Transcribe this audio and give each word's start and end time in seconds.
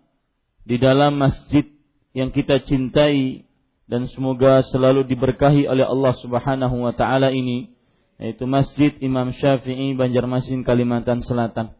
di 0.63 0.78
dalam 0.78 1.18
masjid 1.18 1.66
yang 2.13 2.29
kita 2.29 2.62
cintai 2.62 3.50
dan 3.90 4.06
semoga 4.13 4.62
selalu 4.69 5.03
diberkahi 5.09 5.66
oleh 5.66 5.84
Allah 5.84 6.13
Subhanahu 6.22 6.85
wa 6.85 6.94
taala 6.94 7.34
ini 7.34 7.73
yaitu 8.22 8.46
Masjid 8.46 8.94
Imam 9.02 9.34
Syafi'i 9.34 9.97
Banjarmasin 9.97 10.62
Kalimantan 10.62 11.25
Selatan 11.25 11.73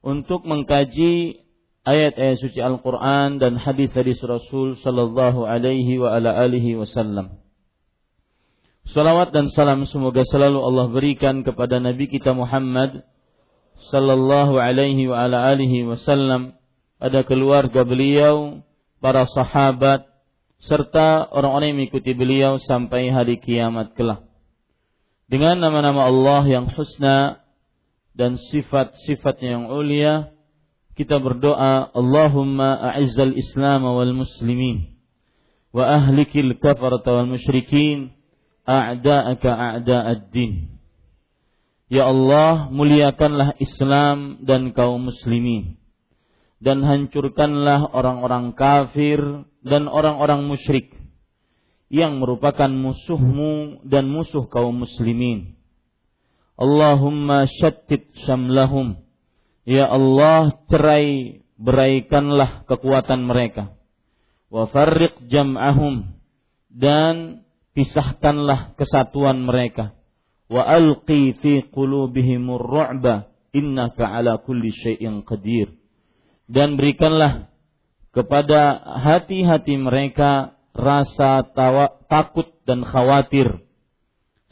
untuk 0.00 0.46
mengkaji 0.46 1.42
ayat-ayat 1.82 2.38
suci 2.38 2.62
Al-Qur'an 2.62 3.42
dan 3.42 3.58
hadis-hadis 3.58 4.22
Rasul 4.22 4.78
sallallahu 4.78 5.46
alaihi 5.46 5.98
wa 5.98 6.14
ala 6.14 6.34
alihi 6.38 6.78
wasallam. 6.78 7.41
Salawat 8.90 9.30
dan 9.30 9.46
salam 9.54 9.86
semoga 9.86 10.26
selalu 10.26 10.58
Allah 10.58 10.90
berikan 10.90 11.46
kepada 11.46 11.78
Nabi 11.78 12.10
kita 12.10 12.34
Muhammad 12.34 13.06
sallallahu 13.94 14.58
alaihi 14.58 15.06
wa 15.06 15.22
ala 15.22 15.54
alihi 15.54 15.86
wasallam, 15.86 16.58
pada 16.98 17.22
keluarga 17.22 17.86
beliau, 17.86 18.62
para 18.98 19.26
sahabat 19.30 20.06
serta 20.62 21.30
orang-orang 21.30 21.74
yang 21.74 21.78
mengikuti 21.82 22.12
beliau 22.14 22.58
sampai 22.58 23.10
hari 23.10 23.38
kiamat 23.38 23.94
kelak. 23.94 24.26
Dengan 25.30 25.62
nama-nama 25.62 26.06
Allah 26.06 26.42
yang 26.46 26.66
husna 26.70 27.42
dan 28.18 28.38
sifat-sifatnya 28.50 29.62
yang 29.62 29.64
ulia, 29.70 30.34
kita 30.98 31.22
berdoa, 31.22 31.90
Allahumma 31.94 32.92
a'izzal 32.92 33.32
Islam 33.34 33.86
wal 33.86 34.12
muslimin 34.12 34.92
wa 35.72 35.88
ahlikil 35.88 36.52
kafarata 36.60 37.08
wal 37.16 37.32
musyrikin 37.32 38.12
a'da'aka 38.64 39.50
a'da'ad-din. 39.78 40.78
Ya 41.92 42.08
Allah, 42.08 42.72
muliakanlah 42.72 43.60
Islam 43.60 44.40
dan 44.44 44.72
kaum 44.72 45.12
muslimin 45.12 45.82
dan 46.62 46.86
hancurkanlah 46.86 47.90
orang-orang 47.90 48.54
kafir 48.54 49.18
dan 49.66 49.90
orang-orang 49.90 50.46
musyrik 50.46 50.94
yang 51.90 52.22
merupakan 52.22 52.70
musuhmu 52.70 53.82
dan 53.82 54.06
musuh 54.06 54.46
kaum 54.46 54.86
muslimin. 54.86 55.58
Allahumma 56.54 57.50
syattit 57.50 58.14
syamlahum. 58.22 59.02
Ya 59.66 59.90
Allah, 59.90 60.54
cerai 60.70 61.42
beraikanlah 61.58 62.64
kekuatan 62.70 63.26
mereka. 63.26 63.74
Wa 64.46 64.70
farriq 64.70 65.26
jam'ahum 65.26 66.14
dan 66.70 67.41
pisahkanlah 67.72 68.76
kesatuan 68.76 69.44
mereka. 69.44 69.96
Wa 70.52 70.64
alqi 70.68 71.36
fi 71.40 71.64
qulubihimur 71.72 72.60
ru'ba 72.60 73.32
innaka 73.56 74.08
ala 74.08 74.40
kulli 74.40 74.72
syai'in 74.72 75.24
qadir. 75.24 75.72
Dan 76.48 76.76
berikanlah 76.76 77.48
kepada 78.12 78.76
hati-hati 79.00 79.80
mereka 79.80 80.60
rasa 80.76 81.48
tawa, 81.56 82.04
takut 82.08 82.52
dan 82.68 82.84
khawatir. 82.84 83.64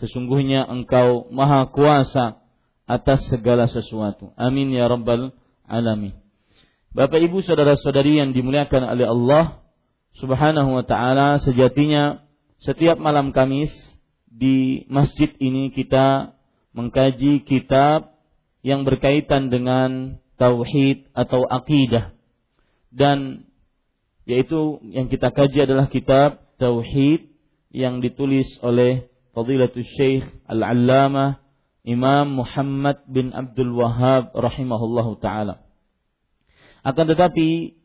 Sesungguhnya 0.01 0.65
engkau 0.65 1.29
maha 1.29 1.69
kuasa 1.69 2.41
atas 2.89 3.29
segala 3.29 3.69
sesuatu. 3.69 4.33
Amin 4.41 4.73
ya 4.73 4.89
rabbal 4.89 5.37
alamin. 5.69 6.17
Bapak 6.91 7.21
Ibu 7.21 7.45
saudara-saudari 7.45 8.19
yang 8.19 8.33
dimuliakan 8.33 8.83
oleh 8.97 9.07
Allah 9.07 9.63
Subhanahu 10.19 10.75
wa 10.75 10.85
taala 10.89 11.39
sejatinya 11.39 12.30
setiap 12.61 13.01
malam 13.01 13.33
Kamis 13.33 13.73
di 14.29 14.85
masjid 14.93 15.33
ini 15.41 15.73
kita 15.73 16.37
mengkaji 16.77 17.43
kitab 17.49 18.15
yang 18.61 18.85
berkaitan 18.85 19.49
dengan 19.49 20.21
tauhid 20.37 21.09
atau 21.17 21.49
akidah 21.49 22.13
dan 22.93 23.49
yaitu 24.29 24.79
yang 24.93 25.09
kita 25.09 25.33
kaji 25.33 25.65
adalah 25.65 25.89
kitab 25.89 26.45
tauhid 26.61 27.33
yang 27.73 28.05
ditulis 28.05 28.47
oleh 28.61 29.09
Fadilatul 29.33 29.87
Syekh 29.97 30.27
Al-Allamah 30.45 31.41
Imam 31.87 32.45
Muhammad 32.45 33.09
bin 33.09 33.33
Abdul 33.33 33.73
Wahab 33.73 34.37
rahimahullahu 34.37 35.17
taala. 35.23 35.65
Akan 36.85 37.09
tetapi 37.09 37.81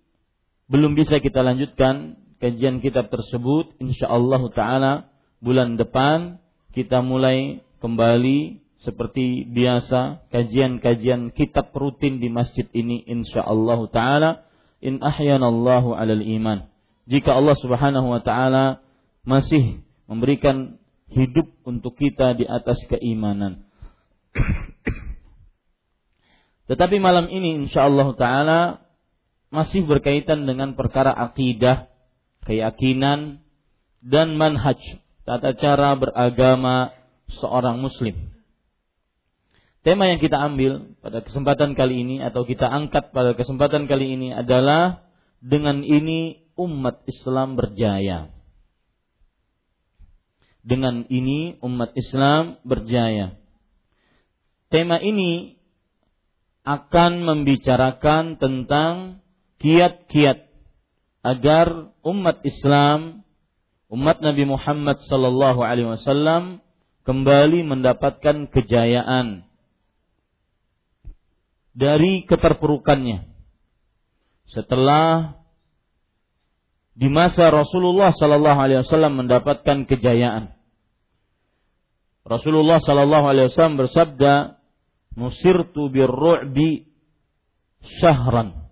belum 0.67 0.99
bisa 0.99 1.23
kita 1.23 1.45
lanjutkan 1.45 2.24
kajian 2.45 2.77
kitab 2.85 3.09
tersebut 3.09 3.73
insyaallah 3.81 4.41
taala 4.53 5.09
bulan 5.41 5.81
depan 5.81 6.37
kita 6.77 7.01
mulai 7.01 7.65
kembali 7.81 8.65
seperti 8.85 9.49
biasa 9.49 10.29
kajian-kajian 10.29 11.33
kitab 11.33 11.73
rutin 11.73 12.21
di 12.21 12.29
masjid 12.29 12.69
ini 12.69 13.01
insyaallah 13.09 13.81
taala. 13.89 14.45
In 14.85 15.01
ahyanallahu 15.01 15.97
alal 15.97 16.21
iman. 16.21 16.69
Jika 17.09 17.33
Allah 17.33 17.57
Subhanahu 17.57 18.13
wa 18.13 18.21
taala 18.21 18.85
masih 19.25 19.81
memberikan 20.05 20.77
hidup 21.09 21.49
untuk 21.65 21.97
kita 21.97 22.37
di 22.37 22.45
atas 22.45 22.77
keimanan. 22.85 23.65
Tetapi 26.69 27.01
malam 27.01 27.25
ini 27.33 27.65
insyaallah 27.65 28.13
taala 28.13 28.85
masih 29.49 29.89
berkaitan 29.89 30.45
dengan 30.45 30.77
perkara 30.77 31.09
akidah 31.09 31.89
keyakinan 32.45 33.41
dan 34.05 34.37
manhaj 34.37 34.77
tata 35.25 35.57
cara 35.57 35.97
beragama 35.97 36.93
seorang 37.41 37.81
muslim. 37.81 38.13
tema 39.81 40.09
yang 40.09 40.17
kita 40.17 40.37
ambil 40.37 40.97
pada 41.01 41.21
kesempatan 41.21 41.77
kali 41.77 42.01
ini 42.05 42.15
atau 42.21 42.45
kita 42.45 42.65
angkat 42.65 43.13
pada 43.13 43.37
kesempatan 43.37 43.85
kali 43.85 44.17
ini 44.17 44.33
adalah 44.33 45.05
dengan 45.41 45.85
ini 45.85 46.45
umat 46.57 47.05
Islam 47.05 47.53
berjaya. 47.53 48.33
Dengan 50.65 51.05
ini 51.13 51.61
umat 51.61 51.93
Islam 51.93 52.57
berjaya. 52.65 53.37
Tema 54.73 54.97
ini 54.97 55.61
akan 56.65 57.21
membicarakan 57.21 58.41
tentang 58.41 59.21
kiat-kiat 59.61 60.44
agar 61.25 61.89
umat 62.05 62.45
Islam, 62.45 63.25
umat 63.89 64.21
Nabi 64.21 64.45
Muhammad 64.45 65.01
sallallahu 65.09 65.65
alaihi 65.65 65.97
wasallam 65.97 66.61
kembali 67.01 67.65
mendapatkan 67.65 68.45
kejayaan 68.53 69.49
dari 71.73 72.29
keterpurukannya. 72.29 73.25
Setelah 74.53 75.41
di 76.93 77.09
masa 77.09 77.49
Rasulullah 77.49 78.13
sallallahu 78.13 78.59
alaihi 78.61 78.85
wasallam 78.85 79.25
mendapatkan 79.25 79.89
kejayaan. 79.89 80.53
Rasulullah 82.21 82.77
sallallahu 82.77 83.25
alaihi 83.25 83.49
wasallam 83.49 83.81
bersabda, 83.81 84.61
"Nusirtu 85.17 85.89
birru'bi 85.89 86.85
syahran." 88.01 88.69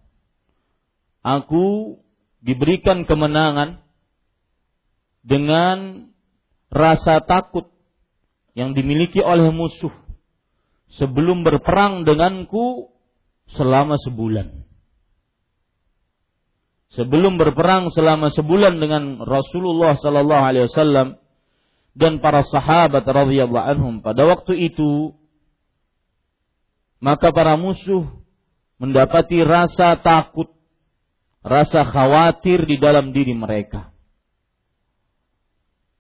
Aku 1.22 1.98
diberikan 2.44 3.08
kemenangan 3.08 3.80
dengan 5.24 6.12
rasa 6.68 7.24
takut 7.24 7.72
yang 8.54 8.76
dimiliki 8.76 9.24
oleh 9.24 9.50
musuh 9.50 9.96
sebelum 11.00 11.48
berperang 11.48 12.04
denganku 12.04 12.92
selama 13.48 13.96
sebulan. 13.98 14.68
Sebelum 16.94 17.42
berperang 17.42 17.90
selama 17.90 18.30
sebulan 18.30 18.78
dengan 18.78 19.18
Rasulullah 19.26 19.98
sallallahu 19.98 20.44
alaihi 20.46 20.70
wasallam 20.70 21.18
dan 21.98 22.22
para 22.22 22.46
sahabat 22.46 23.02
radhiyallahu 23.02 23.66
anhum 23.66 23.94
pada 24.06 24.30
waktu 24.30 24.70
itu 24.70 25.18
maka 27.02 27.34
para 27.34 27.58
musuh 27.58 28.06
mendapati 28.78 29.42
rasa 29.42 29.98
takut, 30.00 30.53
rasa 31.44 31.84
khawatir 31.84 32.64
di 32.64 32.80
dalam 32.80 33.12
diri 33.12 33.36
mereka. 33.36 33.92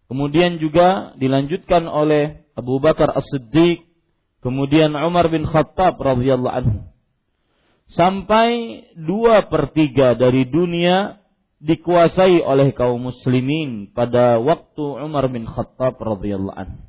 Kemudian 0.07 0.57
juga 0.57 1.11
dilanjutkan 1.19 1.85
oleh 1.85 2.47
Abu 2.55 2.79
Bakar 2.79 3.11
As-Siddiq, 3.11 3.83
kemudian 4.39 4.95
Umar 4.95 5.27
bin 5.27 5.43
Khattab 5.43 5.99
radhiyallahu 5.99 6.55
anhu 6.55 6.93
sampai 7.93 8.81
dua 8.95 9.45
per 9.51 9.75
tiga 9.75 10.15
dari 10.15 10.47
dunia 10.47 11.21
dikuasai 11.63 12.43
oleh 12.43 12.75
kaum 12.75 12.99
muslimin 12.99 13.91
pada 13.91 14.39
waktu 14.39 14.83
Umar 14.99 15.31
bin 15.31 15.47
Khattab 15.47 15.95
radhiyallahu 15.95 16.57
anhu. 16.59 16.81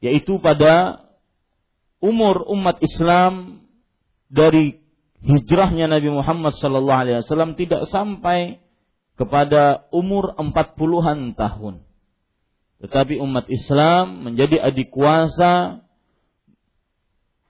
Yaitu 0.00 0.40
pada 0.40 1.04
umur 2.00 2.44
umat 2.52 2.80
Islam 2.84 3.64
dari 4.28 4.80
hijrahnya 5.26 5.90
Nabi 5.90 6.08
Muhammad 6.14 6.54
sallallahu 6.54 7.00
alaihi 7.02 7.18
wasallam 7.26 7.58
tidak 7.58 7.90
sampai 7.90 8.62
kepada 9.18 9.90
umur 9.90 10.38
empat 10.38 10.78
puluhan 10.78 11.34
tahun. 11.34 11.82
Tetapi 12.78 13.18
umat 13.18 13.48
Islam 13.48 14.28
menjadi 14.28 14.60
adik 14.60 14.92
kuasa 14.92 15.80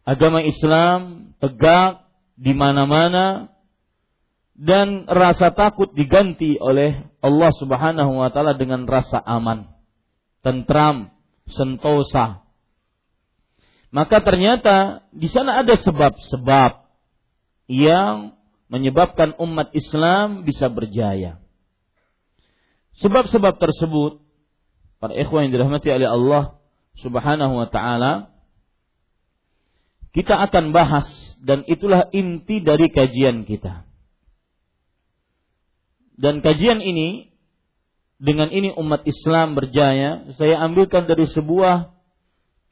agama 0.06 0.40
Islam 0.40 1.34
tegak 1.42 2.06
di 2.38 2.54
mana-mana 2.54 3.50
dan 4.56 5.04
rasa 5.04 5.52
takut 5.52 5.92
diganti 5.92 6.56
oleh 6.56 7.10
Allah 7.20 7.50
Subhanahu 7.58 8.22
wa 8.22 8.30
taala 8.32 8.56
dengan 8.56 8.88
rasa 8.88 9.20
aman, 9.20 9.68
tentram, 10.40 11.12
sentosa. 11.50 12.46
Maka 13.90 14.22
ternyata 14.22 15.04
di 15.10 15.28
sana 15.28 15.60
ada 15.60 15.74
sebab-sebab 15.76 16.85
yang 17.66 18.38
menyebabkan 18.66 19.34
umat 19.38 19.70
Islam 19.74 20.42
bisa 20.42 20.66
berjaya. 20.66 21.38
Sebab-sebab 22.98 23.60
tersebut 23.60 24.24
para 24.98 25.12
ikhwan 25.14 25.46
yang 25.46 25.52
dirahmati 25.60 25.92
oleh 25.92 26.08
Allah 26.08 26.44
Subhanahu 26.98 27.60
wa 27.60 27.68
taala 27.68 28.32
kita 30.16 30.32
akan 30.48 30.72
bahas 30.72 31.04
dan 31.44 31.68
itulah 31.68 32.08
inti 32.08 32.64
dari 32.64 32.88
kajian 32.88 33.44
kita. 33.44 33.84
Dan 36.16 36.40
kajian 36.40 36.80
ini 36.80 37.36
dengan 38.16 38.48
ini 38.48 38.72
umat 38.72 39.04
Islam 39.04 39.52
berjaya, 39.52 40.32
saya 40.40 40.56
ambilkan 40.64 41.04
dari 41.04 41.28
sebuah 41.28 41.92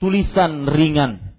tulisan 0.00 0.64
ringan 0.64 1.33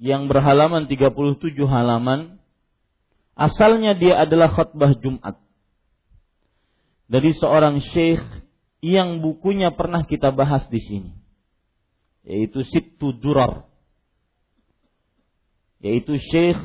yang 0.00 0.26
berhalaman 0.26 0.88
37 0.88 1.28
halaman. 1.68 2.40
Asalnya 3.36 3.94
dia 3.94 4.24
adalah 4.24 4.50
khutbah 4.50 4.96
Jumat. 4.96 5.36
Dari 7.06 7.30
seorang 7.36 7.78
syekh 7.92 8.20
yang 8.80 9.20
bukunya 9.20 9.70
pernah 9.76 10.02
kita 10.08 10.32
bahas 10.32 10.64
di 10.72 10.80
sini. 10.80 11.12
Yaitu 12.24 12.64
Sittu 12.64 13.12
Durar 13.12 13.70
yaitu 15.80 16.20
Syekh 16.20 16.60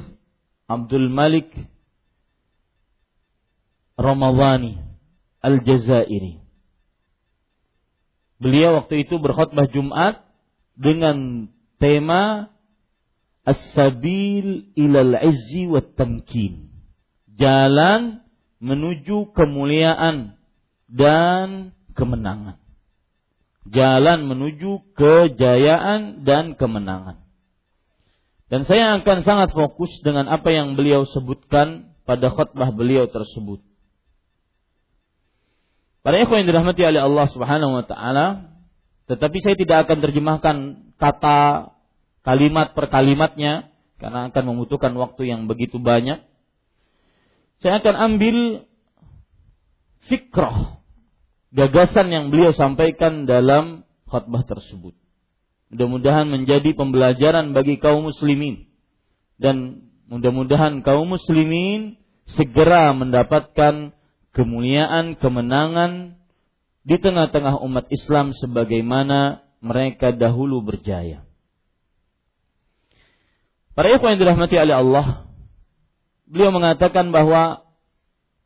Abdul 0.68 1.08
Malik 1.08 1.48
Ramadhani 3.96 4.76
Al-Jazairi. 5.40 6.44
Beliau 8.36 8.84
waktu 8.84 9.08
itu 9.08 9.16
berkhutbah 9.16 9.72
Jumat 9.72 10.20
dengan 10.76 11.48
tema 11.80 12.52
As-sabil 13.46 14.74
ilal 14.74 15.14
izzi 15.22 15.70
wa 15.70 15.86
tamkin. 15.86 16.74
Jalan 17.38 18.26
menuju 18.58 19.38
kemuliaan 19.38 20.34
dan 20.90 21.78
kemenangan. 21.94 22.58
Jalan 23.70 24.26
menuju 24.26 24.94
kejayaan 24.98 26.26
dan 26.26 26.58
kemenangan. 26.58 27.22
Dan 28.50 28.66
saya 28.70 29.02
akan 29.02 29.26
sangat 29.26 29.50
fokus 29.54 29.90
dengan 30.06 30.30
apa 30.30 30.54
yang 30.54 30.78
beliau 30.78 31.06
sebutkan 31.10 31.94
pada 32.06 32.30
khutbah 32.30 32.70
beliau 32.70 33.10
tersebut. 33.10 33.62
Para 36.06 36.22
ikhwan 36.22 36.46
yang 36.46 36.54
dirahmati 36.54 36.86
oleh 36.86 37.02
Allah 37.02 37.26
Subhanahu 37.34 37.82
wa 37.82 37.86
taala, 37.90 38.54
tetapi 39.10 39.38
saya 39.42 39.58
tidak 39.58 39.90
akan 39.90 39.98
terjemahkan 40.06 40.56
kata 41.02 41.74
kalimat 42.26 42.74
per 42.74 42.90
kalimatnya 42.90 43.70
karena 44.02 44.34
akan 44.34 44.44
membutuhkan 44.44 44.92
waktu 44.98 45.30
yang 45.30 45.46
begitu 45.46 45.78
banyak. 45.78 46.26
Saya 47.64 47.80
akan 47.80 47.96
ambil 47.96 48.68
fikrah 50.12 50.84
gagasan 51.56 52.12
yang 52.12 52.26
beliau 52.34 52.52
sampaikan 52.52 53.24
dalam 53.24 53.88
khutbah 54.10 54.44
tersebut. 54.44 54.98
Mudah-mudahan 55.72 56.28
menjadi 56.28 56.76
pembelajaran 56.76 57.56
bagi 57.56 57.80
kaum 57.80 58.12
muslimin 58.12 58.70
dan 59.40 59.88
mudah-mudahan 60.12 60.84
kaum 60.86 61.16
muslimin 61.16 61.98
segera 62.26 62.92
mendapatkan 62.92 63.96
kemuliaan, 64.36 65.16
kemenangan 65.18 66.20
di 66.86 67.02
tengah-tengah 67.02 67.64
umat 67.66 67.90
Islam 67.90 68.36
sebagaimana 68.36 69.42
mereka 69.64 70.14
dahulu 70.14 70.62
berjaya. 70.62 71.26
Para 73.76 73.92
ikhwan 73.92 74.16
yang 74.16 74.24
dirahmati 74.24 74.56
oleh 74.56 74.76
Allah, 74.80 75.28
beliau 76.24 76.56
mengatakan 76.56 77.12
bahwa 77.12 77.68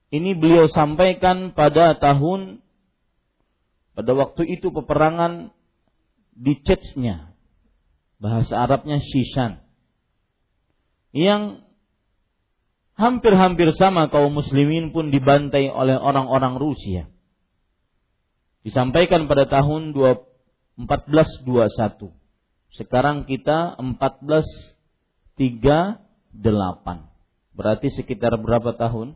ini 0.09 0.33
beliau 0.33 0.65
sampaikan 0.74 1.53
pada 1.53 1.93
tahun 2.01 2.65
pada 3.93 4.12
waktu 4.17 4.57
itu 4.57 4.74
peperangan 4.74 5.53
di 6.33 6.57
nya 6.98 7.29
bahasa 8.17 8.57
Arabnya 8.57 8.98
Shishan 8.98 9.62
yang 11.13 11.62
hampir-hampir 12.98 13.69
sama 13.77 14.09
kaum 14.09 14.33
muslimin 14.33 14.89
pun 14.89 15.13
dibantai 15.13 15.69
oleh 15.69 15.95
orang-orang 15.95 16.57
Rusia. 16.57 17.05
Disampaikan 18.65 19.29
pada 19.29 19.45
tahun 19.48 19.93
1421. 19.93 22.09
Sekarang 22.75 23.29
kita 23.29 23.77
1438. 25.39 26.36
Berarti 27.55 27.88
sekitar 27.96 28.36
berapa 28.38 28.75
tahun? 28.75 29.15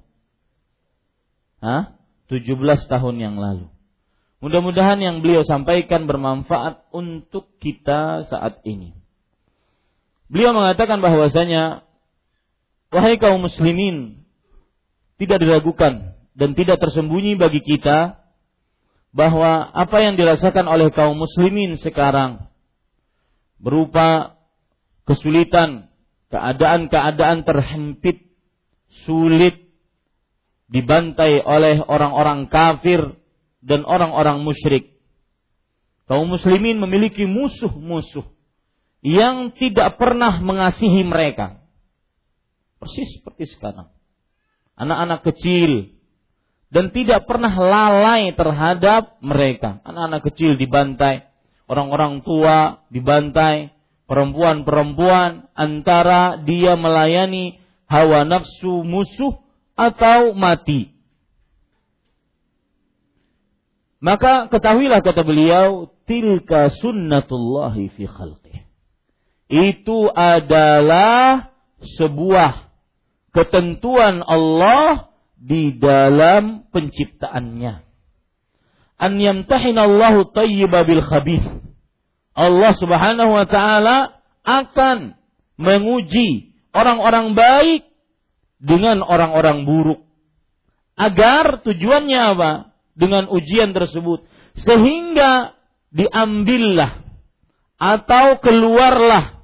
Hah? 1.59 1.99
17 2.31 2.57
tahun 2.87 3.15
yang 3.19 3.35
lalu. 3.35 3.67
Mudah-mudahan 4.43 4.99
yang 4.99 5.23
beliau 5.23 5.47
sampaikan 5.47 6.03
bermanfaat 6.03 6.91
untuk 6.91 7.47
kita 7.63 8.27
saat 8.27 8.59
ini. 8.67 8.91
Beliau 10.27 10.51
mengatakan 10.51 10.99
bahwasanya 10.99 11.87
wahai 12.91 13.15
kaum 13.15 13.39
muslimin 13.43 14.23
tidak 15.15 15.39
diragukan 15.39 16.17
dan 16.35 16.57
tidak 16.57 16.81
tersembunyi 16.81 17.39
bagi 17.39 17.63
kita 17.63 18.19
bahwa 19.13 19.69
apa 19.71 19.97
yang 20.01 20.17
dirasakan 20.17 20.65
oleh 20.65 20.89
kaum 20.89 21.15
muslimin 21.15 21.77
sekarang 21.79 22.49
berupa 23.61 24.35
kesulitan, 25.05 25.92
keadaan-keadaan 26.33 27.45
terhempit, 27.45 28.25
sulit, 29.05 29.69
dibantai 30.65 31.37
oleh 31.45 31.85
orang-orang 31.85 32.49
kafir 32.49 33.21
dan 33.61 33.85
orang-orang 33.85 34.41
musyrik. 34.41 34.97
Kaum 36.09 36.33
muslimin 36.33 36.81
memiliki 36.81 37.29
musuh-musuh 37.29 38.25
yang 39.05 39.53
tidak 39.53 40.01
pernah 40.01 40.41
mengasihi 40.41 41.05
mereka. 41.05 41.61
Persis 42.81 43.21
seperti 43.21 43.53
sekarang. 43.53 43.93
Anak-anak 44.73 45.21
kecil 45.29 45.93
dan 46.73 46.89
tidak 46.89 47.29
pernah 47.29 47.53
lalai 47.53 48.33
terhadap 48.33 49.21
mereka. 49.21 49.77
Anak-anak 49.85 50.25
kecil 50.25 50.57
dibantai, 50.57 51.29
orang-orang 51.69 52.25
tua 52.25 52.81
dibantai, 52.89 53.72
perempuan-perempuan 54.05 55.47
antara 55.55 56.37
dia 56.43 56.75
melayani 56.75 57.59
hawa 57.87 58.27
nafsu 58.27 58.83
musuh 58.83 59.39
atau 59.73 60.35
mati. 60.35 60.93
Maka 64.03 64.51
ketahuilah 64.51 64.99
kata 64.99 65.23
beliau, 65.23 65.87
tilka 66.03 66.67
sunnatullahi 66.83 67.87
fi 67.95 68.03
khalqih. 68.03 68.67
Itu 69.47 70.11
adalah 70.11 71.55
sebuah 71.79 72.67
ketentuan 73.31 74.19
Allah 74.27 75.13
di 75.39 75.71
dalam 75.79 76.67
penciptaannya. 76.67 77.79
An 78.99 79.11
yamtahinallahu 79.23 80.35
tayyiba 80.35 80.83
bil 80.83 81.03
khabith. 81.07 81.62
Allah 82.33 82.73
Subhanahu 82.77 83.31
wa 83.33 83.45
taala 83.45 83.97
akan 84.43 85.17
menguji 85.57 86.57
orang-orang 86.73 87.37
baik 87.37 87.81
dengan 88.57 89.05
orang-orang 89.05 89.63
buruk. 89.63 90.01
Agar 90.93 91.65
tujuannya 91.65 92.21
apa? 92.37 92.51
dengan 92.93 93.25
ujian 93.29 93.73
tersebut 93.73 94.25
sehingga 94.53 95.57
diambillah 95.89 97.01
atau 97.81 98.37
keluarlah 98.37 99.43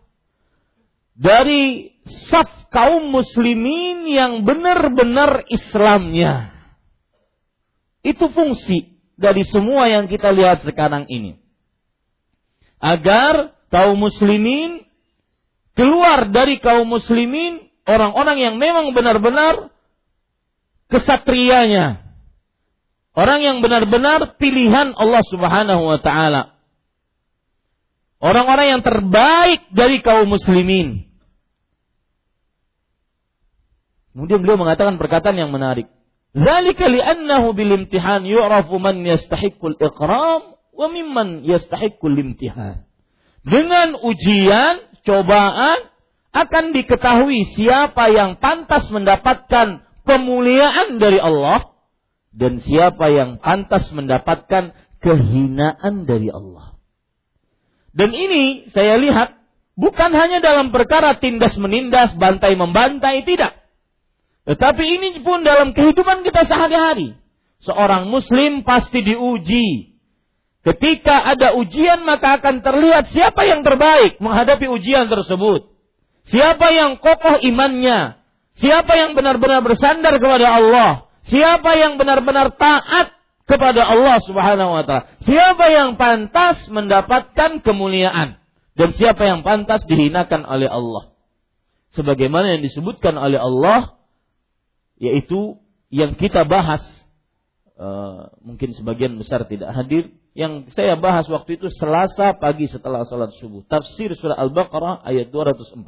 dari 1.17 1.93
saf 2.29 2.69
kaum 2.69 3.09
muslimin 3.09 4.05
yang 4.05 4.45
benar-benar 4.45 5.49
Islamnya. 5.49 6.53
Itu 8.05 8.31
fungsi 8.31 9.01
dari 9.19 9.43
semua 9.43 9.91
yang 9.91 10.07
kita 10.07 10.31
lihat 10.31 10.63
sekarang 10.63 11.09
ini. 11.11 11.41
Agar 12.79 13.55
kaum 13.69 13.99
muslimin 13.99 14.87
keluar 15.75 16.31
dari 16.31 16.59
kaum 16.63 16.87
muslimin 16.87 17.67
orang-orang 17.83 18.37
yang 18.39 18.55
memang 18.55 18.95
benar-benar 18.95 19.71
kesatrianya, 20.89 22.09
Orang 23.19 23.43
yang 23.43 23.59
benar-benar 23.59 24.39
pilihan 24.39 24.95
Allah 24.95 25.23
Subhanahu 25.27 25.91
wa 25.91 25.99
taala. 25.99 26.55
Orang-orang 28.23 28.79
yang 28.79 28.81
terbaik 28.83 29.67
dari 29.75 29.99
kaum 29.99 30.27
muslimin. 30.27 31.03
Kemudian 34.15 34.39
beliau 34.43 34.59
mengatakan 34.59 34.95
perkataan 34.95 35.35
yang 35.35 35.51
menarik. 35.51 35.87
Zalika 36.35 36.87
li'annahu 36.87 37.55
bil 37.55 37.75
imtihan 37.75 38.23
yu'rafu 38.23 38.79
man 38.79 39.03
yastahiqqul 39.03 39.79
iqram 39.79 40.58
wa 40.79 40.87
mimman 40.87 41.43
imtihan. 41.43 42.87
Dengan 43.43 43.99
ujian, 43.99 44.87
cobaan 45.03 45.91
akan 46.31 46.71
diketahui 46.71 47.43
siapa 47.59 48.07
yang 48.07 48.39
pantas 48.39 48.87
mendapatkan 48.87 49.83
pemuliaan 50.07 50.95
dari 51.01 51.19
Allah 51.19 51.75
dan 52.31 52.63
siapa 52.63 53.11
yang 53.11 53.43
pantas 53.43 53.91
mendapatkan 53.91 54.71
kehinaan 55.03 56.07
dari 56.07 56.31
Allah. 56.31 56.79
Dan 57.91 58.13
ini 58.13 58.69
saya 58.71 58.95
lihat 59.01 59.35
bukan 59.75 60.11
hanya 60.13 60.39
dalam 60.39 60.71
perkara 60.71 61.17
tindas 61.17 61.57
menindas, 61.57 62.13
bantai 62.15 62.55
membantai, 62.55 63.25
tidak. 63.27 63.57
Tetapi 64.45 64.83
ini 64.85 65.09
pun 65.25 65.43
dalam 65.43 65.75
kehidupan 65.75 66.23
kita 66.23 66.47
sehari-hari. 66.47 67.17
Seorang 67.65 68.07
muslim 68.07 68.63
pasti 68.63 69.03
diuji. 69.03 69.98
Ketika 70.59 71.23
ada 71.23 71.55
ujian 71.55 72.03
maka 72.03 72.35
akan 72.41 72.59
terlihat 72.59 73.15
siapa 73.15 73.47
yang 73.47 73.63
terbaik 73.63 74.19
menghadapi 74.19 74.67
ujian 74.67 75.07
tersebut. 75.07 75.71
Siapa 76.27 76.69
yang 76.75 76.99
kokoh 76.99 77.39
imannya. 77.41 78.19
Siapa 78.59 78.91
yang 78.99 79.15
benar-benar 79.15 79.63
bersandar 79.63 80.19
kepada 80.19 80.59
Allah. 80.59 81.07
Siapa 81.23 81.79
yang 81.79 81.95
benar-benar 81.95 82.51
taat 82.59 83.15
kepada 83.47 83.87
Allah 83.87 84.19
Subhanahu 84.21 84.71
wa 84.75 84.83
taala? 84.83 85.07
Siapa 85.23 85.65
yang 85.71 85.95
pantas 85.95 86.67
mendapatkan 86.67 87.63
kemuliaan 87.63 88.37
dan 88.75 88.89
siapa 88.93 89.25
yang 89.25 89.41
pantas 89.47 89.87
dihinakan 89.87 90.43
oleh 90.43 90.67
Allah? 90.67 91.15
Sebagaimana 91.95 92.59
yang 92.59 92.61
disebutkan 92.61 93.15
oleh 93.15 93.39
Allah 93.39 93.95
yaitu 94.99 95.57
yang 95.89 96.19
kita 96.19 96.43
bahas 96.43 96.83
uh, 97.79 98.35
mungkin 98.43 98.75
sebagian 98.75 99.15
besar 99.15 99.47
tidak 99.47 99.71
hadir. 99.71 100.11
Yang 100.37 100.75
saya 100.77 100.99
bahas 100.99 101.25
waktu 101.25 101.57
itu 101.57 101.71
Selasa 101.73 102.37
pagi 102.37 102.69
setelah 102.69 103.07
salat 103.07 103.33
subuh. 103.39 103.65
Tafsir 103.65 104.13
surah 104.13 104.37
Al-Baqarah 104.37 105.01
ayat 105.07 105.33
214 105.33 105.83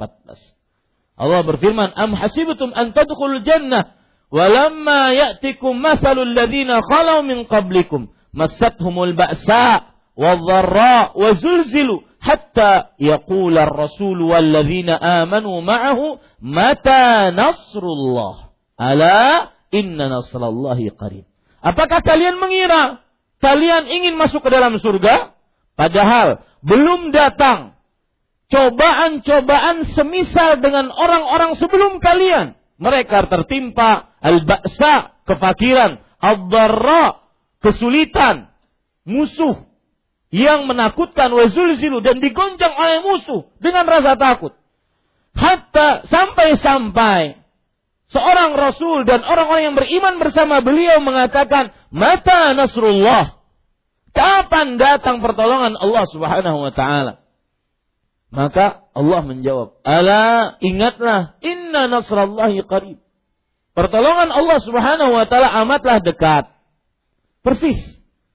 Allah 1.16 1.40
berfirman 1.44 1.92
am 1.94 2.16
hasibtum 2.16 2.72
an 2.72 2.96
tadkhulul 2.96 3.44
jannah? 3.44 3.94
Walamma 4.32 5.12
ya'tikum 5.12 5.76
mathalul 5.78 6.32
ladzina 6.32 6.80
khalau 6.82 7.20
min 7.22 7.44
qablikum. 7.44 8.10
Massathumul 8.32 9.12
ba'sa 9.12 9.92
wadh-dharra 10.16 11.12
wa 11.12 11.36
zulzilu 11.36 12.08
hatta 12.16 12.96
yaqula 12.96 13.68
ar-rasul 13.68 14.16
walladzina 14.24 14.96
amanu 14.96 15.60
ma'ahu 15.60 16.16
mata 16.40 17.28
nasrullah. 17.28 18.56
Ala 18.80 19.52
inna 19.68 20.08
nasrallahi 20.08 20.90
qarib 20.96 21.31
Apakah 21.62 22.02
kalian 22.02 22.42
mengira 22.42 23.00
kalian 23.38 23.86
ingin 23.86 24.18
masuk 24.18 24.42
ke 24.42 24.50
dalam 24.50 24.74
surga 24.82 25.34
padahal 25.78 26.42
belum 26.62 27.14
datang 27.14 27.78
cobaan-cobaan 28.50 29.86
semisal 29.94 30.58
dengan 30.58 30.90
orang-orang 30.90 31.54
sebelum 31.56 32.02
kalian 32.02 32.58
mereka 32.82 33.30
tertimpa 33.30 34.10
al-ba'sa, 34.18 35.22
kefakiran, 35.24 36.02
ad-dharra, 36.18 37.22
kesulitan, 37.62 38.50
musuh 39.06 39.70
yang 40.34 40.66
menakutkan 40.66 41.30
wazulzilu 41.30 42.02
dan 42.02 42.18
digoncang 42.18 42.74
oleh 42.74 42.98
musuh 43.06 43.46
dengan 43.62 43.86
rasa 43.86 44.18
takut. 44.18 44.54
Hatta 45.32 46.04
sampai-sampai 46.10 47.41
seorang 48.12 48.54
rasul 48.54 49.08
dan 49.08 49.24
orang-orang 49.24 49.72
yang 49.72 49.76
beriman 49.76 50.20
bersama 50.20 50.60
beliau 50.60 51.00
mengatakan, 51.00 51.72
"Mata 51.88 52.52
nasrullah?" 52.52 53.40
Kapan 54.12 54.76
datang 54.76 55.24
pertolongan 55.24 55.72
Allah 55.80 56.04
Subhanahu 56.12 56.68
wa 56.68 56.72
taala? 56.76 57.24
Maka 58.28 58.84
Allah 58.92 59.20
menjawab, 59.24 59.80
"Ala 59.84 60.56
ingatlah, 60.60 61.40
inna 61.40 61.88
nasrallahi 61.88 62.60
qarib." 62.68 63.00
Pertolongan 63.72 64.28
Allah 64.28 64.58
Subhanahu 64.60 65.16
wa 65.16 65.24
taala 65.24 65.48
amatlah 65.64 66.04
dekat. 66.04 66.44
Persis. 67.40 67.80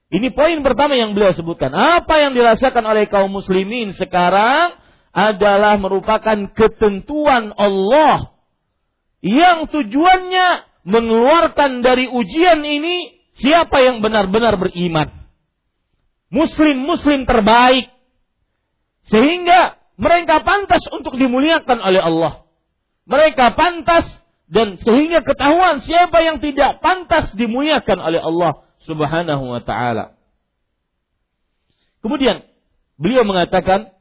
Ini 0.08 0.34
poin 0.34 0.66
pertama 0.66 0.98
yang 0.98 1.14
beliau 1.14 1.36
sebutkan. 1.36 1.70
Apa 1.70 2.26
yang 2.26 2.34
dirasakan 2.34 2.82
oleh 2.90 3.06
kaum 3.06 3.30
muslimin 3.30 3.94
sekarang 3.94 4.74
adalah 5.14 5.78
merupakan 5.78 6.48
ketentuan 6.54 7.54
Allah 7.54 8.37
yang 9.22 9.66
tujuannya 9.70 10.48
mengeluarkan 10.88 11.84
dari 11.84 12.08
ujian 12.08 12.64
ini 12.64 13.18
siapa 13.38 13.82
yang 13.82 14.00
benar-benar 14.00 14.56
beriman. 14.56 15.10
Muslim-muslim 16.30 17.26
terbaik. 17.26 17.90
Sehingga 19.08 19.80
mereka 19.98 20.44
pantas 20.44 20.84
untuk 20.92 21.16
dimuliakan 21.16 21.80
oleh 21.82 22.02
Allah. 22.04 22.34
Mereka 23.08 23.56
pantas 23.56 24.06
dan 24.48 24.80
sehingga 24.80 25.24
ketahuan 25.24 25.84
siapa 25.84 26.24
yang 26.24 26.40
tidak 26.40 26.80
pantas 26.80 27.32
dimuliakan 27.36 28.00
oleh 28.00 28.20
Allah 28.20 28.64
Subhanahu 28.84 29.44
wa 29.58 29.62
taala. 29.64 30.16
Kemudian 32.00 32.46
beliau 32.96 33.28
mengatakan 33.28 33.92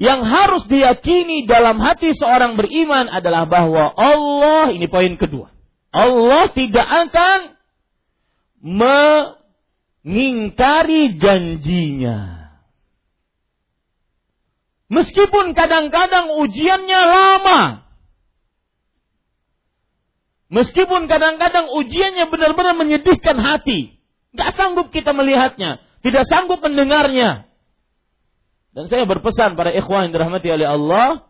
yang 0.00 0.24
harus 0.24 0.64
diyakini 0.66 1.44
dalam 1.44 1.76
hati 1.78 2.16
seorang 2.16 2.56
beriman 2.56 3.12
adalah 3.12 3.44
bahwa 3.44 3.92
Allah 3.92 4.72
ini 4.72 4.88
poin 4.88 5.14
kedua. 5.20 5.52
Allah 5.92 6.48
tidak 6.56 6.88
akan 6.88 7.38
mengingkari 10.04 11.18
janjinya. 11.20 12.42
Meskipun 14.92 15.56
kadang-kadang 15.56 16.36
ujiannya 16.40 17.00
lama. 17.00 17.84
Meskipun 20.52 21.08
kadang-kadang 21.08 21.72
ujiannya 21.72 22.28
benar-benar 22.28 22.76
menyedihkan 22.76 23.40
hati. 23.40 23.96
Gak 24.36 24.52
sanggup 24.52 24.92
kita 24.92 25.16
melihatnya. 25.16 25.80
Tidak 26.04 26.28
sanggup 26.28 26.60
mendengarnya. 26.60 27.48
Dan 28.72 28.88
saya 28.88 29.04
berpesan 29.04 29.56
pada 29.56 29.72
ikhwan 29.72 30.08
yang 30.08 30.12
dirahmati 30.16 30.48
oleh 30.48 30.68
Allah. 30.68 31.28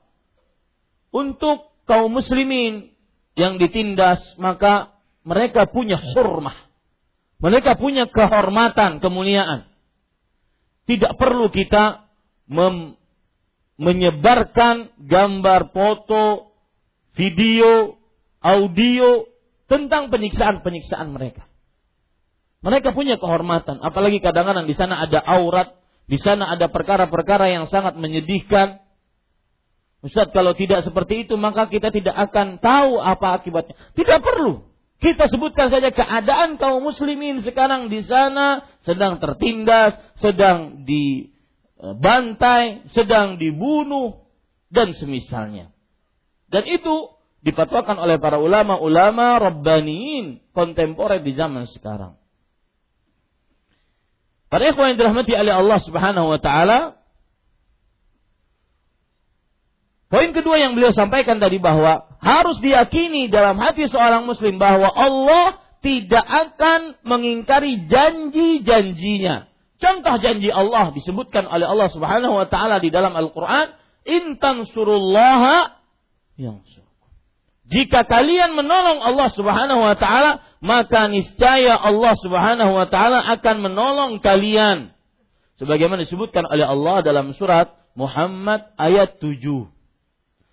Untuk 1.13 1.71
kaum 1.85 2.15
muslimin 2.15 2.95
yang 3.35 3.59
ditindas. 3.59 4.23
Maka 4.39 4.95
mereka 5.27 5.67
punya 5.67 5.99
hormah. 5.99 6.57
Mereka 7.43 7.75
punya 7.79 8.07
kehormatan, 8.07 9.03
kemuliaan. 9.03 9.67
Tidak 10.87 11.19
perlu 11.19 11.51
kita 11.51 12.07
menyebarkan 13.83 14.95
gambar, 15.03 15.75
foto, 15.75 16.55
video, 17.19 17.99
audio 18.39 19.27
tentang 19.67 20.11
penyiksaan-penyiksaan 20.15 21.11
mereka. 21.11 21.47
Mereka 22.63 22.95
punya 22.95 23.19
kehormatan, 23.19 23.83
apalagi 23.83 24.23
kadang-kadang 24.23 24.71
di 24.71 24.75
sana 24.79 25.03
ada 25.03 25.19
aurat, 25.19 25.82
di 26.13 26.21
sana 26.21 26.53
ada 26.53 26.69
perkara-perkara 26.69 27.49
yang 27.49 27.73
sangat 27.73 27.97
menyedihkan. 27.97 28.85
Ustaz, 30.05 30.29
kalau 30.37 30.53
tidak 30.53 30.85
seperti 30.85 31.25
itu 31.25 31.41
maka 31.41 31.73
kita 31.73 31.89
tidak 31.89 32.13
akan 32.13 32.61
tahu 32.61 33.01
apa 33.01 33.41
akibatnya. 33.41 33.73
Tidak 33.97 34.21
perlu. 34.21 34.69
Kita 35.01 35.25
sebutkan 35.33 35.73
saja 35.73 35.89
keadaan 35.89 36.61
kaum 36.61 36.85
muslimin 36.85 37.41
sekarang 37.41 37.89
di 37.89 38.05
sana 38.05 38.61
sedang 38.85 39.25
tertindas, 39.25 39.97
sedang 40.21 40.85
di 40.85 41.33
bantai, 41.81 42.87
sedang 42.93 43.41
dibunuh, 43.41 44.23
dan 44.69 44.95
semisalnya. 44.95 45.75
Dan 46.53 46.69
itu 46.69 47.09
dipatwakan 47.43 47.99
oleh 47.99 48.23
para 48.23 48.37
ulama-ulama 48.39 49.41
Rabbaniin 49.43 50.55
kontemporer 50.55 51.25
di 51.25 51.33
zaman 51.35 51.67
sekarang. 51.73 52.22
Para 54.53 54.69
ikhwan 54.69 54.93
yang 54.93 54.99
dirahmati 55.01 55.33
oleh 55.33 55.55
Allah 55.57 55.81
Subhanahu 55.81 56.29
wa 56.29 56.37
taala, 56.37 57.01
poin 60.13 60.29
kedua 60.37 60.61
yang 60.61 60.77
beliau 60.77 60.93
sampaikan 60.93 61.41
tadi 61.41 61.57
bahwa 61.57 62.05
harus 62.21 62.61
diyakini 62.61 63.33
dalam 63.33 63.57
hati 63.57 63.89
seorang 63.89 64.29
muslim 64.29 64.61
bahwa 64.61 64.93
Allah 64.93 65.57
tidak 65.81 66.21
akan 66.29 67.01
mengingkari 67.01 67.89
janji-janjinya. 67.89 69.49
Contoh 69.81 70.21
janji 70.21 70.53
Allah 70.53 70.93
disebutkan 70.93 71.49
oleh 71.49 71.65
Allah 71.65 71.89
Subhanahu 71.89 72.37
wa 72.37 72.45
taala 72.45 72.77
di 72.77 72.93
dalam 72.93 73.17
Al-Qur'an, 73.17 73.73
"Intan 74.05 74.69
surullaha 74.69 75.81
yang 76.37 76.61
jika 77.73 78.05
kalian 78.05 78.53
menolong 78.53 79.01
Allah 79.01 79.33
Subhanahu 79.33 79.81
wa 79.81 79.97
taala, 79.97 80.45
maka 80.63 81.11
niscaya 81.11 81.75
Allah 81.75 82.15
Subhanahu 82.23 82.73
wa 82.73 82.87
taala 82.87 83.19
akan 83.35 83.57
menolong 83.67 84.13
kalian. 84.23 84.95
Sebagaimana 85.59 86.07
disebutkan 86.07 86.47
oleh 86.47 86.63
Allah 86.63 87.03
dalam 87.03 87.35
surat 87.35 87.75
Muhammad 87.99 88.71
ayat 88.79 89.19
7. 89.19 89.43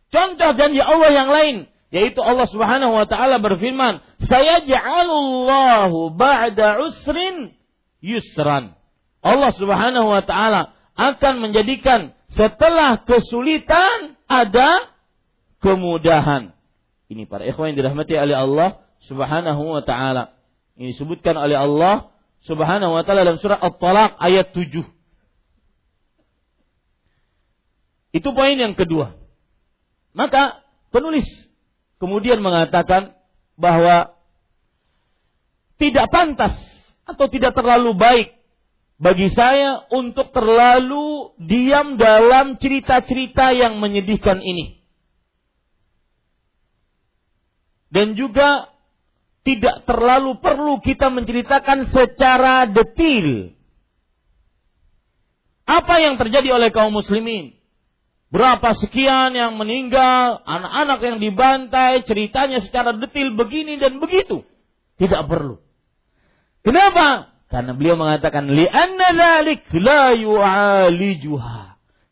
Contoh 0.10 0.51
janji 0.57 0.81
Allah 0.81 1.10
yang 1.13 1.29
lain 1.29 1.57
yaitu 1.89 2.21
Allah 2.21 2.45
Subhanahu 2.49 2.93
wa 2.93 3.05
taala 3.05 3.41
berfirman, 3.41 4.01
"Saya 4.25 4.62
ja'alullahu 4.65 6.13
ba'da 6.17 6.81
usrin 6.86 7.53
yusran." 8.01 8.77
Allah 9.21 9.51
Subhanahu 9.53 10.10
wa 10.10 10.21
taala 10.25 10.73
akan 10.97 11.33
menjadikan 11.41 12.17
setelah 12.33 13.01
kesulitan 13.05 14.17
ada 14.29 14.89
kemudahan. 15.62 16.53
Ini 17.10 17.25
para 17.25 17.45
ikhwan 17.45 17.73
yang 17.73 17.77
dirahmati 17.81 18.13
oleh 18.13 18.38
Allah 18.38 18.69
Subhanahu 19.07 19.79
wa 19.79 19.83
taala. 19.85 20.35
Ini 20.75 20.95
disebutkan 20.95 21.35
oleh 21.39 21.55
Allah 21.55 22.12
Subhanahu 22.43 22.95
wa 22.95 23.03
taala 23.03 23.27
dalam 23.27 23.39
surah 23.39 23.59
At-Talaq 23.59 24.19
ayat 24.19 24.51
7. 24.51 24.83
Itu 28.09 28.29
poin 28.33 28.57
yang 28.57 28.73
kedua. 28.73 29.15
Maka 30.17 30.65
penulis 30.89 31.27
kemudian 32.01 32.41
mengatakan 32.41 33.13
bahwa 33.59 34.17
tidak 35.79 36.12
pantas 36.12 36.55
atau 37.07 37.31
tidak 37.31 37.55
terlalu 37.55 37.95
baik 37.95 38.39
bagi 38.99 39.31
saya 39.31 39.88
untuk 39.95 40.35
terlalu 40.35 41.31
diam 41.39 41.95
dalam 41.95 42.59
cerita-cerita 42.59 43.55
yang 43.55 43.79
menyedihkan 43.79 44.43
ini. 44.43 44.83
Dan 47.89 48.13
juga 48.13 48.69
tidak 49.43 49.88
terlalu 49.88 50.38
perlu 50.43 50.84
kita 50.84 51.08
menceritakan 51.10 51.89
secara 51.89 52.67
detil 52.67 53.56
apa 55.69 56.02
yang 56.02 56.17
terjadi 56.17 56.49
oleh 56.58 56.73
kaum 56.73 56.89
muslimin. 56.89 57.54
Berapa 58.30 58.78
sekian 58.78 59.34
yang 59.34 59.58
meninggal, 59.58 60.41
anak-anak 60.45 60.99
yang 61.02 61.17
dibantai, 61.17 62.06
ceritanya 62.06 62.62
secara 62.62 62.93
detil 62.93 63.34
begini 63.34 63.82
dan 63.82 63.97
begitu. 63.97 64.45
Tidak 65.02 65.25
perlu. 65.25 65.58
Kenapa? 66.62 67.34
Karena 67.49 67.73
beliau 67.73 67.97
mengatakan. 67.97 68.45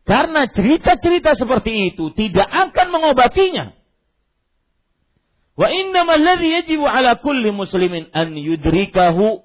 Karena 0.08 0.42
cerita-cerita 0.50 1.38
seperti 1.38 1.94
itu 1.94 2.10
tidak 2.18 2.50
akan 2.50 2.88
mengobatinya. 2.90 3.77
Wa 5.58 5.68
innama 5.74 6.14
alladhi 6.22 6.54
yajibu 6.54 6.86
ala 6.86 7.18
kulli 7.18 7.50
muslimin 7.52 8.14
an 8.14 8.38
yudrikahu 8.38 9.42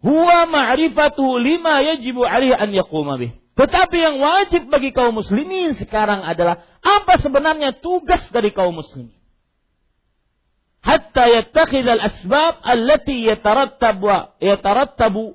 huwa 0.00 0.38
ma'rifatuhu 0.48 1.38
lima 1.38 1.84
yajibu 1.84 2.24
alaihi 2.24 2.56
an 2.56 2.72
yaquma 2.72 3.20
bih. 3.20 3.36
Tetapi 3.54 3.96
yang 4.00 4.16
wajib 4.18 4.66
bagi 4.72 4.90
kaum 4.90 5.14
muslimin 5.14 5.78
sekarang 5.78 6.24
adalah 6.24 6.64
apa 6.82 7.20
sebenarnya 7.22 7.76
tugas 7.78 8.24
dari 8.32 8.50
kaum 8.50 8.74
muslimin 8.74 9.14
hatta 10.84 11.24
yattakhidha 11.32 11.96
al-asbab 11.96 12.60
allati 12.60 13.24
yatarattabu 13.24 14.36
yatarattabu 14.38 15.34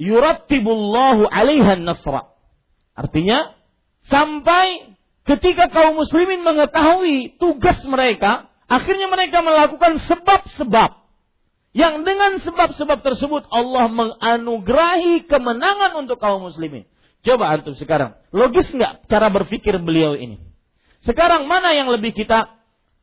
yurattibu 0.00 0.70
Allah 0.72 1.28
'alaiha 1.28 1.76
an-nasra. 1.76 2.32
Artinya 2.96 3.52
sampai 4.08 4.96
ketika 5.28 5.68
kaum 5.68 6.00
muslimin 6.00 6.40
mengetahui 6.40 7.36
tugas 7.36 7.78
mereka, 7.84 8.48
akhirnya 8.74 9.06
mereka 9.06 9.38
melakukan 9.40 10.02
sebab-sebab 10.02 10.90
yang 11.74 12.06
dengan 12.06 12.38
sebab-sebab 12.42 13.02
tersebut 13.02 13.50
Allah 13.50 13.90
menganugerahi 13.90 15.26
kemenangan 15.26 15.98
untuk 15.98 16.22
kaum 16.22 16.46
muslimin. 16.46 16.86
Coba 17.26 17.50
antum 17.50 17.74
sekarang, 17.74 18.14
logis 18.30 18.70
nggak 18.70 19.10
cara 19.10 19.32
berpikir 19.32 19.74
beliau 19.82 20.14
ini? 20.14 20.38
Sekarang 21.02 21.50
mana 21.50 21.74
yang 21.74 21.90
lebih 21.90 22.14
kita 22.14 22.54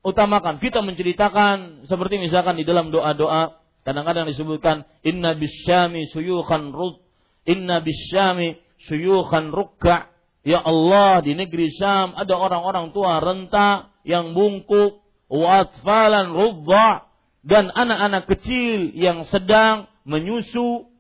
utamakan. 0.06 0.62
Kita 0.62 0.80
menceritakan 0.82 1.86
seperti 1.90 2.22
misalkan 2.22 2.58
di 2.58 2.66
dalam 2.66 2.90
doa-doa 2.94 3.62
kadang-kadang 3.82 4.30
disebutkan 4.30 4.86
inna 5.02 5.34
bisyami 5.34 6.06
suyukhan 6.14 6.70
rud 6.70 7.02
inna 7.50 7.82
bisyami 7.82 8.62
suyukhan 8.86 9.50
rukka 9.50 10.10
ya 10.46 10.62
Allah 10.62 11.22
di 11.22 11.34
negeri 11.38 11.70
Syam 11.74 12.14
ada 12.18 12.34
orang-orang 12.38 12.94
tua 12.94 13.22
renta 13.22 13.94
yang 14.06 14.34
bungkuk 14.34 15.01
watfalan 15.32 16.36
rudda 16.36 17.08
dan 17.42 17.72
anak-anak 17.72 18.28
kecil 18.28 18.92
yang 18.92 19.24
sedang 19.32 19.88
menyusu 20.04 20.92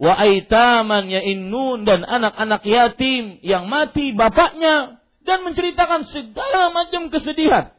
wa 0.00 0.12
aitaman 0.18 1.06
ya 1.06 1.22
innun 1.22 1.86
dan 1.86 2.02
anak-anak 2.02 2.66
yatim 2.66 3.38
yang 3.46 3.70
mati 3.70 4.10
bapaknya 4.10 4.98
dan 5.22 5.46
menceritakan 5.46 6.08
segala 6.10 6.74
macam 6.74 7.12
kesedihan 7.12 7.70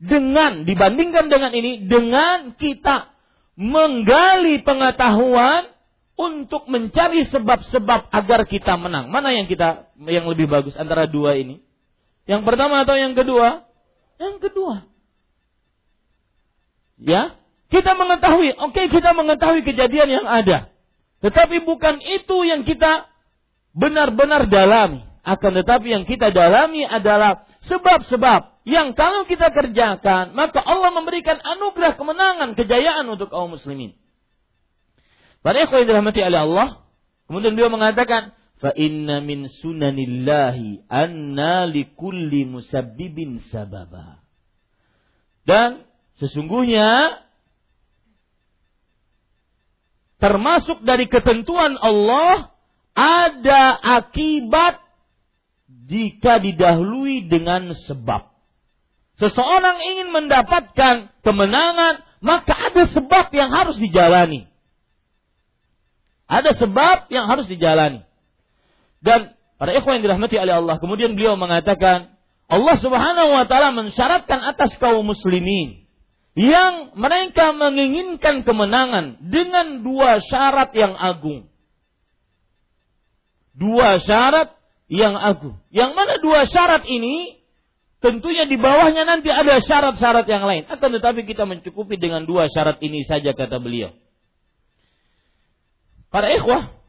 dengan 0.00 0.66
dibandingkan 0.66 1.30
dengan 1.30 1.52
ini 1.54 1.86
dengan 1.86 2.56
kita 2.56 3.12
menggali 3.60 4.64
pengetahuan 4.64 5.68
untuk 6.16 6.68
mencari 6.68 7.24
sebab-sebab 7.28 8.12
agar 8.12 8.44
kita 8.44 8.76
menang. 8.76 9.08
Mana 9.08 9.32
yang 9.32 9.48
kita 9.48 9.88
yang 10.04 10.28
lebih 10.28 10.48
bagus 10.48 10.76
antara 10.76 11.08
dua 11.08 11.36
ini? 11.36 11.60
Yang 12.28 12.44
pertama 12.44 12.84
atau 12.84 12.96
yang 12.96 13.16
kedua? 13.16 13.69
Yang 14.20 14.36
kedua. 14.44 14.84
Ya, 17.00 17.40
kita 17.72 17.96
mengetahui, 17.96 18.52
oke 18.60 18.76
okay, 18.76 18.92
kita 18.92 19.16
mengetahui 19.16 19.64
kejadian 19.64 20.20
yang 20.20 20.26
ada. 20.28 20.68
Tetapi 21.24 21.64
bukan 21.64 21.96
itu 22.04 22.44
yang 22.44 22.68
kita 22.68 23.08
benar-benar 23.72 24.44
dalami. 24.52 25.08
Akan 25.24 25.52
tetapi 25.56 25.92
yang 25.92 26.04
kita 26.04 26.32
dalami 26.32 26.84
adalah 26.84 27.44
sebab-sebab 27.64 28.64
yang 28.68 28.92
kalau 28.92 29.24
kita 29.24 29.52
kerjakan, 29.52 30.36
maka 30.36 30.60
Allah 30.60 30.92
memberikan 30.92 31.40
anugerah 31.40 31.96
kemenangan, 31.96 32.56
kejayaan 32.56 33.08
untuk 33.08 33.32
kaum 33.32 33.56
muslimin. 33.56 33.96
Pada 35.40 35.64
ikhwan 35.64 35.88
dirahmati 35.88 36.20
oleh 36.20 36.40
Allah, 36.44 36.68
kemudian 37.24 37.56
beliau 37.56 37.72
mengatakan, 37.72 38.36
fa 38.60 38.70
inna 38.76 39.24
min 39.24 39.48
sunanillahi 39.48 40.84
anna 40.86 41.64
likulli 41.64 42.44
musabbibin 42.44 43.40
sababa. 43.48 44.20
Dan 45.48 45.88
sesungguhnya 46.20 47.24
termasuk 50.20 50.84
dari 50.84 51.08
ketentuan 51.08 51.80
Allah 51.80 52.52
ada 52.92 53.80
akibat 53.80 54.84
jika 55.88 56.38
didahului 56.38 57.26
dengan 57.32 57.72
sebab. 57.72 58.28
Seseorang 59.16 59.76
ingin 59.84 60.08
mendapatkan 60.12 61.12
kemenangan, 61.24 62.04
maka 62.20 62.52
ada 62.56 62.88
sebab 62.92 63.32
yang 63.32 63.52
harus 63.52 63.76
dijalani. 63.80 64.48
Ada 66.30 66.56
sebab 66.56 67.10
yang 67.10 67.26
harus 67.26 67.48
dijalani. 67.48 68.06
Dan 69.00 69.32
para 69.56 69.72
ikhwan 69.72 70.00
yang 70.00 70.04
dirahmati 70.12 70.36
oleh 70.36 70.54
Allah, 70.60 70.76
kemudian 70.76 71.16
beliau 71.16 71.36
mengatakan, 71.36 72.16
Allah 72.50 72.76
Subhanahu 72.76 73.30
wa 73.30 73.44
taala 73.46 73.70
mensyaratkan 73.72 74.42
atas 74.42 74.74
kaum 74.76 75.06
muslimin 75.06 75.86
yang 76.34 76.94
mereka 76.98 77.54
menginginkan 77.54 78.42
kemenangan 78.42 79.18
dengan 79.22 79.82
dua 79.82 80.18
syarat 80.18 80.70
yang 80.74 80.94
agung. 80.98 81.46
Dua 83.54 83.98
syarat 84.02 84.54
yang 84.90 85.14
agung. 85.14 85.58
Yang 85.70 85.90
mana 85.94 86.14
dua 86.18 86.46
syarat 86.50 86.82
ini 86.90 87.38
tentunya 88.02 88.48
di 88.48 88.56
bawahnya 88.56 89.04
nanti 89.06 89.28
ada 89.30 89.60
syarat-syarat 89.60 90.26
yang 90.26 90.42
lain. 90.42 90.66
Akan 90.66 90.90
tetapi 90.90 91.28
kita 91.28 91.44
mencukupi 91.46 92.00
dengan 92.00 92.26
dua 92.26 92.50
syarat 92.50 92.80
ini 92.82 93.06
saja 93.06 93.36
kata 93.36 93.60
beliau. 93.62 93.94
Para 96.10 96.26
ikhwah, 96.34 96.79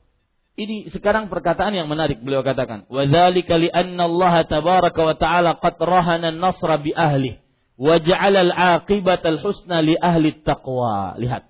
ini 0.60 0.92
sekarang 0.92 1.32
perkataan 1.32 1.72
yang 1.72 1.88
menarik 1.88 2.20
beliau 2.20 2.44
katakan. 2.44 2.84
Wadzalika 2.92 3.56
li'anna 3.56 4.04
Allah 4.04 4.44
tabaraka 4.44 5.00
wa 5.00 5.16
ta'ala 5.16 5.52
qad 5.64 5.80
rahana 5.80 6.28
an-nasra 6.36 6.76
bi 6.80 6.92
ahli 6.92 7.40
wa 7.80 7.96
ja'ala 7.96 8.52
al-aqibata 8.52 9.32
al-husna 9.32 9.80
li 9.80 9.96
ahli 9.96 10.44
taqwa. 10.44 11.16
Lihat. 11.16 11.48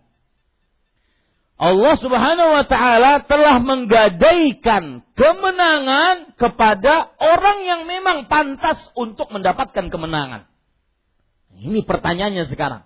Allah 1.62 1.94
Subhanahu 1.94 2.52
wa 2.58 2.66
taala 2.66 3.22
telah 3.22 3.62
menggadaikan 3.62 5.06
kemenangan 5.14 6.34
kepada 6.34 7.14
orang 7.22 7.58
yang 7.62 7.82
memang 7.86 8.26
pantas 8.26 8.82
untuk 8.98 9.30
mendapatkan 9.30 9.94
kemenangan. 9.94 10.50
Ini 11.62 11.86
pertanyaannya 11.86 12.50
sekarang. 12.50 12.82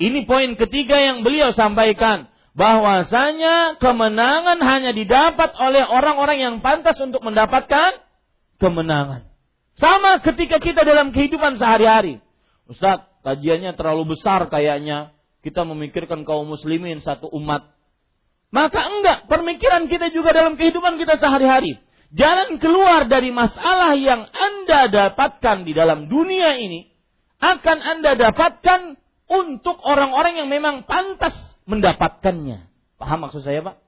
Ini 0.00 0.24
poin 0.24 0.56
ketiga 0.56 1.04
yang 1.04 1.20
beliau 1.20 1.52
sampaikan 1.52 2.31
bahwasanya 2.52 3.80
kemenangan 3.80 4.60
hanya 4.60 4.92
didapat 4.92 5.56
oleh 5.56 5.84
orang-orang 5.84 6.38
yang 6.40 6.56
pantas 6.60 7.00
untuk 7.00 7.24
mendapatkan 7.24 8.00
kemenangan. 8.60 9.28
Sama 9.80 10.20
ketika 10.20 10.60
kita 10.60 10.84
dalam 10.84 11.10
kehidupan 11.16 11.56
sehari-hari. 11.56 12.20
Ustaz, 12.68 13.08
kajiannya 13.24 13.72
terlalu 13.74 14.16
besar 14.16 14.46
kayaknya. 14.52 15.16
Kita 15.42 15.66
memikirkan 15.66 16.22
kaum 16.22 16.46
muslimin 16.46 17.02
satu 17.02 17.26
umat. 17.34 17.66
Maka 18.52 18.84
enggak, 18.84 19.18
pemikiran 19.26 19.88
kita 19.88 20.12
juga 20.12 20.36
dalam 20.36 20.54
kehidupan 20.60 21.00
kita 21.00 21.18
sehari-hari. 21.18 21.80
Jalan 22.12 22.60
keluar 22.60 23.08
dari 23.08 23.32
masalah 23.32 23.96
yang 23.96 24.28
Anda 24.28 24.92
dapatkan 24.92 25.64
di 25.64 25.72
dalam 25.72 26.12
dunia 26.12 26.60
ini 26.60 26.92
akan 27.40 27.78
Anda 27.80 28.12
dapatkan 28.14 29.00
untuk 29.32 29.80
orang-orang 29.80 30.44
yang 30.44 30.52
memang 30.52 30.84
pantas 30.84 31.32
mendapatkannya. 31.72 32.68
Paham 33.00 33.18
maksud 33.24 33.40
saya, 33.40 33.64
Pak? 33.64 33.80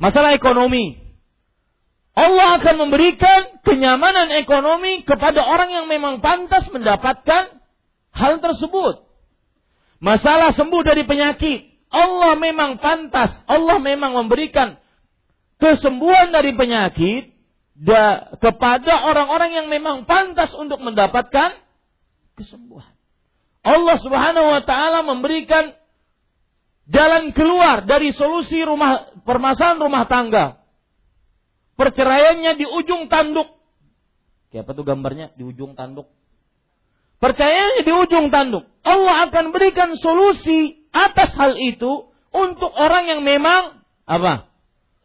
Masalah 0.00 0.32
ekonomi. 0.32 0.98
Allah 2.14 2.62
akan 2.62 2.88
memberikan 2.88 3.58
kenyamanan 3.66 4.30
ekonomi 4.38 5.02
kepada 5.02 5.42
orang 5.42 5.70
yang 5.74 5.86
memang 5.90 6.22
pantas 6.22 6.70
mendapatkan 6.70 7.58
hal 8.14 8.34
tersebut. 8.38 9.04
Masalah 9.98 10.54
sembuh 10.54 10.82
dari 10.86 11.02
penyakit. 11.04 11.90
Allah 11.90 12.38
memang 12.38 12.78
pantas. 12.78 13.34
Allah 13.50 13.78
memang 13.82 14.14
memberikan 14.14 14.78
kesembuhan 15.58 16.30
dari 16.34 16.54
penyakit 16.54 17.34
da, 17.74 18.34
kepada 18.38 19.10
orang-orang 19.10 19.50
yang 19.62 19.66
memang 19.66 20.06
pantas 20.06 20.54
untuk 20.54 20.78
mendapatkan 20.82 21.58
kesembuhan. 22.38 22.94
Allah 23.64 23.96
Subhanahu 23.98 24.46
wa 24.54 24.62
taala 24.62 25.02
memberikan 25.02 25.74
jalan 26.88 27.32
keluar 27.32 27.84
dari 27.88 28.12
solusi 28.12 28.60
rumah 28.64 29.12
permasalahan 29.24 29.80
rumah 29.80 30.04
tangga. 30.08 30.60
Perceraiannya 31.74 32.54
di 32.54 32.66
ujung 32.68 33.10
tanduk. 33.10 33.50
Kayak 34.54 34.70
apa 34.70 34.72
tuh 34.78 34.86
gambarnya? 34.86 35.26
Di 35.34 35.42
ujung 35.42 35.74
tanduk. 35.74 36.06
Percayanya 37.18 37.82
di 37.82 37.92
ujung 37.92 38.30
tanduk. 38.30 38.68
Allah 38.86 39.26
akan 39.26 39.50
berikan 39.50 39.96
solusi 39.98 40.86
atas 40.94 41.34
hal 41.34 41.58
itu 41.58 42.12
untuk 42.30 42.70
orang 42.74 43.10
yang 43.10 43.20
memang 43.26 43.82
apa? 44.06 44.46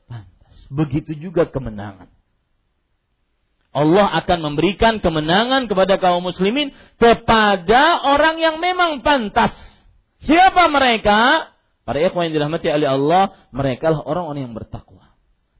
Pantas. 0.05 0.55
Begitu 0.69 1.17
juga 1.17 1.49
kemenangan. 1.49 2.11
Allah 3.69 4.17
akan 4.25 4.39
memberikan 4.51 4.97
kemenangan 4.97 5.69
kepada 5.69 6.01
kaum 6.01 6.25
muslimin 6.25 6.73
kepada 6.97 8.01
orang 8.13 8.41
yang 8.41 8.57
memang 8.57 9.05
pantas. 9.05 9.53
Siapa 10.25 10.67
mereka? 10.73 11.53
Para 11.89 12.05
ikhwan 12.05 12.29
yang 12.29 12.37
dirahmati 12.37 12.69
oleh 12.69 12.85
Allah, 12.85 13.33
mereka 13.49 13.89
lah 13.89 14.05
orang-orang 14.05 14.45
yang 14.45 14.53
bertakwa. 14.53 15.09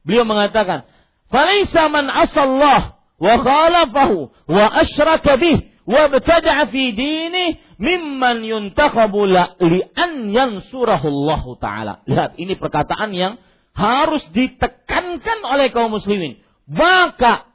Beliau 0.06 0.22
mengatakan, 0.22 0.86
"Falaisa 1.26 1.90
man 1.90 2.06
asallah 2.06 3.02
wa 3.18 3.34
khalafahu 3.34 4.30
wa 4.46 4.64
asyraka 4.78 5.34
bih 5.42 5.74
wa 5.90 6.06
btada'a 6.06 6.70
fi 6.70 6.94
dinih 6.94 7.58
mimman 7.82 8.46
yuntakhabu 8.46 9.26
li 9.58 9.82
an 9.98 10.30
yansurahu 10.30 11.58
taala." 11.58 12.06
Lihat, 12.06 12.38
ini 12.38 12.54
perkataan 12.54 13.10
yang 13.10 13.42
harus 13.74 14.22
ditekankan 14.30 15.42
oleh 15.42 15.74
kaum 15.74 15.90
muslimin. 15.90 16.38
Maka 16.70 17.50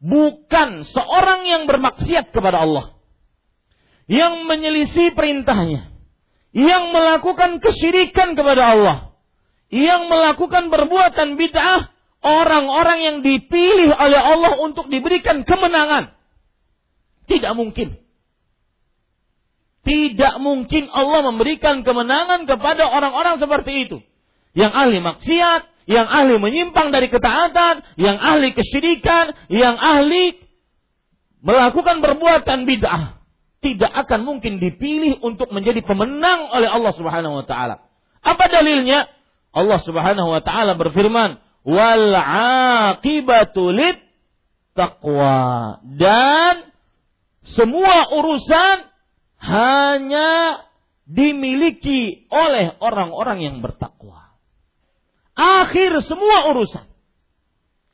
bukan 0.00 0.88
seorang 0.88 1.44
yang 1.52 1.68
bermaksiat 1.68 2.32
kepada 2.32 2.64
Allah 2.64 2.96
yang 4.08 4.48
menyelisih 4.48 5.12
perintahnya 5.12 5.95
yang 6.56 6.88
melakukan 6.88 7.60
kesyirikan 7.60 8.32
kepada 8.32 8.72
Allah, 8.72 8.96
yang 9.68 10.08
melakukan 10.08 10.72
perbuatan 10.72 11.36
bid'ah, 11.36 11.92
orang-orang 12.24 12.98
yang 13.04 13.16
dipilih 13.20 13.92
oleh 13.92 14.16
Allah 14.16 14.56
untuk 14.64 14.88
diberikan 14.88 15.44
kemenangan. 15.44 16.16
Tidak 17.28 17.52
mungkin. 17.52 18.00
Tidak 19.84 20.40
mungkin 20.40 20.88
Allah 20.96 21.28
memberikan 21.28 21.84
kemenangan 21.84 22.48
kepada 22.48 22.88
orang-orang 22.88 23.36
seperti 23.36 23.86
itu. 23.86 23.98
Yang 24.56 24.72
ahli 24.72 24.98
maksiat, 25.04 25.62
yang 25.84 26.08
ahli 26.08 26.40
menyimpang 26.40 26.88
dari 26.88 27.12
ketaatan, 27.12 27.84
yang 28.00 28.16
ahli 28.16 28.56
kesyirikan, 28.56 29.36
yang 29.52 29.76
ahli 29.76 30.40
melakukan 31.44 32.00
perbuatan 32.00 32.64
bid'ah 32.64 33.15
tidak 33.66 33.90
akan 34.06 34.22
mungkin 34.22 34.62
dipilih 34.62 35.18
untuk 35.26 35.50
menjadi 35.50 35.82
pemenang 35.82 36.54
oleh 36.54 36.70
Allah 36.70 36.94
Subhanahu 36.94 37.42
wa 37.42 37.46
taala. 37.50 37.82
Apa 38.22 38.46
dalilnya? 38.46 39.10
Allah 39.50 39.82
Subhanahu 39.82 40.30
wa 40.30 40.38
taala 40.38 40.78
berfirman, 40.78 41.42
"Wal 41.66 42.14
'aqibatu 42.14 43.74
taqwa." 44.78 45.82
Dan 45.82 46.70
semua 47.42 48.14
urusan 48.14 48.86
hanya 49.42 50.62
dimiliki 51.10 52.30
oleh 52.30 52.78
orang-orang 52.78 53.42
yang 53.42 53.56
bertakwa. 53.58 54.30
Akhir 55.34 55.98
semua 56.06 56.54
urusan 56.54 56.86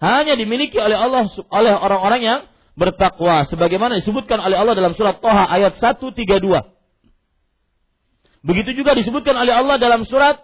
hanya 0.05 0.37
dimiliki 0.37 0.77
oleh 0.77 0.99
Allah 1.01 1.33
oleh 1.49 1.73
orang-orang 1.73 2.21
yang 2.21 2.41
bertakwa 2.73 3.45
sebagaimana 3.49 4.01
disebutkan 4.01 4.41
oleh 4.41 4.57
Allah 4.57 4.73
dalam 4.73 4.97
surat 4.97 5.21
Toha 5.21 5.45
ayat 5.49 5.77
132. 5.77 6.17
Begitu 8.43 8.71
juga 8.75 8.97
disebutkan 8.99 9.39
oleh 9.39 9.55
Allah 9.55 9.77
dalam 9.79 10.03
surat 10.03 10.43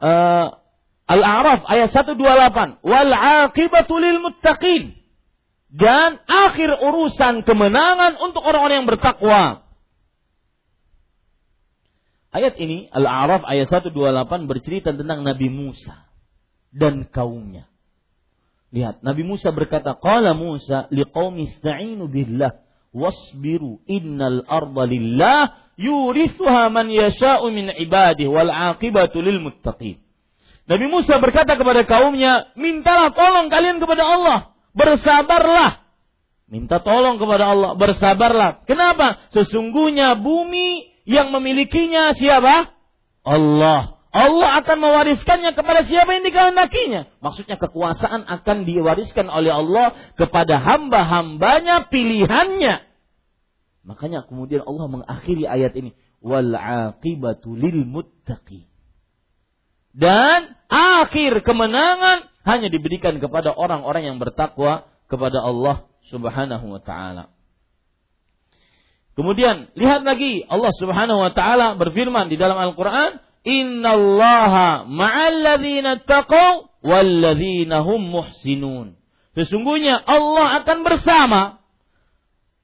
uh, 0.00 0.46
Al-A'raf 1.08 1.64
ayat 1.68 1.88
128, 1.92 2.80
"Wal 2.84 3.12
'aqibatu 3.12 3.96
lil 3.96 4.20
muttaqin." 4.20 4.96
Dan 5.68 6.16
akhir 6.24 6.80
urusan 6.80 7.44
kemenangan 7.44 8.16
untuk 8.24 8.40
orang-orang 8.40 8.84
yang 8.84 8.88
bertakwa. 8.88 9.68
Ayat 12.32 12.56
ini 12.56 12.88
Al-A'raf 12.88 13.44
ayat 13.44 13.68
128 13.68 14.48
bercerita 14.48 14.96
tentang 14.96 15.24
Nabi 15.24 15.48
Musa 15.52 16.08
dan 16.72 17.04
kaumnya. 17.08 17.68
Lihat, 18.68 19.00
Nabi 19.00 19.24
Musa 19.24 19.48
berkata, 19.48 19.96
"Qala 19.96 20.36
Musa 20.36 20.86
liqaumi 20.92 21.48
ista'inu 21.48 22.04
billah 22.04 22.60
wasbiru 22.92 23.80
innal 23.88 24.44
arda 24.44 24.84
lillah 24.84 25.56
yurithuha 25.80 26.68
man 26.68 26.92
yasha'u 26.92 27.48
min 27.48 27.72
ibadihi 27.72 28.28
wal 28.28 28.52
'aqibatu 28.52 29.24
lil 29.24 29.40
muttaqin." 29.40 30.04
Nabi 30.68 30.86
Musa 30.92 31.16
berkata 31.16 31.56
kepada 31.56 31.88
kaumnya, 31.88 32.52
"Mintalah 32.60 33.16
tolong 33.16 33.48
kalian 33.48 33.80
kepada 33.80 34.04
Allah, 34.04 34.52
bersabarlah." 34.76 35.88
Minta 36.48 36.80
tolong 36.80 37.20
kepada 37.20 37.52
Allah, 37.52 37.76
bersabarlah. 37.76 38.64
Kenapa? 38.64 39.20
Sesungguhnya 39.36 40.16
bumi 40.16 40.88
yang 41.04 41.28
memilikinya 41.28 42.16
siapa? 42.16 42.72
Allah. 43.20 43.97
Allah 44.08 44.64
akan 44.64 44.76
mewariskannya 44.80 45.52
kepada 45.52 45.84
siapa 45.84 46.16
yang 46.16 46.24
dikehendakinya. 46.24 47.12
Maksudnya 47.20 47.60
kekuasaan 47.60 48.24
akan 48.24 48.64
diwariskan 48.64 49.28
oleh 49.28 49.52
Allah 49.52 49.92
kepada 50.16 50.56
hamba-hambanya 50.56 51.92
pilihannya. 51.92 52.88
Makanya 53.84 54.24
kemudian 54.24 54.64
Allah 54.64 54.88
mengakhiri 54.88 55.44
ayat 55.44 55.76
ini. 55.76 55.92
Wal 56.24 56.56
aqibatu 56.56 57.52
lil 57.52 57.84
muttaqi. 57.84 58.64
Dan 59.92 60.56
akhir 60.72 61.44
kemenangan 61.44 62.32
hanya 62.48 62.72
diberikan 62.72 63.20
kepada 63.20 63.52
orang-orang 63.52 64.08
yang 64.08 64.16
bertakwa 64.16 64.88
kepada 65.08 65.44
Allah 65.44 65.84
Subhanahu 66.08 66.64
wa 66.64 66.80
taala. 66.80 67.28
Kemudian 69.18 69.68
lihat 69.74 70.06
lagi 70.06 70.46
Allah 70.48 70.72
Subhanahu 70.78 71.18
wa 71.20 71.32
taala 71.34 71.76
berfirman 71.76 72.32
di 72.32 72.38
dalam 72.38 72.56
Al-Qur'an, 72.56 73.18
"Innallaha 73.46 74.88
ma'alladzina 74.88 76.02
taqaw 76.02 76.82
walladzina 76.82 77.82
hum 77.86 78.10
muhsinun." 78.10 78.98
Sesungguhnya 79.38 79.98
Allah 80.02 80.62
akan 80.62 80.78
bersama 80.82 81.62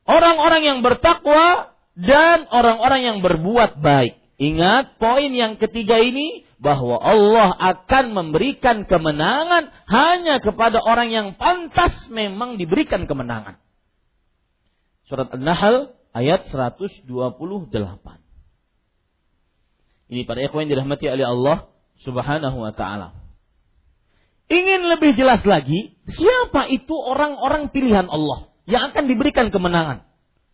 orang-orang 0.08 0.62
yang 0.66 0.78
bertakwa 0.82 1.74
dan 1.94 2.50
orang-orang 2.50 3.00
yang 3.06 3.18
berbuat 3.22 3.78
baik. 3.78 4.18
Ingat 4.34 4.98
poin 4.98 5.30
yang 5.30 5.62
ketiga 5.62 6.02
ini 6.02 6.42
bahwa 6.58 6.98
Allah 6.98 7.54
akan 7.54 8.04
memberikan 8.10 8.82
kemenangan 8.88 9.70
hanya 9.87 10.42
kepada 10.42 10.82
orang 10.82 11.14
yang 11.14 11.28
pantas 11.38 12.10
memang 12.10 12.58
diberikan 12.58 13.06
kemenangan. 13.06 13.62
Surat 15.06 15.30
An-Nahl 15.30 15.94
ayat 16.16 16.48
128. 16.50 17.04
Ini 20.14 20.31
para 20.31 20.38
ikhwan 20.46 20.70
yang 20.70 20.79
dirahmati 20.79 21.11
oleh 21.11 21.27
Allah 21.27 21.57
Subhanahu 22.07 22.62
wa 22.62 22.70
taala. 22.70 23.18
Ingin 24.46 24.87
lebih 24.87 25.18
jelas 25.18 25.42
lagi, 25.42 25.98
siapa 26.07 26.70
itu 26.70 26.94
orang-orang 26.94 27.74
pilihan 27.74 28.07
Allah 28.07 28.55
yang 28.70 28.94
akan 28.94 29.11
diberikan 29.11 29.50
kemenangan? 29.50 30.07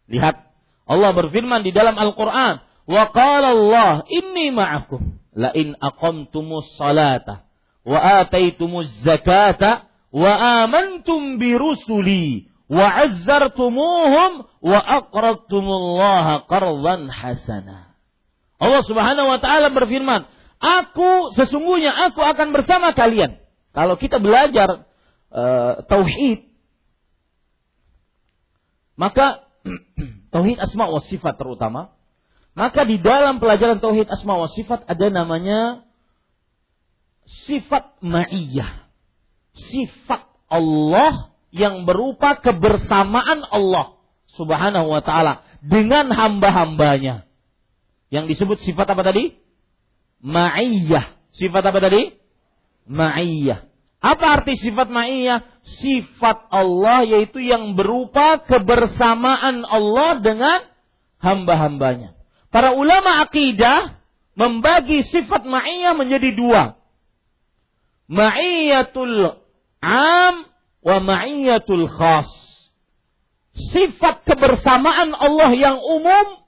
Lihat, 0.09 0.49
Allah 0.89 1.11
berfirman 1.13 1.61
di 1.61 1.77
dalam 1.77 1.93
Al-Qur'an, 2.01 2.65
"Wa 2.89 3.13
qala 3.13 3.53
Allah, 3.53 4.09
inni 4.09 4.49
ma'akum 4.49 5.21
la 5.37 5.53
in 5.53 5.77
aqamtumus 5.77 6.81
salata 6.81 7.45
wa 7.85 8.25
ataitumuz 8.25 8.89
zakata 9.05 9.93
wa 10.09 10.65
amantum 10.65 11.37
bi 11.37 11.53
rusuli 11.53 12.49
wa 12.73 12.87
azzartumuhum 13.05 14.49
wa 14.65 14.79
aqradtumullaha 14.81 16.49
qardan 16.49 17.13
hasana. 17.13 17.90
Allah 18.61 18.83
Subhanahu 18.85 19.27
wa 19.27 19.41
taala 19.41 19.73
berfirman, 19.73 20.29
"Aku 20.61 21.33
sesungguhnya 21.35 22.13
aku 22.13 22.21
akan 22.21 22.53
bersama 22.53 22.93
kalian." 22.93 23.41
Kalau 23.73 23.97
kita 23.97 24.21
belajar 24.21 24.85
uh, 25.33 25.81
tauhid 25.89 26.51
maka 29.01 29.49
tauhid 30.35 30.61
asma 30.61 30.93
wa 30.93 31.01
sifat 31.01 31.41
terutama, 31.41 31.97
maka 32.53 32.85
di 32.85 33.01
dalam 33.01 33.41
pelajaran 33.41 33.81
tauhid 33.81 34.13
asma 34.13 34.37
wa 34.37 34.53
sifat 34.53 34.85
ada 34.85 35.09
namanya 35.09 35.89
sifat 37.49 37.97
ma'iyah. 38.05 38.93
Sifat 39.57 40.29
Allah 40.53 41.33
yang 41.49 41.89
berupa 41.89 42.37
kebersamaan 42.37 43.41
Allah 43.49 43.97
Subhanahu 44.37 44.93
wa 44.93 45.01
taala 45.01 45.49
dengan 45.65 46.13
hamba-hambanya. 46.13 47.25
Yang 48.11 48.37
disebut 48.37 48.59
sifat 48.67 48.91
apa 48.91 49.03
tadi? 49.07 49.39
Ma'iyah. 50.21 51.17
Sifat 51.31 51.63
apa 51.63 51.79
tadi? 51.79 52.11
Ma'iyah. 52.91 53.71
Apa 54.01 54.41
arti 54.41 54.57
sifat 54.57 54.89
ma'iyah? 54.89 55.45
Sifat 55.85 56.49
Allah 56.49 57.05
yaitu 57.05 57.39
yang 57.39 57.77
berupa 57.77 58.41
kebersamaan 58.43 59.63
Allah 59.63 60.19
dengan 60.25 60.59
hamba-hambanya. 61.21 62.17
Para 62.49 62.75
ulama 62.75 63.23
akidah 63.23 64.01
membagi 64.35 65.05
sifat 65.05 65.45
ma'iyah 65.45 65.93
menjadi 65.93 66.33
dua. 66.33 66.81
Ma'iyatul 68.09 69.39
am 69.85 70.35
wa 70.81 70.97
ma'iyatul 70.99 71.87
khas. 71.93 72.33
Sifat 73.71 74.25
kebersamaan 74.25 75.13
Allah 75.13 75.53
yang 75.53 75.77
umum 75.77 76.41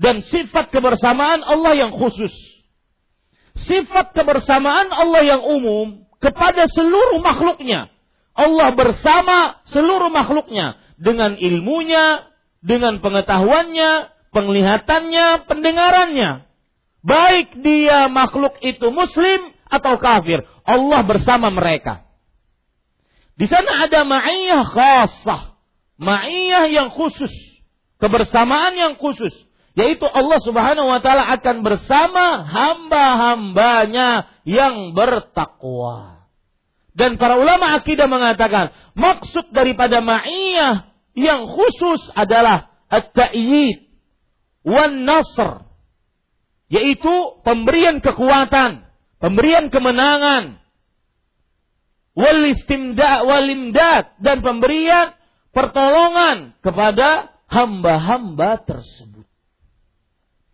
dan 0.00 0.24
sifat 0.24 0.72
kebersamaan 0.72 1.44
Allah 1.44 1.76
yang 1.76 1.92
khusus. 1.92 2.32
Sifat 3.52 4.16
kebersamaan 4.16 4.88
Allah 4.88 5.22
yang 5.36 5.42
umum 5.44 6.08
kepada 6.16 6.64
seluruh 6.72 7.20
makhluknya. 7.20 7.92
Allah 8.32 8.72
bersama 8.72 9.60
seluruh 9.68 10.08
makhluknya 10.08 10.80
dengan 10.96 11.36
ilmunya, 11.36 12.24
dengan 12.64 13.04
pengetahuannya, 13.04 14.08
penglihatannya, 14.32 15.44
pendengarannya. 15.44 16.48
Baik 17.04 17.60
dia 17.60 18.08
makhluk 18.08 18.56
itu 18.64 18.88
muslim 18.88 19.52
atau 19.68 20.00
kafir, 20.00 20.40
Allah 20.64 21.00
bersama 21.04 21.52
mereka. 21.52 22.08
Di 23.36 23.48
sana 23.48 23.88
ada 23.88 24.04
ma'iyah 24.04 24.64
khasah. 24.64 25.56
Ma'iyah 26.00 26.68
yang 26.68 26.88
khusus. 26.92 27.32
Kebersamaan 28.00 28.76
yang 28.76 28.94
khusus. 29.00 29.32
Yaitu 29.80 30.04
Allah 30.04 30.36
subhanahu 30.44 30.92
wa 30.92 31.00
ta'ala 31.00 31.24
akan 31.40 31.64
bersama 31.64 32.44
hamba-hambanya 32.44 34.28
yang 34.44 34.92
bertakwa. 34.92 36.28
Dan 36.92 37.16
para 37.16 37.40
ulama 37.40 37.72
akidah 37.80 38.04
mengatakan, 38.04 38.76
maksud 38.92 39.48
daripada 39.56 40.04
ma'iyah 40.04 40.92
yang 41.16 41.48
khusus 41.48 42.12
adalah 42.12 42.68
at-ta'yid 42.92 43.88
wan 44.68 45.08
nasr. 45.08 45.64
Yaitu 46.68 47.40
pemberian 47.40 48.04
kekuatan, 48.04 48.84
pemberian 49.16 49.72
kemenangan, 49.72 50.60
wal 52.12 52.40
istimda 52.52 53.24
dan 54.20 54.44
pemberian 54.44 55.16
pertolongan 55.56 56.52
kepada 56.60 57.32
hamba-hamba 57.48 58.60
tersebut. 58.68 59.19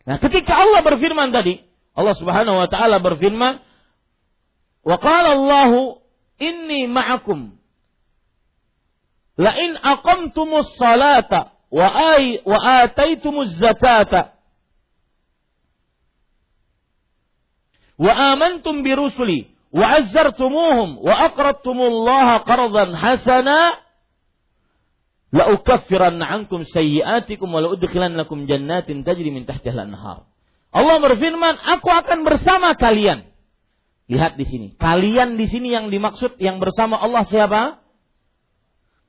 Nah, 0.07 0.23
ketika 0.23 0.55
Allah 0.55 0.87
berfirman 0.87 1.35
tadi, 1.35 1.67
Allah 1.99 2.15
Subhanahu 2.15 2.63
wa 2.63 2.69
taala 2.71 3.03
berfirman, 3.03 3.59
"Wa 4.87 4.97
qala 5.03 5.35
Allahu 5.35 5.99
inni 6.39 6.87
ma'akum." 6.87 7.59
La 9.37 9.53
in 9.61 9.75
aqamtumus 9.77 10.79
salata 10.79 11.53
wa 11.69 11.87
ay 12.17 12.41
wa 12.47 12.57
ataitumuz 12.87 13.59
zakata 13.61 14.33
wa 17.99 18.13
amantum 18.33 18.81
bi 18.81 18.95
rusuli 18.97 19.51
wa 19.73 20.01
azzartumuhum 20.01 21.01
wa 21.05 21.15
aqradtumullaha 21.29 22.45
qardan 22.49 22.97
hasana 22.97 23.77
la 25.37 25.53
ukaffiran 25.53 26.17
ankum 26.25 26.65
sayyi'atikum 26.65 27.53
wa 27.53 27.61
la 27.61 27.69
udkhilannakum 27.77 28.49
jannatin 28.49 29.05
tajri 29.05 29.29
min 29.29 29.45
tahtiha 29.45 29.77
al-anhar. 29.77 30.25
Allah 30.73 30.97
berfirman, 30.97 31.61
aku 31.61 31.89
akan 31.93 32.25
bersama 32.25 32.73
kalian. 32.77 33.29
Lihat 34.09 34.41
di 34.41 34.45
sini. 34.49 34.67
Kalian 34.81 35.37
di 35.37 35.45
sini 35.51 35.77
yang 35.77 35.93
dimaksud 35.93 36.41
yang 36.41 36.57
bersama 36.57 36.97
Allah 36.97 37.29
siapa? 37.29 37.85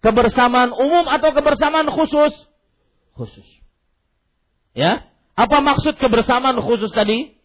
Kebersamaan 0.03 0.75
umum 0.75 1.07
atau 1.07 1.31
kebersamaan 1.31 1.87
khusus? 1.95 2.33
Khusus. 3.15 3.47
Ya. 4.75 5.07
Apa 5.37 5.61
maksud 5.61 6.01
kebersamaan 6.01 6.57
khusus 6.59 6.89
tadi? 6.91 7.37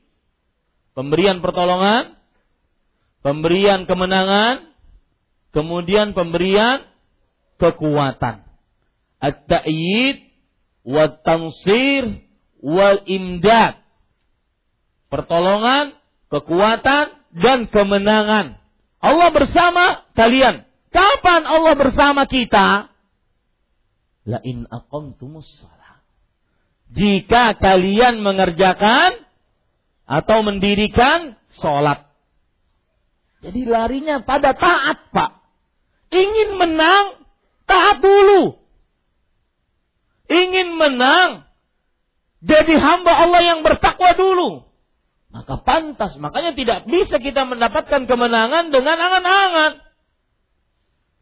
Pemberian 0.92 1.40
pertolongan, 1.40 2.16
pemberian 3.24 3.88
kemenangan, 3.88 4.68
kemudian 5.52 6.12
pemberian 6.12 6.84
kekuatan. 7.56 8.51
At-ta'yid 9.22 10.18
wa 10.82 11.06
tansir 11.22 12.26
wal 12.58 13.06
imdad. 13.06 13.78
Pertolongan, 15.06 15.94
kekuatan, 16.26 17.06
dan 17.38 17.70
kemenangan. 17.70 18.58
Allah 18.98 19.30
bersama 19.30 20.02
kalian. 20.18 20.66
Kapan 20.92 21.46
Allah 21.46 21.74
bersama 21.78 22.26
kita? 22.26 22.92
La 24.26 24.38
in 24.42 24.66
aqamtumus 24.68 25.48
salat. 25.62 26.02
Jika 26.92 27.56
kalian 27.56 28.20
mengerjakan 28.20 29.16
atau 30.04 30.44
mendirikan 30.44 31.40
sholat. 31.56 32.04
Jadi 33.42 33.66
larinya 33.66 34.22
pada 34.22 34.54
taat, 34.54 35.10
Pak. 35.10 35.30
Ingin 36.14 36.60
menang, 36.60 37.26
taat 37.66 37.98
dulu. 38.04 38.61
Ingin 40.32 40.80
menang, 40.80 41.44
jadi 42.40 42.80
hamba 42.80 43.12
Allah 43.28 43.44
yang 43.44 43.60
bertakwa 43.60 44.16
dulu. 44.16 44.64
Maka 45.28 45.60
pantas, 45.60 46.16
makanya 46.16 46.56
tidak 46.56 46.88
bisa 46.88 47.20
kita 47.20 47.44
mendapatkan 47.44 48.08
kemenangan 48.08 48.72
dengan 48.72 48.96
angan-angan. 48.96 49.72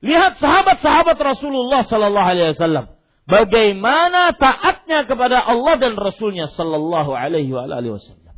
Lihat 0.07 0.39
sahabat-sahabat 0.39 1.19
Rasulullah 1.19 1.83
Sallallahu 1.83 2.29
Alaihi 2.31 2.55
Wasallam, 2.55 2.87
bagaimana 3.27 4.35
taatnya 4.39 5.11
kepada 5.11 5.43
Allah 5.43 5.75
dan 5.79 5.99
Rasulnya 5.99 6.47
Sallallahu 6.51 7.11
Alaihi 7.11 7.51
Wasallam. 7.55 8.35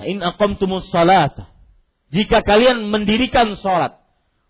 Nah, 0.00 0.04
in 0.08 0.24
aqamtumus 0.24 0.88
salat, 0.88 1.36
jika 2.08 2.40
kalian 2.40 2.88
mendirikan 2.88 3.52
salat, 3.60 4.00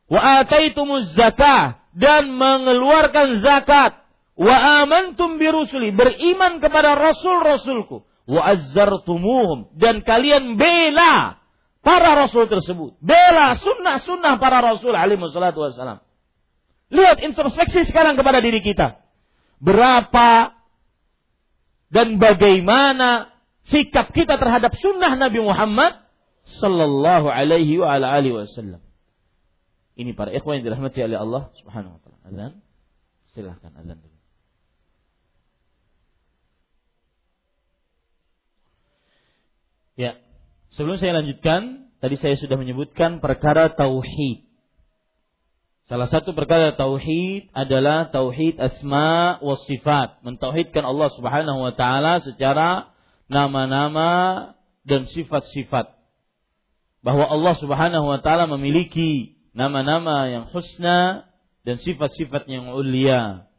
wa 0.07 0.47
ataitumuz 0.47 1.19
zakah. 1.19 1.83
Dan 1.99 2.31
mengeluarkan 2.39 3.43
zakat, 3.43 3.99
wa 4.39 4.87
amantum 4.87 5.37
birusuli 5.43 5.91
beriman 5.91 6.63
kepada 6.63 6.95
rasul-rasulku. 6.95 8.07
Wa 8.29 8.55
azzartumuhum 8.55 9.73
dan 9.75 10.05
kalian 10.05 10.61
bela 10.61 11.43
para 11.83 12.13
rasul 12.15 12.47
tersebut. 12.47 13.01
Bela 13.03 13.59
sunnah-sunnah 13.59 14.37
para 14.39 14.63
rasul 14.63 14.95
alaihi 14.95 15.19
wassalatu 15.19 15.65
wassalam. 15.65 16.05
Lihat 16.93 17.25
introspeksi 17.25 17.89
sekarang 17.89 18.21
kepada 18.21 18.39
diri 18.45 18.61
kita. 18.61 19.01
Berapa 19.59 20.55
dan 21.89 22.21
bagaimana 22.21 23.33
sikap 23.67 24.13
kita 24.13 24.37
terhadap 24.37 24.77
sunnah 24.77 25.17
Nabi 25.17 25.41
Muhammad 25.41 26.05
sallallahu 26.61 27.33
alaihi 27.33 27.81
wa 27.81 27.97
ala 27.97 28.13
alihi 28.13 28.45
wasallam. 28.45 28.85
Ini 29.99 30.15
para 30.15 30.31
ikhwan 30.31 30.61
yang 30.61 30.69
dirahmati 30.69 31.01
oleh 31.01 31.19
Allah 31.19 31.43
subhanahu 31.59 31.97
wa 31.97 32.01
taala. 32.05 32.17
Azan. 32.29 32.53
Silahkan 33.33 33.73
azan 33.73 33.99
dulu 33.99 34.19
Ya, 39.99 40.15
sebelum 40.79 41.03
saya 41.03 41.19
lanjutkan, 41.19 41.91
tadi 41.99 42.15
saya 42.15 42.39
sudah 42.39 42.55
menyebutkan 42.55 43.19
perkara 43.19 43.75
tauhid. 43.75 44.47
Salah 45.91 46.07
satu 46.07 46.39
perkara 46.39 46.79
tauhid 46.79 47.51
adalah 47.51 48.07
tauhid 48.15 48.63
asma 48.63 49.43
wa 49.43 49.59
sifat, 49.67 50.23
mentauhidkan 50.23 50.87
Allah 50.87 51.11
Subhanahu 51.19 51.67
wa 51.67 51.75
taala 51.75 52.23
secara 52.23 52.95
nama-nama 53.27 54.11
dan 54.87 55.11
sifat-sifat. 55.11 55.91
Bahwa 57.03 57.27
Allah 57.27 57.59
Subhanahu 57.59 58.07
wa 58.07 58.23
taala 58.23 58.47
memiliki 58.47 59.35
nama-nama 59.51 60.31
yang 60.31 60.47
husna 60.55 61.27
dan 61.67 61.83
sifat-sifat 61.83 62.47
yang 62.47 62.71
ulia 62.71 63.51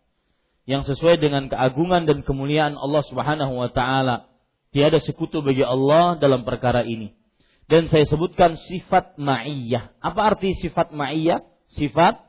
yang 0.70 0.88
sesuai 0.88 1.20
dengan 1.20 1.52
keagungan 1.52 2.08
dan 2.08 2.24
kemuliaan 2.24 2.80
Allah 2.80 3.04
Subhanahu 3.04 3.58
wa 3.60 3.74
taala 3.74 4.29
Tiada 4.70 5.02
sekutu 5.02 5.42
bagi 5.42 5.66
Allah 5.66 6.14
dalam 6.22 6.46
perkara 6.46 6.86
ini. 6.86 7.10
Dan 7.70 7.90
saya 7.90 8.06
sebutkan 8.06 8.58
sifat 8.58 9.18
ma'iyah. 9.18 9.94
Apa 10.02 10.34
arti 10.34 10.54
sifat 10.58 10.94
ma'iyah? 10.94 11.42
Sifat 11.74 12.22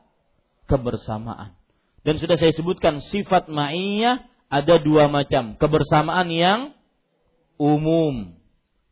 kebersamaan. 0.69 1.57
Dan 2.01 2.17
sudah 2.17 2.37
saya 2.37 2.53
sebutkan 2.53 3.01
sifat 3.09 3.49
ma'iyah 3.49 4.25
ada 4.49 4.81
dua 4.81 5.05
macam. 5.05 5.57
Kebersamaan 5.57 6.29
yang 6.33 6.59
umum. 7.61 8.37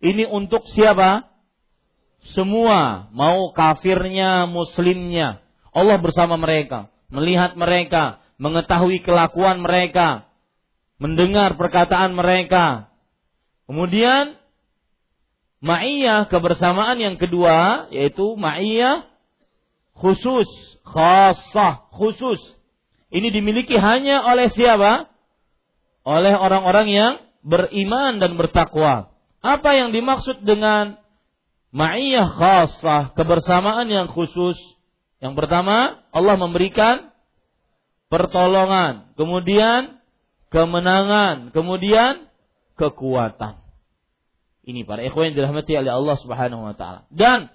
Ini 0.01 0.29
untuk 0.29 0.65
siapa? 0.69 1.29
Semua. 2.33 3.09
Mau 3.13 3.49
kafirnya, 3.53 4.45
muslimnya. 4.45 5.41
Allah 5.73 5.97
bersama 5.97 6.37
mereka. 6.37 6.89
Melihat 7.09 7.57
mereka. 7.57 8.21
Mengetahui 8.37 9.01
kelakuan 9.01 9.61
mereka. 9.61 10.29
Mendengar 11.01 11.57
perkataan 11.57 12.13
mereka 12.13 12.88
Kemudian 13.69 14.33
ma'iyah 15.61 16.25
kebersamaan 16.25 16.97
yang 16.97 17.21
kedua 17.21 17.85
yaitu 17.93 18.33
ma'iyah 18.33 19.05
khusus, 19.93 20.49
khasah, 20.81 21.85
khusus. 21.93 22.41
Ini 23.13 23.29
dimiliki 23.29 23.77
hanya 23.77 24.25
oleh 24.25 24.49
siapa? 24.49 25.13
Oleh 26.01 26.33
orang-orang 26.33 26.87
yang 26.89 27.13
beriman 27.45 28.17
dan 28.17 28.41
bertakwa. 28.41 29.13
Apa 29.45 29.77
yang 29.77 29.93
dimaksud 29.93 30.41
dengan 30.41 30.97
ma'iyah 31.69 32.25
khasah, 32.41 33.13
kebersamaan 33.13 33.85
yang 33.85 34.09
khusus? 34.09 34.57
Yang 35.21 35.45
pertama, 35.45 36.01
Allah 36.09 36.35
memberikan 36.41 37.13
pertolongan, 38.09 39.13
kemudian 39.13 40.01
kemenangan, 40.49 41.53
kemudian 41.53 42.28
kekuatan. 42.79 43.59
Ini 44.63 44.87
para 44.87 45.03
ikhwan 45.03 45.33
yang 45.33 45.35
dirahmati 45.43 45.75
oleh 45.75 45.91
Allah 45.91 46.15
Subhanahu 46.23 46.63
wa 46.71 46.75
taala. 46.77 47.03
Dan 47.11 47.51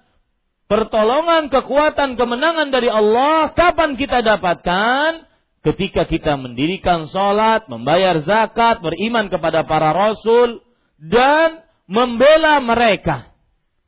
pertolongan, 0.68 1.48
kekuatan, 1.48 2.20
kemenangan 2.20 2.68
dari 2.68 2.92
Allah 2.92 3.56
kapan 3.56 3.96
kita 3.96 4.20
dapatkan? 4.20 5.32
Ketika 5.64 6.04
kita 6.04 6.36
mendirikan 6.36 7.08
sholat, 7.08 7.72
membayar 7.72 8.20
zakat, 8.20 8.84
beriman 8.84 9.32
kepada 9.32 9.64
para 9.64 9.96
rasul, 9.96 10.60
dan 11.00 11.64
membela 11.88 12.60
mereka. 12.60 13.32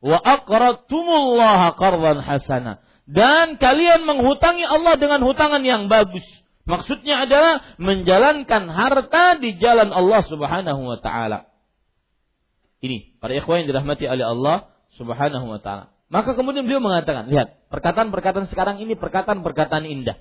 Wa 0.01 0.17
aqradtumullaha 0.17 1.77
qardan 1.77 2.17
hasana. 2.25 2.81
Dan 3.05 3.61
kalian 3.61 4.09
menghutangi 4.09 4.65
Allah 4.65 4.97
dengan 4.97 5.21
hutangan 5.21 5.61
yang 5.61 5.85
bagus. 5.85 6.25
Maksudnya 6.67 7.23
adalah 7.23 7.63
menjalankan 7.79 8.67
harta 8.67 9.39
di 9.39 9.55
jalan 9.55 9.95
Allah 9.95 10.21
Subhanahu 10.27 10.83
wa 10.83 10.99
taala. 10.99 11.47
Ini 12.83 13.17
para 13.23 13.31
ikhwan 13.33 13.63
yang 13.63 13.71
dirahmati 13.71 14.03
oleh 14.05 14.27
Allah 14.27 14.67
Subhanahu 14.99 15.47
wa 15.47 15.59
taala. 15.63 15.95
Maka 16.11 16.35
kemudian 16.35 16.63
beliau 16.63 16.79
mengatakan, 16.79 17.27
lihat, 17.27 17.67
perkataan-perkataan 17.67 18.47
sekarang 18.47 18.79
ini 18.79 18.95
perkataan-perkataan 18.95 19.83
indah. 19.87 20.19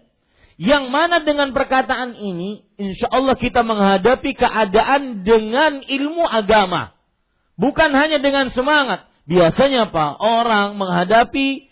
Yang 0.57 0.89
mana 0.89 1.21
dengan 1.21 1.53
perkataan 1.53 2.17
ini, 2.17 2.65
insya 2.81 3.13
Allah 3.13 3.37
kita 3.37 3.61
menghadapi 3.61 4.35
keadaan 4.35 5.23
dengan 5.23 5.85
ilmu 5.85 6.25
agama. 6.25 6.97
Bukan 7.61 7.93
hanya 7.93 8.19
dengan 8.19 8.49
semangat. 8.51 9.07
Biasanya 9.29 9.93
apa? 9.93 10.17
Orang 10.17 10.81
menghadapi 10.81 11.69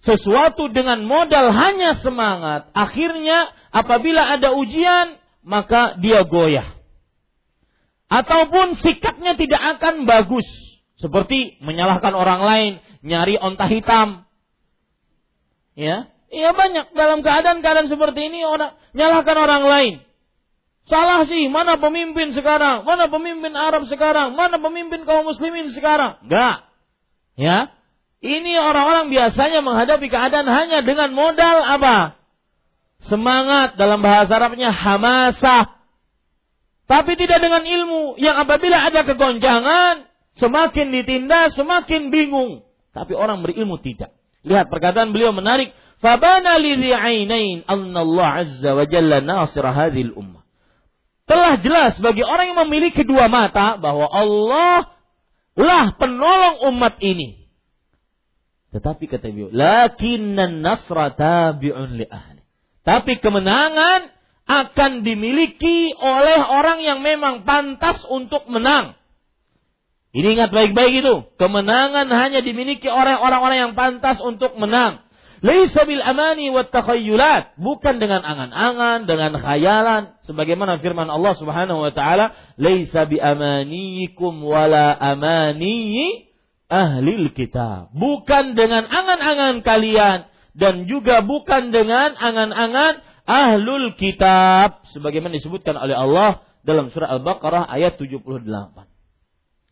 sesuatu 0.00 0.72
dengan 0.72 1.04
modal 1.04 1.52
hanya 1.52 2.00
semangat. 2.00 2.72
Akhirnya 2.72 3.52
apabila 3.72 4.32
ada 4.32 4.56
ujian, 4.56 5.20
maka 5.44 5.96
dia 6.00 6.24
goyah. 6.24 6.76
Ataupun 8.10 8.80
sikapnya 8.80 9.38
tidak 9.38 9.78
akan 9.78 10.08
bagus. 10.08 10.46
Seperti 11.00 11.56
menyalahkan 11.64 12.12
orang 12.12 12.40
lain, 12.44 12.72
nyari 13.00 13.40
onta 13.40 13.64
hitam. 13.70 14.28
Ya, 15.72 16.10
Iya 16.30 16.54
banyak 16.54 16.94
dalam 16.94 17.26
keadaan-keadaan 17.26 17.90
seperti 17.90 18.30
ini 18.30 18.46
orang 18.46 18.78
nyalahkan 18.94 19.34
orang 19.34 19.64
lain. 19.66 19.94
Salah 20.86 21.26
sih, 21.26 21.50
mana 21.50 21.78
pemimpin 21.78 22.30
sekarang? 22.34 22.86
Mana 22.86 23.10
pemimpin 23.10 23.54
Arab 23.54 23.86
sekarang? 23.90 24.38
Mana 24.38 24.58
pemimpin 24.62 25.02
kaum 25.02 25.26
muslimin 25.26 25.74
sekarang? 25.74 26.22
Enggak. 26.22 26.66
Ya. 27.34 27.74
Ini 28.20 28.52
orang-orang 28.60 29.08
biasanya 29.08 29.64
menghadapi 29.64 30.12
keadaan 30.12 30.44
hanya 30.44 30.84
dengan 30.84 31.16
modal 31.16 31.64
apa? 31.64 32.20
Semangat 33.08 33.80
dalam 33.80 34.04
bahasa 34.04 34.36
Arabnya 34.36 34.68
hamasah. 34.76 35.80
Tapi 36.84 37.16
tidak 37.16 37.40
dengan 37.40 37.64
ilmu 37.64 38.20
yang 38.20 38.36
apabila 38.36 38.76
ada 38.92 39.08
kegoncangan, 39.08 40.04
semakin 40.36 40.92
ditindas, 40.92 41.56
semakin 41.56 42.12
bingung. 42.12 42.60
Tapi 42.92 43.16
orang 43.16 43.40
berilmu 43.40 43.80
tidak. 43.80 44.12
Lihat 44.44 44.68
perkataan 44.68 45.16
beliau 45.16 45.32
menarik. 45.32 45.72
Fabana 46.04 46.60
lidhi 46.60 46.92
ainain 46.92 47.64
azza 47.64 48.70
wa 48.72 48.84
jalla 48.84 49.24
nasir 49.24 49.64
hadhil 49.64 50.12
ummah. 50.12 50.44
Telah 51.24 51.62
jelas 51.62 51.96
bagi 52.04 52.20
orang 52.26 52.52
yang 52.52 52.60
memiliki 52.68 53.00
kedua 53.00 53.32
mata 53.32 53.80
bahwa 53.80 54.10
Allah 54.12 54.92
lah 55.56 55.94
penolong 55.96 56.68
umat 56.68 57.00
ini. 57.00 57.39
Tetapi 58.70 59.04
kata 59.10 59.34
beliau, 59.34 59.50
lakinnan 59.50 60.62
nasra 60.62 61.10
tabi'un 61.18 61.98
li 61.98 62.06
ahli. 62.06 62.42
Tapi 62.86 63.18
kemenangan 63.18 64.14
akan 64.46 65.02
dimiliki 65.02 65.94
oleh 65.94 66.38
orang 66.38 66.82
yang 66.82 67.02
memang 67.02 67.42
pantas 67.42 68.02
untuk 68.06 68.46
menang. 68.46 68.98
Ini 70.10 70.38
ingat 70.38 70.50
baik-baik 70.50 71.06
itu. 71.06 71.14
Kemenangan 71.38 72.10
hanya 72.10 72.42
dimiliki 72.42 72.90
oleh 72.90 73.14
orang-orang 73.14 73.70
yang 73.70 73.72
pantas 73.78 74.18
untuk 74.18 74.58
menang. 74.58 75.06
Laisa 75.40 75.88
bil 75.88 76.04
amani 76.04 76.52
wa 76.52 76.68
takhayyulat, 76.68 77.56
bukan 77.56 77.96
dengan 77.96 78.20
angan-angan, 78.20 79.08
dengan 79.08 79.40
khayalan, 79.40 80.20
sebagaimana 80.28 80.82
firman 80.84 81.08
Allah 81.08 81.32
Subhanahu 81.32 81.80
wa 81.80 81.92
taala, 81.96 82.36
laisa 82.60 83.08
bi 83.08 83.16
amaniyikum 83.16 84.44
wala 84.44 84.92
amani 84.92 86.29
ahli 86.70 87.28
kitab. 87.34 87.90
Bukan 87.92 88.54
dengan 88.54 88.86
angan-angan 88.86 89.60
kalian 89.66 90.30
dan 90.54 90.86
juga 90.86 91.20
bukan 91.20 91.74
dengan 91.74 92.14
angan-angan 92.14 93.02
ahlul 93.26 93.94
kitab 93.98 94.86
sebagaimana 94.94 95.36
disebutkan 95.36 95.74
oleh 95.76 95.98
Allah 95.98 96.46
dalam 96.62 96.88
surah 96.94 97.10
Al-Baqarah 97.18 97.66
ayat 97.66 97.98
78. 97.98 98.24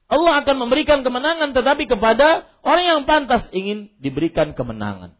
Allah 0.09 0.33
akan 0.41 0.57
memberikan 0.57 1.05
kemenangan 1.05 1.53
tetapi 1.53 1.85
kepada 1.85 2.49
orang 2.65 2.85
yang 2.85 3.01
pantas 3.05 3.45
ingin 3.53 3.93
diberikan 4.01 4.57
kemenangan. 4.57 5.15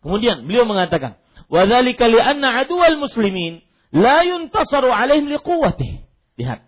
Kemudian 0.00 0.48
beliau 0.48 0.64
mengatakan, 0.64 1.20
"Wa 1.52 1.68
dzalika 1.68 2.08
li'anna 2.08 2.64
aduwal 2.64 2.96
muslimin 2.96 3.60
la 3.92 4.24
yuntasaru 4.24 4.88
alaihim 4.88 5.28
liquwwatih." 5.28 6.00
Lihat. 6.40 6.64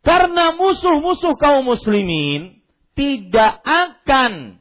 Karena 0.00 0.56
musuh-musuh 0.56 1.36
kaum 1.36 1.68
muslimin 1.68 2.55
tidak 2.96 3.60
akan 3.62 4.56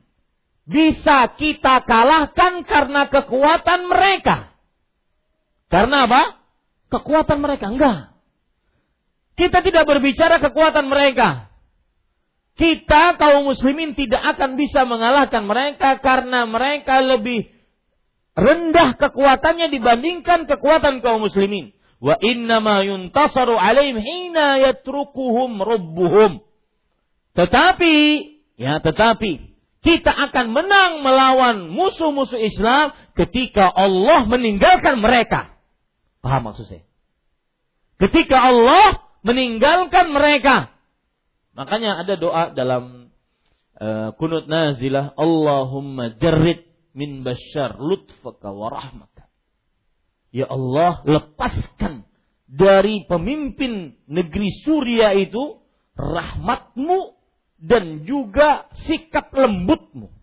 bisa 0.67 1.31
kita 1.39 1.81
kalahkan 1.87 2.67
karena 2.67 3.07
kekuatan 3.07 3.87
mereka. 3.87 4.51
Karena 5.71 6.05
apa? 6.05 6.23
Kekuatan 6.91 7.39
mereka 7.41 7.71
enggak. 7.71 8.13
Kita 9.39 9.63
tidak 9.63 9.83
berbicara 9.87 10.37
kekuatan 10.43 10.85
mereka. 10.87 11.49
Kita 12.55 13.19
kaum 13.19 13.51
muslimin 13.51 13.99
tidak 13.99 14.23
akan 14.35 14.55
bisa 14.55 14.87
mengalahkan 14.87 15.43
mereka 15.43 15.99
karena 15.99 16.47
mereka 16.47 17.03
lebih 17.03 17.51
rendah 18.31 18.95
kekuatannya 18.95 19.67
dibandingkan 19.71 20.47
kekuatan 20.47 21.03
kaum 21.03 21.27
muslimin. 21.27 21.75
Wa 21.99 22.15
inna 22.23 22.63
ma 22.63 22.79
yuntasaru 22.79 23.59
alaihim 23.59 23.99
hina 23.99 24.59
yatrukuhum 24.63 25.59
rabbuhum. 25.59 26.39
Tetapi, 27.35 27.95
ya 28.55 28.79
tetapi, 28.79 29.55
kita 29.85 30.09
akan 30.09 30.55
menang 30.55 31.05
melawan 31.05 31.69
musuh-musuh 31.69 32.41
Islam 32.41 32.95
ketika 33.13 33.69
Allah 33.69 34.25
meninggalkan 34.25 34.97
mereka. 34.97 35.53
Paham 36.25 36.49
maksud 36.49 36.65
saya? 36.65 36.83
Ketika 38.01 38.49
Allah 38.49 39.03
meninggalkan 39.21 40.09
mereka. 40.09 40.73
Makanya 41.53 42.01
ada 42.01 42.17
doa 42.17 42.43
dalam 42.51 43.13
uh, 43.77 44.09
kunut 44.17 44.49
nazilah 44.49 45.13
Allahumma 45.15 46.17
jarrid 46.17 46.65
min 46.97 47.21
bashar 47.21 47.77
lutfaka 47.77 48.49
wa 48.51 48.73
rahmaka. 48.73 49.29
Ya 50.33 50.49
Allah, 50.49 51.05
lepaskan 51.05 52.09
dari 52.49 53.07
pemimpin 53.07 53.95
negeri 54.09 54.49
Suria 54.65 55.15
itu 55.15 55.61
rahmatmu 55.95 57.14
dan 57.65 58.05
juga 58.05 58.69
sikap 58.85 59.33
lembutmu. 59.33 60.13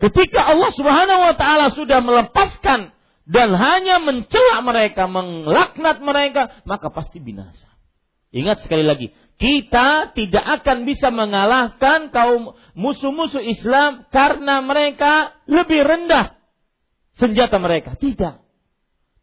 Ketika 0.00 0.56
Allah 0.56 0.70
Subhanahu 0.72 1.20
wa 1.20 1.34
taala 1.36 1.68
sudah 1.74 2.00
melepaskan 2.00 2.96
dan 3.28 3.52
hanya 3.52 4.00
mencela 4.00 4.64
mereka, 4.64 5.04
menglaknat 5.04 6.00
mereka, 6.00 6.64
maka 6.64 6.88
pasti 6.88 7.20
binasa. 7.20 7.68
Ingat 8.32 8.64
sekali 8.64 8.88
lagi, 8.88 9.12
kita 9.36 10.16
tidak 10.16 10.44
akan 10.62 10.88
bisa 10.88 11.12
mengalahkan 11.12 12.08
kaum 12.08 12.56
musuh-musuh 12.72 13.44
Islam 13.44 14.08
karena 14.08 14.64
mereka 14.64 15.36
lebih 15.44 15.84
rendah 15.84 16.38
senjata 17.18 17.58
mereka. 17.60 17.98
Tidak. 17.98 18.40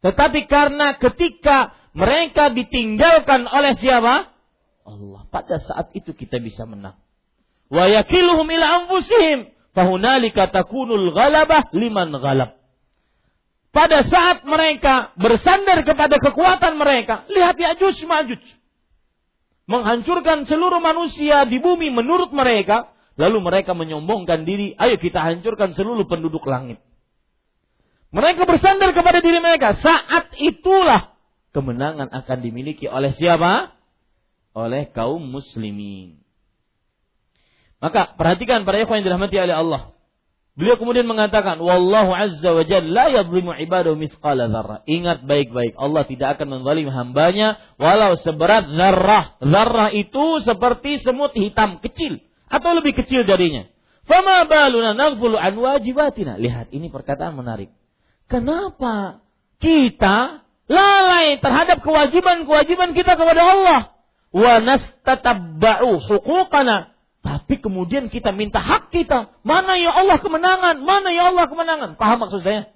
Tetapi 0.05 0.45
karena 0.45 0.99
ketika 1.01 1.73
mereka 1.95 2.51
ditinggalkan 2.51 3.47
oleh 3.47 3.73
siapa? 3.79 4.34
Allah. 4.85 5.25
Pada 5.33 5.57
saat 5.59 5.91
itu 5.97 6.13
kita 6.13 6.37
bisa 6.39 6.63
menang. 6.69 6.95
Wa 7.67 7.89
yakiluhum 7.89 8.45
ila 8.45 8.85
anfusihim. 8.85 9.51
Fahunalika 9.75 10.53
takunul 10.53 11.11
ghalabah 11.11 11.73
liman 11.75 12.15
ghalab 12.15 12.55
pada 13.75 14.07
saat 14.07 14.47
mereka 14.47 15.11
bersandar 15.19 15.83
kepada 15.83 16.15
kekuatan 16.15 16.79
mereka, 16.79 17.27
lihat 17.27 17.59
Ya'juj 17.59 18.07
Ma'juj. 18.07 18.39
Menghancurkan 19.67 20.47
seluruh 20.47 20.79
manusia 20.79 21.43
di 21.43 21.59
bumi 21.59 21.91
menurut 21.91 22.31
mereka, 22.31 22.95
lalu 23.19 23.43
mereka 23.43 23.75
menyombongkan 23.75 24.47
diri, 24.47 24.79
ayo 24.79 24.95
kita 24.95 25.19
hancurkan 25.19 25.75
seluruh 25.75 26.07
penduduk 26.07 26.47
langit. 26.47 26.79
Mereka 28.15 28.47
bersandar 28.47 28.95
kepada 28.95 29.19
diri 29.19 29.43
mereka. 29.43 29.75
Saat 29.75 30.31
itulah 30.39 31.11
kemenangan 31.51 32.07
akan 32.15 32.37
dimiliki 32.39 32.87
oleh 32.87 33.11
siapa? 33.11 33.74
Oleh 34.55 34.87
kaum 34.95 35.19
muslimin. 35.19 36.23
Maka 37.83 38.15
perhatikan 38.15 38.63
para 38.63 38.81
ikhwan 38.81 39.03
yang 39.03 39.13
dirahmati 39.13 39.35
oleh 39.35 39.55
Allah. 39.55 39.81
Beliau 40.55 40.79
kemudian 40.79 41.03
mengatakan, 41.03 41.59
Wallahu 41.59 42.15
azza 42.15 42.55
wa 42.55 42.63
jalla 42.63 43.11
la 43.11 43.19
yadlimu 43.19 43.51
ibadahu 43.59 43.99
misqala 43.99 44.47
dzarrah. 44.47 44.87
Ingat 44.87 45.27
baik-baik, 45.27 45.75
Allah 45.75 46.07
tidak 46.07 46.39
akan 46.39 46.47
menzalim 46.47 46.87
hambanya 46.87 47.59
walau 47.75 48.15
seberat 48.15 48.63
zarrah. 48.63 49.35
Zarrah 49.43 49.91
itu 49.91 50.39
seperti 50.47 51.03
semut 51.03 51.35
hitam 51.35 51.83
kecil 51.83 52.23
atau 52.47 52.71
lebih 52.71 52.95
kecil 52.95 53.27
darinya. 53.27 53.67
Fama 54.07 54.47
baluna 54.47 54.95
naghfulu 54.95 55.35
an 55.35 55.59
wajibatina. 55.59 56.39
Lihat, 56.39 56.71
ini 56.71 56.87
perkataan 56.87 57.35
menarik. 57.35 57.75
Kenapa 58.31 59.19
kita 59.59 60.45
lalai 60.71 61.35
terhadap 61.43 61.83
kewajiban-kewajiban 61.83 62.95
kita 62.95 63.19
kepada 63.19 63.43
Allah? 63.43 63.94
Wa 64.35 64.59
nastatabba'u 64.59 66.03
huquqana 66.03 66.95
tapi 67.25 67.57
kemudian 67.57 68.13
kita 68.13 68.29
minta 68.29 68.61
hak 68.61 68.93
kita. 68.93 69.33
Mana 69.41 69.81
ya 69.81 69.89
Allah 69.89 70.21
kemenangan? 70.21 70.77
Mana 70.85 71.09
ya 71.09 71.33
Allah 71.33 71.49
kemenangan? 71.49 71.97
Paham 71.97 72.21
maksud 72.21 72.45
saya? 72.45 72.69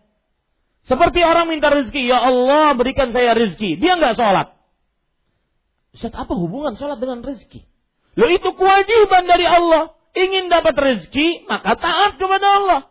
Seperti 0.90 1.22
orang 1.22 1.54
minta 1.54 1.70
rezeki. 1.70 2.10
Ya 2.10 2.18
Allah 2.18 2.74
berikan 2.74 3.14
saya 3.14 3.38
rezeki. 3.38 3.78
Dia 3.78 3.94
nggak 4.02 4.18
sholat. 4.18 4.58
Ustaz 5.94 6.18
apa 6.18 6.34
hubungan 6.34 6.74
sholat 6.82 6.98
dengan 6.98 7.22
rezeki? 7.22 7.62
Lo 8.18 8.26
itu 8.34 8.50
kewajiban 8.58 9.30
dari 9.30 9.46
Allah. 9.46 9.94
Ingin 10.18 10.50
dapat 10.50 10.74
rezeki, 10.74 11.46
maka 11.46 11.78
taat 11.78 12.18
kepada 12.18 12.48
Allah. 12.50 12.82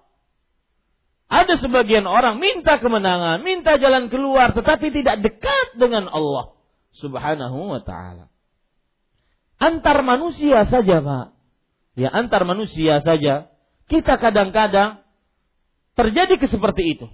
Ada 1.27 1.59
sebagian 1.59 2.07
orang 2.07 2.39
minta 2.39 2.79
kemenangan, 2.79 3.43
minta 3.43 3.75
jalan 3.83 4.07
keluar, 4.07 4.55
tetapi 4.55 4.95
tidak 4.95 5.19
dekat 5.27 5.75
dengan 5.75 6.07
Allah 6.07 6.55
subhanahu 6.95 7.75
wa 7.75 7.83
ta'ala. 7.83 8.31
Antar 9.59 10.07
manusia 10.07 10.65
saja, 10.71 11.03
Pak 11.03 11.39
ya 11.99 12.09
antar 12.15 12.47
manusia 12.47 13.03
saja, 13.03 13.51
kita 13.91 14.15
kadang-kadang 14.23 15.03
terjadi 15.99 16.39
ke 16.39 16.47
seperti 16.47 16.95
itu. 16.95 17.07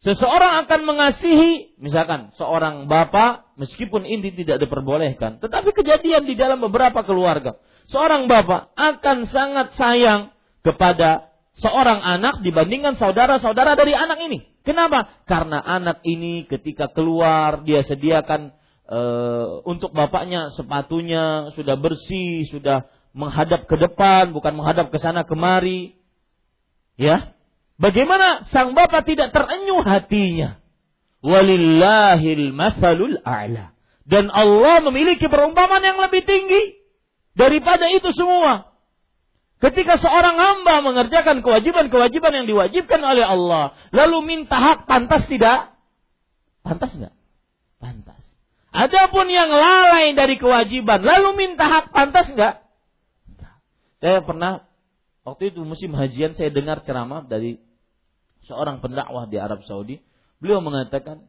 Seseorang 0.00 0.64
akan 0.64 0.80
mengasihi, 0.88 1.76
misalkan 1.76 2.32
seorang 2.40 2.88
bapak, 2.88 3.52
meskipun 3.60 4.08
ini 4.08 4.32
tidak 4.32 4.64
diperbolehkan, 4.64 5.42
tetapi 5.42 5.74
kejadian 5.76 6.24
di 6.24 6.38
dalam 6.38 6.64
beberapa 6.64 7.04
keluarga. 7.04 7.60
Seorang 7.92 8.24
bapak 8.30 8.72
akan 8.78 9.26
sangat 9.28 9.74
sayang 9.76 10.32
kepada 10.62 11.28
seorang 11.58 11.98
anak 11.98 12.40
dibandingkan 12.46 12.94
saudara-saudara 12.96 13.74
dari 13.74 13.92
anak 13.92 14.22
ini. 14.22 14.48
Kenapa? 14.62 15.10
Karena 15.26 15.58
anak 15.60 16.00
ini 16.06 16.46
ketika 16.46 16.88
keluar 16.94 17.66
dia 17.66 17.82
sediakan 17.82 18.54
e, 18.88 19.00
untuk 19.68 19.92
bapaknya 19.92 20.50
sepatunya 20.56 21.52
sudah 21.52 21.76
bersih, 21.76 22.48
sudah 22.48 22.88
menghadap 23.12 23.68
ke 23.68 23.76
depan, 23.76 24.32
bukan 24.32 24.56
menghadap 24.56 24.88
ke 24.88 24.98
sana 24.98 25.28
kemari. 25.28 25.94
Ya. 26.96 27.36
Bagaimana 27.78 28.48
sang 28.50 28.74
bapak 28.74 29.06
tidak 29.06 29.30
terenyuh 29.30 29.86
hatinya? 29.86 30.58
Walillahil 31.22 32.50
masalul 32.50 33.22
a'la. 33.22 33.70
Dan 34.08 34.32
Allah 34.32 34.82
memiliki 34.82 35.28
perumpamaan 35.28 35.84
yang 35.84 36.00
lebih 36.00 36.24
tinggi 36.24 36.80
daripada 37.36 37.86
itu 37.92 38.10
semua. 38.16 38.72
Ketika 39.58 39.98
seorang 39.98 40.38
hamba 40.38 40.86
mengerjakan 40.86 41.42
kewajiban-kewajiban 41.42 42.30
yang 42.30 42.46
diwajibkan 42.46 43.02
oleh 43.02 43.26
Allah, 43.26 43.74
lalu 43.90 44.22
minta 44.22 44.54
hak 44.54 44.86
pantas 44.86 45.26
tidak? 45.26 45.74
Pantas 46.62 46.94
enggak? 46.94 47.14
Pantas. 47.82 48.17
Adapun 48.68 49.26
yang 49.32 49.48
lalai 49.48 50.12
dari 50.12 50.36
kewajiban, 50.36 51.00
lalu 51.00 51.34
minta 51.36 51.66
hak 51.66 51.90
pantas 51.90 52.28
enggak? 52.28 52.54
Saya 53.98 54.22
pernah 54.22 54.68
waktu 55.24 55.50
itu 55.50 55.64
musim 55.64 55.90
hajian 55.96 56.36
saya 56.36 56.52
dengar 56.52 56.84
ceramah 56.84 57.26
dari 57.26 57.58
seorang 58.46 58.78
pendakwah 58.78 59.26
di 59.26 59.40
Arab 59.40 59.64
Saudi. 59.64 59.98
Beliau 60.38 60.62
mengatakan 60.62 61.26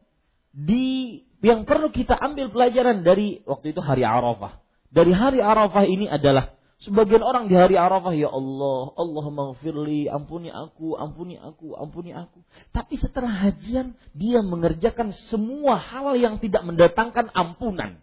di 0.54 1.18
yang 1.40 1.64
perlu 1.64 1.88
kita 1.90 2.14
ambil 2.14 2.52
pelajaran 2.52 3.02
dari 3.02 3.40
waktu 3.48 3.72
itu 3.72 3.80
hari 3.80 4.04
Arafah. 4.04 4.60
dari 4.90 5.14
hari 5.14 5.38
Arafah 5.38 5.86
ini 5.86 6.10
adalah 6.10 6.59
sebagian 6.80 7.20
orang 7.20 7.48
di 7.48 7.54
hari 7.56 7.76
Arafah 7.76 8.12
ya 8.16 8.32
Allah, 8.32 8.92
Allah 8.96 9.26
maghfirli, 9.28 10.08
ampuni 10.08 10.48
aku, 10.48 10.96
ampuni 10.96 11.36
aku, 11.36 11.76
ampuni 11.76 12.10
aku. 12.16 12.40
Tapi 12.72 12.96
setelah 12.96 13.30
hajian 13.48 13.96
dia 14.16 14.40
mengerjakan 14.40 15.12
semua 15.28 15.76
hal 15.80 16.16
yang 16.16 16.40
tidak 16.40 16.64
mendatangkan 16.64 17.28
ampunan. 17.36 18.00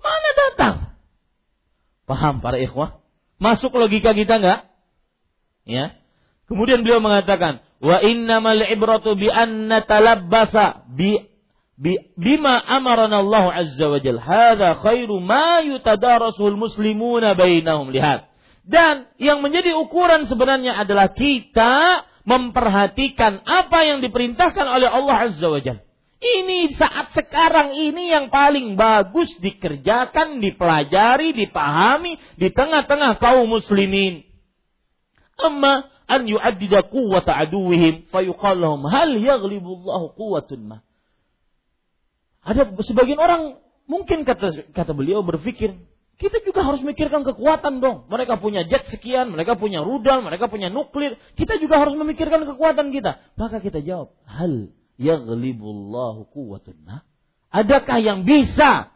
Mana 0.00 0.30
datang? 0.32 0.76
Paham 2.08 2.40
para 2.42 2.58
ikhwah? 2.58 2.98
Masuk 3.38 3.72
logika 3.76 4.16
kita 4.16 4.40
enggak? 4.40 4.60
Ya. 5.68 5.96
Kemudian 6.50 6.82
beliau 6.82 6.98
mengatakan, 6.98 7.62
"Wa 7.78 8.02
innamal 8.02 8.58
ibratu 8.66 9.14
bi 9.14 9.30
anna 9.30 9.86
talabbasa 9.86 10.90
bi 10.90 11.29
bima 12.16 12.60
amarana 12.60 13.24
Allah 13.24 13.64
azza 13.64 13.88
wa 13.88 13.98
jal. 13.98 14.20
Hadza 14.20 14.76
khairu 14.84 15.20
ma 15.20 15.64
yutadarasul 15.64 16.56
muslimuna 16.60 17.32
bainahum. 17.32 17.88
Lihat. 17.88 18.28
Dan 18.68 19.08
yang 19.16 19.40
menjadi 19.40 19.72
ukuran 19.74 20.28
sebenarnya 20.28 20.76
adalah 20.76 21.10
kita 21.10 22.04
memperhatikan 22.28 23.40
apa 23.42 23.88
yang 23.88 24.04
diperintahkan 24.04 24.66
oleh 24.68 24.86
Allah 24.86 25.32
azza 25.32 25.48
wa 25.48 25.58
jal. 25.58 25.80
Ini 26.20 26.76
saat 26.76 27.16
sekarang 27.16 27.72
ini 27.72 28.12
yang 28.12 28.28
paling 28.28 28.76
bagus 28.76 29.32
dikerjakan, 29.40 30.44
dipelajari, 30.44 31.32
dipahami 31.32 32.20
di 32.36 32.52
tengah-tengah 32.52 33.16
kaum 33.16 33.48
muslimin. 33.48 34.28
Amma 35.40 35.88
an 36.04 36.28
yu'addida 36.28 36.92
quwwata 36.92 37.32
aduwihim 37.32 38.12
fayuqal 38.12 38.52
lahum 38.52 38.84
hal 38.84 39.16
yaghlibu 39.16 39.80
Allah 39.80 40.12
quwwatun 40.12 40.60
ma. 40.60 40.84
Ada 42.40 42.72
sebagian 42.80 43.20
orang 43.20 43.60
mungkin 43.84 44.24
kata 44.24 44.72
kata 44.72 44.92
beliau 44.96 45.20
berpikir 45.20 45.76
kita 46.20 46.44
juga 46.44 46.60
harus 46.68 46.84
mikirkan 46.84 47.24
kekuatan 47.24 47.80
dong. 47.80 48.04
Mereka 48.12 48.44
punya 48.44 48.60
jet 48.68 48.84
sekian, 48.92 49.32
mereka 49.32 49.56
punya 49.56 49.80
rudal, 49.80 50.20
mereka 50.20 50.52
punya 50.52 50.68
nuklir. 50.68 51.16
Kita 51.32 51.56
juga 51.56 51.80
harus 51.80 51.96
memikirkan 51.96 52.44
kekuatan 52.44 52.92
kita. 52.92 53.16
Maka 53.40 53.64
kita 53.64 53.80
jawab, 53.80 54.12
hal 54.28 54.68
yaghlibullahu 55.00 56.28
quwwatuna. 56.28 57.08
Adakah 57.48 57.98
yang 58.04 58.28
bisa 58.28 58.92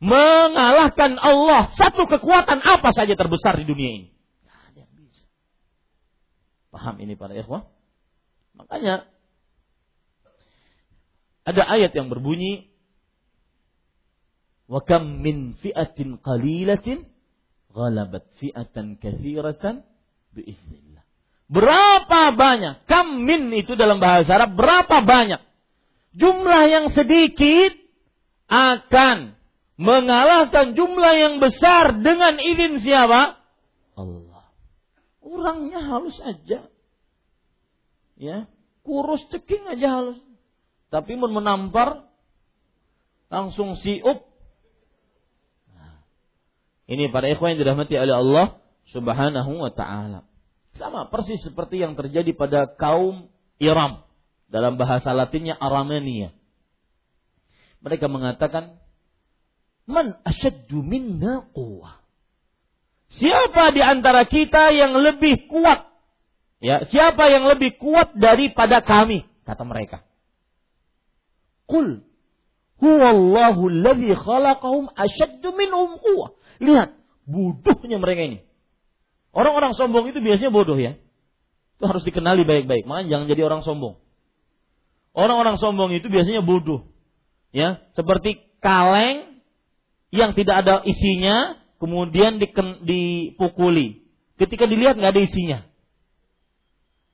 mengalahkan 0.00 1.20
Allah 1.20 1.68
satu 1.76 2.08
kekuatan 2.08 2.64
apa 2.64 2.88
saja 2.96 3.12
terbesar 3.20 3.60
di 3.60 3.68
dunia 3.68 3.90
ini? 3.92 4.08
Tidak 4.08 4.56
ada 4.72 4.78
yang 4.80 4.92
bisa. 4.96 5.28
Paham 6.72 6.96
ini 7.04 7.20
para 7.20 7.36
ikhwah? 7.36 7.68
Makanya 8.56 9.04
ada 11.44 11.62
ayat 11.68 11.92
yang 11.92 12.08
berbunyi 12.08 12.71
Wa 14.72 14.80
kam 14.80 15.20
min 15.20 15.52
fi'atin 15.60 16.16
qalilatin 16.24 17.04
ghalabat 17.76 18.24
fi'atan 18.40 18.96
katsiratan 18.96 19.84
biiznillah. 20.32 21.04
Berapa 21.52 22.32
banyak? 22.32 22.88
Kam 22.88 23.28
min 23.28 23.52
itu 23.52 23.76
dalam 23.76 24.00
bahasa 24.00 24.32
Arab 24.32 24.56
berapa 24.56 25.04
banyak? 25.04 25.44
Jumlah 26.16 26.62
yang 26.72 26.88
sedikit 26.88 27.76
akan 28.48 29.36
mengalahkan 29.76 30.72
jumlah 30.72 31.14
yang 31.20 31.36
besar 31.36 32.00
dengan 32.00 32.40
izin 32.40 32.80
siapa? 32.80 33.36
Allah. 33.92 34.48
Orangnya 35.20 35.84
halus 35.84 36.16
aja. 36.24 36.64
Ya, 38.16 38.48
kurus 38.88 39.20
ceking 39.28 39.68
aja 39.68 40.00
halus. 40.00 40.20
Tapi 40.88 41.12
menampar 41.20 42.08
langsung 43.28 43.76
siup 43.76 44.31
ini 46.92 47.08
para 47.08 47.32
ikhwan 47.32 47.56
yang 47.56 47.64
dirahmati 47.64 47.96
oleh 47.96 48.12
Allah 48.12 48.46
Subhanahu 48.92 49.64
wa 49.64 49.72
taala. 49.72 50.28
Sama 50.76 51.08
persis 51.08 51.40
seperti 51.40 51.80
yang 51.80 51.96
terjadi 51.96 52.36
pada 52.36 52.68
kaum 52.68 53.32
Iram 53.56 54.04
dalam 54.52 54.76
bahasa 54.76 55.16
Latinnya 55.16 55.56
Aramania. 55.56 56.36
Mereka 57.80 58.12
mengatakan, 58.12 58.76
"Man 59.88 60.20
asyaddu 60.28 60.84
minna 60.84 61.48
quwwah?" 61.56 62.04
Siapa 63.12 63.72
di 63.72 63.80
antara 63.80 64.28
kita 64.28 64.72
yang 64.72 64.92
lebih 64.96 65.48
kuat? 65.48 65.88
Ya, 66.60 66.84
siapa 66.88 67.28
yang 67.28 67.44
lebih 67.48 67.76
kuat 67.76 68.16
daripada 68.16 68.80
kami? 68.84 69.24
Kata 69.44 69.64
mereka. 69.64 70.04
Qul 71.68 72.04
huwallahu 72.80 73.62
alladhi 73.68 74.16
khalaqahum 74.16 74.88
asyaddu 74.96 75.52
minhum 75.56 75.96
quwwah. 76.00 76.36
Lihat, 76.62 76.94
bodohnya 77.26 77.98
mereka 77.98 78.22
ini. 78.22 78.38
Orang-orang 79.34 79.74
sombong 79.74 80.06
itu 80.14 80.22
biasanya 80.22 80.54
bodoh 80.54 80.78
ya. 80.78 80.94
Itu 81.76 81.84
harus 81.90 82.06
dikenali 82.06 82.46
baik-baik. 82.46 82.86
Makanya 82.86 83.08
jangan 83.10 83.26
jadi 83.26 83.42
orang 83.42 83.62
sombong. 83.66 83.98
Orang-orang 85.12 85.58
sombong 85.58 85.90
itu 85.92 86.06
biasanya 86.06 86.46
bodoh. 86.46 86.86
Ya, 87.52 87.84
seperti 87.92 88.40
kaleng 88.62 89.42
yang 90.14 90.32
tidak 90.32 90.64
ada 90.64 90.74
isinya, 90.86 91.58
kemudian 91.82 92.40
dipukuli. 92.86 94.06
Ketika 94.38 94.64
dilihat 94.64 94.96
nggak 94.96 95.12
ada 95.12 95.22
isinya. 95.24 95.58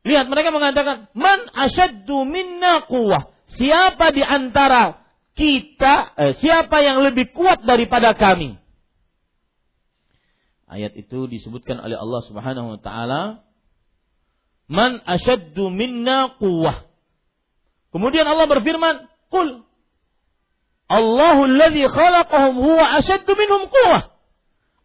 Lihat 0.07 0.31
mereka 0.31 0.55
mengatakan, 0.55 1.11
"Man 1.17 1.51
asyaddu 1.57 2.23
minna 2.23 2.87
quwwah." 2.87 3.35
Siapa 3.59 4.15
di 4.15 4.23
antara 4.23 5.03
kita, 5.35 6.15
eh, 6.15 6.33
siapa 6.39 6.85
yang 6.85 7.03
lebih 7.03 7.35
kuat 7.35 7.65
daripada 7.65 8.15
kami? 8.15 8.68
Ayat 10.69 10.93
itu 11.01 11.25
disebutkan 11.25 11.81
oleh 11.81 11.97
Allah 11.97 12.21
Subhanahu 12.29 12.77
wa 12.77 12.81
taala, 12.85 13.41
"Man 14.69 15.01
asyaddu 15.01 15.73
minna 15.73 16.37
quwwah." 16.37 16.85
Kemudian 17.89 18.29
Allah 18.29 18.45
berfirman, 18.45 19.09
"Qul 19.33 19.65
Allahu 20.93 21.41
alladhi 21.49 21.89
khalaqahum 21.89 22.61
huwa 22.61 22.85
asyaddu 23.01 23.33
minhum 23.33 23.73
quwwah." 23.73 24.13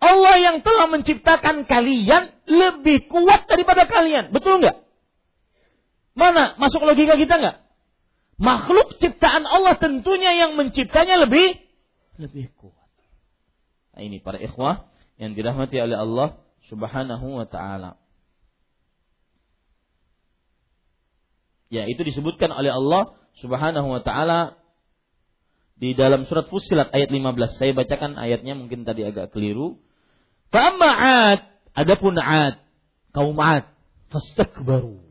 Allah 0.04 0.36
yang 0.40 0.58
telah 0.64 0.88
menciptakan 0.88 1.68
kalian 1.68 2.32
lebih 2.48 3.08
kuat 3.08 3.48
daripada 3.48 3.88
kalian. 3.88 4.36
Betul 4.36 4.60
nggak? 4.60 4.84
Mana 6.16 6.60
masuk 6.60 6.84
logika 6.84 7.16
kita 7.16 7.40
nggak? 7.40 7.58
Makhluk 8.40 9.00
ciptaan 9.00 9.48
Allah 9.48 9.80
tentunya 9.80 10.36
yang 10.36 10.60
menciptanya 10.60 11.24
lebih 11.24 11.60
lebih 12.20 12.52
kuat. 12.60 12.92
Nah, 13.96 14.02
ini 14.04 14.20
para 14.20 14.38
ikhwah 14.40 14.93
yang 15.18 15.38
dirahmati 15.38 15.78
oleh 15.78 15.98
Allah 15.98 16.42
Subhanahu 16.72 17.44
wa 17.44 17.46
taala. 17.46 18.00
Ya, 21.74 21.90
itu 21.90 22.06
disebutkan 22.06 22.54
oleh 22.54 22.70
Allah 22.70 23.18
Subhanahu 23.42 23.90
wa 23.90 24.02
taala 24.06 24.62
di 25.74 25.98
dalam 25.98 26.30
surat 26.30 26.46
Fussilat 26.48 26.94
ayat 26.94 27.10
15. 27.10 27.58
Saya 27.58 27.74
bacakan 27.74 28.16
ayatnya 28.16 28.54
mungkin 28.54 28.86
tadi 28.86 29.04
agak 29.04 29.34
keliru. 29.34 29.82
Fa'amma 30.54 30.86
'ad, 30.86 31.42
adapun 31.74 32.14
'ad, 32.16 32.62
kaum 33.10 33.36
'ad, 33.42 33.66
fastakbaru. 34.14 35.02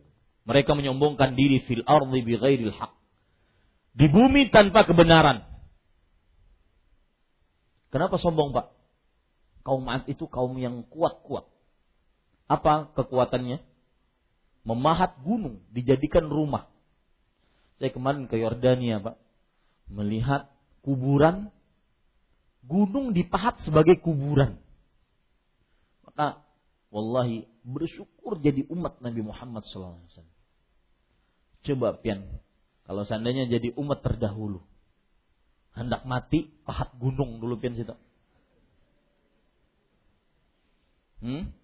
Mereka 0.46 0.74
menyombongkan 0.74 1.34
diri 1.34 1.62
fil 1.66 1.82
ardi 1.86 2.22
bighairil 2.22 2.74
haq. 2.74 2.94
Di 3.92 4.06
bumi 4.08 4.48
tanpa 4.48 4.86
kebenaran. 4.86 5.44
Kenapa 7.92 8.16
sombong, 8.16 8.56
Pak? 8.56 8.81
Kaum 9.62 9.86
Ad 9.86 10.10
itu 10.10 10.26
kaum 10.26 10.58
yang 10.58 10.82
kuat-kuat. 10.90 11.46
Apa 12.50 12.90
kekuatannya? 12.98 13.62
Memahat 14.62 15.18
gunung, 15.22 15.62
dijadikan 15.70 16.26
rumah. 16.26 16.70
Saya 17.78 17.90
kemarin 17.90 18.30
ke 18.30 18.38
Yordania, 18.38 19.02
Pak. 19.02 19.18
Melihat 19.90 20.50
kuburan, 20.86 21.50
gunung 22.66 23.14
dipahat 23.14 23.58
sebagai 23.66 23.98
kuburan. 23.98 24.58
Maka, 26.06 26.42
wallahi, 26.94 27.46
bersyukur 27.66 28.38
jadi 28.38 28.66
umat 28.70 29.02
Nabi 29.02 29.22
Muhammad 29.22 29.66
SAW. 29.66 29.98
Coba, 31.62 31.98
Pian, 31.98 32.26
kalau 32.86 33.02
seandainya 33.06 33.50
jadi 33.50 33.74
umat 33.78 34.02
terdahulu. 34.02 34.62
Hendak 35.74 36.06
mati, 36.06 36.50
pahat 36.66 36.94
gunung 36.98 37.42
dulu, 37.42 37.58
Pian, 37.58 37.74
situ 37.74 37.94
Hmm? 41.22 41.54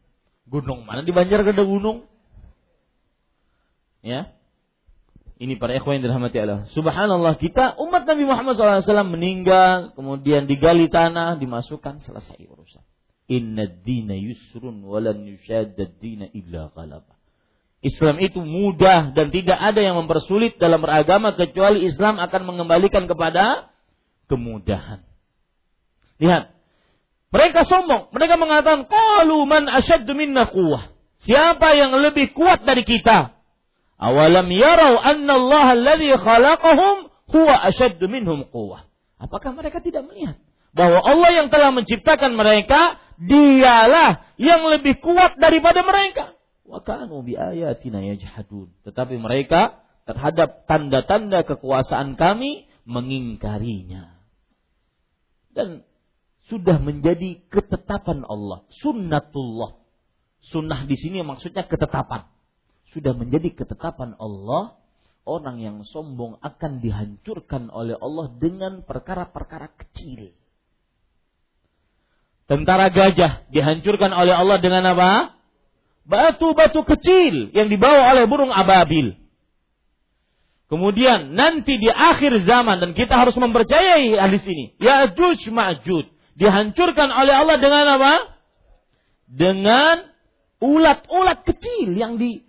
Gunung 0.48 0.86
mana 0.86 1.04
di 1.04 1.12
Banjar 1.12 1.44
ada 1.44 1.64
gunung? 1.66 2.06
Ya. 4.00 4.32
Ini 5.38 5.54
para 5.54 5.78
ikhwan 5.78 6.02
yang 6.02 6.10
dirahmati 6.10 6.38
Allah. 6.38 6.66
Subhanallah 6.74 7.38
kita 7.38 7.78
umat 7.78 8.02
Nabi 8.10 8.26
Muhammad 8.26 8.58
SAW 8.58 9.06
meninggal, 9.06 9.94
kemudian 9.94 10.50
digali 10.50 10.90
tanah, 10.90 11.38
dimasukkan, 11.38 12.02
selesai 12.02 12.42
urusan. 12.42 12.82
Inna 13.30 13.70
dina 13.70 14.18
yusrun 14.18 14.82
walan 14.82 15.22
yushadda 15.30 15.94
dina 16.02 16.26
illa 16.34 16.74
ghalaba. 16.74 17.14
Islam 17.78 18.18
itu 18.18 18.42
mudah 18.42 19.14
dan 19.14 19.30
tidak 19.30 19.54
ada 19.54 19.78
yang 19.78 19.94
mempersulit 19.94 20.58
dalam 20.58 20.82
beragama 20.82 21.38
kecuali 21.38 21.86
Islam 21.86 22.18
akan 22.18 22.42
mengembalikan 22.42 23.06
kepada 23.06 23.70
kemudahan. 24.26 25.06
Lihat, 26.18 26.57
Mereka 27.28 27.68
sombong. 27.68 28.08
Mereka 28.12 28.34
mengatakan, 28.40 28.88
Qalu 28.88 29.44
man 29.44 29.68
asyaddu 29.68 30.16
minna 30.16 30.48
quwwah. 30.48 30.96
Siapa 31.20 31.76
yang 31.76 31.92
lebih 31.98 32.32
kuat 32.32 32.64
dari 32.64 32.86
kita? 32.86 33.36
Awalam 33.98 34.46
yarau 34.54 34.96
anna 35.02 35.34
Allah 35.34 35.66
alladhi 35.74 36.14
khalaqahum 36.14 37.10
huwa 37.28 37.54
asyaddu 37.68 38.06
minhum 38.06 38.46
quwwah. 38.46 38.86
Apakah 39.18 39.52
mereka 39.58 39.82
tidak 39.82 40.06
melihat 40.06 40.38
bahwa 40.70 41.02
Allah 41.02 41.30
yang 41.34 41.48
telah 41.50 41.74
menciptakan 41.74 42.38
mereka 42.38 43.02
dialah 43.18 44.22
yang 44.38 44.62
lebih 44.70 45.02
kuat 45.02 45.34
daripada 45.42 45.82
mereka? 45.82 46.38
Wa 46.62 46.86
kanu 46.86 47.26
bi 47.26 47.34
ayatina 47.34 47.98
yajhadun. 48.06 48.70
Tetapi 48.86 49.18
mereka 49.18 49.82
terhadap 50.06 50.64
tanda-tanda 50.70 51.42
kekuasaan 51.42 52.14
kami 52.14 52.70
mengingkarinya. 52.86 54.14
Dan 55.50 55.87
sudah 56.48 56.80
menjadi 56.80 57.44
ketetapan 57.52 58.24
Allah, 58.24 58.64
sunnatullah. 58.80 59.76
Sunnah 60.48 60.88
di 60.88 60.96
sini 60.96 61.20
maksudnya 61.20 61.68
ketetapan 61.68 62.24
sudah 62.92 63.12
menjadi 63.12 63.52
ketetapan 63.52 64.16
Allah, 64.16 64.80
orang 65.28 65.60
yang 65.60 65.84
sombong 65.84 66.40
akan 66.40 66.80
dihancurkan 66.80 67.68
oleh 67.68 67.92
Allah 68.00 68.32
dengan 68.40 68.80
perkara-perkara 68.80 69.68
kecil. 69.76 70.32
Tentara 72.48 72.88
gajah 72.88 73.44
dihancurkan 73.52 74.08
oleh 74.16 74.32
Allah 74.32 74.56
dengan 74.56 74.80
apa? 74.88 75.36
Batu-batu 76.08 76.80
kecil 76.88 77.52
yang 77.52 77.68
dibawa 77.68 78.16
oleh 78.16 78.24
burung 78.24 78.48
ababil. 78.48 79.12
Kemudian 80.72 81.36
nanti 81.36 81.76
di 81.76 81.92
akhir 81.92 82.48
zaman 82.48 82.80
dan 82.80 82.96
kita 82.96 83.12
harus 83.20 83.36
mempercayai 83.36 84.16
hadis 84.16 84.44
ini. 84.48 84.72
Ya'juj 84.80 85.52
Ma'juj 85.52 86.17
dihancurkan 86.38 87.10
oleh 87.10 87.34
Allah 87.34 87.56
dengan 87.58 87.84
apa? 87.98 88.14
Dengan 89.26 90.06
ulat-ulat 90.62 91.42
kecil 91.42 91.98
yang 91.98 92.16
di 92.16 92.46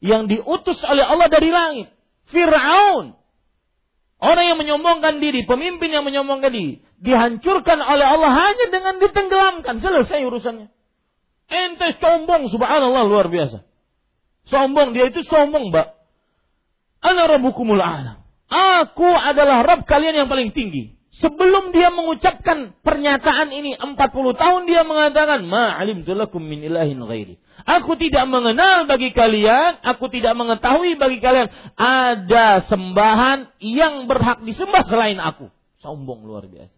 yang 0.00 0.28
diutus 0.28 0.80
oleh 0.84 1.04
Allah 1.04 1.28
dari 1.28 1.52
langit. 1.52 1.88
Fir'aun. 2.32 3.16
Orang 4.16 4.44
yang 4.48 4.56
menyombongkan 4.56 5.20
diri, 5.20 5.44
pemimpin 5.44 5.92
yang 5.92 6.04
menyombongkan 6.08 6.48
diri, 6.48 6.80
dihancurkan 7.04 7.84
oleh 7.84 8.06
Allah 8.08 8.32
hanya 8.32 8.66
dengan 8.72 8.96
ditenggelamkan. 8.96 9.76
Selesai 9.84 10.24
urusannya. 10.24 10.72
Ente 11.46 11.88
sombong, 12.00 12.48
subhanallah 12.48 13.04
luar 13.04 13.28
biasa. 13.28 13.62
Sombong, 14.48 14.96
dia 14.96 15.12
itu 15.12 15.20
sombong, 15.28 15.68
mbak. 15.68 15.94
Ana 17.04 17.28
rabbukumul 17.28 17.78
alam. 17.78 18.24
Aku 18.48 19.06
adalah 19.06 19.62
Rabb 19.62 19.84
kalian 19.84 20.24
yang 20.24 20.28
paling 20.32 20.54
tinggi. 20.56 20.95
Sebelum 21.16 21.72
dia 21.72 21.88
mengucapkan 21.88 22.76
pernyataan 22.84 23.48
ini 23.48 23.72
40 23.72 23.96
tahun 24.36 24.68
dia 24.68 24.84
mengatakan 24.84 25.48
ma'alim 25.48 26.04
lakum 26.04 26.44
min 26.44 26.60
ilahin 26.60 27.00
ghairi. 27.00 27.40
Aku 27.64 27.96
tidak 27.96 28.28
mengenal 28.28 28.84
bagi 28.84 29.16
kalian, 29.16 29.80
aku 29.80 30.12
tidak 30.12 30.36
mengetahui 30.36 31.00
bagi 31.00 31.24
kalian 31.24 31.48
ada 31.72 32.68
sembahan 32.68 33.48
yang 33.64 34.04
berhak 34.04 34.44
disembah 34.44 34.84
selain 34.84 35.16
aku. 35.16 35.48
Sombong 35.80 36.28
luar 36.28 36.44
biasa. 36.52 36.76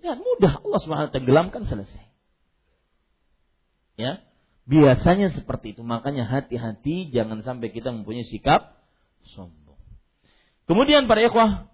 Ya 0.00 0.16
mudah 0.16 0.56
Allah 0.64 0.78
SWT 0.80 1.12
tenggelamkan 1.12 1.68
selesai. 1.68 2.04
Ya, 4.00 4.24
biasanya 4.64 5.36
seperti 5.36 5.76
itu. 5.76 5.84
Makanya 5.84 6.24
hati-hati 6.24 7.12
jangan 7.12 7.44
sampai 7.44 7.68
kita 7.68 7.92
mempunyai 7.92 8.24
sikap 8.24 8.80
sombong. 9.36 9.76
Kemudian 10.64 11.04
para 11.04 11.20
ikhwah 11.20 11.68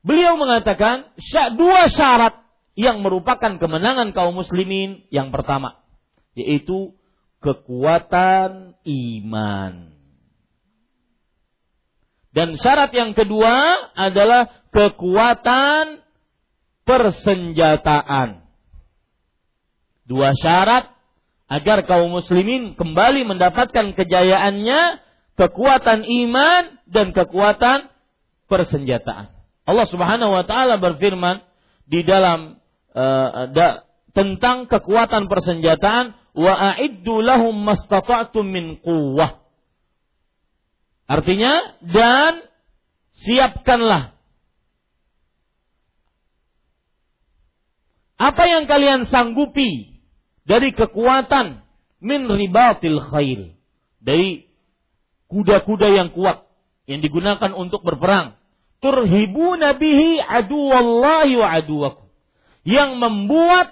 Beliau 0.00 0.40
mengatakan 0.40 1.12
dua 1.60 1.92
syarat 1.92 2.40
yang 2.72 3.04
merupakan 3.04 3.60
kemenangan 3.60 4.16
kaum 4.16 4.32
muslimin 4.32 5.04
yang 5.12 5.28
pertama 5.28 5.80
yaitu 6.32 6.96
kekuatan 7.42 8.78
iman. 8.86 9.74
Dan 12.30 12.54
syarat 12.54 12.94
yang 12.94 13.10
kedua 13.12 13.90
adalah 13.98 14.46
kekuatan 14.70 15.98
persenjataan. 16.86 18.46
Dua 20.06 20.30
syarat 20.38 20.94
agar 21.50 21.82
kaum 21.90 22.14
muslimin 22.14 22.78
kembali 22.78 23.26
mendapatkan 23.26 23.98
kejayaannya, 23.98 25.02
kekuatan 25.34 26.06
iman 26.06 26.62
dan 26.86 27.10
kekuatan 27.10 27.90
persenjataan. 28.46 29.39
Allah 29.70 29.86
Subhanahu 29.86 30.34
wa 30.34 30.42
taala 30.42 30.82
berfirman 30.82 31.46
di 31.86 32.02
dalam 32.02 32.58
uh, 32.90 33.46
da, 33.54 33.86
tentang 34.10 34.66
kekuatan 34.66 35.30
persenjataan 35.30 36.18
wa 36.34 36.52
a'iddu 36.74 37.22
lahum 37.22 37.54
mastata'tum 37.62 38.42
min 38.46 38.82
quwwah. 38.82 39.42
Artinya 41.06 41.78
dan 41.82 42.46
siapkanlah. 43.22 44.14
Apa 48.20 48.44
yang 48.46 48.68
kalian 48.68 49.08
sanggupi 49.08 50.02
dari 50.44 50.76
kekuatan 50.76 51.64
min 52.04 52.28
ribatil 52.28 53.00
khair? 53.00 53.56
Dari 54.00 54.50
kuda-kuda 55.30 55.88
yang 55.94 56.10
kuat 56.10 56.46
yang 56.90 57.00
digunakan 57.00 57.54
untuk 57.54 57.86
berperang 57.86 58.39
turhibuna 58.80 59.76
bihi 59.76 60.18
aduwallahi 60.20 61.36
wa 61.36 61.48
aduwakum. 61.60 62.06
Yang 62.64 62.90
membuat 63.00 63.68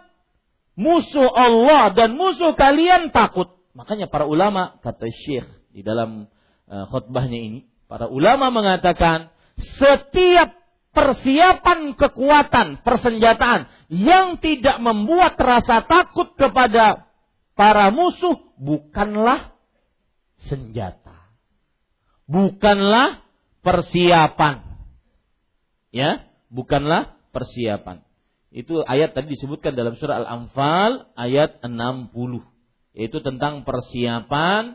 musuh 0.78 1.28
Allah 1.28 1.92
dan 1.92 2.14
musuh 2.14 2.54
kalian 2.54 3.10
takut. 3.10 3.52
Makanya 3.76 4.06
para 4.08 4.24
ulama 4.24 4.78
kata 4.80 5.08
Syekh 5.10 5.48
di 5.72 5.82
dalam 5.84 6.30
uh, 6.70 6.84
khutbahnya 6.88 7.36
ini, 7.36 7.60
para 7.90 8.06
ulama 8.06 8.48
mengatakan 8.52 9.32
setiap 9.80 10.54
persiapan 10.94 11.94
kekuatan 11.94 12.82
persenjataan 12.82 13.68
yang 13.92 14.40
tidak 14.40 14.80
membuat 14.82 15.36
rasa 15.38 15.84
takut 15.84 16.34
kepada 16.34 17.06
para 17.54 17.90
musuh 17.90 18.38
bukanlah 18.58 19.54
senjata. 20.48 21.16
Bukanlah 22.28 23.24
persiapan 23.64 24.67
ya 25.94 26.26
bukanlah 26.48 27.16
persiapan. 27.30 28.04
Itu 28.48 28.80
ayat 28.80 29.12
tadi 29.12 29.36
disebutkan 29.36 29.76
dalam 29.76 29.94
surah 30.00 30.24
Al-Anfal 30.24 31.12
ayat 31.14 31.60
60 31.60 32.16
yaitu 32.96 33.20
tentang 33.20 33.62
persiapan 33.62 34.74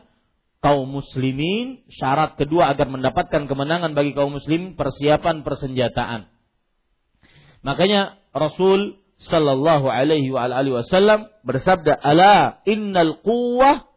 kaum 0.63 0.87
muslimin 0.87 1.83
syarat 1.91 2.39
kedua 2.39 2.71
agar 2.71 2.87
mendapatkan 2.87 3.49
kemenangan 3.51 3.97
bagi 3.97 4.15
kaum 4.15 4.39
muslim 4.39 4.79
persiapan 4.79 5.43
persenjataan. 5.43 6.31
Makanya 7.65 8.21
Rasul 8.31 9.03
sallallahu 9.27 9.91
alaihi 9.91 10.31
wa 10.31 10.47
alihi 10.47 10.83
wasallam 10.83 11.31
bersabda 11.43 11.95
ala 11.95 12.63
innal 12.67 13.19
quwwah 13.23 13.87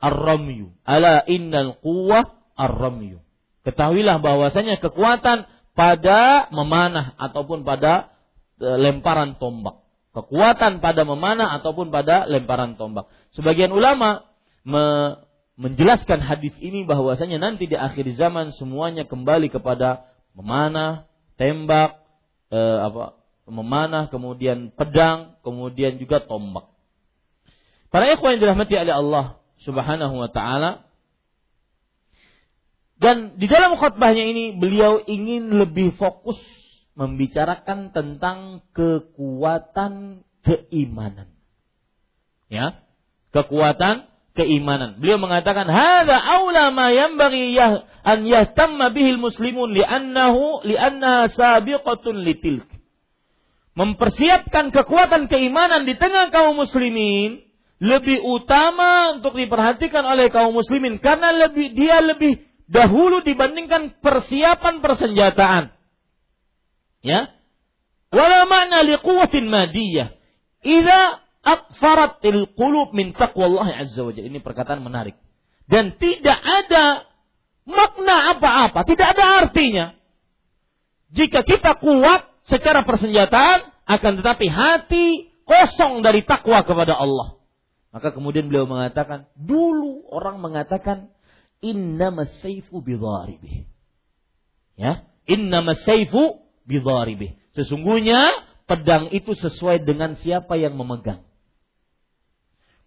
ar-ramyu 0.00 0.72
ala 0.84 1.24
innal 1.28 1.76
quwwah 1.84 2.40
ar-ramyu 2.56 3.20
ketahuilah 3.64 4.24
bahwasanya 4.24 4.80
kekuatan 4.80 5.44
pada 5.74 6.50
memanah 6.50 7.14
ataupun 7.16 7.62
pada 7.62 8.12
e, 8.58 8.68
lemparan 8.80 9.38
tombak. 9.38 9.80
Kekuatan 10.10 10.82
pada 10.82 11.06
memanah 11.06 11.54
ataupun 11.60 11.94
pada 11.94 12.26
lemparan 12.26 12.74
tombak. 12.74 13.06
Sebagian 13.30 13.70
ulama 13.70 14.26
me 14.66 15.16
menjelaskan 15.60 16.24
hadis 16.24 16.56
ini 16.64 16.88
bahwasanya 16.88 17.36
nanti 17.36 17.68
di 17.68 17.76
akhir 17.76 18.08
zaman 18.16 18.56
semuanya 18.56 19.04
kembali 19.04 19.52
kepada 19.52 20.08
memanah, 20.32 21.04
tembak, 21.36 22.00
e, 22.48 22.56
apa, 22.56 23.20
memanah, 23.44 24.08
kemudian 24.08 24.72
pedang, 24.72 25.36
kemudian 25.44 26.00
juga 26.00 26.24
tombak. 26.24 26.64
Para 27.92 28.08
ikhwan 28.08 28.38
yang 28.38 28.42
dirahmati 28.48 28.72
oleh 28.72 28.94
Allah 28.94 29.24
Subhanahu 29.60 30.14
wa 30.16 30.30
taala, 30.32 30.88
dan 33.00 33.40
di 33.40 33.48
dalam 33.48 33.80
khutbahnya 33.80 34.28
ini 34.28 34.44
beliau 34.60 35.00
ingin 35.00 35.56
lebih 35.56 35.96
fokus 35.96 36.36
membicarakan 36.92 37.96
tentang 37.96 38.60
kekuatan 38.76 40.20
keimanan. 40.44 41.32
Ya, 42.52 42.84
kekuatan 43.32 44.04
keimanan. 44.36 45.00
Beliau 45.00 45.16
mengatakan, 45.16 45.64
"Hadza 45.64 46.12
aula 46.12 46.68
ma 46.76 46.92
yanbaghi 46.92 47.56
an 48.04 48.28
yahtamma 48.28 48.92
bihil 48.92 49.16
muslimun 49.16 49.72
li'annahu 49.72 50.68
li'anna 50.68 51.32
sabiqatun 51.32 52.20
litilk." 52.20 52.68
Mempersiapkan 53.80 54.76
kekuatan 54.76 55.32
keimanan 55.32 55.88
di 55.88 55.96
tengah 55.96 56.28
kaum 56.28 56.52
muslimin 56.52 57.40
lebih 57.80 58.20
utama 58.20 59.16
untuk 59.16 59.40
diperhatikan 59.40 60.04
oleh 60.04 60.28
kaum 60.28 60.52
muslimin 60.52 61.00
karena 61.00 61.32
lebih 61.32 61.72
dia 61.72 61.96
lebih 62.04 62.49
dahulu 62.70 63.26
dibandingkan 63.26 63.98
persiapan 63.98 64.78
persenjataan. 64.78 65.74
Ya. 67.02 67.34
Wala 68.14 68.46
makna 68.46 68.86
liquwatin 68.86 69.50
madiyah. 69.50 70.14
idza 70.62 71.20
aqfaratil 71.42 72.54
qulub 72.54 72.94
min 72.94 73.10
taqwallahi 73.10 73.74
azza 73.74 74.06
wajalla. 74.06 74.30
Ini 74.30 74.40
perkataan 74.40 74.80
menarik. 74.86 75.18
Dan 75.66 75.98
tidak 75.98 76.38
ada 76.38 77.10
makna 77.66 78.38
apa-apa, 78.38 78.86
tidak 78.86 79.18
ada 79.18 79.24
artinya. 79.46 79.86
Jika 81.10 81.42
kita 81.42 81.78
kuat 81.78 82.26
secara 82.46 82.86
persenjataan, 82.86 83.70
akan 83.86 84.12
tetapi 84.22 84.46
hati 84.46 85.06
kosong 85.42 86.02
dari 86.06 86.22
takwa 86.22 86.62
kepada 86.62 86.94
Allah. 86.94 87.38
Maka 87.90 88.14
kemudian 88.14 88.46
beliau 88.46 88.70
mengatakan, 88.70 89.26
dulu 89.34 90.06
orang 90.14 90.38
mengatakan, 90.38 91.10
inna 91.60 92.12
masayfu 92.12 92.80
bidharibih. 92.80 93.68
Ya, 94.76 95.04
inna 95.28 95.60
masayfu 95.60 96.40
bidharibih. 96.64 97.36
Sesungguhnya 97.52 98.48
pedang 98.64 99.12
itu 99.12 99.36
sesuai 99.36 99.84
dengan 99.84 100.16
siapa 100.20 100.56
yang 100.56 100.76
memegang. 100.76 101.24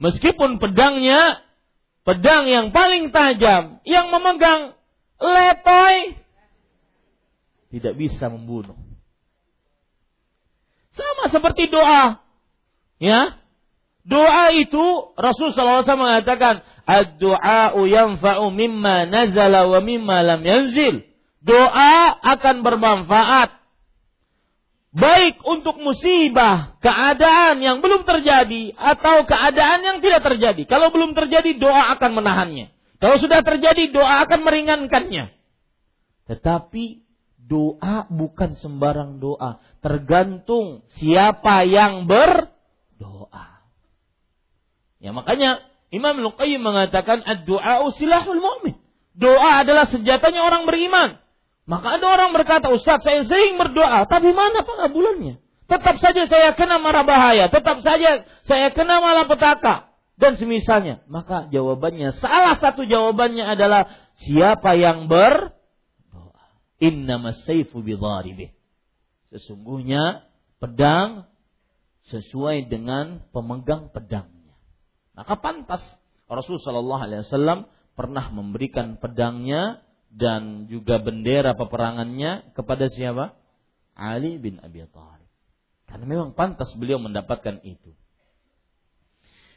Meskipun 0.01 0.57
pedangnya 0.57 1.41
pedang 2.03 2.49
yang 2.49 2.73
paling 2.75 3.13
tajam, 3.13 3.79
yang 3.87 4.11
memegang 4.11 4.75
letoy 5.21 6.17
tidak 7.73 7.93
bisa 7.97 8.29
membunuh. 8.29 8.77
Sama 10.93 11.25
seperti 11.33 11.73
doa. 11.73 12.21
Ya. 13.01 13.41
Doa 14.03 14.51
itu 14.51 15.15
Rasul 15.15 15.55
SAW 15.55 15.87
mengatakan, 15.95 16.59
"Ad-du'a'u 16.83 17.87
yanfa'u 17.87 18.51
mimma 18.51 19.07
nazala 19.07 19.63
wa 19.67 19.79
mimma 19.79 20.19
lam 20.23 20.43
yanzil." 20.43 21.07
Doa 21.39 22.11
akan 22.23 22.63
bermanfaat 22.63 23.63
baik 24.93 25.41
untuk 25.43 25.81
musibah, 25.81 26.77
keadaan 26.79 27.59
yang 27.59 27.81
belum 27.81 28.05
terjadi 28.05 28.77
atau 28.77 29.25
keadaan 29.25 29.81
yang 29.81 29.97
tidak 29.99 30.21
terjadi. 30.21 30.61
Kalau 30.69 30.93
belum 30.93 31.17
terjadi, 31.17 31.57
doa 31.57 31.97
akan 31.97 32.11
menahannya. 32.13 32.69
Kalau 33.01 33.17
sudah 33.19 33.41
terjadi, 33.43 33.89
doa 33.89 34.23
akan 34.23 34.39
meringankannya. 34.45 35.33
Tetapi 36.29 37.03
doa 37.35 38.07
bukan 38.07 38.55
sembarang 38.55 39.19
doa, 39.19 39.59
tergantung 39.83 40.87
siapa 40.95 41.67
yang 41.67 42.07
berdoa. 42.07 43.52
Ya 45.03 45.11
makanya 45.11 45.59
Imam 45.91 46.15
Luqayyim 46.23 46.63
mengatakan 46.63 47.21
ad-du'a 47.27 47.83
silahul 47.93 48.39
mu'min. 48.39 48.79
Doa 49.13 49.61
adalah 49.61 49.85
senjatanya 49.85 50.41
orang 50.47 50.63
beriman. 50.65 51.21
Maka 51.69 52.01
ada 52.01 52.07
orang 52.17 52.31
berkata, 52.33 52.71
Ustaz 52.73 53.05
saya 53.05 53.21
sering 53.23 53.55
berdoa, 53.59 54.09
tapi 54.09 54.33
mana 54.33 54.65
pengabulannya? 54.65 55.37
Tetap 55.69 55.95
saja 56.01 56.27
saya 56.27 56.51
kena 56.57 56.81
marah 56.81 57.07
bahaya, 57.07 57.47
tetap 57.47 57.79
saja 57.79 58.25
saya 58.43 58.67
kena 58.73 58.99
malapetaka. 58.99 59.91
Dan 60.17 60.37
semisalnya, 60.37 61.05
maka 61.07 61.47
jawabannya, 61.49 62.19
salah 62.19 62.57
satu 62.59 62.83
jawabannya 62.83 63.43
adalah 63.47 63.91
siapa 64.17 64.75
yang 64.75 65.07
berdoa. 65.07 66.45
Inna 66.83 67.21
masayfu 67.21 67.79
bidharibih. 67.79 68.51
Sesungguhnya 69.31 70.25
pedang 70.57 71.29
sesuai 72.11 72.67
dengan 72.67 73.23
pemegang 73.31 73.89
pedangnya. 73.93 74.32
Maka 75.13 75.37
pantas 75.37 75.81
Rasulullah 76.25 76.65
Shallallahu 76.65 77.01
Alaihi 77.05 77.21
Wasallam 77.25 77.59
pernah 77.93 78.33
memberikan 78.33 78.97
pedangnya 78.97 79.85
dan 80.13 80.69
juga 80.69 81.01
bendera 81.01 81.53
peperangannya 81.53 82.53
kepada 82.57 82.89
siapa? 82.89 83.37
Ali 83.93 84.41
bin 84.41 84.57
Abi 84.61 84.81
Thalib. 84.89 85.29
Karena 85.85 86.05
memang 86.09 86.33
pantas 86.33 86.73
beliau 86.73 86.97
mendapatkan 86.97 87.61
itu. 87.61 87.93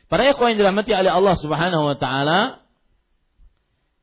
Para 0.06 0.28
ikhwan 0.28 0.54
yang 0.54 0.60
dirahmati 0.62 0.92
oleh 0.92 1.10
Allah 1.10 1.34
Subhanahu 1.40 1.84
wa 1.88 1.96
taala, 1.98 2.62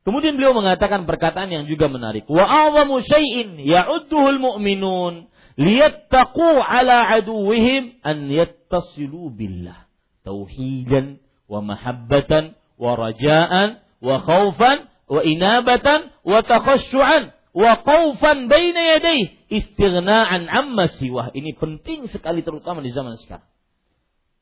kemudian 0.04 0.36
beliau 0.36 0.52
mengatakan 0.52 1.08
perkataan 1.08 1.48
yang 1.48 1.64
juga 1.64 1.88
menarik. 1.88 2.28
Wa 2.28 2.44
awamu 2.44 3.00
syai'in 3.00 3.56
ya'udduhul 3.62 4.42
mu'minun 4.42 5.32
liyattaqu 5.56 6.60
ala 6.60 7.08
aduwihim 7.08 8.02
an 8.04 8.28
yattasilu 8.28 9.32
billah 9.32 9.86
tauhidan 10.26 11.23
wa 11.48 11.60
mahabbatan 11.62 12.58
wa 12.80 12.92
rajaan 12.98 13.80
wa 14.02 14.16
khaufan 14.20 14.90
wa 15.08 15.20
inabatan 15.22 16.10
wa 16.24 16.40
takhashu'an 16.42 17.32
wa 17.54 17.70
qaufan 17.86 18.50
baina 18.50 18.98
yadayhi 18.98 19.32
istighna'an 19.48 20.50
amma 20.50 20.90
siwah. 20.98 21.30
Ini 21.30 21.54
penting 21.54 22.10
sekali 22.10 22.42
terutama 22.42 22.82
di 22.82 22.90
zaman 22.90 23.14
sekarang. 23.20 23.46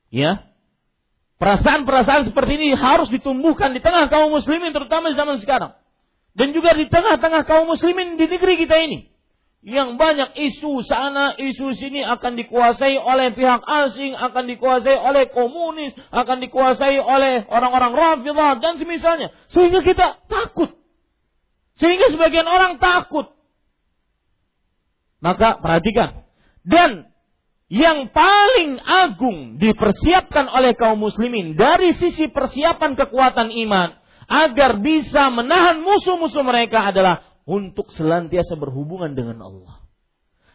Ya. 0.08 0.48
Perasaan-perasaan 1.36 2.30
seperti 2.30 2.54
ini 2.54 2.78
harus 2.78 3.10
ditumbuhkan 3.10 3.74
di 3.74 3.82
tengah 3.82 4.06
kaum 4.08 4.30
muslimin 4.30 4.70
terutama 4.70 5.10
di 5.10 5.18
zaman 5.18 5.42
sekarang. 5.42 5.74
Dan 6.32 6.56
juga 6.56 6.72
di 6.72 6.88
tengah-tengah 6.88 7.44
kaum 7.44 7.68
muslimin 7.68 8.16
di 8.16 8.24
negeri 8.24 8.56
kita 8.56 8.78
ini 8.80 9.11
yang 9.62 9.94
banyak 9.94 10.34
isu 10.34 10.82
sana, 10.82 11.38
isu 11.38 11.70
sini 11.78 12.02
akan 12.02 12.34
dikuasai 12.34 12.98
oleh 12.98 13.30
pihak 13.30 13.62
asing, 13.62 14.18
akan 14.18 14.50
dikuasai 14.50 14.98
oleh 14.98 15.30
komunis, 15.30 15.94
akan 16.10 16.42
dikuasai 16.42 16.98
oleh 16.98 17.46
orang-orang 17.46 17.94
Rafidah 17.94 18.58
dan 18.58 18.82
semisalnya. 18.82 19.30
Sehingga 19.54 19.86
kita 19.86 20.18
takut. 20.26 20.74
Sehingga 21.78 22.10
sebagian 22.10 22.50
orang 22.50 22.82
takut. 22.82 23.30
Maka 25.22 25.62
perhatikan. 25.62 26.26
Dan 26.66 27.06
yang 27.70 28.10
paling 28.10 28.82
agung 28.82 29.62
dipersiapkan 29.62 30.50
oleh 30.50 30.74
kaum 30.74 30.98
muslimin 30.98 31.54
dari 31.54 31.94
sisi 31.94 32.28
persiapan 32.34 32.98
kekuatan 32.98 33.54
iman 33.64 33.94
agar 34.26 34.82
bisa 34.82 35.30
menahan 35.30 35.80
musuh-musuh 35.80 36.42
mereka 36.42 36.90
adalah 36.90 37.31
untuk 37.42 37.90
senantiasa 37.94 38.54
berhubungan 38.54 39.12
dengan 39.18 39.42
Allah. 39.42 39.82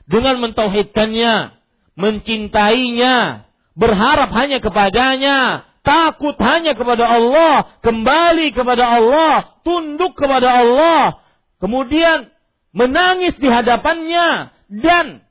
Dengan 0.07 0.39
mentauhidkannya, 0.39 1.57
mencintainya, 1.99 3.47
berharap 3.75 4.31
hanya 4.31 4.63
kepadanya, 4.63 5.67
takut 5.83 6.35
hanya 6.39 6.75
kepada 6.75 7.07
Allah, 7.07 7.79
kembali 7.83 8.55
kepada 8.55 8.99
Allah, 8.99 9.59
tunduk 9.67 10.15
kepada 10.15 10.63
Allah, 10.63 11.19
kemudian 11.59 12.31
menangis 12.71 13.35
di 13.35 13.47
hadapannya 13.47 14.51
dan 14.71 15.27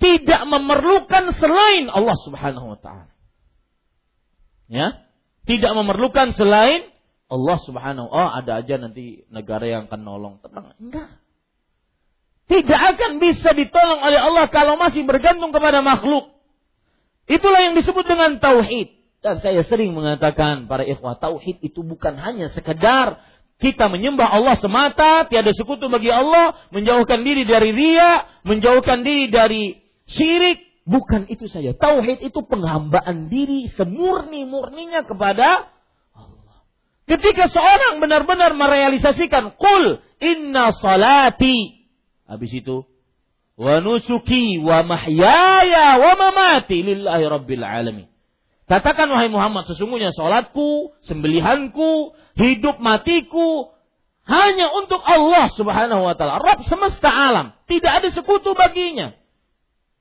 tidak 0.00 0.42
memerlukan 0.48 1.36
selain 1.36 1.92
Allah 1.92 2.16
Subhanahu 2.24 2.74
wa 2.74 2.78
taala. 2.80 3.12
Ya, 4.70 5.02
tidak 5.44 5.72
memerlukan 5.74 6.32
selain 6.38 6.88
Allah 7.30 7.58
subhanahu 7.62 8.10
oh 8.10 8.30
ada 8.34 8.58
aja 8.58 8.74
nanti 8.76 9.22
negara 9.30 9.62
yang 9.62 9.86
akan 9.86 10.00
nolong. 10.02 10.34
Tenang, 10.42 10.74
enggak. 10.82 11.08
Tidak 12.50 12.80
akan 12.94 13.22
bisa 13.22 13.54
ditolong 13.54 14.02
oleh 14.02 14.18
Allah 14.18 14.50
kalau 14.50 14.74
masih 14.74 15.06
bergantung 15.06 15.54
kepada 15.54 15.86
makhluk. 15.86 16.34
Itulah 17.30 17.70
yang 17.70 17.78
disebut 17.78 18.02
dengan 18.02 18.42
tauhid. 18.42 18.98
Dan 19.22 19.38
saya 19.38 19.62
sering 19.62 19.94
mengatakan 19.94 20.66
para 20.66 20.82
ikhwah 20.82 21.14
tauhid 21.22 21.62
itu 21.62 21.86
bukan 21.86 22.18
hanya 22.18 22.50
sekedar 22.50 23.22
kita 23.60 23.86
menyembah 23.92 24.26
Allah 24.26 24.56
semata, 24.56 25.28
tiada 25.28 25.52
sekutu 25.52 25.86
bagi 25.92 26.08
Allah, 26.08 26.56
menjauhkan 26.74 27.22
diri 27.22 27.44
dari 27.44 27.70
ria, 27.70 28.24
menjauhkan 28.42 29.04
diri 29.04 29.28
dari 29.28 29.76
syirik, 30.08 30.82
bukan 30.88 31.28
itu 31.28 31.46
saja. 31.46 31.76
Tauhid 31.76 32.24
itu 32.24 32.40
penghambaan 32.42 33.28
diri 33.28 33.68
semurni-murninya 33.76 35.04
kepada 35.04 35.68
Ketika 37.10 37.50
seorang 37.50 37.98
benar-benar 37.98 38.54
merealisasikan 38.54 39.58
kul 39.58 39.98
inna 40.22 40.70
salati. 40.70 41.90
Habis 42.30 42.62
itu 42.62 42.86
wa 43.58 43.82
nusuki 43.82 44.62
wa 44.62 44.86
mahyaya 44.86 45.98
wa 45.98 46.12
mamati 46.14 46.86
lillahi 46.86 47.24
rabbil 47.26 47.66
alamin. 47.66 48.06
Katakan 48.70 49.10
wahai 49.10 49.26
Muhammad 49.26 49.66
sesungguhnya 49.66 50.14
salatku, 50.14 50.94
sembelihanku, 51.02 52.14
hidup 52.38 52.78
matiku 52.78 53.74
hanya 54.30 54.70
untuk 54.78 55.02
Allah 55.02 55.50
Subhanahu 55.50 56.06
wa 56.06 56.14
taala, 56.14 56.38
Rabb 56.38 56.62
semesta 56.70 57.10
alam. 57.10 57.58
Tidak 57.66 57.90
ada 57.90 58.06
sekutu 58.14 58.54
baginya. 58.54 59.18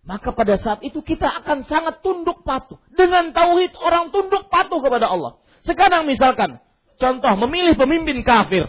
Maka 0.05 0.37
pada 0.37 0.61
saat 0.61 0.85
itu 0.85 1.01
kita 1.01 1.25
akan 1.41 1.65
sangat 1.65 2.05
tunduk 2.05 2.45
patuh. 2.45 2.77
Dengan 2.93 3.33
tauhid 3.33 3.73
orang 3.81 4.13
tunduk 4.13 4.45
patuh 4.53 4.77
kepada 4.85 5.09
Allah. 5.09 5.41
Sekarang 5.65 6.05
misalkan 6.05 6.61
Contoh 6.99 7.33
memilih 7.47 7.79
pemimpin 7.79 8.21
kafir. 8.27 8.67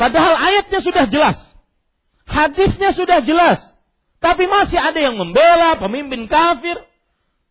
Padahal 0.00 0.40
ayatnya 0.40 0.80
sudah 0.80 1.04
jelas. 1.12 1.36
Hadisnya 2.24 2.96
sudah 2.96 3.20
jelas. 3.20 3.60
Tapi 4.18 4.48
masih 4.48 4.80
ada 4.80 4.96
yang 4.96 5.20
membela 5.20 5.76
pemimpin 5.76 6.24
kafir. 6.24 6.80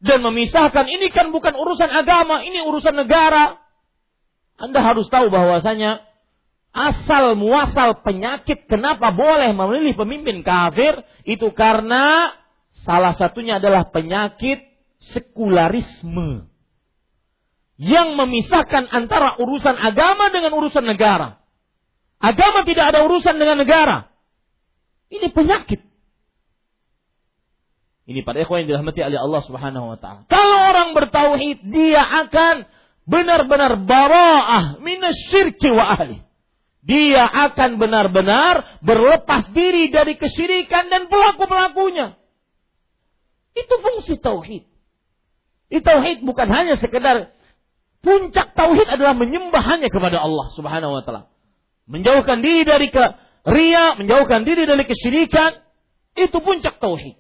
Dan 0.02 0.22
memisahkan 0.22 0.86
ini 0.86 1.10
kan 1.10 1.34
bukan 1.34 1.56
urusan 1.56 1.90
agama, 1.90 2.42
ini 2.46 2.62
urusan 2.66 2.94
negara. 2.94 3.58
Anda 4.58 4.82
harus 4.82 5.10
tahu 5.10 5.34
bahwasanya 5.34 6.06
asal 6.76 7.40
muasal 7.40 8.04
penyakit 8.04 8.68
kenapa 8.68 9.10
boleh 9.16 9.56
memilih 9.56 9.96
pemimpin 9.96 10.44
kafir 10.44 11.00
itu 11.24 11.48
karena 11.56 12.36
salah 12.84 13.16
satunya 13.16 13.64
adalah 13.64 13.88
penyakit 13.90 14.60
sekularisme 15.00 16.52
yang 17.76 18.16
memisahkan 18.16 18.88
antara 18.88 19.36
urusan 19.36 19.76
agama 19.76 20.32
dengan 20.32 20.56
urusan 20.56 20.84
negara. 20.88 21.40
Agama 22.24 22.64
tidak 22.64 22.96
ada 22.96 23.04
urusan 23.04 23.36
dengan 23.36 23.60
negara. 23.60 24.08
Ini 25.12 25.28
penyakit. 25.30 25.84
Ini 28.06 28.22
pada 28.22 28.46
ikhwan 28.46 28.64
yang 28.64 28.78
dirahmati 28.78 29.02
oleh 29.02 29.20
Allah 29.20 29.42
Subhanahu 29.44 29.86
wa 29.92 29.98
taala. 29.98 30.30
Kalau 30.30 30.58
orang 30.72 30.90
bertauhid, 30.94 31.58
dia 31.68 32.02
akan 32.02 32.70
benar-benar 33.06 33.82
bara'ah 33.84 34.80
minasyirki 34.80 35.70
wa 35.74 36.00
ahli. 36.00 36.22
Dia 36.86 37.26
akan 37.26 37.82
benar-benar 37.82 38.80
berlepas 38.86 39.50
diri 39.58 39.90
dari 39.90 40.22
kesyirikan 40.22 40.86
dan 40.94 41.10
pelaku-pelakunya. 41.10 42.14
Itu 43.58 43.82
fungsi 43.82 44.22
tauhid. 44.22 44.70
Tauhid 45.76 46.24
bukan 46.24 46.48
hanya 46.54 46.78
sekedar 46.78 47.35
puncak 48.06 48.54
tauhid 48.54 48.86
adalah 48.86 49.18
menyembah 49.18 49.66
hanya 49.66 49.90
kepada 49.90 50.22
Allah 50.22 50.54
Subhanahu 50.54 50.94
wa 50.94 51.02
taala. 51.02 51.34
Menjauhkan 51.90 52.46
diri 52.46 52.62
dari 52.62 52.94
ke 52.94 53.02
ria, 53.50 53.98
menjauhkan 53.98 54.46
diri 54.46 54.70
dari 54.70 54.86
kesyirikan, 54.86 55.66
itu 56.14 56.38
puncak 56.38 56.78
tauhid. 56.78 57.18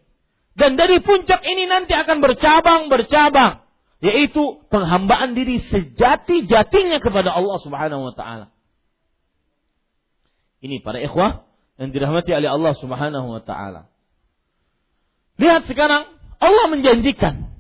Dan 0.56 0.78
dari 0.78 1.02
puncak 1.02 1.42
ini 1.44 1.66
nanti 1.66 1.98
akan 1.98 2.22
bercabang-bercabang. 2.22 3.66
Yaitu 4.00 4.62
penghambaan 4.70 5.34
diri 5.34 5.66
sejati-jatinya 5.66 7.02
kepada 7.02 7.34
Allah 7.34 7.58
subhanahu 7.64 8.12
wa 8.12 8.14
ta'ala. 8.14 8.54
Ini 10.62 10.84
para 10.86 11.02
ikhwah 11.02 11.48
yang 11.82 11.90
dirahmati 11.92 12.32
oleh 12.32 12.50
Allah 12.52 12.74
subhanahu 12.78 13.28
wa 13.34 13.42
ta'ala. 13.42 13.90
Lihat 15.42 15.68
sekarang, 15.68 16.08
Allah 16.40 16.66
menjanjikan. 16.72 17.55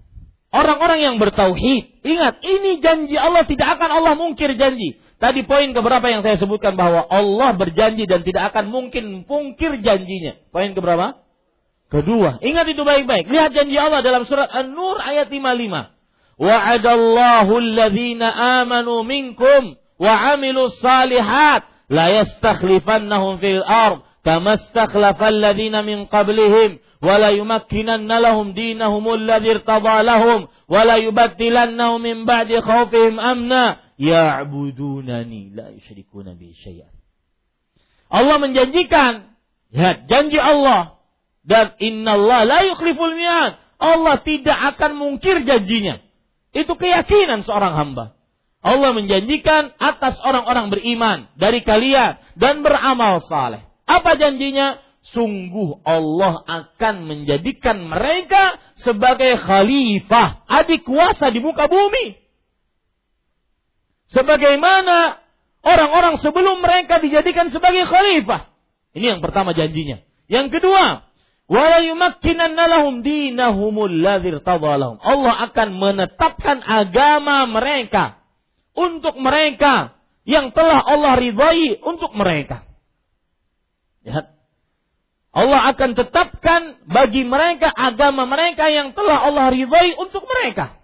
Orang-orang 0.55 1.03
yang 1.03 1.15
bertauhid. 1.19 1.99
Ingat, 2.07 2.39
ini 2.39 2.79
janji 2.79 3.19
Allah 3.19 3.43
tidak 3.43 3.75
akan 3.75 3.89
Allah 3.91 4.13
mungkir 4.15 4.55
janji. 4.55 4.95
Tadi 5.19 5.43
poin 5.43 5.67
keberapa 5.75 6.07
yang 6.07 6.23
saya 6.23 6.39
sebutkan 6.39 6.79
bahwa 6.79 7.03
Allah 7.07 7.51
berjanji 7.55 8.07
dan 8.07 8.23
tidak 8.23 8.55
akan 8.55 8.71
mungkin 8.71 9.27
mungkir 9.27 9.83
janjinya. 9.83 10.39
Poin 10.55 10.71
keberapa? 10.71 11.19
Kedua, 11.91 12.39
ingat 12.39 12.71
itu 12.71 12.81
baik-baik. 12.83 13.27
Lihat 13.27 13.51
janji 13.51 13.75
Allah 13.75 13.99
dalam 13.99 14.23
surat 14.23 14.47
An-Nur 14.47 14.99
ayat 14.99 15.27
55. 15.27 15.95
Wa'adallahu 16.35 17.51
alladhina 17.51 18.27
amanu 18.63 19.07
minkum 19.07 19.79
wa 19.95 20.13
amilu 20.35 20.67
salihat 20.83 21.63
la 21.87 22.11
yastakhlifannahum 22.11 23.39
fil 23.39 23.63
ard 23.63 24.03
kama 24.25 24.57
istakhlafa 24.57 25.29
alladhina 25.29 25.85
min 25.85 26.09
qablihim 26.09 26.81
wa 27.05 27.21
la 27.21 27.29
yumakkinanna 27.29 28.17
lahum 28.17 28.57
dinahum 28.57 29.05
alladhi 29.05 29.53
irtada 29.53 30.01
lahum 30.01 30.49
wa 30.49 30.81
la 30.81 30.97
yubaddilannahum 30.97 32.01
min 32.01 32.17
ba'di 32.25 32.57
khawfihim 32.57 33.21
amna 33.21 33.85
ya'budunani 34.01 35.53
la 35.53 35.69
yusyrikuna 35.77 36.33
bi. 36.33 36.51
Allah 38.09 38.37
menjanjikan, 38.41 39.37
lihat 39.69 40.09
janji 40.09 40.41
Allah 40.41 40.97
dan 41.45 41.77
Allah 42.09 42.39
la 42.49 42.59
yukhliful 42.65 43.13
mi'ad. 43.13 43.61
Allah 43.77 44.15
tidak 44.23 44.57
akan 44.75 44.91
mungkir 44.97 45.45
janjinya. 45.45 46.01
Itu 46.55 46.79
keyakinan 46.79 47.43
seorang 47.43 47.75
hamba. 47.75 48.15
Allah 48.65 48.97
menjanjikan 48.97 49.77
atas 49.77 50.17
orang-orang 50.25 50.73
beriman 50.73 51.29
dari 51.37 51.61
kalian 51.61 52.17
dan 52.33 52.65
beramal 52.65 53.21
saleh. 53.29 53.61
Apa 53.85 54.17
janjinya? 54.17 54.81
Sungguh 55.05 55.85
Allah 55.85 56.41
akan 56.49 57.05
menjadikan 57.05 57.77
mereka 57.85 58.57
sebagai 58.81 59.37
khalifah, 59.37 60.41
adik 60.49 60.81
kuasa 60.81 61.29
di 61.29 61.37
muka 61.45 61.69
bumi. 61.69 62.17
Sebagaimana 64.09 65.21
orang-orang 65.61 66.17
sebelum 66.17 66.57
mereka 66.57 66.97
dijadikan 66.97 67.53
sebagai 67.53 67.85
khalifah. 67.85 68.49
Ini 68.97 69.17
yang 69.17 69.21
pertama 69.21 69.53
janjinya. 69.53 70.01
Yang 70.25 70.57
kedua, 70.57 71.05
Allah 75.05 75.33
akan 75.45 75.67
menetapkan 75.77 76.57
agama 76.65 77.45
mereka 77.45 78.25
untuk 78.73 79.13
mereka 79.21 79.93
yang 80.25 80.49
telah 80.49 80.81
Allah 80.81 81.13
ridhai 81.21 81.77
untuk 81.85 82.17
mereka. 82.17 82.65
Ya. 84.05 84.29
Allah 85.35 85.75
akan 85.75 85.99
tetapkan 85.99 86.61
bagi 86.87 87.27
mereka 87.27 87.67
agama 87.73 88.23
mereka 88.23 88.71
yang 88.71 88.95
telah 88.95 89.27
Allah 89.27 89.51
ridhai 89.51 89.97
untuk 89.99 90.23
mereka. 90.23 90.79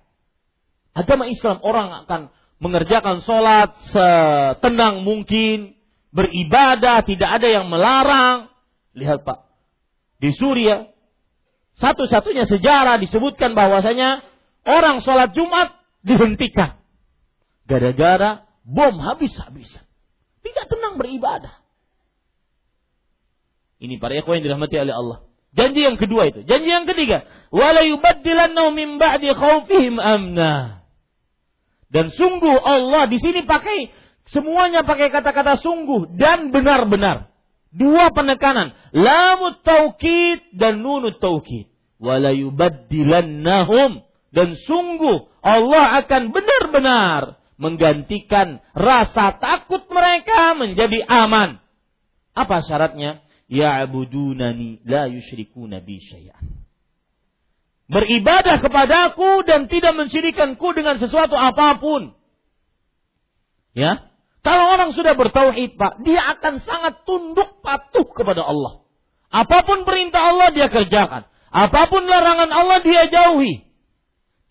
Agama 0.92 1.24
Islam 1.30 1.64
orang 1.64 2.04
akan 2.04 2.22
mengerjakan 2.60 3.24
sholat 3.24 3.72
setenang 3.96 5.08
mungkin, 5.08 5.80
beribadah, 6.12 7.00
tidak 7.08 7.40
ada 7.40 7.48
yang 7.48 7.72
melarang. 7.72 8.52
Lihat 8.92 9.24
Pak, 9.24 9.48
di 10.20 10.36
Suria, 10.36 10.92
satu-satunya 11.80 12.44
sejarah 12.44 13.00
disebutkan 13.00 13.56
bahwasanya 13.56 14.20
orang 14.68 15.00
sholat 15.00 15.32
Jumat 15.32 15.80
dihentikan. 16.04 16.76
Gara-gara 17.72 18.44
bom 18.68 19.00
habis-habisan. 19.00 19.88
Tidak 20.44 20.66
tenang 20.68 21.00
beribadah. 21.00 21.61
Ini 23.82 23.98
para 23.98 24.14
ikhwan 24.14 24.40
yang 24.40 24.46
dirahmati 24.54 24.78
oleh 24.78 24.94
Allah. 24.94 25.18
Janji 25.58 25.82
yang 25.84 25.98
kedua 25.98 26.30
itu. 26.30 26.46
Janji 26.46 26.70
yang 26.70 26.86
ketiga. 26.86 27.26
Wala 27.50 27.82
yubaddilannahum 27.84 28.78
min 28.78 28.90
ba'di 29.02 29.34
khawfihim 29.34 29.98
amna. 29.98 30.86
Dan 31.92 32.14
sungguh 32.14 32.56
Allah 32.62 33.10
di 33.10 33.20
sini 33.20 33.44
pakai 33.44 33.92
semuanya 34.32 34.88
pakai 34.88 35.12
kata-kata 35.12 35.60
sungguh 35.60 36.16
dan 36.16 36.54
benar-benar. 36.54 37.34
Dua 37.74 38.14
penekanan. 38.14 38.78
Lamut 38.96 39.66
taukid 39.66 40.46
dan 40.56 40.86
nunut 40.86 41.18
taukid. 41.20 41.68
Wala 42.00 42.32
yubaddilannahum. 42.38 44.08
Dan 44.32 44.56
sungguh 44.56 45.28
Allah 45.44 46.06
akan 46.06 46.32
benar-benar 46.32 47.42
menggantikan 47.60 48.64
rasa 48.72 49.36
takut 49.42 49.84
mereka 49.92 50.56
menjadi 50.56 51.04
aman. 51.10 51.60
Apa 52.32 52.64
syaratnya? 52.64 53.20
Ya'budunani 53.52 54.80
la 54.88 55.12
yusyrikuna 55.12 55.84
bi 55.84 56.00
syai'an. 56.00 56.64
Beribadah 57.92 58.64
kepadaku 58.64 59.44
dan 59.44 59.68
tidak 59.68 59.92
mensyirikanku 60.00 60.72
dengan 60.72 60.96
sesuatu 60.96 61.36
apa 61.36 61.76
pun. 61.76 62.16
Ya, 63.76 64.12
kalau 64.42 64.74
orang 64.74 64.96
sudah 64.96 65.14
bertauhid, 65.14 65.76
Pak, 65.76 66.02
dia 66.02 66.24
akan 66.34 66.64
sangat 66.64 67.04
tunduk 67.04 67.60
patuh 67.60 68.08
kepada 68.10 68.42
Allah. 68.42 68.82
Apa 69.28 69.68
pun 69.68 69.86
perintah 69.86 70.34
Allah 70.34 70.50
dia 70.56 70.72
kerjakan. 70.72 71.30
Apa 71.52 71.92
pun 71.92 72.08
larangan 72.08 72.50
Allah 72.50 72.80
dia 72.80 73.12
jauhi. 73.12 73.68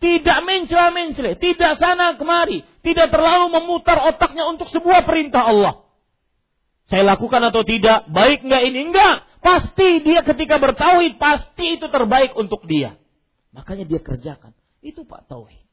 Tidak 0.00 0.38
mencela-mencela, 0.44 1.36
tidak 1.36 1.76
sana 1.76 2.16
kemari, 2.16 2.64
tidak 2.80 3.12
terlalu 3.12 3.52
memutar 3.52 4.00
otaknya 4.08 4.48
untuk 4.48 4.68
sebuah 4.72 5.04
perintah 5.04 5.44
Allah. 5.48 5.89
Saya 6.90 7.06
lakukan 7.06 7.38
atau 7.46 7.62
tidak, 7.62 8.10
baik 8.10 8.42
enggak 8.42 8.62
ini 8.66 8.90
enggak. 8.90 9.22
Pasti 9.40 10.02
dia 10.02 10.26
ketika 10.26 10.58
bertauhid, 10.58 11.16
pasti 11.22 11.78
itu 11.78 11.86
terbaik 11.86 12.34
untuk 12.34 12.66
dia. 12.66 12.98
Makanya 13.54 13.86
dia 13.86 14.02
kerjakan. 14.02 14.52
Itu 14.82 15.06
Pak 15.06 15.30
Tauhid. 15.30 15.64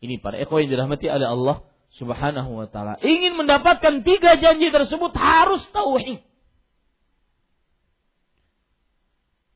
Ini 0.00 0.16
para 0.18 0.40
ekor 0.40 0.64
yang 0.64 0.72
dirahmati 0.72 1.06
oleh 1.12 1.28
Allah 1.28 1.56
Subhanahu 1.92 2.56
wa 2.56 2.66
taala. 2.66 2.96
Ingin 3.04 3.36
mendapatkan 3.36 4.00
tiga 4.00 4.40
janji 4.40 4.72
tersebut 4.72 5.12
harus 5.12 5.60
tauhid. 5.70 6.24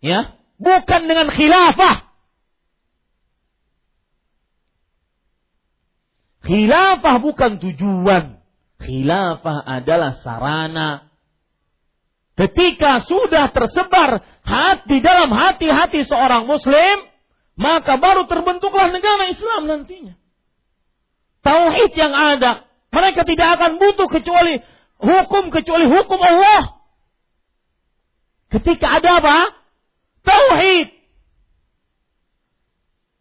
Ya, 0.05 0.37
bukan 0.61 1.09
dengan 1.09 1.33
khilafah. 1.33 2.13
Khilafah 6.45 7.17
bukan 7.25 7.57
tujuan. 7.57 8.44
Khilafah 8.85 9.65
adalah 9.65 10.21
sarana. 10.21 11.09
Ketika 12.35 13.01
sudah 13.07 13.49
tersebar 13.55 14.21
hati 14.45 15.01
dalam 15.01 15.31
hati-hati 15.33 16.05
seorang 16.05 16.45
muslim, 16.45 17.09
maka 17.57 17.97
baru 17.97 18.27
terbentuklah 18.29 18.91
negara 18.91 19.31
Islam 19.31 19.71
nantinya 19.71 20.15
tauhid 21.45 21.93
yang 21.95 22.17
ada. 22.17 22.65
Mereka 22.91 23.29
tidak 23.29 23.61
akan 23.61 23.77
butuh 23.77 24.09
kecuali 24.09 24.59
hukum 24.99 25.53
kecuali 25.53 25.85
hukum 25.85 26.19
Allah. 26.19 26.81
Ketika 28.49 28.99
ada 28.99 29.21
apa? 29.21 29.39
Tauhid. 30.25 30.89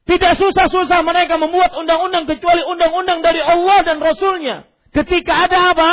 Tidak 0.04 0.34
susah-susah 0.36 1.00
mereka 1.04 1.40
membuat 1.40 1.76
undang-undang 1.76 2.28
kecuali 2.28 2.64
undang-undang 2.64 3.24
dari 3.24 3.40
Allah 3.44 3.82
dan 3.84 3.98
Rasulnya. 4.00 4.68
Ketika 4.94 5.50
ada 5.50 5.74
apa? 5.74 5.92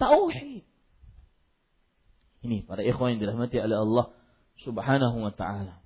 Tauhid. 0.00 0.64
Ini 2.44 2.64
para 2.68 2.84
ikhwan 2.84 3.16
yang 3.16 3.20
dirahmati 3.24 3.56
oleh 3.60 3.78
Allah 3.78 4.06
Subhanahu 4.64 5.16
wa 5.24 5.32
taala. 5.32 5.80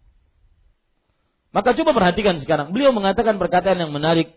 Maka 1.54 1.74
coba 1.74 1.94
perhatikan 1.94 2.38
sekarang. 2.42 2.74
Beliau 2.74 2.94
mengatakan 2.94 3.38
perkataan 3.38 3.78
yang 3.78 3.92
menarik. 3.94 4.34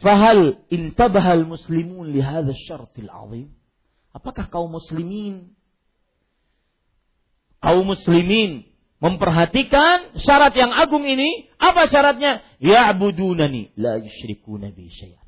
Fahal 0.00 0.64
intabahal 0.72 1.44
muslimun 1.44 2.10
li 2.10 2.20
hadha 2.20 2.52
syartil 2.56 3.08
azim. 3.08 3.48
Apakah 4.12 4.48
kaum 4.48 4.72
muslimin 4.72 5.52
kaum 7.62 7.86
muslimin 7.86 8.66
memperhatikan 8.98 10.18
syarat 10.18 10.52
yang 10.58 10.74
agung 10.74 11.06
ini? 11.06 11.48
Apa 11.56 11.86
syaratnya? 11.86 12.42
Ya'budunani 12.58 13.72
la 13.78 14.02
yusyrikuna 14.02 14.74
bi 14.74 14.90
syai'an. 14.90 15.21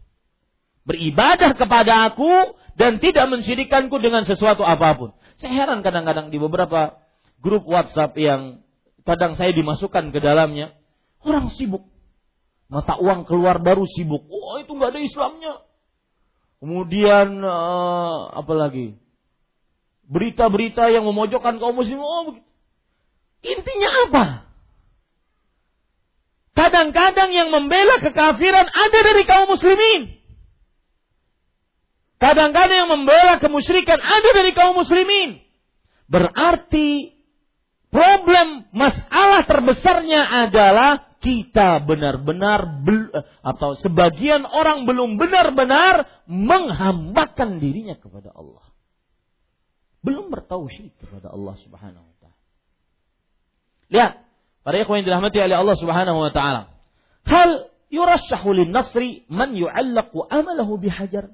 Beribadah 0.85 1.57
kepada 1.57 2.13
aku 2.13 2.57
dan 2.77 3.01
tidak 3.01 3.29
mensyirikanku 3.33 3.97
dengan 4.01 4.29
sesuatu 4.29 4.65
apa 4.65 4.97
pun. 4.97 5.11
Saya 5.41 5.65
heran 5.65 5.81
kadang-kadang 5.81 6.29
di 6.29 6.37
beberapa 6.37 7.01
grup 7.41 7.65
WhatsApp 7.65 8.13
yang 8.21 8.61
kadang 9.05 9.37
saya 9.37 9.53
dimasukkan 9.57 10.13
ke 10.13 10.21
dalamnya 10.21 10.77
Orang 11.25 11.49
sibuk. 11.49 11.89
Mata 12.69 13.01
uang 13.01 13.25
keluar 13.25 13.57
baru 13.65 13.89
sibuk. 13.89 14.29
Oh 14.29 14.61
itu 14.61 14.77
nggak 14.77 14.93
ada 14.93 15.01
Islamnya. 15.01 15.55
Kemudian 16.61 17.41
uh, 17.41 18.29
apa 18.37 18.53
lagi? 18.53 18.97
Berita-berita 20.05 20.93
yang 20.93 21.09
memojokkan 21.09 21.57
kaum 21.57 21.81
muslim. 21.81 22.01
Oh. 22.01 22.37
Intinya 23.41 23.91
apa? 24.09 24.25
Kadang-kadang 26.55 27.33
yang 27.33 27.49
membela 27.49 28.01
kekafiran 28.01 28.69
ada 28.69 28.99
dari 29.01 29.25
kaum 29.25 29.49
muslimin. 29.49 30.13
Kadang-kadang 32.25 32.89
yang 32.89 32.91
membela 32.91 33.37
kemusyrikan 33.37 34.01
ada 34.01 34.29
dari 34.33 34.57
kaum 34.57 34.81
muslimin. 34.81 35.45
Berarti 36.09 37.13
problem 37.93 38.65
masalah 38.73 39.45
terbesarnya 39.45 40.49
adalah 40.49 41.21
kita 41.21 41.85
benar-benar 41.85 42.81
atau 43.45 43.77
sebagian 43.77 44.49
orang 44.49 44.89
belum 44.89 45.21
benar-benar 45.21 46.25
menghambakan 46.25 47.61
dirinya 47.61 48.01
kepada 48.01 48.33
Allah. 48.33 48.73
Belum 50.01 50.33
bertauhid 50.33 50.97
kepada 50.97 51.29
Allah 51.29 51.61
Subhanahu 51.61 52.09
wa 52.09 52.17
taala. 52.25 52.41
Lihat, 53.93 54.13
para 54.65 54.77
ikhwan 54.81 55.05
yang 55.05 55.13
dirahmati 55.13 55.45
oleh 55.45 55.57
Allah 55.61 55.77
Subhanahu 55.77 56.25
wa 56.25 56.33
taala. 56.33 56.73
Hal 57.29 57.69
yurasyahu 57.93 58.49
lin-nasri 58.65 59.29
man 59.29 59.53
yu'allaqu 59.53 60.25
amalahu 60.25 60.81
bihajar. 60.81 61.29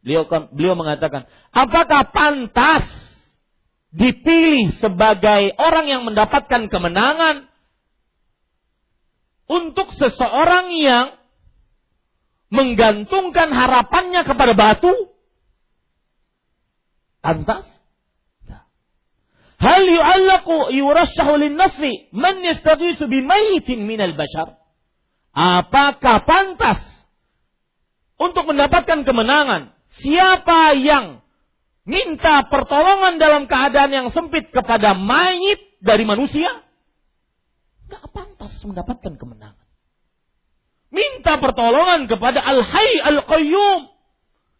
Beliau 0.00 0.24
beliau 0.52 0.74
mengatakan, 0.76 1.28
apakah 1.52 2.08
pantas 2.08 2.88
dipilih 3.92 4.72
sebagai 4.80 5.52
orang 5.60 5.86
yang 5.92 6.02
mendapatkan 6.08 6.72
kemenangan 6.72 7.50
untuk 9.50 9.92
seseorang 9.98 10.72
yang 10.72 11.06
menggantungkan 12.48 13.52
harapannya 13.52 14.24
kepada 14.24 14.52
batu? 14.56 14.92
Pantas? 17.20 17.68
Hal 19.60 19.84
yu'allaqu 19.84 20.72
yurashahu 20.72 21.36
lin-nasri 21.36 22.08
man 22.16 22.40
yastaghisu 22.40 23.04
bimayitin 23.04 23.84
minal 23.84 24.16
bashar? 24.16 24.56
Apakah 25.36 26.24
pantas 26.24 26.80
untuk 28.16 28.48
mendapatkan 28.48 29.04
kemenangan 29.04 29.76
siapa 30.00 30.74
yang 30.76 31.20
minta 31.84 32.44
pertolongan 32.48 33.20
dalam 33.20 33.44
keadaan 33.46 33.92
yang 33.92 34.08
sempit 34.12 34.50
kepada 34.50 34.96
mayit 34.96 35.60
dari 35.80 36.04
manusia? 36.04 36.50
Gak 37.90 38.06
pantas 38.14 38.54
mendapatkan 38.64 39.14
kemenangan. 39.18 39.68
Minta 40.90 41.38
pertolongan 41.38 42.10
kepada 42.10 42.42
Al-Hayy 42.42 42.98
Al-Qayyum. 43.14 43.80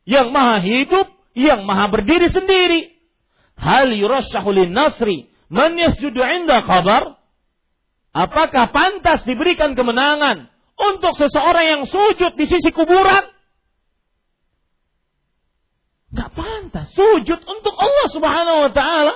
Yang 0.06 0.28
maha 0.34 0.56
hidup, 0.62 1.06
yang 1.34 1.66
maha 1.66 1.86
berdiri 1.90 2.30
sendiri. 2.30 2.90
Hal 3.58 3.92
yurasyahu 3.92 4.56
nasri 4.70 5.28
man 5.52 5.76
yasjudu 5.76 6.22
inda 6.22 6.64
kabar. 6.64 7.18
Apakah 8.10 8.74
pantas 8.74 9.22
diberikan 9.22 9.78
kemenangan 9.78 10.50
untuk 10.74 11.14
seseorang 11.14 11.66
yang 11.78 11.82
sujud 11.86 12.34
di 12.34 12.46
sisi 12.48 12.74
kuburan? 12.74 13.22
Gak 16.10 16.30
pantas. 16.34 16.90
Sujud 16.90 17.40
untuk 17.46 17.74
Allah 17.78 18.06
subhanahu 18.10 18.58
wa 18.66 18.72
ta'ala. 18.74 19.14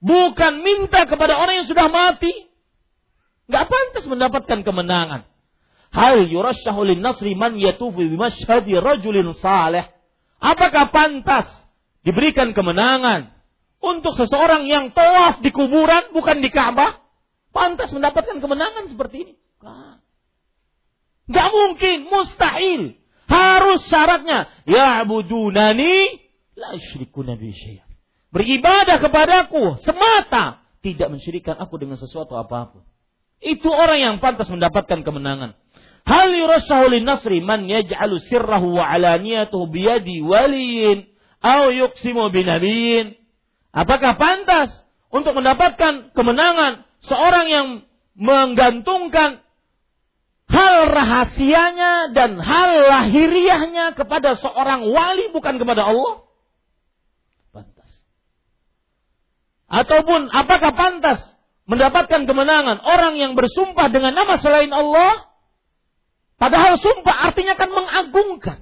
Bukan 0.00 0.64
minta 0.64 1.04
kepada 1.04 1.36
orang 1.36 1.64
yang 1.64 1.68
sudah 1.68 1.88
mati. 1.92 2.32
Gak 3.46 3.68
pantas 3.68 4.04
mendapatkan 4.08 4.64
kemenangan. 4.64 5.28
Hal 5.92 6.26
yurasyahu 6.28 6.88
nasri 6.98 7.36
man 7.36 7.56
yatubu 7.56 8.04
bimashhadi 8.04 8.80
rajulin 8.80 9.32
salih. 9.36 9.86
Apakah 10.40 10.92
pantas 10.92 11.48
diberikan 12.04 12.52
kemenangan 12.52 13.32
untuk 13.80 14.12
seseorang 14.16 14.68
yang 14.68 14.92
tawaf 14.92 15.40
di 15.40 15.52
kuburan 15.52 16.12
bukan 16.12 16.40
di 16.44 16.52
Ka'bah? 16.52 17.00
Pantas 17.52 17.88
mendapatkan 17.92 18.36
kemenangan 18.36 18.92
seperti 18.92 19.16
ini? 19.24 19.34
Gak 21.26 21.48
mungkin, 21.50 21.96
mustahil. 22.12 22.82
Harus 23.26 23.82
syaratnya. 23.90 24.50
Ya'budunani 24.66 25.94
la 26.56 26.74
yusyrikuna 26.78 27.34
bi 27.34 27.50
syai'an. 27.52 27.86
Beribadah 28.30 28.98
kepadaku 29.02 29.78
semata. 29.82 30.62
Tidak 30.82 31.10
mensyirikan 31.10 31.58
aku 31.58 31.82
dengan 31.82 31.98
sesuatu 31.98 32.38
apa 32.38 32.70
pun. 32.70 32.82
Itu 33.42 33.68
orang 33.68 33.98
yang 34.00 34.14
pantas 34.22 34.48
mendapatkan 34.48 35.02
kemenangan. 35.02 35.58
Hal 36.06 36.30
yurasahu 36.30 36.94
nasri 37.02 37.42
man 37.42 37.66
yaj'alu 37.66 38.22
sirrahu 38.22 38.78
wa 38.78 38.86
alaniyatuhu 38.86 39.66
biyadi 39.66 40.22
waliyin 40.22 41.10
au 41.42 41.74
yuqsimu 41.74 42.30
binabiyin. 42.30 43.18
Apakah 43.74 44.14
pantas 44.14 44.70
untuk 45.10 45.34
mendapatkan 45.34 46.14
kemenangan 46.14 46.86
seorang 47.04 47.46
yang 47.50 47.66
menggantungkan 48.16 49.42
hal 50.46 50.76
rahasianya 50.90 52.14
dan 52.14 52.38
hal 52.38 52.70
lahiriahnya 52.86 53.98
kepada 53.98 54.38
seorang 54.38 54.86
wali 54.90 55.30
bukan 55.34 55.58
kepada 55.58 55.90
Allah? 55.90 56.26
Ataupun 59.66 60.30
apakah 60.30 60.72
pantas 60.78 61.18
mendapatkan 61.66 62.22
kemenangan 62.22 62.78
orang 62.86 63.18
yang 63.18 63.34
bersumpah 63.34 63.90
dengan 63.90 64.14
nama 64.14 64.38
selain 64.38 64.70
Allah? 64.70 65.26
Padahal 66.38 66.78
sumpah 66.78 67.32
artinya 67.32 67.58
kan 67.58 67.70
mengagungkan. 67.74 68.58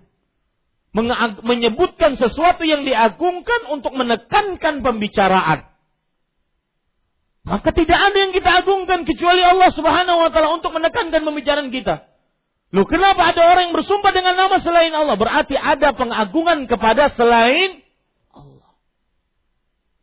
menyebutkan 1.43 2.15
sesuatu 2.15 2.63
yang 2.63 2.87
diagungkan 2.87 3.67
untuk 3.67 3.99
menekankan 3.99 4.79
pembicaraan. 4.79 5.74
Maka 7.45 7.77
tidak 7.77 8.01
ada 8.01 8.17
yang 8.17 8.33
kita 8.33 8.51
agungkan 8.65 9.05
kecuali 9.05 9.45
Allah 9.45 9.69
Subhanahu 9.69 10.17
wa 10.17 10.31
taala 10.33 10.57
untuk 10.57 10.73
menekankan 10.73 11.21
pembicaraan 11.21 11.69
kita. 11.69 12.09
Loh, 12.73 12.89
kenapa 12.89 13.31
ada 13.31 13.53
orang 13.53 13.71
yang 13.71 13.77
bersumpah 13.77 14.11
dengan 14.11 14.35
nama 14.35 14.57
selain 14.59 14.91
Allah? 14.91 15.15
Berarti 15.15 15.55
ada 15.55 15.95
pengagungan 15.95 16.67
kepada 16.67 17.13
selain 17.13 17.85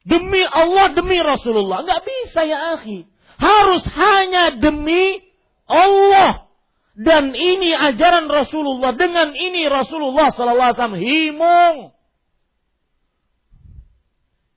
Demi 0.01 0.41
Allah, 0.41 0.97
demi 0.97 1.21
Rasulullah. 1.21 1.85
Nggak 1.85 2.01
bisa 2.01 2.41
ya 2.45 2.73
akhi. 2.77 3.05
Harus 3.37 3.85
hanya 3.85 4.57
demi 4.57 5.21
Allah. 5.69 6.49
Dan 6.97 7.37
ini 7.37 7.73
ajaran 7.73 8.25
Rasulullah. 8.25 8.97
Dengan 8.97 9.33
ini 9.37 9.69
Rasulullah 9.69 10.33
SAW 10.33 10.97
himung. 10.97 11.93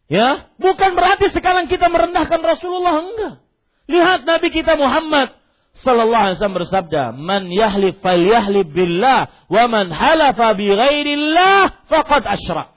Ya, 0.05 0.53
bukan 0.61 0.93
berarti 0.93 1.33
sekarang 1.33 1.65
kita 1.67 1.89
merendahkan 1.89 2.41
Rasulullah 2.45 3.01
enggak. 3.01 3.35
Lihat 3.89 4.29
Nabi 4.29 4.49
kita 4.53 4.77
Muhammad 4.77 5.33
sallallahu 5.81 6.23
alaihi 6.29 6.37
wasallam 6.37 6.61
bersabda, 6.61 7.03
"Man 7.17 7.49
yahlif 7.49 8.01
falyahlif 8.05 8.69
billah 8.69 9.33
wa 9.49 9.65
man 9.69 9.89
halafa 9.89 10.53
bi 10.57 10.69
ghairillah 10.69 11.89
faqad 11.89 12.25
asyrak." 12.29 12.77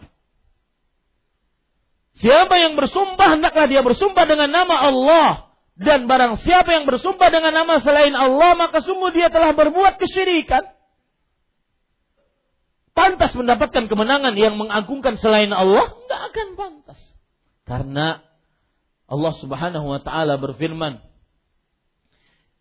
Siapa 2.17 2.57
yang 2.57 2.73
bersumpah, 2.73 3.37
hendaklah 3.37 3.69
dia 3.69 3.85
bersumpah 3.85 4.25
dengan 4.25 4.49
nama 4.49 4.89
Allah. 4.89 5.29
Dan 5.77 6.09
barang 6.09 6.41
siapa 6.41 6.73
yang 6.73 6.89
bersumpah 6.89 7.29
dengan 7.29 7.53
nama 7.53 7.77
selain 7.77 8.17
Allah, 8.17 8.57
maka 8.57 8.81
sungguh 8.81 9.13
dia 9.13 9.29
telah 9.29 9.53
berbuat 9.53 10.01
kesyirikan. 10.01 10.65
Pantas 12.97 13.37
mendapatkan 13.37 13.85
kemenangan 13.85 14.33
yang 14.33 14.57
mengagungkan 14.57 15.21
selain 15.21 15.53
Allah? 15.53 15.85
Tidak 15.85 16.21
akan 16.33 16.47
pantas. 16.57 16.97
Karena 17.67 18.23
Allah 19.11 19.33
subhanahu 19.43 19.91
wa 19.91 19.99
ta'ala 19.99 20.39
berfirman, 20.39 21.03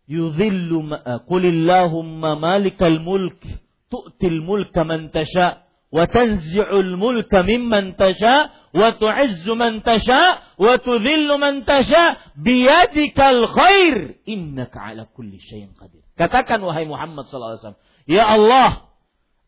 Yudhillu 0.06 0.86
qulillahumma 1.26 2.38
malikal 2.38 2.98
mulk 3.02 3.42
tu'til 3.90 4.38
mulka 4.42 4.86
man 4.86 5.10
tasha' 5.10 5.66
wa 5.90 6.06
tanzi'ul 6.06 6.94
mulka 6.98 7.42
mimman 7.42 7.98
tasha' 7.98 8.70
wa 8.70 8.94
tu'izzu 8.94 9.54
man 9.58 9.82
tasha 9.82 10.42
wa 10.58 10.78
tudhillu 10.78 11.38
man 11.38 11.66
tasha 11.66 12.18
biyadikal 12.38 13.50
khair 13.50 14.22
innaka 14.26 14.94
ala 14.94 15.10
kulli 15.10 15.42
syai'in 15.42 15.74
qadir. 15.74 16.02
Katakan 16.14 16.62
wahai 16.62 16.86
Muhammad 16.86 17.26
sallallahu 17.26 17.58
alaihi 17.58 17.62
wasallam, 17.66 17.82
ya 18.06 18.24
Allah, 18.30 18.70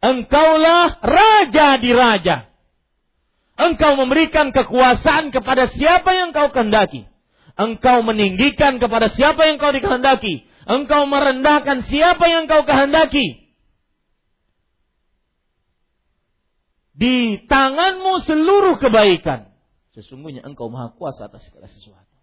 engkaulah 0.03 0.99
raja 1.03 1.69
di 1.79 1.91
raja. 1.95 2.37
Engkau 3.59 3.99
memberikan 3.99 4.55
kekuasaan 4.55 5.35
kepada 5.35 5.67
siapa 5.75 6.15
yang 6.15 6.31
kau 6.31 6.55
kehendaki. 6.55 7.11
Engkau 7.59 8.07
meninggikan 8.07 8.79
kepada 8.79 9.11
siapa 9.11 9.51
yang 9.51 9.59
kau 9.59 9.75
dikehendaki. 9.75 10.47
Engkau 10.63 11.11
merendahkan 11.11 11.83
siapa 11.91 12.31
yang 12.31 12.47
kau 12.47 12.63
kehendaki. 12.63 13.51
Di 16.95 17.43
tanganmu 17.51 18.23
seluruh 18.23 18.79
kebaikan. 18.79 19.51
Sesungguhnya 19.99 20.47
engkau 20.47 20.71
maha 20.71 20.95
kuasa 20.95 21.27
atas 21.27 21.43
segala 21.51 21.67
sesuatu. 21.67 22.15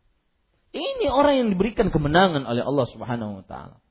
Ini 0.72 1.12
orang 1.12 1.40
yang 1.44 1.48
diberikan 1.52 1.92
kemenangan 1.92 2.48
oleh 2.48 2.64
Allah 2.64 2.88
Subhanahu 2.88 3.44
wa 3.44 3.46
taala. 3.48 3.84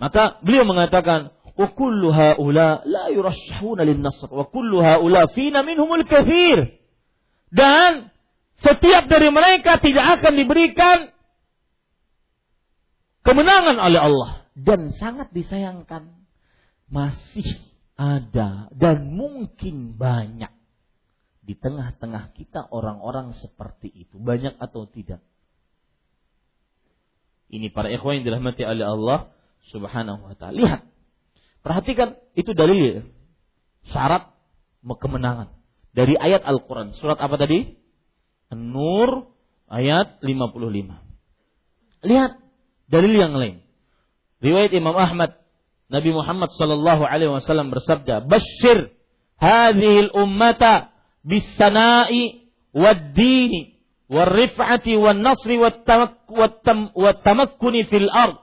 Maka 0.00 0.40
beliau 0.40 0.64
mengatakan, 0.64 1.36
"Wa 1.60 1.68
kullu 1.76 2.08
haula 2.08 2.80
la 2.88 3.12
yurashshahuna 3.12 3.84
lin-nasr 3.84 4.32
wa 4.32 4.48
kullu 4.48 4.80
haula 4.80 5.28
fina 5.36 5.60
minhumul 5.60 6.08
kathir." 6.08 6.80
Dan 7.52 8.08
setiap 8.64 9.04
dari 9.12 9.28
mereka 9.28 9.76
tidak 9.76 10.20
akan 10.20 10.32
diberikan 10.40 10.98
kemenangan 13.20 13.76
oleh 13.76 14.00
Allah 14.00 14.30
dan 14.56 14.96
sangat 14.96 15.28
disayangkan 15.36 16.08
masih 16.88 17.60
ada 18.00 18.72
dan 18.72 19.12
mungkin 19.12 20.00
banyak 20.00 20.50
di 21.44 21.54
tengah-tengah 21.58 22.32
kita 22.36 22.68
orang-orang 22.70 23.34
seperti 23.36 23.90
itu. 23.90 24.16
Banyak 24.16 24.56
atau 24.60 24.86
tidak? 24.86 25.18
Ini 27.50 27.74
para 27.74 27.90
ikhwan 27.90 28.22
yang 28.22 28.26
dirahmati 28.30 28.62
oleh 28.62 28.86
Allah 28.86 29.34
Subhanahu 29.74 30.30
wa 30.30 30.34
taala. 30.38 30.54
Lihat. 30.54 30.82
Perhatikan 31.60 32.16
itu 32.32 32.56
dalil 32.56 33.04
syarat 33.90 34.32
kemenangan 34.80 35.52
dari 35.92 36.16
ayat 36.16 36.46
Al-Qur'an. 36.46 36.96
Surat 36.96 37.20
apa 37.20 37.36
tadi? 37.36 37.76
An-Nur 38.50 39.30
ayat 39.68 40.24
55. 40.24 42.06
Lihat 42.06 42.32
dalil 42.88 43.12
yang 43.12 43.36
lain. 43.36 43.60
Riwayat 44.40 44.72
Imam 44.72 44.96
Ahmad 44.96 45.36
Nabi 45.90 46.14
Muhammad 46.14 46.54
sallallahu 46.54 47.02
alaihi 47.02 47.34
wasallam 47.34 47.74
bersabda, 47.74 48.24
"Basyir 48.24 48.94
hadhil 49.36 50.14
ummata 50.14 50.94
bis-sana'i 51.26 52.46
wad-dini 52.70 53.80
war-rif'ati 54.10 54.98
wan-nasri 54.98 55.58
wat-tamakkuni 55.58 57.84
fil 57.90 58.10
ard. 58.10 58.36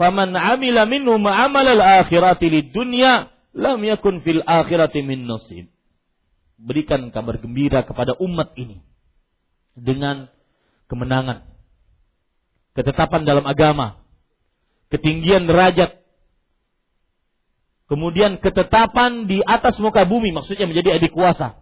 Faman 0.00 0.32
'amila 0.32 0.88
minhum 0.88 1.20
'amal 1.28 1.66
al-akhirati 1.76 2.48
lid-dunya, 2.48 3.28
lam 3.52 3.84
yakun 3.84 4.24
fil 4.24 4.40
akhirati 4.40 5.04
min 5.04 5.28
nasib." 5.28 5.68
Berikan 6.56 7.12
kabar 7.12 7.36
gembira 7.36 7.84
kepada 7.84 8.16
umat 8.16 8.56
ini 8.56 8.80
dengan 9.76 10.32
kemenangan, 10.88 11.44
ketetapan 12.72 13.28
dalam 13.28 13.44
agama, 13.44 14.00
ketinggian 14.88 15.44
derajat, 15.44 16.00
kemudian 17.84 18.40
ketetapan 18.40 19.28
di 19.28 19.44
atas 19.44 19.76
muka 19.84 20.08
bumi 20.08 20.32
maksudnya 20.32 20.64
menjadi 20.64 20.96
adik 20.96 21.12
kuasa. 21.12 21.60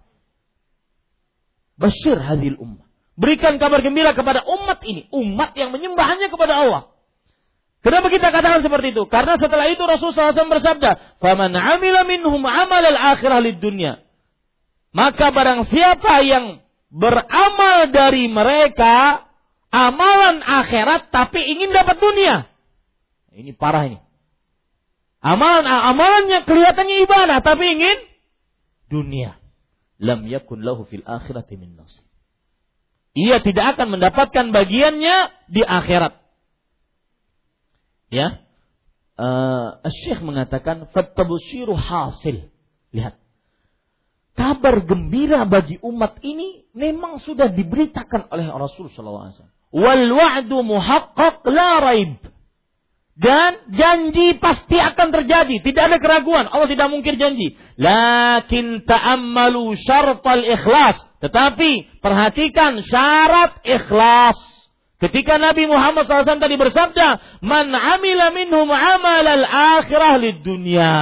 Basyir 1.74 2.22
hadil 2.22 2.54
ummah. 2.54 2.86
Berikan 3.18 3.58
kabar 3.58 3.82
gembira 3.82 4.14
kepada 4.14 4.46
umat 4.46 4.78
ini, 4.86 5.10
umat 5.10 5.58
yang 5.58 5.74
menyembah 5.74 6.06
hanya 6.06 6.30
kepada 6.30 6.54
Allah. 6.54 6.97
Kenapa 7.88 8.12
kita 8.12 8.28
katakan 8.28 8.60
seperti 8.60 8.92
itu? 8.92 9.08
Karena 9.08 9.40
setelah 9.40 9.64
itu 9.72 9.80
Rasulullah 9.80 10.36
SAW 10.36 10.52
bersabda, 10.52 11.16
"Faman 11.24 11.56
amila 11.56 12.04
minhum 12.04 12.44
amal 12.44 12.84
al-akhirah 12.84 13.40
lid 13.40 13.64
dunya." 13.64 14.04
Maka 14.92 15.32
barang 15.32 15.72
siapa 15.72 16.20
yang 16.20 16.60
beramal 16.92 17.88
dari 17.88 18.28
mereka 18.28 19.24
amalan 19.72 20.44
akhirat 20.44 21.08
tapi 21.08 21.40
ingin 21.40 21.72
dapat 21.72 21.96
dunia. 21.96 22.52
Ini 23.32 23.56
parah 23.56 23.88
ini. 23.88 24.04
Amalan 25.24 25.64
amalannya 25.64 26.44
kelihatannya 26.44 27.08
ibadah 27.08 27.40
tapi 27.40 27.72
ingin 27.72 28.04
dunia. 28.92 29.40
Lam 29.96 30.28
yakun 30.28 30.60
lahu 30.60 30.84
fil 30.84 31.08
akhirati 31.08 31.56
min 31.56 31.72
nasib. 31.72 32.04
Ia 33.16 33.40
tidak 33.40 33.80
akan 33.80 33.96
mendapatkan 33.96 34.52
bagiannya 34.52 35.16
di 35.48 35.64
akhirat. 35.64 36.27
Ya. 38.08 38.44
Uh, 39.18 39.82
Syekh 40.04 40.22
mengatakan 40.22 40.88
fattabusyiru 40.92 41.74
hasil. 41.74 42.48
Lihat. 42.94 43.18
Kabar 44.38 44.86
gembira 44.86 45.42
bagi 45.50 45.82
umat 45.82 46.22
ini 46.22 46.62
memang 46.70 47.18
sudah 47.18 47.50
diberitakan 47.50 48.30
oleh 48.30 48.46
Rasul 48.46 48.86
sallallahu 48.86 49.24
alaihi 49.26 49.34
wasallam. 49.34 49.56
Wal 49.68 50.04
wa'du 50.14 50.58
muhaqqaq 50.62 51.42
la 51.50 51.70
raib 51.82 52.22
dan 53.18 53.74
janji 53.74 54.38
pasti 54.38 54.78
akan 54.78 55.10
terjadi, 55.10 55.58
tidak 55.58 55.90
ada 55.90 55.98
keraguan. 55.98 56.46
Allah 56.46 56.70
tidak 56.70 56.86
mungkin 56.86 57.18
janji. 57.18 57.58
Lakin 57.74 58.86
ta'ammalu 58.86 59.74
syartal 59.74 60.46
ikhlas. 60.46 61.02
Tetapi 61.18 61.98
perhatikan 61.98 62.78
syarat 62.86 63.58
ikhlas. 63.66 64.38
Ketika 64.98 65.38
Nabi 65.38 65.70
Muhammad 65.70 66.10
SAW 66.10 66.42
tadi 66.42 66.58
bersabda, 66.58 67.38
Man 67.38 67.70
amila 67.70 68.34
minhum 68.34 68.66
amal 68.66 69.22
al-akhirah 69.22 70.18
lid 70.18 70.42
dunya. 70.42 70.98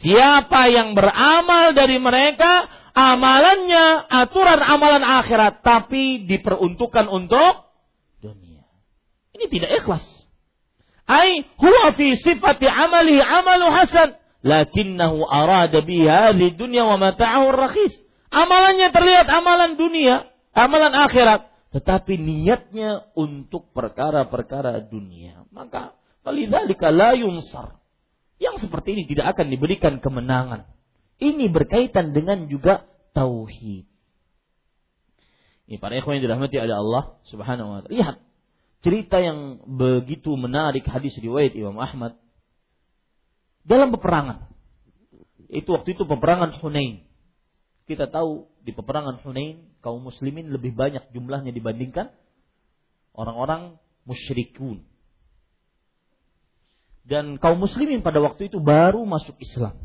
Siapa 0.00 0.72
yang 0.72 0.96
beramal 0.96 1.76
dari 1.76 2.00
mereka, 2.00 2.64
amalannya 2.96 4.08
aturan 4.08 4.60
amalan 4.60 5.04
akhirat, 5.04 5.60
tapi 5.60 6.24
diperuntukkan 6.24 7.04
untuk 7.12 7.76
dunia. 8.24 8.64
Ini 9.36 9.52
tidak 9.52 9.70
ikhlas. 9.84 10.04
Ai 11.04 11.44
huwa 11.60 11.92
fi 11.92 12.16
sifati 12.16 12.64
amali 12.64 13.20
amalu 13.20 13.68
hasan. 13.68 14.16
Lakinnahu 14.44 15.24
arada 15.28 15.84
bi 15.84 16.04
hadhi 16.04 16.56
dunya 16.56 16.88
wa 16.88 16.96
mata'ahu 16.96 17.52
rakhis. 17.52 17.92
Amalannya 18.32 18.88
terlihat 18.92 19.28
amalan 19.28 19.76
dunia, 19.76 20.28
amalan 20.56 20.92
akhirat. 20.92 21.53
Tetapi 21.74 22.14
niatnya 22.22 23.10
untuk 23.18 23.74
perkara-perkara 23.74 24.78
dunia. 24.86 25.42
Maka 25.50 25.98
falidzalika 26.22 26.94
la 26.94 27.18
yunsar. 27.18 27.82
Yang 28.38 28.70
seperti 28.70 28.94
ini 28.94 29.02
tidak 29.10 29.34
akan 29.34 29.50
diberikan 29.50 29.98
kemenangan. 29.98 30.70
Ini 31.18 31.50
berkaitan 31.50 32.14
dengan 32.14 32.46
juga 32.46 32.86
tauhid. 33.10 33.90
Ini 35.64 35.76
para 35.80 35.96
ikhwan 35.96 36.20
yang 36.20 36.30
dirahmati 36.30 36.60
oleh 36.60 36.76
Allah 36.76 37.04
Subhanahu 37.26 37.68
wa 37.70 37.78
taala. 37.82 37.94
Lihat 37.94 38.16
cerita 38.84 39.16
yang 39.18 39.64
begitu 39.64 40.36
menarik 40.36 40.84
hadis 40.84 41.16
riwayat 41.16 41.56
Imam 41.56 41.80
Ahmad 41.80 42.20
dalam 43.64 43.88
peperangan. 43.96 44.52
Itu 45.48 45.72
waktu 45.72 45.96
itu 45.96 46.04
peperangan 46.04 46.60
Hunain. 46.60 47.03
Kita 47.84 48.08
tahu 48.08 48.48
di 48.64 48.72
peperangan 48.72 49.20
Hunain 49.20 49.60
kaum 49.84 50.00
muslimin 50.00 50.48
lebih 50.48 50.72
banyak 50.72 51.12
jumlahnya 51.12 51.52
dibandingkan 51.52 52.08
orang-orang 53.12 53.76
musyrikun. 54.08 54.84
Dan 57.04 57.36
kaum 57.36 57.60
muslimin 57.60 58.00
pada 58.00 58.24
waktu 58.24 58.48
itu 58.48 58.64
baru 58.64 59.04
masuk 59.04 59.36
Islam. 59.36 59.76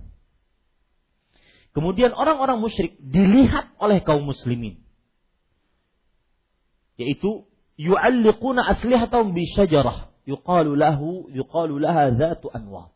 Kemudian 1.75 2.15
orang-orang 2.15 2.63
musyrik 2.63 2.95
dilihat 3.03 3.75
oleh 3.75 3.99
kaum 3.99 4.23
muslimin. 4.23 4.79
Yaitu 6.95 7.43
yu'alliquna 7.75 8.63
aslihatahum 8.63 9.35
bi 9.35 9.43
syajarah 9.43 10.11
yuqalu 10.23 10.79
lahu 10.79 11.27
yuqalu 11.31 11.83
laha 11.83 12.15
dzatu 12.15 12.47
anwa. 12.55 12.95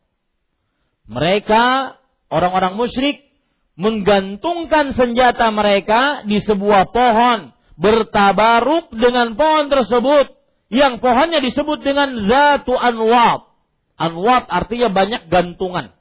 Mereka 1.04 1.94
orang-orang 2.32 2.80
musyrik 2.80 3.33
menggantungkan 3.74 4.94
senjata 4.94 5.50
mereka 5.50 6.22
di 6.26 6.38
sebuah 6.38 6.94
pohon 6.94 7.54
bertabaruk 7.74 8.94
dengan 8.94 9.34
pohon 9.34 9.66
tersebut 9.66 10.30
yang 10.70 11.02
pohonnya 11.02 11.42
disebut 11.42 11.82
dengan 11.82 12.14
zatu 12.30 12.74
anwat. 12.78 13.50
Anwat 13.94 14.50
artinya 14.50 14.90
banyak 14.90 15.30
gantungan. 15.30 15.94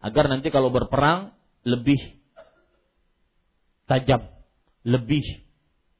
Agar 0.00 0.32
nanti 0.32 0.48
kalau 0.48 0.72
berperang 0.72 1.36
lebih 1.64 1.98
tajam, 3.90 4.32
lebih 4.86 5.24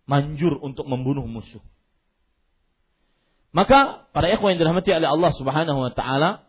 manjur 0.07 0.57
untuk 0.63 0.87
membunuh 0.87 1.27
musuh. 1.27 1.61
Maka 3.53 4.09
para 4.13 4.29
ikhwan 4.31 4.55
yang 4.55 4.61
dirahmati 4.69 4.93
oleh 4.93 5.09
Allah 5.09 5.33
Subhanahu 5.33 5.79
wa 5.89 5.93
taala, 5.93 6.46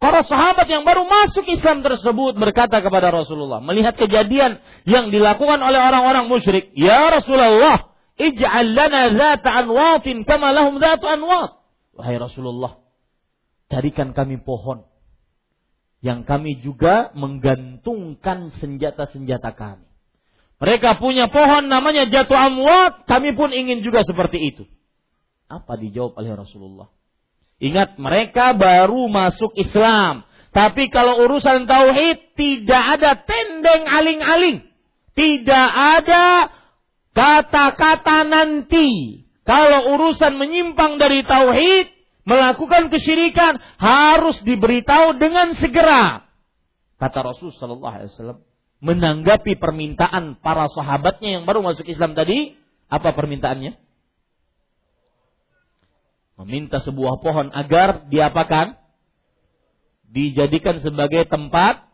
Para 0.00 0.24
sahabat 0.24 0.64
yang 0.64 0.88
baru 0.88 1.04
masuk 1.04 1.44
Islam 1.44 1.84
tersebut 1.84 2.32
berkata 2.40 2.80
kepada 2.80 3.12
Rasulullah, 3.12 3.60
melihat 3.60 4.00
kejadian 4.00 4.56
yang 4.88 5.12
dilakukan 5.12 5.60
oleh 5.60 5.76
orang-orang 5.76 6.24
musyrik, 6.24 6.72
"Ya 6.72 7.12
Rasulullah, 7.12 7.92
ij'al 8.16 8.72
lana 8.72 9.12
zata 9.12 9.60
anwatin 9.60 10.24
kama 10.24 10.56
lahum 10.56 10.80
zatu 10.80 11.04
anwat." 11.04 11.60
Wahai 11.92 12.16
Rasulullah, 12.16 12.80
carikan 13.68 14.16
kami 14.16 14.40
pohon 14.40 14.88
yang 16.00 16.24
kami 16.24 16.64
juga 16.64 17.12
menggantungkan 17.12 18.56
senjata-senjata 18.56 19.52
kami. 19.52 19.84
Mereka 20.64 20.96
punya 20.96 21.28
pohon 21.28 21.68
namanya 21.68 22.08
jatuh 22.08 22.40
amwat, 22.40 23.04
kami 23.04 23.36
pun 23.36 23.52
ingin 23.52 23.84
juga 23.84 24.00
seperti 24.08 24.48
itu. 24.48 24.64
Apa 25.44 25.76
dijawab 25.76 26.16
oleh 26.16 26.32
Rasulullah? 26.40 26.88
Ingat 27.60 28.00
mereka 28.00 28.56
baru 28.56 29.06
masuk 29.12 29.52
Islam. 29.60 30.24
Tapi 30.50 30.88
kalau 30.90 31.22
urusan 31.28 31.68
tauhid 31.68 32.34
tidak 32.34 32.84
ada 32.98 33.20
tendeng 33.22 33.84
aling-aling. 33.86 34.66
Tidak 35.14 35.68
ada 35.76 36.48
kata-kata 37.12 38.24
nanti. 38.24 39.22
Kalau 39.44 39.94
urusan 39.94 40.40
menyimpang 40.40 40.96
dari 40.96 41.20
tauhid, 41.22 41.86
melakukan 42.24 42.88
kesyirikan 42.88 43.60
harus 43.76 44.40
diberitahu 44.42 45.20
dengan 45.20 45.52
segera. 45.60 46.26
Kata 46.96 47.18
Rasul 47.24 47.52
sallallahu 47.56 47.94
alaihi 47.96 48.12
wasallam 48.12 48.38
menanggapi 48.80 49.60
permintaan 49.60 50.40
para 50.40 50.68
sahabatnya 50.72 51.40
yang 51.40 51.44
baru 51.44 51.60
masuk 51.60 51.84
Islam 51.84 52.16
tadi, 52.16 52.56
apa 52.88 53.12
permintaannya? 53.12 53.76
Meminta 56.40 56.80
sebuah 56.80 57.20
pohon 57.20 57.52
agar 57.52 58.08
diapakan? 58.08 58.80
Dijadikan 60.10 60.82
sebagai 60.82 61.28
tempat 61.28 61.86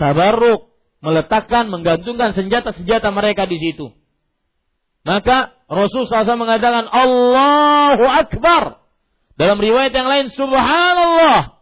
tabarruk, 0.00 0.74
meletakkan, 1.04 1.70
menggantungkan 1.70 2.34
senjata-senjata 2.34 3.12
mereka 3.14 3.46
di 3.46 3.60
situ. 3.60 3.94
Maka 5.04 5.52
Rasul 5.68 6.08
SAW 6.08 6.40
mengatakan 6.40 6.88
Allahu 6.88 8.06
Akbar. 8.08 8.80
Dalam 9.36 9.60
riwayat 9.60 9.92
yang 9.92 10.08
lain 10.08 10.32
Subhanallah. 10.32 11.60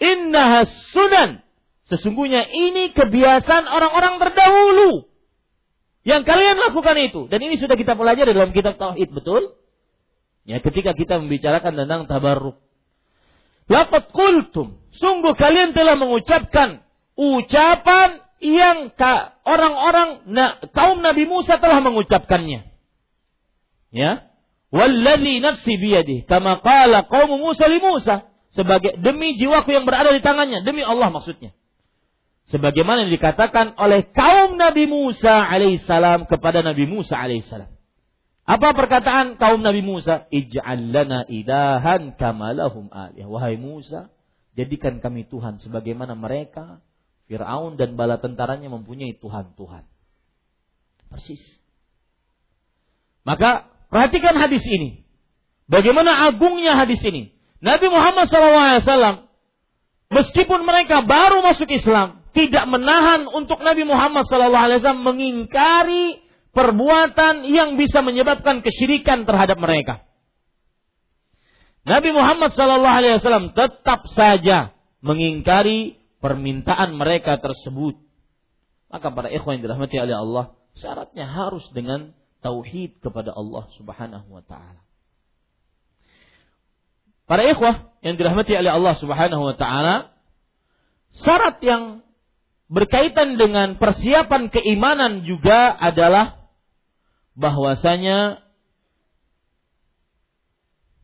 Inna 0.00 0.64
sunan. 0.96 1.44
Sesungguhnya 1.92 2.48
ini 2.48 2.96
kebiasaan 2.96 3.68
orang-orang 3.68 4.16
terdahulu. 4.16 5.10
Yang 6.00 6.22
kalian 6.24 6.56
lakukan 6.56 6.96
itu. 6.96 7.28
Dan 7.28 7.44
ini 7.44 7.60
sudah 7.60 7.76
kita 7.76 7.92
pelajari 7.92 8.32
dalam 8.32 8.56
kitab 8.56 8.80
Tauhid, 8.80 9.12
betul? 9.12 9.59
Ya, 10.48 10.58
ketika 10.58 10.96
kita 10.96 11.20
membicarakan 11.20 11.76
tentang 11.76 12.08
tabarruk. 12.08 12.58
Laqad 13.70 14.10
qultum, 14.10 14.82
sungguh 14.90 15.38
kalian 15.38 15.76
telah 15.76 15.94
mengucapkan 15.94 16.82
ucapan 17.14 18.18
yang 18.42 18.90
orang-orang 19.46 20.26
kaum 20.74 21.04
Nabi 21.04 21.28
Musa 21.28 21.60
telah 21.60 21.78
mengucapkannya. 21.84 22.66
Ya. 23.94 24.32
Walladzi 24.70 25.42
nafsi 25.42 25.74
biyadih 25.78 26.30
kama 26.30 26.62
qala 26.62 27.02
qaum 27.06 27.42
Musa 27.42 27.66
li 27.66 27.82
Musa 27.82 28.30
sebagai 28.54 28.98
demi 28.98 29.38
jiwaku 29.38 29.74
yang 29.74 29.86
berada 29.86 30.10
di 30.14 30.22
tangannya, 30.22 30.62
demi 30.66 30.82
Allah 30.82 31.10
maksudnya. 31.10 31.54
Sebagaimana 32.50 33.06
yang 33.06 33.14
dikatakan 33.14 33.78
oleh 33.78 34.10
kaum 34.10 34.58
Nabi 34.58 34.90
Musa 34.90 35.46
alaihissalam 35.46 36.26
kepada 36.26 36.66
Nabi 36.66 36.86
Musa 36.90 37.14
alaihissalam. 37.14 37.70
Apa 38.50 38.74
perkataan 38.74 39.38
kaum 39.38 39.62
Nabi 39.62 39.78
Musa? 39.78 40.26
Ij'al 40.26 40.90
lana 40.90 41.22
ilahan 41.30 42.18
kamalahum 42.18 42.90
alih. 42.90 43.30
Wahai 43.30 43.54
Musa, 43.54 44.10
jadikan 44.58 44.98
kami 44.98 45.22
Tuhan 45.30 45.62
sebagaimana 45.62 46.18
mereka, 46.18 46.82
Fir'aun 47.30 47.78
dan 47.78 47.94
bala 47.94 48.18
tentaranya 48.18 48.66
mempunyai 48.66 49.14
Tuhan-Tuhan. 49.22 49.86
Persis. 51.14 51.42
Maka 53.22 53.70
perhatikan 53.86 54.34
hadis 54.34 54.66
ini. 54.66 55.06
Bagaimana 55.70 56.26
agungnya 56.26 56.74
hadis 56.74 56.98
ini. 57.06 57.30
Nabi 57.62 57.86
Muhammad 57.86 58.26
SAW, 58.26 59.30
meskipun 60.10 60.66
mereka 60.66 61.06
baru 61.06 61.38
masuk 61.46 61.70
Islam, 61.70 62.26
tidak 62.34 62.66
menahan 62.66 63.30
untuk 63.30 63.62
Nabi 63.62 63.86
Muhammad 63.86 64.26
SAW 64.26 64.74
mengingkari 64.98 66.18
perbuatan 66.50 67.46
yang 67.46 67.78
bisa 67.78 68.02
menyebabkan 68.02 68.62
kesyirikan 68.62 69.26
terhadap 69.26 69.58
mereka. 69.58 70.06
Nabi 71.86 72.12
Muhammad 72.12 72.52
sallallahu 72.52 72.96
alaihi 73.00 73.16
wasallam 73.16 73.56
tetap 73.56 74.04
saja 74.12 74.76
mengingkari 75.00 75.96
permintaan 76.20 76.92
mereka 76.94 77.40
tersebut. 77.40 77.96
Maka 78.92 79.06
para 79.14 79.32
ikhwan 79.32 79.58
yang 79.58 79.64
dirahmati 79.70 79.96
oleh 79.96 80.16
Allah, 80.18 80.44
syaratnya 80.76 81.24
harus 81.24 81.64
dengan 81.72 82.12
tauhid 82.44 83.00
kepada 83.00 83.32
Allah 83.32 83.64
Subhanahu 83.78 84.28
wa 84.28 84.42
taala. 84.44 84.82
Para 87.24 87.46
ikhwah 87.46 87.94
yang 88.02 88.18
dirahmati 88.18 88.52
oleh 88.58 88.74
Allah 88.74 88.94
Subhanahu 88.98 89.42
wa 89.46 89.54
taala, 89.54 90.10
syarat 91.14 91.62
yang 91.62 92.02
berkaitan 92.66 93.38
dengan 93.38 93.78
persiapan 93.78 94.50
keimanan 94.50 95.22
juga 95.24 95.70
adalah 95.74 96.39
bahwasanya 97.40 98.44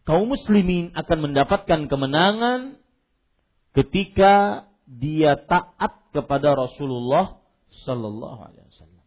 kaum 0.05 0.29
muslimin 0.29 0.93
akan 0.93 1.33
mendapatkan 1.33 1.89
kemenangan 1.89 2.77
ketika 3.73 4.69
dia 4.85 5.41
taat 5.49 6.13
kepada 6.13 6.53
Rasulullah 6.53 7.41
sallallahu 7.89 8.41
alaihi 8.45 8.69
wasallam. 8.69 9.05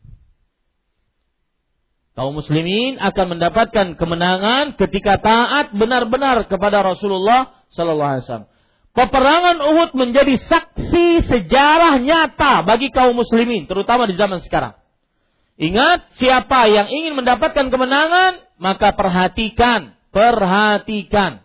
Kaum 2.18 2.34
muslimin 2.36 3.00
akan 3.00 3.26
mendapatkan 3.38 3.88
kemenangan 3.96 4.76
ketika 4.76 5.22
taat 5.22 5.72
benar-benar 5.72 6.50
kepada 6.52 6.84
Rasulullah 6.84 7.64
sallallahu 7.72 8.12
alaihi 8.18 8.26
wasallam. 8.28 8.52
Peperangan 8.90 9.58
Uhud 9.64 9.92
menjadi 9.96 10.36
saksi 10.36 11.24
sejarah 11.30 12.02
nyata 12.02 12.66
bagi 12.66 12.92
kaum 12.92 13.16
muslimin, 13.16 13.70
terutama 13.70 14.10
di 14.10 14.18
zaman 14.18 14.42
sekarang. 14.44 14.79
Ingat, 15.60 16.16
siapa 16.16 16.72
yang 16.72 16.88
ingin 16.88 17.20
mendapatkan 17.20 17.68
kemenangan, 17.68 18.40
maka 18.64 18.96
perhatikan, 18.96 19.92
perhatikan. 20.16 21.44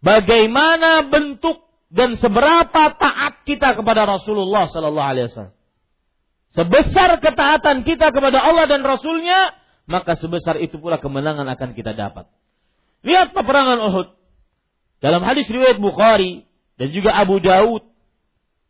Bagaimana 0.00 1.04
bentuk 1.04 1.68
dan 1.92 2.16
seberapa 2.16 2.96
taat 2.96 3.44
kita 3.44 3.76
kepada 3.76 4.08
Rasulullah 4.08 4.66
sallallahu 4.72 5.10
alaihi 5.14 5.28
wasallam. 5.28 5.56
Sebesar 6.56 7.20
ketaatan 7.20 7.84
kita 7.84 8.08
kepada 8.08 8.40
Allah 8.40 8.64
dan 8.72 8.80
Rasulnya, 8.80 9.52
maka 9.84 10.16
sebesar 10.16 10.58
itu 10.64 10.80
pula 10.80 10.96
kemenangan 10.96 11.44
akan 11.44 11.76
kita 11.76 11.92
dapat. 11.92 12.24
Lihat 13.04 13.36
peperangan 13.36 13.84
Uhud. 13.84 14.16
Dalam 15.04 15.20
hadis 15.28 15.44
riwayat 15.52 15.76
Bukhari 15.76 16.48
dan 16.80 16.88
juga 16.88 17.12
Abu 17.12 17.36
Daud, 17.42 17.84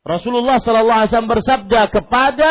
Rasulullah 0.02 0.58
sallallahu 0.58 0.98
alaihi 1.06 1.10
wasallam 1.14 1.32
bersabda 1.32 1.80
kepada 1.94 2.50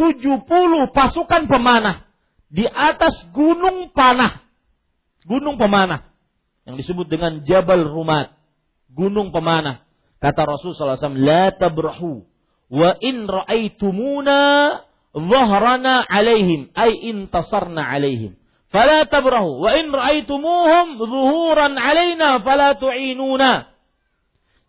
70 0.00 0.48
pasukan 0.96 1.42
pemanah 1.44 2.08
di 2.48 2.64
atas 2.64 3.20
gunung 3.36 3.92
panah. 3.92 4.40
Gunung 5.28 5.60
pemanah 5.60 6.08
yang 6.64 6.80
disebut 6.80 7.12
dengan 7.12 7.44
Jabal 7.44 7.84
Rumat, 7.84 8.32
gunung 8.88 9.28
pemanah. 9.28 9.84
Kata 10.20 10.48
Rasul 10.48 10.72
SAW, 10.72 11.20
La 11.20 11.52
tabrahu 11.52 12.24
wa 12.70 12.90
in 13.00 13.28
ra'aitumuna 13.28 14.38
dhahrana 15.12 16.04
alaihim 16.08 16.72
ay 16.72 16.96
intasarna 17.12 17.84
alaihim. 17.84 18.36
Fala 18.70 19.02
tabrahu 19.08 19.66
wa 19.66 19.70
in 19.74 19.90
ra'aitumuhum 19.90 21.00
zuhuran 21.02 21.74
alaina 21.74 22.38
fala 22.40 22.78
tu'inuna. 22.78 23.66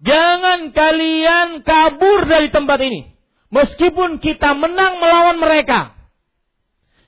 Jangan 0.01 0.73
kalian 0.73 1.61
kabur 1.61 2.25
dari 2.25 2.49
tempat 2.49 2.79
ini. 2.81 3.10
Meskipun 3.51 4.23
kita 4.23 4.55
menang 4.55 5.03
melawan 5.03 5.37
mereka. 5.43 5.91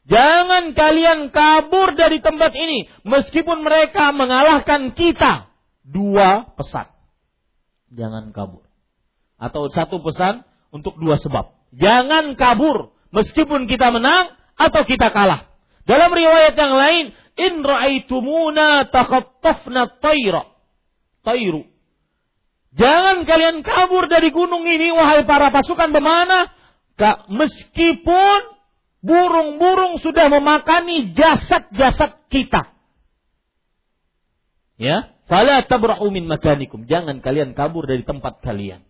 Jangan 0.03 0.75
kalian 0.75 1.31
kabur 1.31 1.95
dari 1.95 2.19
tempat 2.19 2.51
ini. 2.51 2.91
Meskipun 3.07 3.63
mereka 3.63 4.11
mengalahkan 4.11 4.91
kita. 4.91 5.47
Dua 5.87 6.43
pesan. 6.59 6.91
Jangan 7.95 8.35
kabur. 8.35 8.67
Atau 9.39 9.71
satu 9.71 10.03
pesan 10.03 10.43
untuk 10.75 10.99
dua 10.99 11.15
sebab. 11.15 11.55
Jangan 11.71 12.35
kabur. 12.35 12.91
Meskipun 13.15 13.71
kita 13.71 13.95
menang 13.95 14.35
atau 14.59 14.83
kita 14.83 15.15
kalah. 15.15 15.47
Dalam 15.87 16.11
riwayat 16.11 16.59
yang 16.59 16.75
lain. 16.75 17.05
In 17.33 17.65
ra'aitumuna 17.65 18.91
takhattafna 18.91 19.89
tayra. 20.03 20.51
Tayru. 21.23 21.72
Jangan 22.73 23.29
kalian 23.29 23.61
kabur 23.61 24.09
dari 24.09 24.33
gunung 24.33 24.65
ini, 24.65 24.89
wahai 24.89 25.25
para 25.29 25.53
pasukan 25.53 25.93
pemanah. 25.93 26.49
Meskipun 27.29 28.39
burung-burung 29.03 30.01
sudah 30.01 30.31
memakani 30.31 31.13
jasad-jasad 31.13 32.17
kita. 32.33 32.73
Ya, 34.81 35.13
fala 35.29 35.61
tabrahu 35.65 36.09
min 36.09 36.25
makanikum. 36.25 36.89
Jangan 36.89 37.21
kalian 37.21 37.53
kabur 37.53 37.85
dari 37.85 38.01
tempat 38.01 38.41
kalian. 38.41 38.81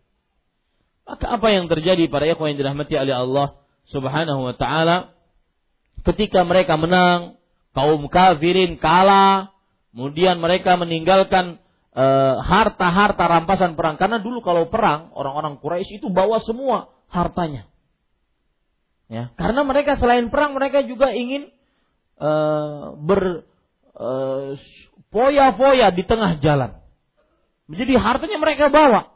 Maka 1.03 1.35
apa 1.35 1.47
yang 1.51 1.67
terjadi 1.67 2.07
para 2.07 2.23
ikhwan 2.23 2.55
yang 2.55 2.59
dirahmati 2.63 2.95
oleh 2.95 3.11
Allah 3.11 3.59
Subhanahu 3.91 4.47
wa 4.47 4.55
taala 4.55 5.11
ketika 6.07 6.43
mereka 6.47 6.79
menang, 6.79 7.35
kaum 7.75 8.07
kafirin 8.07 8.79
kalah, 8.79 9.51
kemudian 9.91 10.39
mereka 10.39 10.79
meninggalkan 10.79 11.62
harta-harta 12.41 13.21
rampasan 13.29 13.77
perang 13.77 14.01
karena 14.01 14.17
dulu 14.17 14.41
kalau 14.41 14.65
perang 14.67 15.13
orang-orang 15.13 15.61
Quraisy 15.61 16.01
itu 16.01 16.09
bawa 16.09 16.41
semua 16.41 16.89
hartanya. 17.13 17.69
Ya, 19.11 19.29
karena 19.37 19.61
mereka 19.61 20.01
selain 20.01 20.33
perang 20.33 20.57
mereka 20.57 20.81
juga 20.81 21.13
ingin 21.13 21.53
uh, 22.17 22.97
ber 22.97 23.45
uh, 23.93 24.57
foya-foya 25.13 25.93
di 25.93 26.01
tengah 26.01 26.41
jalan. 26.41 26.81
Jadi 27.69 27.93
hartanya 27.93 28.41
mereka 28.41 28.73
bawa. 28.73 29.13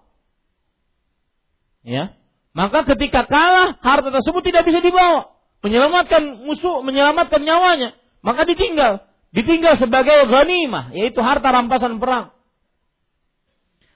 Ya. 1.81 2.13
Maka 2.53 2.85
ketika 2.93 3.25
kalah, 3.25 3.77
harta 3.81 4.09
tersebut 4.09 4.41
tidak 4.45 4.65
bisa 4.65 4.81
dibawa. 4.81 5.33
Menyelamatkan 5.61 6.45
musuh, 6.45 6.81
menyelamatkan 6.81 7.41
nyawanya. 7.41 7.93
Maka 8.21 8.45
ditinggal. 8.49 9.05
Ditinggal 9.33 9.77
sebagai 9.77 10.25
ghanimah, 10.25 10.93
yaitu 10.93 11.21
harta 11.21 11.53
rampasan 11.53 12.01
perang. 12.01 12.36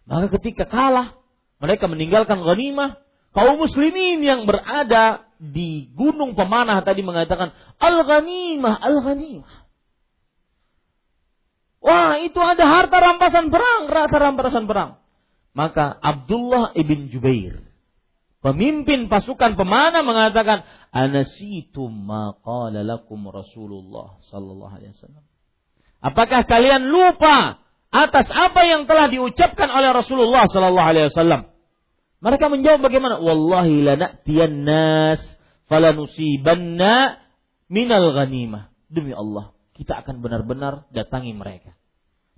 Maka 0.05 0.33
ketika 0.39 0.65
kalah, 0.65 1.17
mereka 1.61 1.85
meninggalkan 1.85 2.41
ghanimah. 2.41 2.97
Kaum 3.31 3.63
muslimin 3.63 4.19
yang 4.19 4.43
berada 4.43 5.23
di 5.39 5.87
gunung 5.95 6.35
pemanah 6.35 6.83
tadi 6.83 6.99
mengatakan, 6.99 7.55
Al-ghanimah, 7.79 8.75
al-ghanimah. 8.81 9.61
Wah, 11.81 12.21
itu 12.21 12.37
ada 12.37 12.61
harta 12.61 12.97
rampasan 13.01 13.49
perang, 13.49 13.89
harta 13.89 14.17
rampasan 14.21 14.69
perang. 14.69 15.01
Maka 15.51 15.97
Abdullah 15.97 16.77
ibn 16.77 17.09
Jubair, 17.09 17.57
pemimpin 18.39 19.09
pasukan 19.09 19.57
pemanah 19.57 20.05
mengatakan, 20.05 20.63
"Anasitum 20.93 21.91
ma 21.91 22.37
qala 22.39 22.85
lakum 22.85 23.27
Rasulullah 23.27 24.21
sallallahu 24.29 24.73
alaihi 24.77 24.93
wasallam." 24.95 25.25
Apakah 26.01 26.47
kalian 26.47 26.87
lupa 26.87 27.59
atas 27.91 28.27
apa 28.31 28.63
yang 28.63 28.87
telah 28.87 29.11
diucapkan 29.11 29.67
oleh 29.67 29.91
Rasulullah 29.91 30.47
sallallahu 30.47 30.89
alaihi 30.95 31.07
wasallam? 31.11 31.51
Mereka 32.23 32.47
menjawab 32.47 32.79
bagaimana? 32.87 33.19
Wallahi 33.19 33.83
lana'tiyan 33.83 34.63
nas 34.63 35.21
falanusibanna 35.67 37.19
minal 37.67 38.15
ghanimah. 38.15 38.71
Demi 38.91 39.15
Allah, 39.15 39.55
kita 39.75 40.03
akan 40.03 40.19
benar-benar 40.19 40.87
datangi 40.91 41.31
mereka 41.31 41.75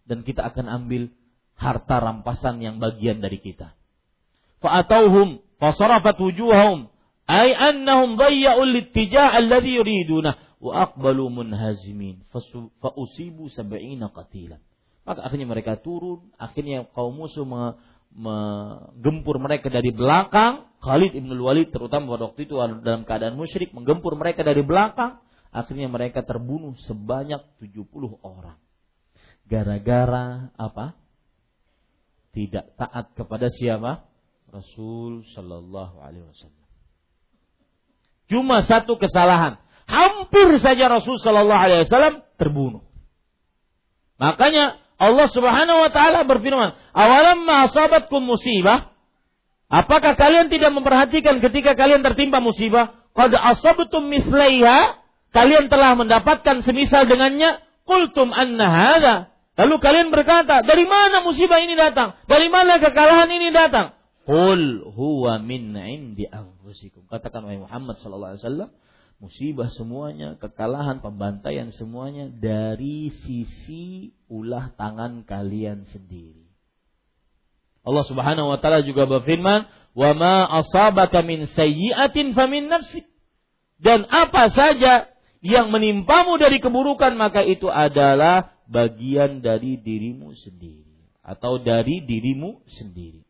dan 0.06 0.22
kita 0.22 0.46
akan 0.54 0.70
ambil 0.70 1.10
harta 1.58 1.98
rampasan 1.98 2.62
yang 2.62 2.78
bagian 2.78 3.24
dari 3.24 3.40
kita. 3.42 3.74
Fa'atauhum 4.62 5.42
fasarafat 5.60 6.20
wujuhahum 6.20 6.92
ay 7.28 7.56
annahum 7.56 8.20
dhayya'u 8.20 8.64
littijah 8.68 9.32
alladhi 9.32 9.80
yuriduna 9.80 10.38
wa 10.64 10.88
aqbalu 10.88 11.28
munhazimin 11.32 12.24
fa'usibu 12.32 13.52
sab'ina 13.52 14.12
qatilan. 14.12 14.62
Maka 15.04 15.20
akhirnya 15.28 15.48
mereka 15.48 15.76
turun, 15.80 16.32
akhirnya 16.40 16.88
kaum 16.96 17.16
musuh 17.16 17.44
menggempur 18.14 19.36
mereka 19.40 19.68
dari 19.68 19.92
belakang. 19.92 20.68
Khalid 20.84 21.16
ibn 21.16 21.32
Walid 21.40 21.72
terutama 21.72 22.16
pada 22.16 22.32
waktu 22.32 22.44
itu 22.48 22.60
dalam 22.84 23.08
keadaan 23.08 23.40
musyrik 23.40 23.72
menggempur 23.72 24.20
mereka 24.20 24.44
dari 24.44 24.64
belakang 24.64 25.24
Akhirnya 25.54 25.86
mereka 25.86 26.26
terbunuh 26.26 26.74
sebanyak 26.90 27.46
70 27.62 27.86
orang. 28.26 28.58
Gara-gara 29.46 30.50
apa? 30.58 30.98
Tidak 32.34 32.74
taat 32.74 33.14
kepada 33.14 33.54
siapa? 33.54 34.10
Rasul 34.50 35.22
Shallallahu 35.30 36.02
Alaihi 36.02 36.26
Wasallam. 36.26 36.66
Cuma 38.34 38.66
satu 38.66 38.98
kesalahan. 38.98 39.62
Hampir 39.86 40.58
saja 40.58 40.90
Rasul 40.90 41.22
Shallallahu 41.22 41.62
Alaihi 41.70 41.86
Wasallam 41.86 42.26
terbunuh. 42.42 42.82
Makanya 44.18 44.82
Allah 44.98 45.28
Subhanahu 45.30 45.80
Wa 45.88 45.91
Taala 45.91 46.24
berfirman, 46.24 46.78
awalam 46.95 47.45
asabatkum 47.48 48.24
musibah. 48.24 48.94
Apakah 49.74 50.14
kalian 50.14 50.53
tidak 50.53 50.70
memperhatikan 50.70 51.41
ketika 51.41 51.74
kalian 51.74 52.06
tertimpa 52.06 52.38
musibah? 52.38 52.94
Qad 53.14 53.34
asabtum 53.34 54.06
mislaiha 54.10 55.02
kalian 55.34 55.70
telah 55.70 55.98
mendapatkan 55.98 56.61
semisal 56.61 57.10
dengannya, 57.10 57.61
kultum 57.90 58.30
anna 58.30 58.70
hadha. 58.70 59.15
Lalu 59.53 59.76
kalian 59.82 60.10
berkata, 60.10 60.65
dari 60.65 60.86
mana 60.90 61.22
musibah 61.22 61.61
ini 61.61 61.78
datang? 61.78 62.18
Dari 62.26 62.49
mana 62.49 62.82
kekalahan 62.82 63.30
ini 63.30 63.53
datang? 63.53 63.94
Qul 64.26 64.82
huwa 64.94 65.38
min 65.41 65.78
indi 65.78 66.26
anfusikum. 66.26 67.06
Katakan 67.11 67.45
wahai 67.45 67.61
Muhammad 67.61 68.02
sallallahu 68.02 68.34
alaihi 68.34 68.44
wasallam, 68.45 68.70
musibah 69.24 69.72
semuanya, 69.72 70.36
kekalahan, 70.36 71.00
pembantaian 71.00 71.72
semuanya 71.72 72.28
dari 72.28 73.08
sisi 73.24 74.12
ulah 74.28 74.76
tangan 74.76 75.24
kalian 75.24 75.88
sendiri. 75.88 76.52
Allah 77.88 78.04
Subhanahu 78.04 78.52
wa 78.52 78.60
taala 78.60 78.84
juga 78.84 79.08
berfirman, 79.08 79.64
"Wa 79.95 80.12
ma 80.12 80.44
asabaka 80.60 81.24
min 81.24 81.48
sayyi'atin 81.48 82.36
famin 82.36 82.68
nafsik." 82.68 83.08
Dan 83.80 84.04
apa 84.12 84.52
saja 84.52 85.08
yang 85.40 85.72
menimpamu 85.72 86.36
dari 86.36 86.60
keburukan 86.60 87.16
maka 87.16 87.48
itu 87.48 87.72
adalah 87.72 88.60
bagian 88.68 89.40
dari 89.40 89.80
dirimu 89.80 90.36
sendiri 90.36 91.12
atau 91.24 91.60
dari 91.64 92.04
dirimu 92.04 92.64
sendiri. 92.68 93.24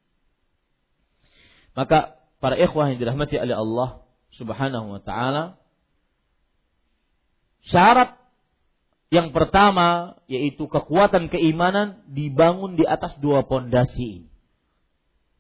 Maka 1.78 2.18
para 2.41 2.57
ikhwah 2.57 2.94
yang 2.94 3.02
dirahmati 3.02 3.38
oleh 3.38 3.57
Allah 3.57 4.06
Subhanahu 4.34 4.98
wa 4.98 5.02
taala 5.02 5.61
syarat 7.68 8.19
yang 9.14 9.30
pertama 9.30 10.18
yaitu 10.26 10.65
kekuatan 10.65 11.30
keimanan 11.30 12.02
dibangun 12.10 12.73
di 12.73 12.84
atas 12.84 13.14
dua 13.22 13.45
pondasi 13.45 14.26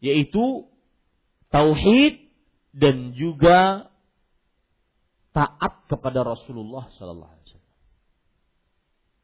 yaitu 0.03 0.67
tauhid 1.49 2.19
dan 2.75 3.15
juga 3.17 3.89
taat 5.33 5.89
kepada 5.89 6.21
Rasulullah 6.21 6.89
sallallahu 6.93 7.31
alaihi 7.31 7.45
wasallam. 7.49 7.71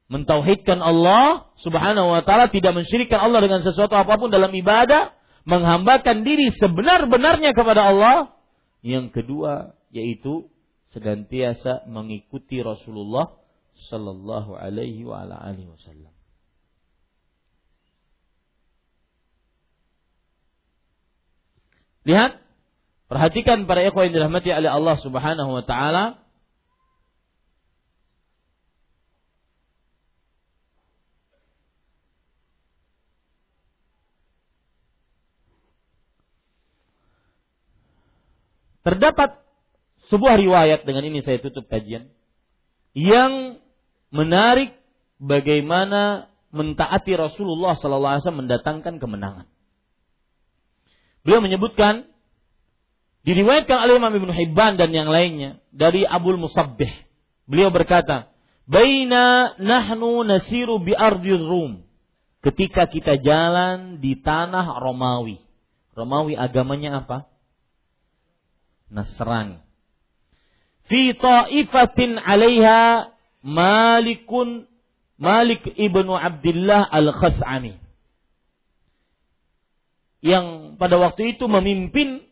Mentauhidkan 0.10 0.80
Allah 0.82 1.54
Subhanahu 1.62 2.10
wa 2.10 2.22
taala 2.26 2.50
tidak 2.50 2.74
mensyirikkan 2.74 3.22
Allah 3.22 3.46
dengan 3.46 3.62
sesuatu 3.62 3.94
apa 3.94 4.18
pun 4.18 4.34
dalam 4.34 4.50
ibadah, 4.50 5.14
menghambakan 5.46 6.26
diri 6.26 6.50
sebenar-benarnya 6.58 7.54
kepada 7.54 7.94
Allah. 7.94 8.34
Yang 8.82 9.14
kedua 9.14 9.78
yaitu 9.94 10.50
senantiasa 10.94 11.86
mengikuti 11.86 12.62
Rasulullah 12.62 13.34
sallallahu 13.90 14.58
alaihi 14.58 15.06
wa 15.06 15.24
ala 15.24 15.38
alihi 15.40 15.70
wasallam. 15.70 16.14
Lihat 22.08 22.50
Perhatikan 23.10 23.66
para 23.66 23.82
ikhwan 23.82 24.14
yang 24.14 24.22
dirahmati 24.22 24.54
oleh 24.54 24.70
Allah 24.70 24.96
Subhanahu 25.02 25.50
wa 25.50 25.66
taala. 25.66 26.22
Terdapat 38.86 39.42
sebuah 40.10 40.36
riwayat 40.42 40.84
dengan 40.84 41.06
ini 41.06 41.22
saya 41.22 41.38
tutup 41.40 41.70
kajian 41.70 42.10
yang 42.98 43.62
menarik 44.10 44.74
bagaimana 45.22 46.34
mentaati 46.50 47.14
Rasulullah 47.14 47.78
wasallam 47.78 48.46
mendatangkan 48.46 48.98
kemenangan. 48.98 49.46
Beliau 51.22 51.46
menyebutkan 51.46 52.10
Diriwayatkan 53.30 53.78
oleh 53.84 54.00
Imam 54.00 54.16
Ibn 54.16 54.32
Hibban 54.32 54.80
dan 54.80 54.96
yang 54.96 55.12
lainnya 55.12 55.60
dari 55.76 56.08
Abul 56.08 56.40
Musabbih. 56.40 56.90
Beliau 57.46 57.68
berkata, 57.70 58.32
"Baina 58.64 59.54
nahnu 59.60 60.24
nasiru 60.24 60.80
bi 60.80 60.96
ardi 60.96 61.36
Rum." 61.36 61.84
Ketika 62.40 62.88
kita 62.88 63.20
jalan 63.20 64.00
di 64.00 64.16
tanah 64.18 64.80
Romawi. 64.80 65.44
Romawi 65.92 66.40
agamanya 66.40 67.04
apa? 67.04 67.28
Nasrani. 68.88 69.60
Fi 70.90 71.14
ta'ifatin 71.14 72.18
'alaiha 72.18 73.14
Malikun 73.46 74.68
Malik 75.20 75.64
ibnu 75.76 76.16
Abdullah 76.16 76.88
al-Khas'ami. 76.90 77.76
Yang 80.20 80.76
pada 80.76 81.00
waktu 81.00 81.36
itu 81.36 81.48
memimpin 81.48 82.24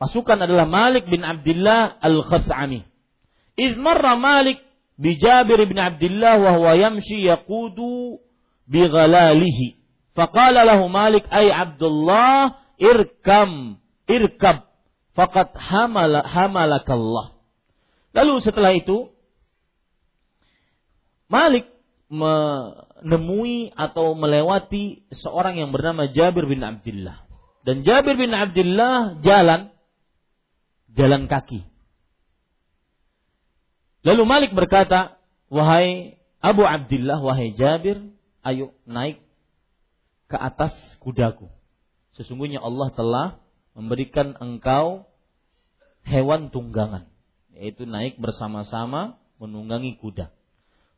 pasukan 0.00 0.40
adalah 0.40 0.64
Malik 0.64 1.08
bin 1.08 1.20
Abdullah 1.20 2.00
Al-Khas'ami. 2.00 2.84
Iz 3.56 3.76
marra 3.76 4.16
Malik 4.16 4.60
bi 4.96 5.16
Jabir 5.20 5.60
bin 5.68 5.76
Abdullah 5.76 6.40
wa 6.40 6.50
huwa 6.56 6.72
yamshi 6.76 7.24
yaqudu 7.24 8.20
bi 8.64 8.80
ghalalihi. 8.88 9.76
Faqala 10.16 10.64
lahu 10.64 10.88
Malik 10.88 11.28
ay 11.28 11.52
Abdullah 11.52 12.56
irkam 12.80 13.76
irkab 14.08 14.64
faqad 15.12 15.52
hamala 15.56 16.24
hamalakallah. 16.24 17.39
Lalu 18.10 18.42
setelah 18.42 18.74
itu 18.74 19.10
Malik 21.30 21.70
menemui 22.10 23.70
atau 23.78 24.18
melewati 24.18 25.06
seorang 25.14 25.62
yang 25.62 25.70
bernama 25.70 26.10
Jabir 26.10 26.42
bin 26.50 26.66
Abdullah. 26.66 27.22
Dan 27.62 27.86
Jabir 27.86 28.18
bin 28.18 28.34
Abdullah 28.34 29.22
jalan 29.22 29.70
jalan 30.90 31.30
kaki. 31.30 31.62
Lalu 34.02 34.22
Malik 34.26 34.50
berkata, 34.58 35.22
"Wahai 35.46 36.18
Abu 36.40 36.64
Abdullah, 36.64 37.20
wahai 37.20 37.52
Jabir, 37.52 38.00
ayo 38.40 38.72
naik 38.88 39.20
ke 40.32 40.36
atas 40.40 40.72
kudaku. 41.04 41.52
Sesungguhnya 42.16 42.64
Allah 42.64 42.88
telah 42.96 43.28
memberikan 43.76 44.32
engkau 44.40 45.04
hewan 46.08 46.48
tunggangan, 46.48 47.09
yaitu 47.60 47.84
naik 47.84 48.16
bersama-sama 48.16 49.20
menunggangi 49.36 50.00
kuda." 50.00 50.32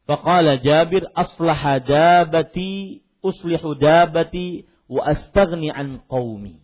Faqala 0.07 0.63
Jabir 0.63 1.11
aslaha 1.15 1.83
dabati 1.83 3.03
uslihu 3.23 3.75
dabati 3.75 4.67
wa 4.87 5.03
astaghni 5.07 5.71
an 5.71 6.03
qaumi. 6.07 6.63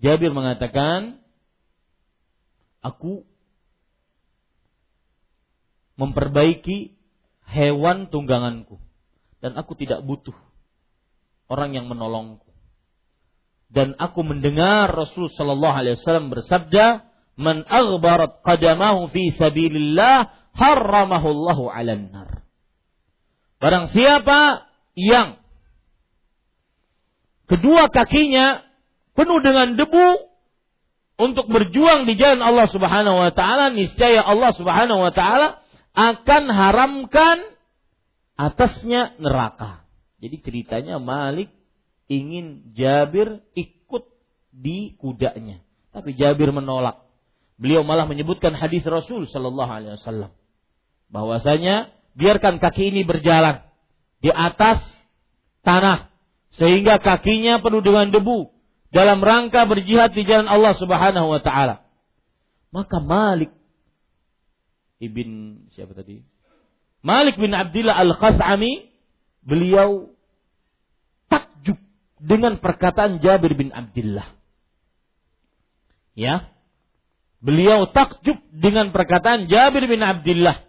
Jabir 0.00 0.32
mengatakan 0.32 1.20
aku 2.84 3.24
memperbaiki 5.96 6.92
hewan 7.48 8.12
tungganganku 8.12 8.76
dan 9.40 9.56
aku 9.56 9.72
tidak 9.76 10.04
butuh 10.04 10.36
orang 11.48 11.76
yang 11.76 11.86
menolongku. 11.88 12.48
Dan 13.72 13.96
aku 13.98 14.22
mendengar 14.22 14.92
Rasul 14.92 15.32
sallallahu 15.32 15.74
alaihi 15.74 15.98
wasallam 15.98 16.30
bersabda, 16.30 17.10
"Man 17.34 17.66
aghbarat 17.66 18.42
qadamahu 18.46 19.10
fi 19.10 19.34
sabilillah 19.34 20.30
harramahullahu 20.54 21.66
'alan 21.66 22.14
nar. 22.14 22.30
Barang 23.58 23.90
siapa 23.90 24.70
yang 24.94 25.40
kedua 27.50 27.90
kakinya 27.90 28.62
penuh 29.14 29.40
dengan 29.42 29.74
debu 29.78 30.34
untuk 31.14 31.46
berjuang 31.46 32.10
di 32.10 32.18
jalan 32.18 32.42
Allah 32.42 32.66
Subhanahu 32.66 33.16
wa 33.22 33.30
taala, 33.30 33.70
niscaya 33.70 34.22
Allah 34.22 34.50
Subhanahu 34.54 34.98
wa 34.98 35.12
taala 35.14 35.62
akan 35.94 36.42
haramkan 36.50 37.38
atasnya 38.34 39.14
neraka. 39.22 39.86
Jadi 40.18 40.36
ceritanya 40.42 40.98
Malik 40.98 41.54
ingin 42.10 42.74
Jabir 42.74 43.46
ikut 43.54 44.04
di 44.50 44.98
kudanya, 44.98 45.62
tapi 45.94 46.18
Jabir 46.18 46.50
menolak. 46.50 47.03
Beliau 47.54 47.86
malah 47.86 48.10
menyebutkan 48.10 48.50
hadis 48.54 48.82
Rasul 48.82 49.30
Shallallahu 49.30 49.70
Alaihi 49.70 49.94
Wasallam 50.00 50.34
bahwasanya 51.06 51.94
biarkan 52.18 52.58
kaki 52.58 52.90
ini 52.90 53.06
berjalan 53.06 53.62
di 54.18 54.34
atas 54.34 54.82
tanah 55.62 56.10
sehingga 56.58 56.98
kakinya 56.98 57.62
penuh 57.62 57.82
dengan 57.82 58.10
debu 58.10 58.50
dalam 58.94 59.22
rangka 59.22 59.66
berjihad 59.66 60.14
di 60.14 60.22
jalan 60.22 60.46
Allah 60.46 60.74
Subhanahu 60.78 61.30
wa 61.30 61.40
taala. 61.42 61.82
Maka 62.70 62.98
Malik 62.98 63.50
ibn 65.02 65.62
siapa 65.74 65.94
tadi? 65.94 66.22
Malik 67.04 67.36
bin 67.36 67.52
Abdullah 67.52 68.00
Al-Qas'ami 68.00 68.88
beliau 69.44 70.14
takjub 71.28 71.76
dengan 72.16 72.56
perkataan 72.58 73.20
Jabir 73.20 73.52
bin 73.58 73.70
Abdullah. 73.74 74.32
Ya. 76.16 76.53
Beliau 77.44 77.92
takjub 77.92 78.40
dengan 78.56 78.88
perkataan 78.88 79.52
Jabir 79.52 79.84
bin 79.84 80.00
Abdullah. 80.00 80.64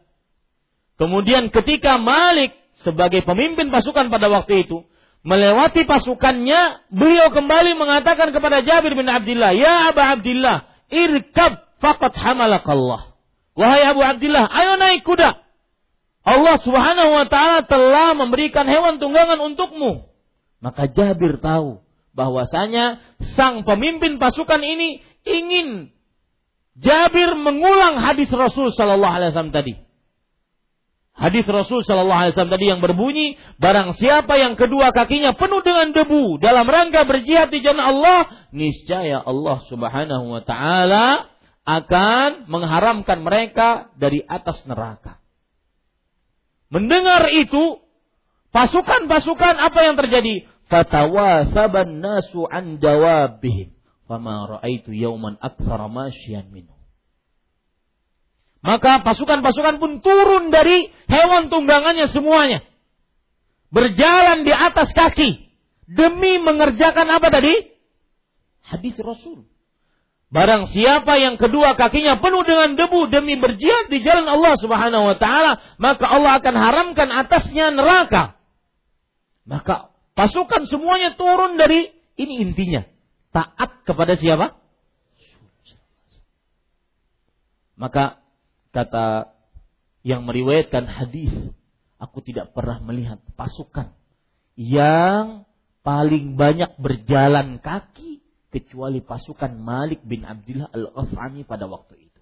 Kemudian 0.99 1.47
ketika 1.47 1.95
Malik 1.95 2.51
sebagai 2.83 3.23
pemimpin 3.23 3.71
pasukan 3.71 4.11
pada 4.11 4.27
waktu 4.27 4.67
itu 4.67 4.83
melewati 5.23 5.87
pasukannya, 5.87 6.91
beliau 6.91 7.31
kembali 7.31 7.79
mengatakan 7.79 8.35
kepada 8.35 8.59
Jabir 8.61 8.91
bin 8.91 9.07
Abdullah, 9.07 9.55
"Ya 9.55 9.89
Abu 9.95 10.03
Abdullah, 10.03 10.67
irkab 10.91 11.79
faqad 11.79 12.11
hamalakallah." 12.11 13.15
Wahai 13.55 13.87
Abu 13.87 14.03
Abdullah, 14.03 14.45
ayo 14.51 14.75
naik 14.75 15.07
kuda. 15.07 15.31
Allah 16.27 16.55
Subhanahu 16.59 17.11
wa 17.15 17.25
taala 17.31 17.63
telah 17.63 18.11
memberikan 18.19 18.67
hewan 18.67 18.99
tunggangan 18.99 19.39
untukmu. 19.39 20.11
Maka 20.59 20.91
Jabir 20.91 21.39
tahu 21.39 21.79
bahwasanya 22.11 22.99
sang 23.39 23.63
pemimpin 23.63 24.19
pasukan 24.19 24.59
ini 24.59 24.99
ingin 25.23 25.94
Jabir 26.75 27.39
mengulang 27.39 28.03
hadis 28.03 28.27
Rasul 28.31 28.71
sallallahu 28.75 29.15
alaihi 29.15 29.31
wasallam 29.31 29.55
tadi. 29.55 29.85
Hadis 31.15 31.47
Rasul 31.47 31.79
Shallallahu 31.79 32.27
Alaihi 32.27 32.35
Wasallam 32.35 32.55
tadi 32.59 32.67
yang 32.67 32.83
berbunyi, 32.83 33.39
barang 33.55 33.95
siapa 33.95 34.35
yang 34.35 34.59
kedua 34.59 34.91
kakinya 34.91 35.31
penuh 35.31 35.63
dengan 35.63 35.95
debu 35.95 36.43
dalam 36.43 36.67
rangka 36.67 37.07
berjihad 37.07 37.55
di 37.55 37.63
jalan 37.63 37.79
Allah, 37.79 38.51
niscaya 38.51 39.23
Allah 39.23 39.63
Subhanahu 39.71 40.25
Wa 40.35 40.43
Taala 40.43 41.31
akan 41.63 42.51
mengharamkan 42.51 43.23
mereka 43.23 43.95
dari 43.95 44.27
atas 44.27 44.67
neraka. 44.67 45.23
Mendengar 46.67 47.31
itu, 47.31 47.79
pasukan-pasukan 48.51 49.55
apa 49.55 49.79
yang 49.87 49.95
terjadi? 49.95 50.51
Fatawa 50.67 51.47
saban 51.55 52.03
nasu 52.03 52.43
an 52.43 52.83
jawabihim. 52.83 53.74
Fama 54.05 54.45
ra'aitu 54.45 54.93
yauman 54.93 55.41
akthara 55.41 55.89
masyian 55.89 56.53
minhu. 56.53 56.73
Maka 58.65 59.05
pasukan-pasukan 59.05 59.77
pun 59.77 60.01
turun 60.01 60.49
dari 60.49 60.89
hewan 61.05 61.53
tunggangannya 61.53 62.09
semuanya. 62.09 62.65
Berjalan 63.69 64.41
di 64.41 64.53
atas 64.53 64.89
kaki. 64.93 65.45
Demi 65.85 66.41
mengerjakan 66.41 67.05
apa 67.13 67.29
tadi? 67.29 67.53
Hadis 68.65 68.97
Rasul. 68.97 69.45
Barang 70.33 70.65
siapa 70.73 71.21
yang 71.21 71.37
kedua 71.37 71.77
kakinya 71.77 72.17
penuh 72.17 72.41
dengan 72.41 72.73
debu 72.73 73.05
demi 73.13 73.37
berjihad 73.37 73.93
di 73.93 74.01
jalan 74.01 74.25
Allah 74.25 74.57
Subhanahu 74.57 75.13
wa 75.13 75.17
taala, 75.21 75.61
maka 75.77 76.05
Allah 76.09 76.41
akan 76.41 76.55
haramkan 76.57 77.09
atasnya 77.13 77.69
neraka. 77.69 78.33
Maka 79.45 79.93
pasukan 80.17 80.65
semuanya 80.65 81.13
turun 81.13 81.61
dari 81.61 81.93
ini 82.17 82.41
intinya. 82.41 82.94
Taat 83.35 83.83
kepada 83.83 84.15
siapa? 84.15 84.55
Maka 87.75 88.23
Kata 88.75 89.31
yang 90.03 90.27
meriwayatkan 90.27 90.83
hadis, 90.83 91.31
aku 91.95 92.19
tidak 92.19 92.51
pernah 92.51 92.83
melihat 92.83 93.23
pasukan 93.39 93.95
yang 94.59 95.47
paling 95.79 96.35
banyak 96.35 96.75
berjalan 96.75 97.63
kaki 97.63 98.19
kecuali 98.51 98.99
pasukan 98.99 99.55
Malik 99.55 100.03
bin 100.03 100.27
Abdullah 100.27 100.67
al-Ghafani 100.75 101.47
pada 101.47 101.71
waktu 101.71 102.11
itu. 102.11 102.21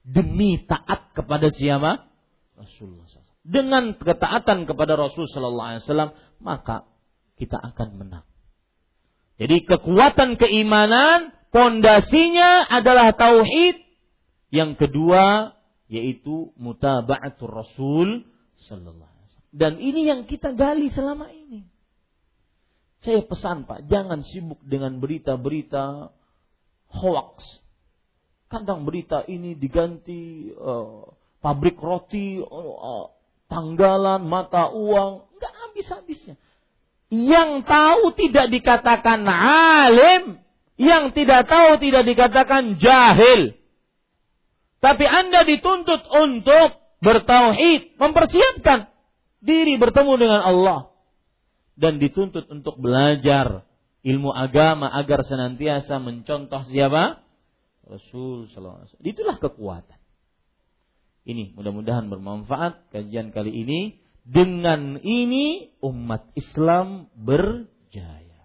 Demi 0.00 0.64
taat 0.64 1.12
kepada 1.12 1.52
siapa? 1.52 2.08
Rasulullah 2.56 3.04
SAW. 3.04 3.36
Dengan 3.44 4.00
ketaatan 4.00 4.64
kepada 4.64 4.96
Rasul 4.96 5.28
Wasallam 5.28 6.16
maka 6.40 6.88
kita 7.36 7.60
akan 7.60 8.00
menang. 8.00 8.24
Jadi 9.36 9.68
kekuatan 9.68 10.40
keimanan 10.40 11.36
pondasinya 11.52 12.64
adalah 12.68 13.12
tauhid. 13.12 13.84
Yang 14.48 14.86
kedua 14.86 15.56
yaitu 15.86 16.50
mutaba'atul 16.58 17.52
Rasul 17.52 18.08
sallallahu 18.66 19.06
alaihi 19.06 19.26
wasallam. 19.30 19.54
Dan 19.54 19.72
ini 19.78 20.00
yang 20.08 20.26
kita 20.26 20.56
gali 20.56 20.90
selama 20.90 21.30
ini. 21.30 21.68
Saya 23.04 23.22
pesan 23.22 23.68
Pak, 23.68 23.86
jangan 23.86 24.26
sibuk 24.26 24.58
dengan 24.66 24.98
berita-berita 24.98 26.10
hoax. 26.90 27.62
Kadang 28.50 28.82
berita 28.82 29.22
ini 29.28 29.54
diganti 29.54 30.50
uh, 30.54 31.06
pabrik 31.38 31.78
roti, 31.78 32.42
uh, 32.42 33.06
tanggalan, 33.46 34.26
mata 34.26 34.74
uang, 34.74 35.28
nggak 35.38 35.54
habis-habisnya. 35.54 36.34
Yang 37.06 37.50
tahu 37.70 38.18
tidak 38.18 38.50
dikatakan 38.50 39.22
alim, 39.30 40.42
yang 40.74 41.14
tidak 41.14 41.46
tahu 41.46 41.78
tidak 41.78 42.02
dikatakan 42.02 42.82
jahil. 42.82 43.54
Tapi 44.82 45.04
Anda 45.06 45.46
dituntut 45.46 46.02
untuk 46.10 46.82
bertauhid, 47.00 47.96
mempersiapkan 47.96 48.90
diri 49.38 49.78
bertemu 49.78 50.12
dengan 50.18 50.40
Allah 50.42 50.80
dan 51.78 52.00
dituntut 52.02 52.48
untuk 52.50 52.80
belajar 52.80 53.62
ilmu 54.02 54.32
agama 54.32 54.90
agar 54.90 55.22
senantiasa 55.22 56.00
mencontoh 56.00 56.66
siapa? 56.72 57.22
Rasul 57.86 58.50
sallallahu. 58.50 58.98
Itulah 59.04 59.38
kekuatan. 59.38 59.98
Ini 61.26 61.54
mudah-mudahan 61.54 62.06
bermanfaat 62.06 62.90
kajian 62.90 63.30
kali 63.30 63.50
ini 63.50 63.80
Dengan 64.26 64.98
ini 65.06 65.70
umat 65.86 66.34
Islam 66.34 67.06
berjaya. 67.14 68.42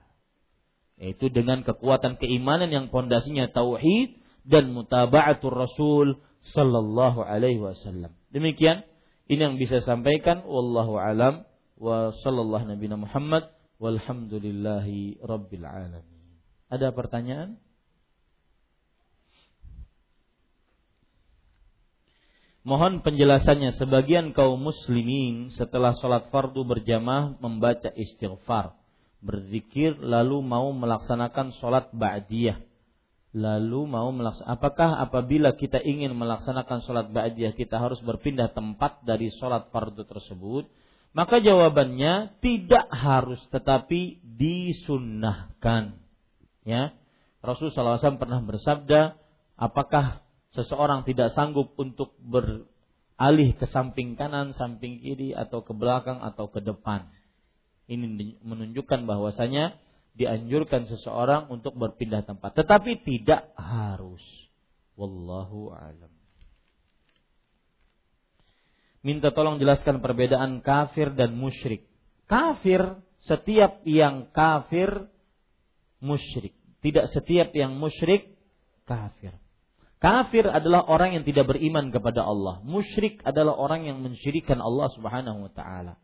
Yaitu 1.02 1.34
dengan 1.34 1.66
kekuatan 1.66 2.22
keimanan 2.22 2.70
yang 2.70 2.94
pondasinya 2.94 3.50
tauhid 3.50 4.22
dan 4.46 4.70
mutaba'atul 4.78 5.50
Rasul 5.50 6.08
sallallahu 6.46 7.26
alaihi 7.26 7.58
wasallam. 7.58 8.14
Demikian 8.30 8.86
ini 9.26 9.42
yang 9.42 9.58
bisa 9.58 9.82
sampaikan 9.82 10.46
wallahu 10.46 11.02
alam 11.02 11.50
wa 11.82 12.14
sallallahu 12.14 12.70
nabi 12.70 12.86
Muhammad 12.94 13.50
walhamdulillahi 13.82 15.18
rabbil 15.26 15.66
alamin. 15.66 16.38
Ada 16.70 16.94
pertanyaan? 16.94 17.58
Mohon 22.62 23.02
penjelasannya 23.02 23.74
sebagian 23.74 24.38
kaum 24.38 24.62
muslimin 24.62 25.50
setelah 25.50 25.98
sholat 25.98 26.30
fardu 26.30 26.62
berjamaah 26.62 27.34
membaca 27.42 27.90
istighfar, 27.90 28.78
berzikir 29.18 29.98
lalu 29.98 30.46
mau 30.46 30.70
melaksanakan 30.70 31.58
sholat 31.58 31.90
ba'diyah. 31.90 32.62
Lalu 33.34 33.90
mau 33.90 34.14
melaksanakan, 34.14 34.54
apakah 34.54 34.90
apabila 35.02 35.58
kita 35.58 35.82
ingin 35.82 36.14
melaksanakan 36.14 36.86
sholat 36.86 37.10
ba'diyah 37.10 37.58
kita 37.58 37.82
harus 37.82 37.98
berpindah 38.06 38.54
tempat 38.54 39.02
dari 39.10 39.34
sholat 39.34 39.74
fardu 39.74 40.06
tersebut? 40.06 40.70
Maka 41.18 41.42
jawabannya 41.42 42.40
tidak 42.46 42.86
harus 42.94 43.42
tetapi 43.50 44.22
disunnahkan. 44.22 45.98
Ya. 46.62 46.94
Rasulullah 47.42 47.98
SAW 47.98 48.22
pernah 48.22 48.38
bersabda, 48.38 49.18
apakah 49.58 50.22
seseorang 50.52 51.08
tidak 51.08 51.32
sanggup 51.32 51.76
untuk 51.80 52.16
beralih 52.20 53.56
ke 53.56 53.66
samping 53.68 54.20
kanan, 54.20 54.52
samping 54.56 55.00
kiri 55.00 55.32
atau 55.32 55.64
ke 55.64 55.72
belakang 55.72 56.20
atau 56.20 56.52
ke 56.52 56.60
depan. 56.60 57.08
Ini 57.92 58.40
menunjukkan 58.44 59.04
bahwasanya 59.04 59.76
dianjurkan 60.16 60.88
seseorang 60.88 61.48
untuk 61.52 61.76
berpindah 61.76 62.24
tempat, 62.24 62.56
tetapi 62.56 63.04
tidak 63.04 63.52
harus. 63.56 64.24
Wallahu 65.00 65.72
alam. 65.72 66.12
Minta 69.02 69.34
tolong 69.34 69.58
jelaskan 69.58 69.98
perbedaan 69.98 70.62
kafir 70.62 71.10
dan 71.18 71.34
musyrik. 71.34 71.90
Kafir 72.30 73.02
setiap 73.26 73.82
yang 73.82 74.30
kafir 74.30 75.10
musyrik. 75.98 76.54
Tidak 76.86 77.10
setiap 77.10 77.50
yang 77.58 77.82
musyrik 77.82 78.38
kafir. 78.86 79.41
Kafir 80.02 80.50
adalah 80.50 80.90
orang 80.90 81.14
yang 81.14 81.24
tidak 81.30 81.54
beriman 81.54 81.94
kepada 81.94 82.26
Allah. 82.26 82.58
Musyrik 82.66 83.22
adalah 83.22 83.54
orang 83.54 83.86
yang 83.86 84.02
mensyirikan 84.02 84.58
Allah 84.58 84.90
Subhanahu 84.98 85.46
wa 85.46 85.52
taala. 85.54 86.02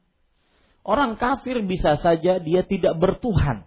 Orang 0.86 1.18
kafir 1.18 1.66
bisa 1.66 1.98
saja 1.98 2.38
dia 2.38 2.62
tidak 2.62 2.94
bertuhan. 3.02 3.66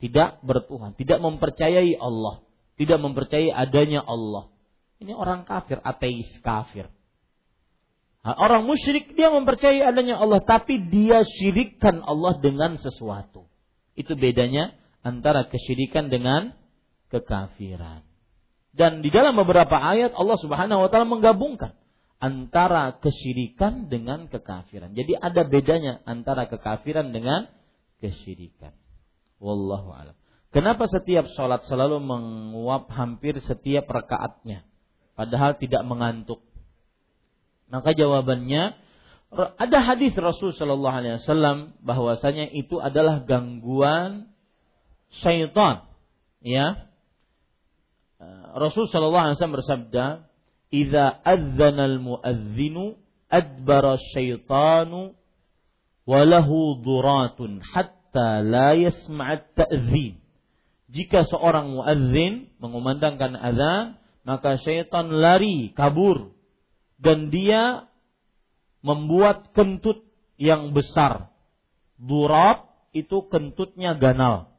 Tidak 0.00 0.40
bertuhan, 0.40 0.96
tidak 0.96 1.20
mempercayai 1.20 1.92
Allah, 2.00 2.40
tidak 2.80 2.98
mempercayai 3.04 3.52
adanya 3.52 4.00
Allah. 4.00 4.48
Ini 4.96 5.12
orang 5.12 5.44
kafir, 5.44 5.84
ateis 5.84 6.32
kafir. 6.40 6.88
Orang 8.24 8.64
musyrik 8.64 9.12
dia 9.12 9.28
mempercayai 9.28 9.84
adanya 9.84 10.16
Allah 10.16 10.40
tapi 10.40 10.80
dia 10.88 11.20
syirikkan 11.20 12.00
Allah 12.00 12.40
dengan 12.40 12.80
sesuatu. 12.80 13.44
Itu 13.92 14.16
bedanya 14.16 14.72
antara 15.04 15.44
kesyirikan 15.52 16.08
dengan 16.08 16.56
kekafiran. 17.12 18.13
Dan 18.74 19.06
di 19.06 19.10
dalam 19.14 19.38
beberapa 19.38 19.78
ayat 19.78 20.18
Allah 20.18 20.34
Subhanahu 20.42 20.82
wa 20.82 20.88
taala 20.90 21.06
menggabungkan 21.06 21.78
antara 22.18 22.98
kesyirikan 22.98 23.86
dengan 23.86 24.26
kekafiran. 24.26 24.96
Jadi 24.98 25.14
ada 25.14 25.46
bedanya 25.46 26.02
antara 26.02 26.50
kekafiran 26.50 27.14
dengan 27.14 27.46
kesyirikan. 28.02 28.74
Wallahu 29.38 29.94
alam. 29.94 30.16
Kenapa 30.50 30.86
setiap 30.86 31.26
sholat 31.34 31.66
selalu 31.66 31.98
menguap 31.98 32.86
hampir 32.94 33.38
setiap 33.42 33.90
rakaatnya, 33.90 34.62
padahal 35.18 35.58
tidak 35.58 35.82
mengantuk? 35.82 36.42
Maka 37.66 37.90
jawabannya 37.90 38.78
ada 39.34 39.78
hadis 39.82 40.14
Rasul 40.14 40.54
Shallallahu 40.54 40.94
Alaihi 40.94 41.18
Wasallam 41.18 41.58
bahwasanya 41.82 42.54
itu 42.54 42.78
adalah 42.78 43.26
gangguan 43.26 44.30
syaitan, 45.10 45.90
ya 46.38 46.86
Rasul 48.54 48.86
sallallahu 48.86 49.24
alaihi 49.26 49.36
wasallam 49.36 49.58
bersabda, 49.58 50.04
"Idza 50.70 51.04
adzana 51.26 51.90
al-muadzinu 51.90 52.94
adbara 53.26 53.98
syaitanu 54.14 55.18
wa 56.06 56.20
lahu 56.22 56.78
duratun 56.78 57.58
hatta 57.66 58.46
la 58.46 58.78
yasma'at 58.78 59.58
ta'zin." 59.58 60.22
Jika 60.94 61.26
seorang 61.26 61.74
muadzin 61.74 62.54
mengumandangkan 62.62 63.34
azan, 63.34 63.98
maka 64.22 64.62
syaitan 64.62 65.10
lari, 65.10 65.74
kabur 65.74 66.30
dan 67.02 67.34
dia 67.34 67.90
membuat 68.86 69.50
kentut 69.50 70.06
yang 70.38 70.70
besar. 70.70 71.34
Durat 71.98 72.70
itu 72.94 73.26
kentutnya 73.26 73.98
ganal. 73.98 74.54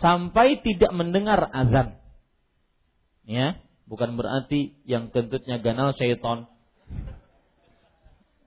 Sampai 0.00 0.64
tidak 0.64 0.94
mendengar 0.96 1.52
azan 1.52 1.97
ya 3.28 3.60
bukan 3.84 4.16
berarti 4.16 4.72
yang 4.88 5.12
kentutnya 5.12 5.60
ganal 5.60 5.92
syaitan. 5.92 6.48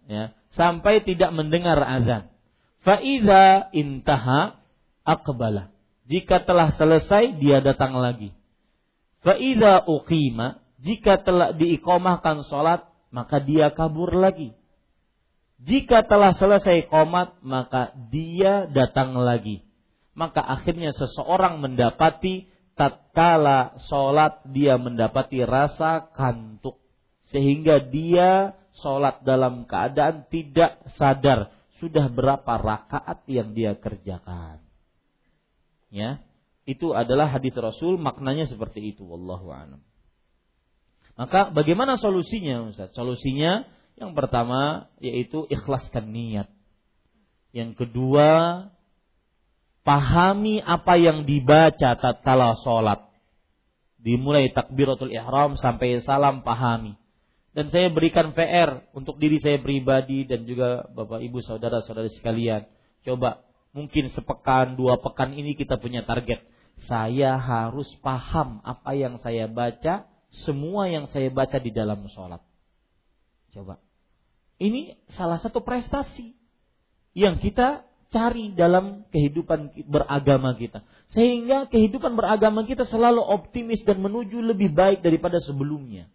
Ya 0.09 0.33
sampai 0.57 1.05
tidak 1.05 1.31
mendengar 1.31 1.77
azan. 1.79 2.33
Faiza 2.81 3.69
intaha 3.77 4.57
akbala 5.05 5.69
jika 6.09 6.43
telah 6.43 6.73
selesai 6.73 7.37
dia 7.39 7.61
datang 7.61 7.95
lagi. 7.95 8.33
Faiza 9.21 9.85
uqima 9.85 10.59
jika 10.81 11.21
telah 11.21 11.53
diikomahkan 11.53 12.43
sholat 12.49 12.89
maka 13.13 13.39
dia 13.39 13.69
kabur 13.71 14.11
lagi. 14.17 14.51
Jika 15.61 16.03
telah 16.09 16.33
selesai 16.33 16.89
komat 16.89 17.37
maka 17.45 17.93
dia 18.09 18.65
datang 18.65 19.13
lagi. 19.15 19.61
Maka 20.17 20.41
akhirnya 20.43 20.91
seseorang 20.91 21.61
mendapati 21.63 22.50
tatkala 22.81 23.77
sholat 23.85 24.41
dia 24.49 24.81
mendapati 24.81 25.45
rasa 25.45 26.09
kantuk 26.17 26.81
sehingga 27.29 27.77
dia 27.93 28.57
sholat 28.81 29.21
dalam 29.21 29.69
keadaan 29.69 30.25
tidak 30.33 30.81
sadar 30.97 31.53
sudah 31.77 32.09
berapa 32.09 32.57
rakaat 32.57 33.21
yang 33.29 33.53
dia 33.53 33.77
kerjakan. 33.77 34.65
Ya, 35.93 36.25
itu 36.65 36.97
adalah 36.97 37.29
hadis 37.29 37.53
Rasul 37.53 38.01
maknanya 38.01 38.49
seperti 38.49 38.97
itu 38.97 39.05
wallahu 39.05 39.53
a'lam. 39.53 39.81
Maka 41.21 41.53
bagaimana 41.53 42.01
solusinya 42.01 42.65
Ustaz? 42.73 42.97
Solusinya 42.97 43.69
yang 43.93 44.17
pertama 44.17 44.89
yaitu 44.97 45.45
ikhlaskan 45.53 46.09
niat. 46.09 46.49
Yang 47.53 47.85
kedua 47.85 48.29
pahami 49.81 50.61
apa 50.61 50.97
yang 50.97 51.25
dibaca 51.25 51.97
tatkala 51.97 52.57
sholat. 52.61 53.01
Dimulai 54.01 54.49
takbiratul 54.49 55.13
ihram 55.13 55.57
sampai 55.61 56.01
salam 56.01 56.41
pahami. 56.41 56.97
Dan 57.51 57.67
saya 57.67 57.91
berikan 57.91 58.31
PR 58.31 58.87
untuk 58.95 59.19
diri 59.19 59.37
saya 59.37 59.59
pribadi 59.59 60.23
dan 60.23 60.47
juga 60.47 60.87
Bapak 60.87 61.19
Ibu 61.19 61.43
saudara-saudara 61.43 62.07
sekalian. 62.07 62.63
Coba 63.03 63.43
mungkin 63.75 64.07
sepekan, 64.09 64.79
dua 64.79 64.97
pekan 65.03 65.35
ini 65.35 65.53
kita 65.53 65.75
punya 65.75 66.07
target. 66.07 66.41
Saya 66.87 67.35
harus 67.35 67.91
paham 67.99 68.63
apa 68.63 68.95
yang 68.95 69.19
saya 69.19 69.51
baca, 69.51 70.07
semua 70.47 70.87
yang 70.87 71.11
saya 71.11 71.27
baca 71.27 71.59
di 71.59 71.69
dalam 71.69 72.07
sholat. 72.09 72.39
Coba. 73.51 73.83
Ini 74.61 74.95
salah 75.19 75.37
satu 75.37 75.59
prestasi 75.59 76.31
yang 77.11 77.41
kita 77.43 77.83
cari 78.11 78.51
dalam 78.51 79.07
kehidupan 79.07 79.87
beragama 79.87 80.53
kita. 80.59 80.83
Sehingga 81.09 81.71
kehidupan 81.71 82.19
beragama 82.19 82.67
kita 82.67 82.83
selalu 82.83 83.23
optimis 83.23 83.81
dan 83.87 84.03
menuju 84.03 84.43
lebih 84.43 84.75
baik 84.75 84.99
daripada 84.99 85.39
sebelumnya. 85.39 86.11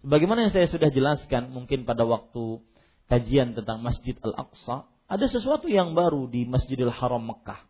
Bagaimana 0.00 0.48
yang 0.48 0.52
saya 0.56 0.66
sudah 0.66 0.88
jelaskan 0.88 1.52
mungkin 1.52 1.84
pada 1.84 2.08
waktu 2.08 2.64
kajian 3.12 3.52
tentang 3.52 3.84
Masjid 3.84 4.16
Al-Aqsa, 4.24 4.88
ada 5.06 5.26
sesuatu 5.28 5.68
yang 5.70 5.92
baru 5.92 6.26
di 6.26 6.48
Masjidil 6.48 6.90
Haram 6.90 7.22
Mekah. 7.22 7.62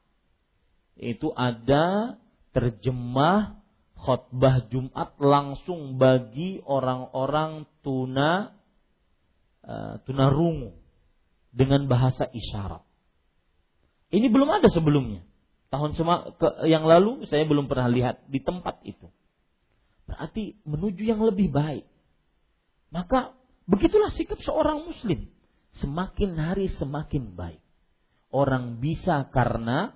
Itu 0.97 1.35
ada 1.37 2.17
terjemah 2.57 3.61
khutbah 3.99 4.65
Jumat 4.71 5.19
langsung 5.21 6.01
bagi 6.01 6.63
orang-orang 6.65 7.67
tuna 7.83 8.55
uh, 9.67 10.01
tunarungu 10.07 10.73
dengan 11.51 11.85
bahasa 11.91 12.31
isyarat. 12.31 12.86
Ini 14.11 14.31
belum 14.31 14.49
ada 14.49 14.69
sebelumnya. 14.71 15.27
Tahun 15.67 15.99
yang 16.71 16.87
lalu 16.87 17.27
saya 17.27 17.43
belum 17.43 17.67
pernah 17.67 17.91
lihat 17.91 18.23
di 18.31 18.39
tempat 18.39 18.79
itu. 18.87 19.11
Berarti 20.07 20.55
menuju 20.63 21.03
yang 21.03 21.19
lebih 21.27 21.51
baik. 21.51 21.85
Maka 22.95 23.35
begitulah 23.67 24.15
sikap 24.15 24.39
seorang 24.43 24.87
muslim. 24.87 25.31
semakin 25.77 26.41
hari 26.41 26.73
semakin 26.73 27.37
baik. 27.37 27.61
Orang 28.33 28.81
bisa 28.81 29.29
karena 29.29 29.93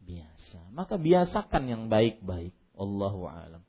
biasa. 0.00 0.72
Maka 0.72 0.96
biasakan 0.96 1.62
yang 1.68 1.82
baik-baik. 1.92 2.56
Allahu 2.72 3.28
alam. 3.28 3.60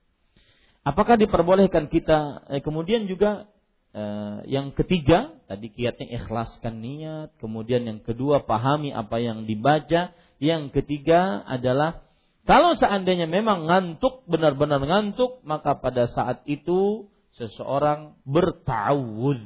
Apakah 0.88 1.20
diperbolehkan 1.20 1.92
kita 1.92 2.48
eh, 2.50 2.64
kemudian 2.64 3.06
juga 3.06 3.52
eh, 3.96 4.38
yang 4.48 4.76
ketiga 4.76 5.36
tadi 5.48 5.72
kiatnya 5.72 6.22
ikhlaskan 6.22 6.80
niat, 6.80 7.30
kemudian 7.44 7.84
yang 7.84 8.00
kedua 8.00 8.44
pahami 8.48 8.96
apa 8.96 9.20
yang 9.20 9.44
dibaca, 9.44 10.16
yang 10.40 10.72
ketiga 10.72 11.44
adalah 11.46 12.04
kalau 12.48 12.74
seandainya 12.74 13.30
memang 13.30 13.70
ngantuk 13.70 14.26
benar-benar 14.26 14.82
ngantuk 14.82 15.46
maka 15.46 15.78
pada 15.78 16.10
saat 16.10 16.42
itu 16.50 17.12
seseorang 17.38 18.18
bertawud 18.26 19.40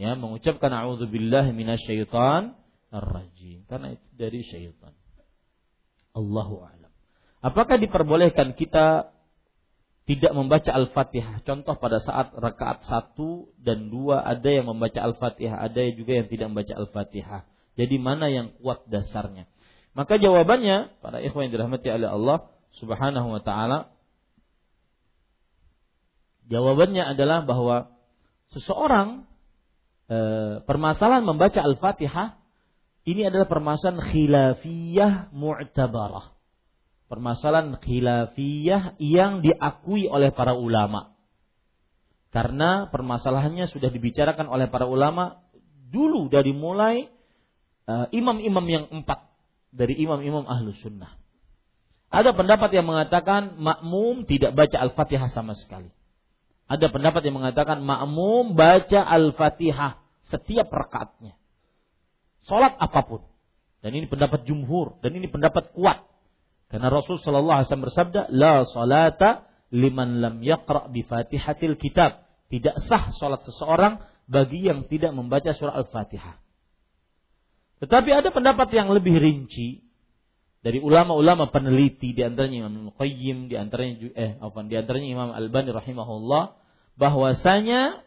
ya 0.00 0.16
mengucapkan 0.16 0.72
a'udzubillahi 0.72 1.52
minasyaitan 1.52 2.56
ar-rajim 2.92 3.64
karena 3.66 3.96
itu 3.96 4.06
dari 4.14 4.40
syaitan. 4.44 4.92
Allahu 6.12 6.60
a'lam. 6.60 6.92
Apakah 7.40 7.80
diperbolehkan 7.80 8.52
kita 8.54 9.11
tidak 10.12 10.32
membaca 10.36 10.70
Al-Fatihah. 10.72 11.40
Contoh 11.46 11.78
pada 11.80 12.02
saat 12.02 12.34
rakaat 12.36 12.84
satu 12.84 13.48
dan 13.56 13.88
dua 13.88 14.20
ada 14.20 14.48
yang 14.50 14.68
membaca 14.68 15.00
Al-Fatihah, 15.00 15.62
ada 15.62 15.80
juga 15.94 16.20
yang 16.20 16.26
tidak 16.28 16.46
membaca 16.52 16.74
Al-Fatihah. 16.76 17.42
Jadi 17.78 17.96
mana 17.96 18.28
yang 18.28 18.52
kuat 18.60 18.84
dasarnya? 18.90 19.48
Maka 19.92 20.16
jawabannya 20.16 21.00
para 21.04 21.20
ikhwan 21.20 21.48
yang 21.48 21.54
dirahmati 21.60 21.88
oleh 21.88 22.08
Allah 22.08 22.38
Subhanahu 22.80 23.28
wa 23.36 23.42
taala 23.44 23.92
jawabannya 26.48 27.04
adalah 27.12 27.44
bahwa 27.44 27.92
seseorang 28.56 29.28
e, 30.08 30.18
permasalahan 30.64 31.24
membaca 31.24 31.60
Al-Fatihah 31.60 32.40
ini 33.04 33.28
adalah 33.28 33.44
permasalahan 33.44 34.00
khilafiyah 34.00 35.28
mu'tabarah 35.36 36.31
permasalahan 37.12 37.76
khilafiyah 37.76 38.96
yang 38.96 39.44
diakui 39.44 40.08
oleh 40.08 40.32
para 40.32 40.56
ulama. 40.56 41.12
Karena 42.32 42.88
permasalahannya 42.88 43.68
sudah 43.68 43.92
dibicarakan 43.92 44.48
oleh 44.48 44.72
para 44.72 44.88
ulama 44.88 45.44
dulu 45.92 46.32
dari 46.32 46.56
mulai 46.56 47.12
uh, 47.84 48.08
imam-imam 48.16 48.64
yang 48.64 48.84
empat 48.88 49.28
dari 49.68 50.00
imam-imam 50.00 50.48
ahlu 50.48 50.72
sunnah. 50.80 51.20
Ada 52.08 52.32
pendapat 52.32 52.72
yang 52.72 52.88
mengatakan 52.88 53.60
makmum 53.60 54.24
tidak 54.24 54.56
baca 54.56 54.80
al-fatihah 54.80 55.28
sama 55.36 55.52
sekali. 55.52 55.92
Ada 56.64 56.88
pendapat 56.88 57.28
yang 57.28 57.36
mengatakan 57.36 57.84
makmum 57.84 58.56
baca 58.56 59.04
al-fatihah 59.04 60.00
setiap 60.32 60.72
rakaatnya. 60.72 61.36
Salat 62.48 62.72
apa 62.80 63.04
pun. 63.04 63.28
Dan 63.84 64.00
ini 64.00 64.08
pendapat 64.08 64.48
jumhur 64.48 64.96
dan 65.04 65.12
ini 65.12 65.28
pendapat 65.28 65.76
kuat 65.76 66.11
karena 66.72 66.88
Rasul 66.88 67.20
Shallallahu 67.20 67.52
Alaihi 67.52 67.68
Wasallam 67.68 67.86
bersabda, 67.92 68.20
la 68.32 68.64
salata 68.64 69.44
liman 69.76 70.24
lam 70.24 70.40
yaqra 70.40 70.88
bi 70.88 71.04
fatihatil 71.04 71.76
kitab. 71.76 72.24
Tidak 72.48 72.80
sah 72.88 73.12
salat 73.12 73.44
seseorang 73.44 74.00
bagi 74.24 74.64
yang 74.64 74.88
tidak 74.88 75.12
membaca 75.12 75.52
surah 75.52 75.76
Al-Fatihah. 75.84 76.40
Tetapi 77.84 78.08
ada 78.08 78.32
pendapat 78.32 78.72
yang 78.72 78.88
lebih 78.88 79.20
rinci 79.20 79.84
dari 80.64 80.80
ulama-ulama 80.80 81.52
peneliti 81.52 82.16
di 82.16 82.24
antaranya 82.24 82.64
Imam 82.64 82.88
Qayyim, 82.96 83.52
di 83.52 83.56
antaranya 83.60 83.94
eh 84.16 84.32
apa 84.40 84.64
di 84.64 84.76
antaranya 84.78 85.08
Imam 85.12 85.30
Al-Bani 85.34 85.76
rahimahullah 85.76 86.56
bahwasanya 86.96 88.00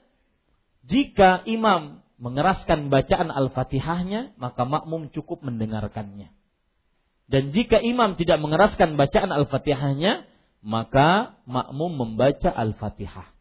jika 0.90 1.46
imam 1.46 2.02
mengeraskan 2.18 2.90
bacaan 2.90 3.30
Al-Fatihahnya 3.30 4.34
maka 4.42 4.66
makmum 4.66 5.14
cukup 5.14 5.46
mendengarkannya. 5.46 6.34
Dan 7.26 7.50
jika 7.54 7.82
imam 7.82 8.14
tidak 8.18 8.38
mengeraskan 8.38 8.98
bacaan 9.02 9.34
Al-Fatihahnya, 9.34 10.30
maka 10.62 11.38
makmum 11.50 11.94
membaca 11.94 12.50
Al-Fatihah. 12.54 13.34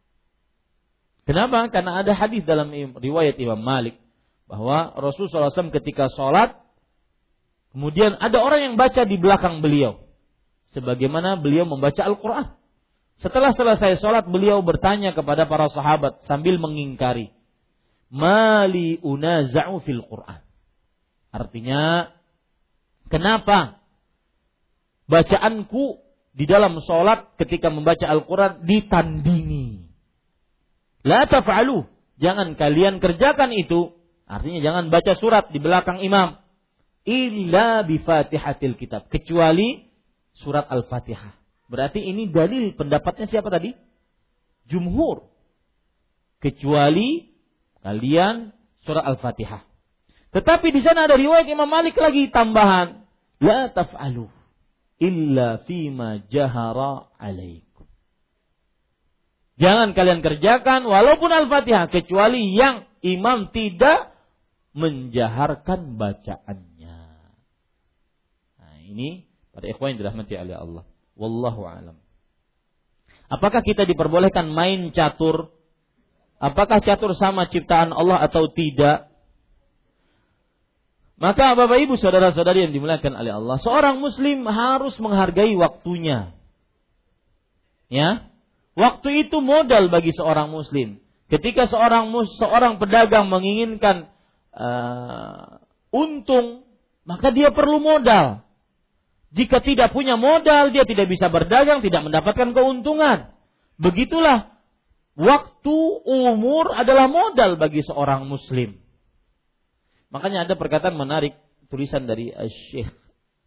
Kenapa? 1.25 1.73
Karena 1.73 2.05
ada 2.05 2.13
hadis 2.13 2.45
dalam 2.45 2.69
riwayat 3.01 3.41
Imam 3.41 3.61
Malik 3.61 3.97
bahwa 4.45 4.93
Rasulullah 4.93 5.49
SAW 5.49 5.73
ketika 5.73 6.13
sholat, 6.13 6.53
kemudian 7.73 8.13
ada 8.21 8.45
orang 8.45 8.61
yang 8.73 8.75
baca 8.77 9.09
di 9.09 9.17
belakang 9.17 9.65
beliau, 9.65 10.05
sebagaimana 10.77 11.41
beliau 11.41 11.65
membaca 11.65 12.05
Al-Quran. 12.05 12.53
Setelah 13.25 13.57
selesai 13.57 14.05
sholat, 14.05 14.29
beliau 14.29 14.61
bertanya 14.61 15.17
kepada 15.17 15.49
para 15.49 15.73
sahabat 15.73 16.21
sambil 16.29 16.61
mengingkari, 16.61 17.33
Mali 18.13 19.01
unaza'u 19.01 19.81
fil 19.83 20.05
Quran. 20.07 20.45
Artinya, 21.35 22.14
Kenapa? 23.13 23.85
Bacaanku 25.05 26.01
di 26.35 26.45
dalam 26.49 26.81
sholat 26.83 27.37
ketika 27.39 27.71
membaca 27.71 28.05
Al-Quran 28.09 28.67
ditandingi. 28.67 29.91
La. 31.05 31.29
Jangan 32.15 32.57
kalian 32.57 33.03
kerjakan 33.03 33.53
itu. 33.53 33.93
Artinya 34.25 34.61
jangan 34.65 34.89
baca 34.89 35.13
surat 35.21 35.53
di 35.53 35.61
belakang 35.61 36.01
imam. 36.01 36.41
Illa 37.05 37.85
bifatihatil 37.85 38.81
kitab. 38.81 39.13
Kecuali 39.13 39.93
surat 40.33 40.65
Al-Fatihah. 40.73 41.37
Berarti 41.69 42.01
ini 42.01 42.33
dalil 42.33 42.73
pendapatnya 42.73 43.29
siapa 43.29 43.53
tadi? 43.53 43.77
Jumhur. 44.73 45.29
Kecuali 46.41 47.37
kalian 47.85 48.57
surat 48.89 49.05
Al-Fatihah. 49.05 49.74
Tetapi 50.35 50.67
di 50.75 50.83
sana 50.83 51.07
ada 51.07 51.15
riwayat 51.15 51.47
Imam 51.47 51.71
Malik 51.71 51.95
lagi 51.95 52.27
tambahan. 52.35 53.07
La 53.39 53.71
taf'alu 53.71 54.27
illa 54.99 55.63
fima 55.63 56.19
jahara 56.27 57.07
alaikum. 57.23 57.87
Jangan 59.55 59.95
kalian 59.95 60.27
kerjakan 60.27 60.83
walaupun 60.91 61.31
Al-Fatihah 61.31 61.87
kecuali 61.87 62.59
yang 62.59 62.91
imam 63.07 63.55
tidak 63.55 64.11
menjaharkan 64.75 65.95
bacaannya. 65.95 66.99
Nah, 68.59 68.75
ini 68.83 69.31
pada 69.55 69.71
ikhwan 69.71 69.95
yang 69.95 70.03
dirahmati 70.03 70.35
oleh 70.35 70.59
Allah. 70.59 70.85
Wallahu 71.15 71.63
alam. 71.71 71.97
Apakah 73.31 73.63
kita 73.63 73.87
diperbolehkan 73.87 74.51
main 74.51 74.91
catur? 74.91 75.55
Apakah 76.43 76.83
catur 76.83 77.15
sama 77.15 77.47
ciptaan 77.47 77.95
Allah 77.95 78.27
atau 78.27 78.51
tidak? 78.51 79.14
Maka 81.15 81.55
Bapak 81.55 81.79
Ibu 81.79 81.95
saudara-saudari 81.95 82.67
yang 82.67 82.75
dimuliakan 82.75 83.15
oleh 83.15 83.33
Allah, 83.39 83.57
seorang 83.63 84.03
muslim 84.03 84.43
harus 84.51 84.99
menghargai 84.99 85.55
waktunya. 85.55 86.35
Ya. 87.87 88.27
Waktu 88.75 89.27
itu 89.27 89.39
modal 89.39 89.87
bagi 89.87 90.11
seorang 90.11 90.51
muslim. 90.51 90.99
Ketika 91.31 91.71
seorang 91.71 92.11
seorang 92.43 92.83
pedagang 92.83 93.31
menginginkan 93.31 94.11
uh, 94.51 95.63
untung, 95.95 96.67
maka 97.07 97.31
dia 97.31 97.55
perlu 97.55 97.79
modal. 97.79 98.43
Jika 99.35 99.63
tidak 99.63 99.95
punya 99.95 100.19
modal, 100.19 100.75
dia 100.75 100.83
tidak 100.87 101.11
bisa 101.11 101.31
berdagang, 101.31 101.83
tidak 101.83 102.07
mendapatkan 102.07 102.55
keuntungan. 102.55 103.35
Begitulah 103.79 104.55
waktu 105.15 105.79
umur 106.07 106.75
adalah 106.75 107.07
modal 107.07 107.59
bagi 107.59 107.83
seorang 107.83 108.27
muslim. 108.27 108.84
Makanya 110.15 110.47
ada 110.47 110.55
perkataan 110.55 110.95
menarik 110.95 111.35
tulisan 111.67 112.07
dari 112.07 112.31
Syekh 112.71 112.87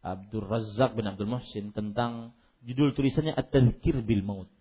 Abdul 0.03 0.43
Razak 0.43 0.99
bin 0.99 1.07
Abdul 1.07 1.31
Muhsin 1.31 1.71
tentang 1.71 2.35
judul 2.59 2.91
tulisannya 2.91 3.31
At-Tadhkir 3.31 4.03
bil 4.03 4.19
Maut. 4.19 4.51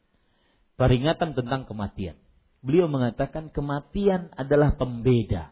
Peringatan 0.78 1.34
tentang 1.34 1.66
kematian. 1.66 2.14
Beliau 2.62 2.86
mengatakan 2.86 3.50
kematian 3.50 4.30
adalah 4.38 4.78
pembeda 4.78 5.50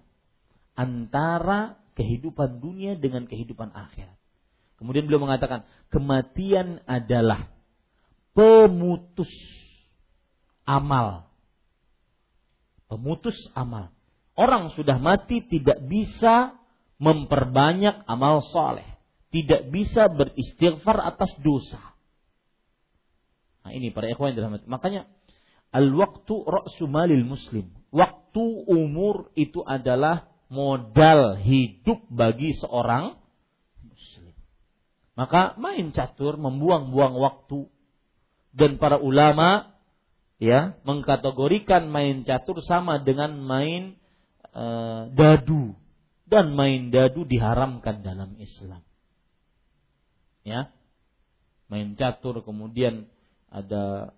antara 0.78 1.78
kehidupan 1.98 2.62
dunia 2.62 2.98
dengan 2.98 3.26
kehidupan 3.26 3.74
akhirat. 3.74 4.18
Kemudian 4.78 5.06
beliau 5.06 5.22
mengatakan 5.22 5.66
kematian 5.90 6.82
adalah 6.86 7.50
pemutus 8.34 9.30
amal. 10.66 11.30
Pemutus 12.90 13.38
amal. 13.54 13.93
Orang 14.34 14.74
sudah 14.74 14.98
mati 14.98 15.46
tidak 15.46 15.82
bisa 15.86 16.58
memperbanyak 16.98 18.02
amal 18.10 18.42
soleh. 18.50 18.86
Tidak 19.30 19.70
bisa 19.70 20.10
beristighfar 20.10 21.02
atas 21.02 21.34
dosa. 21.42 21.82
Nah 23.66 23.72
ini 23.74 23.90
para 23.90 24.10
ikhwan 24.10 24.34
yang 24.34 24.46
dirahmati. 24.46 24.66
Makanya 24.70 25.10
al-waktu 25.74 26.34
ra'su 26.46 26.86
malil 26.86 27.26
muslim. 27.26 27.70
Waktu 27.90 28.44
umur 28.70 29.30
itu 29.34 29.62
adalah 29.62 30.30
modal 30.50 31.38
hidup 31.38 32.02
bagi 32.10 32.54
seorang 32.58 33.18
muslim. 33.82 34.34
Maka 35.14 35.54
main 35.58 35.90
catur 35.94 36.38
membuang-buang 36.38 37.14
waktu 37.18 37.70
dan 38.54 38.78
para 38.78 39.02
ulama 39.02 39.74
ya 40.38 40.78
mengkategorikan 40.86 41.90
main 41.90 42.22
catur 42.22 42.62
sama 42.62 43.02
dengan 43.02 43.38
main 43.42 43.98
uh, 44.54 45.10
dadu 45.12 45.74
dan 46.24 46.56
main 46.56 46.88
dadu 46.88 47.26
diharamkan 47.26 48.00
dalam 48.00 48.38
Islam. 48.40 48.80
Ya. 50.46 50.72
Main 51.68 51.98
catur 51.98 52.40
kemudian 52.44 53.08
ada 53.50 54.14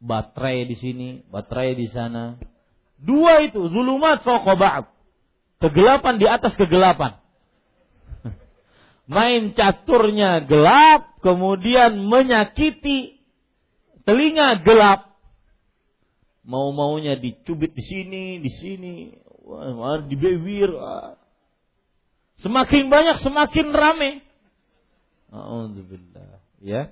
baterai 0.00 0.64
di 0.66 0.76
sini, 0.76 1.08
baterai 1.28 1.76
di 1.76 1.86
sana. 1.88 2.40
Dua 3.00 3.40
itu 3.44 3.60
zulumat 3.72 4.20
fawqa 4.24 4.88
Kegelapan 5.60 6.16
di 6.16 6.24
atas 6.24 6.56
kegelapan. 6.56 7.20
Main 9.12 9.52
caturnya 9.52 10.40
gelap, 10.46 11.20
kemudian 11.20 12.00
menyakiti 12.08 13.20
telinga 14.08 14.64
gelap. 14.64 15.09
Mau-maunya 16.50 17.14
dicubit 17.14 17.70
di 17.78 17.84
sini, 17.86 18.24
di 18.42 18.50
sini, 18.50 18.94
wah, 19.46 20.02
di 20.02 20.18
bibir. 20.18 20.74
Semakin 22.42 22.90
banyak 22.90 23.22
semakin 23.22 23.70
rame. 23.70 24.26
Alhamdulillah. 25.30 26.42
Ya. 26.58 26.90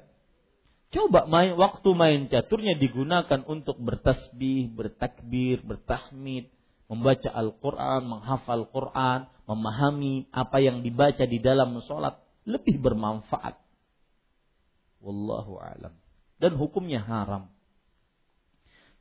Coba 0.95 1.27
main 1.27 1.59
waktu 1.59 1.91
main 1.93 2.31
caturnya 2.31 2.79
digunakan 2.79 3.43
untuk 3.51 3.77
bertasbih, 3.83 4.73
bertakbir, 4.73 5.61
bertahmid, 5.67 6.49
membaca 6.87 7.29
Al-Qur'an, 7.29 8.07
menghafal 8.07 8.65
Qur'an, 8.71 9.27
memahami 9.45 10.31
apa 10.33 10.63
yang 10.63 10.81
dibaca 10.81 11.27
di 11.27 11.43
dalam 11.43 11.77
sholat 11.83 12.17
lebih 12.49 12.81
bermanfaat. 12.81 13.59
Wallahu 15.05 15.61
alam. 15.61 15.93
Dan 16.39 16.57
hukumnya 16.57 17.03
haram. 17.03 17.53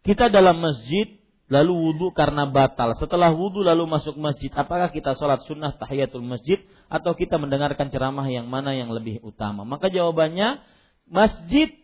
Kita 0.08 0.32
dalam 0.32 0.64
masjid 0.64 1.20
lalu 1.52 1.92
wudhu 1.92 2.16
karena 2.16 2.48
batal. 2.48 2.96
Setelah 2.96 3.36
wudhu 3.36 3.60
lalu 3.60 3.84
masuk 3.88 4.16
masjid, 4.16 4.48
apakah 4.56 4.88
kita 4.92 5.20
sholat 5.20 5.44
sunnah 5.44 5.76
tahiyatul 5.76 6.24
masjid 6.24 6.64
atau 6.88 7.12
kita 7.12 7.36
mendengarkan 7.36 7.92
ceramah 7.92 8.24
yang 8.32 8.48
mana 8.48 8.72
yang 8.72 8.88
lebih 8.92 9.20
utama? 9.20 9.68
Maka 9.68 9.92
jawabannya 9.92 10.64
masjid 11.12 11.76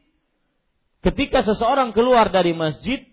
ketika 1.03 1.43
seseorang 1.43 1.91
keluar 1.91 2.31
dari 2.31 2.55
masjid 2.55 3.03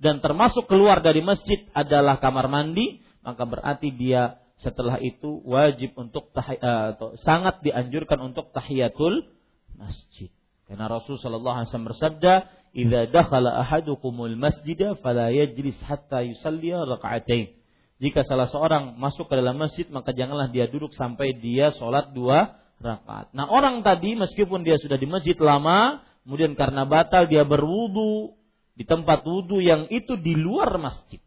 dan 0.00 0.24
termasuk 0.24 0.68
keluar 0.68 1.04
dari 1.04 1.20
masjid 1.20 1.64
adalah 1.72 2.16
kamar 2.20 2.48
mandi, 2.48 3.00
maka 3.20 3.44
berarti 3.44 3.92
dia 3.92 4.40
setelah 4.56 4.96
itu 5.04 5.44
wajib 5.44 5.92
untuk 6.00 6.32
tahi, 6.32 6.56
uh, 6.60 6.96
atau 6.96 7.16
sangat 7.20 7.60
dianjurkan 7.60 8.20
untuk 8.24 8.56
tahiyatul 8.56 9.28
masjid. 9.76 10.32
Karena 10.64 10.88
Rasul 10.88 11.20
sallallahu 11.20 11.56
alaihi 11.62 11.68
wasallam 11.70 11.90
bersabda, 11.92 12.34
"Idza 12.76 13.08
dakhala 13.08 13.56
ahadukumul 13.64 14.36
masjida 14.36 14.92
fala 15.00 15.32
yajlis 15.32 15.80
hatta 15.88 16.20
yusalli 16.20 16.76
raka'atain." 16.76 17.56
Jika 17.96 18.20
salah 18.28 18.52
seorang 18.52 19.00
masuk 19.00 19.24
ke 19.32 19.34
dalam 19.40 19.56
masjid, 19.56 19.88
maka 19.88 20.12
janganlah 20.12 20.52
dia 20.52 20.68
duduk 20.68 20.92
sampai 20.92 21.32
dia 21.40 21.72
sholat 21.80 22.12
dua 22.12 22.60
rakaat. 22.76 23.32
Nah 23.32 23.48
orang 23.48 23.80
tadi 23.80 24.12
meskipun 24.12 24.60
dia 24.60 24.76
sudah 24.76 25.00
di 25.00 25.08
masjid 25.08 25.32
lama, 25.40 26.04
kemudian 26.28 26.52
karena 26.52 26.84
batal 26.84 27.24
dia 27.24 27.48
berwudu 27.48 28.36
di 28.76 28.84
tempat 28.84 29.24
wudu 29.24 29.64
yang 29.64 29.88
itu 29.88 30.20
di 30.20 30.36
luar 30.36 30.76
masjid. 30.76 31.20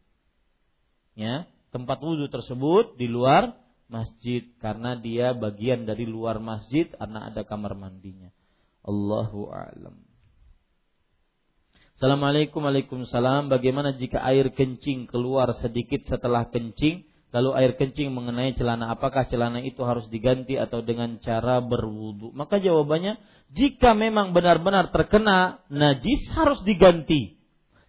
Ya, 1.18 1.50
tempat 1.74 1.98
wudu 2.00 2.30
tersebut 2.30 2.96
di 3.02 3.10
luar 3.10 3.58
masjid 3.90 4.46
karena 4.62 4.94
dia 4.94 5.34
bagian 5.34 5.90
dari 5.90 6.06
luar 6.06 6.38
masjid 6.38 6.86
karena 6.94 7.34
ada 7.34 7.42
kamar 7.42 7.74
mandinya. 7.74 8.30
Allahu 8.86 9.50
a'lam. 9.50 10.09
Assalamualaikum 12.00 12.64
Waalaikumsalam. 12.64 13.52
Bagaimana 13.52 13.92
jika 13.92 14.24
air 14.24 14.56
kencing 14.56 15.12
keluar 15.12 15.52
sedikit 15.60 16.00
setelah 16.08 16.48
kencing? 16.48 17.04
Lalu 17.36 17.50
air 17.60 17.72
kencing 17.76 18.16
mengenai 18.16 18.56
celana 18.56 18.88
Apakah 18.96 19.28
celana 19.28 19.60
itu 19.60 19.84
harus 19.84 20.08
diganti 20.08 20.56
atau 20.56 20.80
dengan 20.80 21.20
cara 21.20 21.60
berwudu? 21.60 22.32
Maka 22.32 22.64
jawabannya 22.64 23.20
Jika 23.52 23.92
memang 24.00 24.32
benar-benar 24.32 24.96
terkena 24.96 25.60
najis 25.68 26.24
harus 26.32 26.64
diganti. 26.64 27.36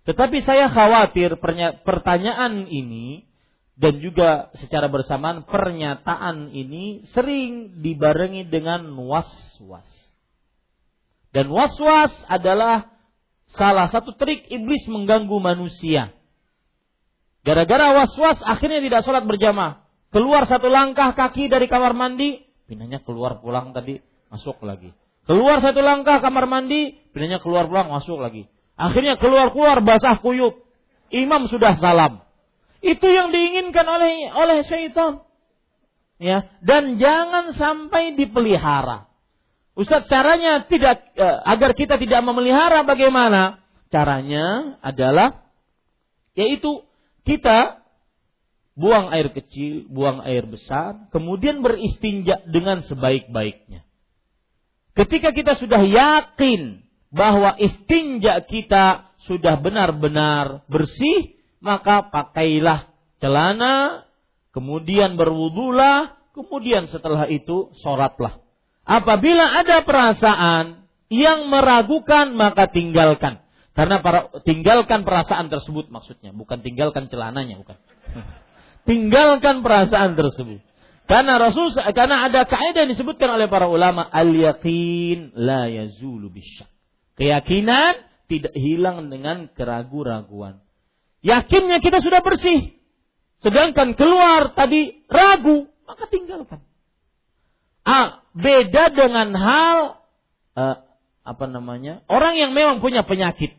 Tetapi 0.03 0.43
saya 0.43 0.67
khawatir 0.67 1.39
pertanyaan 1.87 2.67
ini 2.67 3.31
Dan 3.79 4.03
juga 4.03 4.51
secara 4.59 4.91
bersamaan 4.91 5.47
pernyataan 5.47 6.51
ini 6.51 7.07
Sering 7.15 7.79
dibarengi 7.79 8.43
dengan 8.43 8.91
was-was. 8.91 9.87
Dan 11.31 11.47
was-was 11.55 12.11
adalah 12.27 12.99
salah 13.55 13.91
satu 13.91 14.15
trik 14.15 14.47
iblis 14.51 14.87
mengganggu 14.87 15.37
manusia. 15.41 16.15
Gara-gara 17.41 17.97
was-was 17.97 18.39
akhirnya 18.45 18.85
tidak 18.85 19.01
sholat 19.03 19.25
berjamaah. 19.25 19.89
Keluar 20.11 20.45
satu 20.45 20.67
langkah 20.67 21.15
kaki 21.15 21.47
dari 21.47 21.71
kamar 21.71 21.95
mandi, 21.95 22.43
pinanya 22.67 22.99
keluar 23.01 23.39
pulang 23.39 23.71
tadi, 23.71 24.03
masuk 24.29 24.59
lagi. 24.67 24.91
Keluar 25.25 25.63
satu 25.63 25.79
langkah 25.79 26.19
kamar 26.19 26.51
mandi, 26.51 26.99
pinanya 27.15 27.39
keluar 27.39 27.71
pulang, 27.71 27.95
masuk 27.95 28.19
lagi. 28.19 28.51
Akhirnya 28.75 29.21
keluar-keluar 29.21 29.85
basah 29.85 30.19
kuyup. 30.19 30.67
Imam 31.13 31.47
sudah 31.47 31.77
salam. 31.77 32.25
Itu 32.81 33.07
yang 33.07 33.29
diinginkan 33.29 33.85
oleh 33.85 34.33
oleh 34.33 34.65
syaitan. 34.65 35.21
Ya, 36.17 36.49
dan 36.65 36.97
jangan 36.97 37.53
sampai 37.57 38.17
dipelihara. 38.17 39.10
Ustaz 39.81 40.13
caranya 40.13 40.69
tidak 40.69 41.09
eh, 41.17 41.39
agar 41.49 41.73
kita 41.73 41.97
tidak 41.97 42.21
memelihara 42.21 42.85
bagaimana? 42.85 43.65
Caranya 43.89 44.77
adalah 44.85 45.49
yaitu 46.37 46.85
kita 47.25 47.81
buang 48.77 49.09
air 49.09 49.33
kecil, 49.33 49.89
buang 49.89 50.21
air 50.21 50.45
besar, 50.45 51.09
kemudian 51.17 51.65
beristinja 51.65 52.45
dengan 52.45 52.85
sebaik-baiknya. 52.85 53.89
Ketika 54.93 55.33
kita 55.33 55.57
sudah 55.57 55.81
yakin 55.81 56.85
bahwa 57.09 57.57
istinja 57.57 58.37
kita 58.45 59.17
sudah 59.25 59.65
benar-benar 59.65 60.69
bersih, 60.69 61.41
maka 61.65 62.05
pakailah 62.09 62.89
celana, 63.17 64.05
kemudian 64.53 65.17
berwudulah, 65.17 66.21
kemudian 66.37 66.85
setelah 66.89 67.33
itu 67.33 67.73
sholatlah. 67.81 68.50
Apabila 68.91 69.63
ada 69.63 69.87
perasaan 69.87 70.83
yang 71.07 71.47
meragukan 71.47 72.35
maka 72.35 72.67
tinggalkan. 72.67 73.39
Karena 73.71 74.03
para, 74.03 74.35
tinggalkan 74.43 75.07
perasaan 75.07 75.47
tersebut 75.47 75.95
maksudnya, 75.95 76.35
bukan 76.35 76.59
tinggalkan 76.59 77.07
celananya, 77.07 77.63
bukan. 77.63 77.79
tinggalkan 78.91 79.63
perasaan 79.63 80.19
tersebut. 80.19 80.59
Karena 81.07 81.39
Rasul 81.39 81.75
karena 81.75 82.27
ada 82.27 82.47
kaidah 82.47 82.87
yang 82.87 82.91
disebutkan 82.95 83.35
oleh 83.35 83.51
para 83.51 83.67
ulama 83.67 84.07
al 84.11 84.31
yakin 84.31 85.35
la 85.39 85.67
yazulu 85.71 86.31
bisyak. 86.31 86.71
Keyakinan 87.19 87.99
tidak 88.31 88.55
hilang 88.55 89.11
dengan 89.11 89.51
keraguan-raguan. 89.55 90.63
Yakinnya 91.23 91.83
kita 91.83 91.99
sudah 91.99 92.23
bersih. 92.23 92.79
Sedangkan 93.43 93.99
keluar 93.99 94.55
tadi 94.55 95.03
ragu, 95.11 95.67
maka 95.83 96.07
tinggalkan. 96.07 96.63
Beda 98.31 98.95
dengan 98.95 99.35
hal 99.35 99.79
uh, 100.55 100.77
apa 101.27 101.45
namanya? 101.51 102.07
Orang 102.07 102.39
yang 102.39 102.55
memang 102.55 102.79
punya 102.79 103.03
penyakit. 103.03 103.59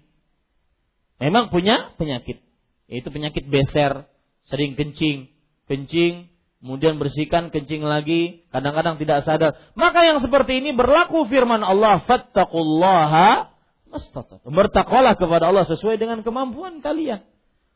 Memang 1.19 1.51
punya 1.51 1.91
penyakit. 1.99 2.39
Yaitu 2.87 3.11
penyakit 3.11 3.47
beser, 3.47 4.07
sering 4.47 4.79
kencing, 4.79 5.31
kencing, 5.67 6.31
kemudian 6.63 6.99
bersihkan, 6.99 7.51
kencing 7.51 7.83
lagi, 7.83 8.47
kadang-kadang 8.51 8.99
tidak 8.99 9.27
sadar. 9.27 9.55
Maka 9.75 10.07
yang 10.07 10.19
seperti 10.23 10.63
ini 10.63 10.71
berlaku 10.75 11.27
firman 11.27 11.63
Allah, 11.63 12.03
"Fattaqullaha 12.03 13.51
mastata'tum." 13.91 14.51
Bertakwalah 14.51 15.15
kepada 15.19 15.51
Allah 15.51 15.67
sesuai 15.67 15.99
dengan 15.99 16.23
kemampuan 16.23 16.79
kalian. 16.79 17.23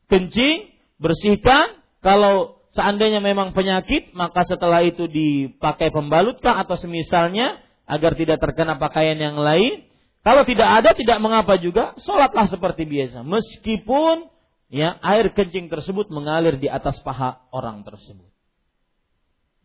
Kencing, 0.07 0.71
bersihkan, 0.99 1.79
kalau 2.03 2.54
seandainya 2.75 3.23
memang 3.23 3.55
penyakit, 3.55 4.11
maka 4.11 4.43
setelah 4.43 4.83
itu 4.83 5.07
dipakai 5.07 5.89
pembalutkah 5.89 6.59
atau 6.61 6.75
semisalnya 6.75 7.63
agar 7.87 8.13
tidak 8.19 8.43
terkena 8.43 8.75
pakaian 8.75 9.15
yang 9.15 9.39
lain. 9.39 9.87
Kalau 10.25 10.43
tidak 10.43 10.67
ada, 10.67 10.91
tidak 10.91 11.17
mengapa 11.21 11.55
juga, 11.55 11.95
sholatlah 12.01 12.49
seperti 12.51 12.83
biasa. 12.83 13.23
Meskipun 13.23 14.27
ya 14.67 14.97
air 15.05 15.31
kencing 15.31 15.69
tersebut 15.69 16.09
mengalir 16.09 16.57
di 16.57 16.67
atas 16.67 16.99
paha 17.05 17.45
orang 17.53 17.85
tersebut. 17.85 18.27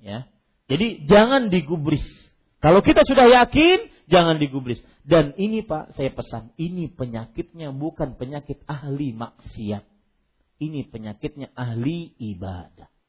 Ya, 0.00 0.28
jadi 0.68 1.04
jangan 1.04 1.50
digubris. 1.52 2.04
Kalau 2.60 2.84
kita 2.84 3.04
sudah 3.08 3.24
yakin, 3.26 3.88
jangan 4.06 4.36
digubris. 4.36 4.80
Dan 5.00 5.32
ini 5.40 5.64
Pak, 5.64 5.96
saya 5.96 6.12
pesan, 6.12 6.52
ini 6.60 6.92
penyakitnya 6.92 7.72
bukan 7.72 8.20
penyakit 8.20 8.60
ahli 8.68 9.16
maksiat. 9.16 9.84
Ini 10.60 10.92
penyakitnya 10.92 11.56
ahli 11.56 12.12
ibadah. 12.20 12.99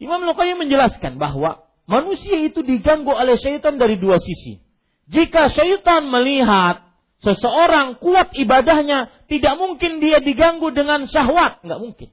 Imam 0.00 0.24
Luqayyim 0.24 0.64
menjelaskan 0.64 1.20
bahwa 1.20 1.68
manusia 1.84 2.40
itu 2.40 2.64
diganggu 2.64 3.12
oleh 3.12 3.36
syaitan 3.36 3.76
dari 3.76 4.00
dua 4.00 4.16
sisi. 4.16 4.64
Jika 5.10 5.52
syaitan 5.52 6.08
melihat 6.08 6.90
Seseorang 7.20 8.00
kuat 8.00 8.32
ibadahnya, 8.32 9.12
tidak 9.28 9.60
mungkin 9.60 10.00
dia 10.00 10.24
diganggu 10.24 10.72
dengan 10.72 11.04
syahwat, 11.04 11.60
nggak 11.60 11.80
mungkin. 11.80 12.08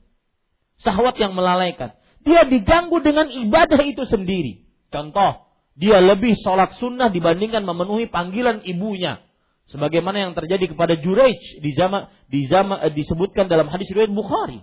Syahwat 0.84 1.16
yang 1.16 1.32
melalaikan. 1.32 1.96
Dia 2.28 2.44
diganggu 2.44 3.00
dengan 3.00 3.32
ibadah 3.32 3.80
itu 3.88 4.04
sendiri. 4.04 4.68
Contoh, 4.92 5.48
dia 5.80 6.04
lebih 6.04 6.36
sholat 6.44 6.76
sunnah 6.76 7.08
dibandingkan 7.08 7.64
memenuhi 7.64 8.12
panggilan 8.12 8.68
ibunya. 8.68 9.24
Sebagaimana 9.72 10.28
yang 10.28 10.34
terjadi 10.36 10.76
kepada 10.76 11.00
Juraij 11.00 11.40
di 11.64 11.72
zaman 11.72 12.12
di 12.28 12.44
zaman 12.48 12.88
eh, 12.88 12.92
disebutkan 12.92 13.48
dalam 13.48 13.72
hadis 13.72 13.88
riwayat 13.88 14.12
Bukhari. 14.12 14.60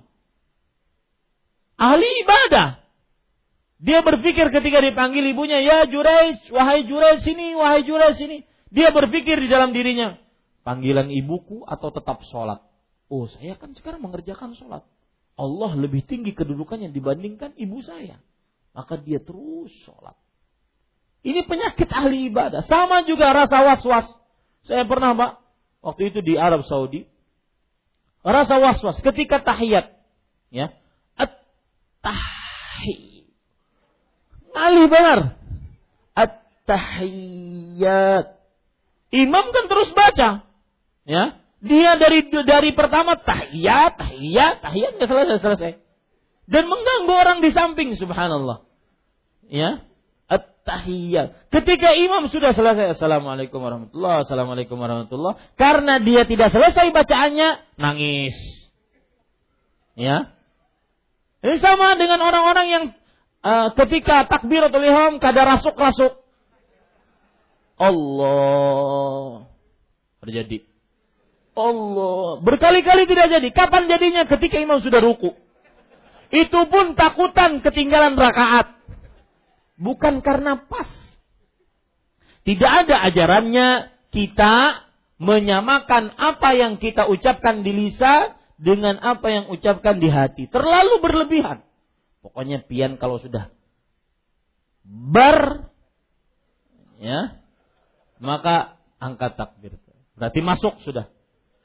Ahli 1.80 2.08
ibadah. 2.20 2.83
Dia 3.82 4.00
berpikir 4.00 4.48
ketika 4.54 4.78
dipanggil 4.80 5.24
ibunya, 5.26 5.58
ya 5.60 5.84
Juraij, 5.84 6.48
wahai 6.54 6.86
Juraij 6.86 7.20
sini, 7.26 7.58
wahai 7.58 7.82
Juraij 7.82 8.14
sini. 8.16 8.46
Dia 8.70 8.94
berpikir 8.94 9.38
di 9.38 9.48
dalam 9.50 9.74
dirinya, 9.74 10.18
panggilan 10.62 11.10
ibuku 11.10 11.62
atau 11.66 11.90
tetap 11.94 12.22
sholat? 12.26 12.62
Oh, 13.12 13.28
saya 13.28 13.54
kan 13.54 13.74
sekarang 13.76 14.00
mengerjakan 14.02 14.56
sholat. 14.56 14.82
Allah 15.34 15.70
lebih 15.74 16.06
tinggi 16.06 16.30
kedudukannya 16.32 16.94
dibandingkan 16.94 17.52
ibu 17.58 17.82
saya. 17.82 18.18
Maka 18.74 18.98
dia 18.98 19.22
terus 19.22 19.70
sholat. 19.86 20.14
Ini 21.24 21.46
penyakit 21.46 21.88
ahli 21.90 22.28
ibadah. 22.30 22.66
Sama 22.66 23.02
juga 23.06 23.32
rasa 23.32 23.62
was-was. 23.64 24.06
Saya 24.66 24.84
pernah, 24.84 25.14
Pak, 25.14 25.32
waktu 25.80 26.10
itu 26.10 26.20
di 26.22 26.36
Arab 26.36 26.66
Saudi. 26.66 27.06
Rasa 28.24 28.58
was-was 28.60 28.98
ketika 29.00 29.40
tahiyat. 29.40 29.94
Ya. 30.50 30.74
At-tahiyat. 31.16 33.13
Ali 34.54 34.86
benar. 34.86 35.34
At-tahiyat. 36.14 37.44
Imam 39.10 39.44
kan 39.50 39.64
terus 39.66 39.90
baca. 39.94 40.46
Ya, 41.04 41.36
dia 41.60 41.96
dari 42.00 42.24
dari 42.32 42.72
pertama 42.72 43.14
tahiyat, 43.16 44.00
tahiyat, 44.00 44.64
tahiyat 44.64 44.96
nggak 44.96 45.10
selesai 45.10 45.38
selesai. 45.42 45.72
Dan 46.44 46.68
mengganggu 46.68 47.12
orang 47.12 47.38
di 47.40 47.50
samping, 47.52 47.96
subhanallah. 47.96 48.64
Ya, 49.48 49.84
at-tahiyat. 50.28 51.48
Ketika 51.52 51.92
imam 51.96 52.28
sudah 52.28 52.52
selesai, 52.52 52.96
assalamualaikum 52.96 53.60
warahmatullah, 53.60 54.24
assalamualaikum 54.24 54.76
warahmatullah. 54.76 55.36
Karena 55.56 56.00
dia 56.00 56.24
tidak 56.24 56.52
selesai 56.52 56.92
bacaannya, 56.92 57.80
nangis. 57.80 58.36
Ya, 59.94 60.34
ini 61.44 61.60
sama 61.60 61.94
dengan 62.00 62.18
orang-orang 62.24 62.66
yang 62.72 62.84
uh, 63.44 63.68
ketika 63.76 64.24
takbir 64.24 64.64
atau 64.64 64.80
ihram 64.80 65.20
kada 65.20 65.44
rasuk-rasuk. 65.44 66.16
Allah 67.74 69.50
terjadi 70.24 70.64
Allah. 71.54 72.42
Berkali-kali 72.42 73.06
tidak 73.06 73.30
jadi. 73.30 73.48
Kapan 73.54 73.86
jadinya? 73.86 74.26
Ketika 74.26 74.58
imam 74.58 74.82
sudah 74.82 74.98
ruku. 74.98 75.32
Itu 76.34 76.66
pun 76.66 76.98
takutan 76.98 77.62
ketinggalan 77.62 78.18
rakaat. 78.18 78.74
Bukan 79.78 80.18
karena 80.20 80.58
pas. 80.58 80.90
Tidak 82.44 82.72
ada 82.84 83.06
ajarannya 83.08 83.94
kita 84.10 84.84
menyamakan 85.16 86.12
apa 86.18 86.52
yang 86.58 86.76
kita 86.76 87.08
ucapkan 87.08 87.62
di 87.64 87.72
lisan 87.72 88.34
dengan 88.58 88.98
apa 89.00 89.30
yang 89.30 89.44
ucapkan 89.48 89.96
di 90.02 90.10
hati. 90.10 90.50
Terlalu 90.50 91.00
berlebihan. 91.00 91.62
Pokoknya 92.24 92.64
pian 92.64 92.96
kalau 92.96 93.20
sudah 93.20 93.52
ber 94.84 95.68
ya 96.96 97.44
maka 98.16 98.80
angkat 98.96 99.36
takbir. 99.36 99.76
Berarti 100.16 100.40
masuk 100.40 100.80
sudah. 100.80 101.12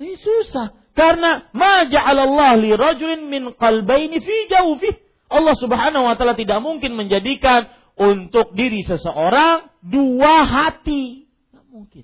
Ini 0.03 0.19
susah. 0.19 0.76
Karena 0.91 1.48
ma 1.56 1.88
ja'alallah 1.88 2.60
li 2.60 2.76
rajulin 2.76 3.31
min 3.31 3.56
qalbaini 3.56 4.19
fi 4.19 4.36
jawfih. 4.52 4.99
Allah 5.31 5.56
Subhanahu 5.56 6.03
wa 6.03 6.19
taala 6.19 6.36
tidak 6.36 6.60
mungkin 6.60 6.98
menjadikan 6.99 7.72
untuk 7.95 8.52
diri 8.57 8.84
seseorang 8.84 9.72
dua 9.80 10.44
hati. 10.44 11.30
Tidak 11.30 11.65
mungkin. 11.72 12.03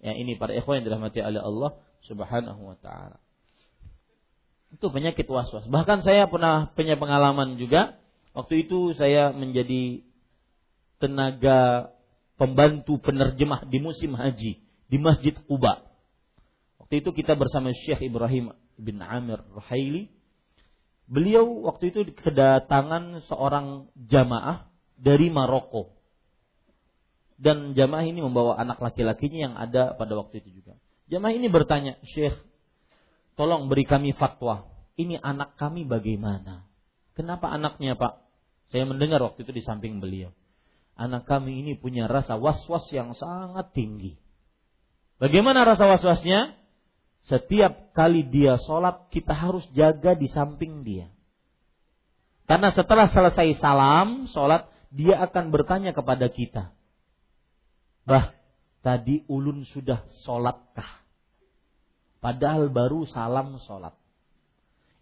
Ya 0.00 0.16
ini 0.16 0.38
para 0.40 0.56
ikhwan 0.56 0.80
yang 0.80 0.86
dirahmati 0.88 1.20
oleh 1.20 1.42
Allah 1.44 1.76
Subhanahu 2.06 2.60
wa 2.72 2.76
taala. 2.80 3.20
Itu 4.72 4.88
penyakit 4.88 5.28
was-was. 5.28 5.68
Bahkan 5.68 6.00
saya 6.00 6.24
pernah 6.26 6.72
punya 6.72 6.96
pengalaman 6.96 7.60
juga. 7.60 8.00
Waktu 8.32 8.64
itu 8.66 8.96
saya 8.96 9.28
menjadi 9.30 10.00
tenaga 10.96 11.92
pembantu 12.40 12.96
penerjemah 12.96 13.68
di 13.68 13.78
musim 13.78 14.16
haji 14.16 14.64
di 14.88 14.96
Masjid 14.96 15.36
Quba. 15.36 15.84
Waktu 16.80 17.04
itu 17.04 17.12
kita 17.12 17.36
bersama 17.36 17.72
Syekh 17.76 18.08
Ibrahim 18.08 18.56
bin 18.80 19.04
Amir 19.04 19.44
Ruhaili. 19.52 20.08
Beliau 21.04 21.68
waktu 21.68 21.92
itu 21.92 22.08
kedatangan 22.16 23.20
seorang 23.28 23.92
jamaah 23.96 24.72
dari 24.96 25.28
Maroko. 25.28 25.92
Dan 27.36 27.74
jamaah 27.74 28.06
ini 28.06 28.22
membawa 28.22 28.54
anak 28.56 28.78
laki-lakinya 28.78 29.38
yang 29.50 29.54
ada 29.58 29.92
pada 29.98 30.14
waktu 30.14 30.40
itu 30.40 30.62
juga. 30.62 30.78
Jamaah 31.10 31.34
ini 31.34 31.50
bertanya, 31.50 31.98
Syekh, 32.06 32.38
tolong 33.34 33.68
beri 33.68 33.84
kami 33.88 34.12
fatwa. 34.16 34.68
Ini 34.96 35.20
anak 35.20 35.56
kami 35.56 35.88
bagaimana? 35.88 36.68
Kenapa 37.16 37.52
anaknya 37.52 37.96
Pak? 37.96 38.22
Saya 38.72 38.88
mendengar 38.88 39.20
waktu 39.20 39.44
itu 39.44 39.52
di 39.52 39.62
samping 39.64 40.00
beliau. 40.00 40.32
Anak 40.96 41.24
kami 41.28 41.64
ini 41.64 41.72
punya 41.76 42.08
rasa 42.08 42.36
was-was 42.36 42.88
yang 42.92 43.16
sangat 43.16 43.72
tinggi. 43.72 44.16
Bagaimana 45.20 45.64
rasa 45.64 45.88
was-wasnya? 45.88 46.56
Setiap 47.22 47.94
kali 47.94 48.26
dia 48.26 48.58
sholat, 48.58 49.06
kita 49.14 49.30
harus 49.30 49.62
jaga 49.70 50.18
di 50.18 50.26
samping 50.26 50.82
dia. 50.82 51.06
Karena 52.50 52.74
setelah 52.74 53.06
selesai 53.06 53.62
salam, 53.62 54.26
sholat, 54.26 54.66
dia 54.90 55.22
akan 55.22 55.54
bertanya 55.54 55.94
kepada 55.94 56.26
kita. 56.26 56.74
Bah, 58.02 58.34
tadi 58.82 59.22
ulun 59.30 59.62
sudah 59.70 60.02
sholatkah? 60.26 61.01
Padahal 62.22 62.70
baru 62.70 63.02
salam 63.10 63.58
sholat. 63.66 63.98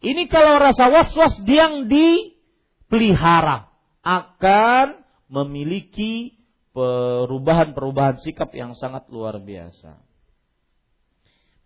Ini 0.01 0.25
kalau 0.33 0.57
rasa 0.57 0.89
was-was 0.89 1.37
yang 1.45 1.85
dipelihara 1.85 3.69
akan 4.01 5.05
memiliki 5.29 6.41
perubahan-perubahan 6.73 8.25
sikap 8.25 8.57
yang 8.57 8.73
sangat 8.73 9.05
luar 9.13 9.37
biasa. 9.37 10.01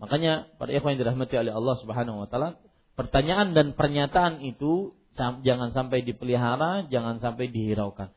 Makanya 0.03 0.51
pada 0.59 0.75
ikhwan 0.75 0.99
yang 0.99 1.07
dirahmati 1.07 1.39
oleh 1.39 1.55
Allah 1.55 1.77
Subhanahu 1.79 2.27
wa 2.27 2.29
taala, 2.29 2.59
pertanyaan 2.99 3.55
dan 3.55 3.79
pernyataan 3.79 4.43
itu 4.43 4.99
jangan 5.15 5.71
sampai 5.71 6.03
dipelihara, 6.03 6.91
jangan 6.91 7.23
sampai 7.23 7.47
dihiraukan. 7.55 8.11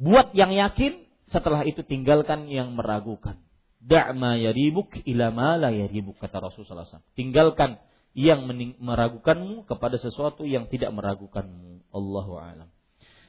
Buat 0.00 0.32
yang 0.32 0.56
yakin, 0.56 1.04
setelah 1.28 1.68
itu 1.68 1.84
tinggalkan 1.84 2.48
yang 2.48 2.72
meragukan. 2.72 3.43
Da'ma 3.84 4.40
yaribuk 4.40 5.04
ila 5.04 5.28
ma 5.28 5.60
la 5.60 5.68
yaribuk 5.68 6.16
kata 6.16 6.40
Rasulullah 6.40 6.88
SAW. 6.88 7.04
Tinggalkan 7.12 7.76
yang 8.16 8.48
meragukanmu 8.80 9.68
kepada 9.68 10.00
sesuatu 10.00 10.48
yang 10.48 10.72
tidak 10.72 10.88
meragukanmu. 10.96 11.84
Allahu 11.92 12.40
a'lam. 12.40 12.72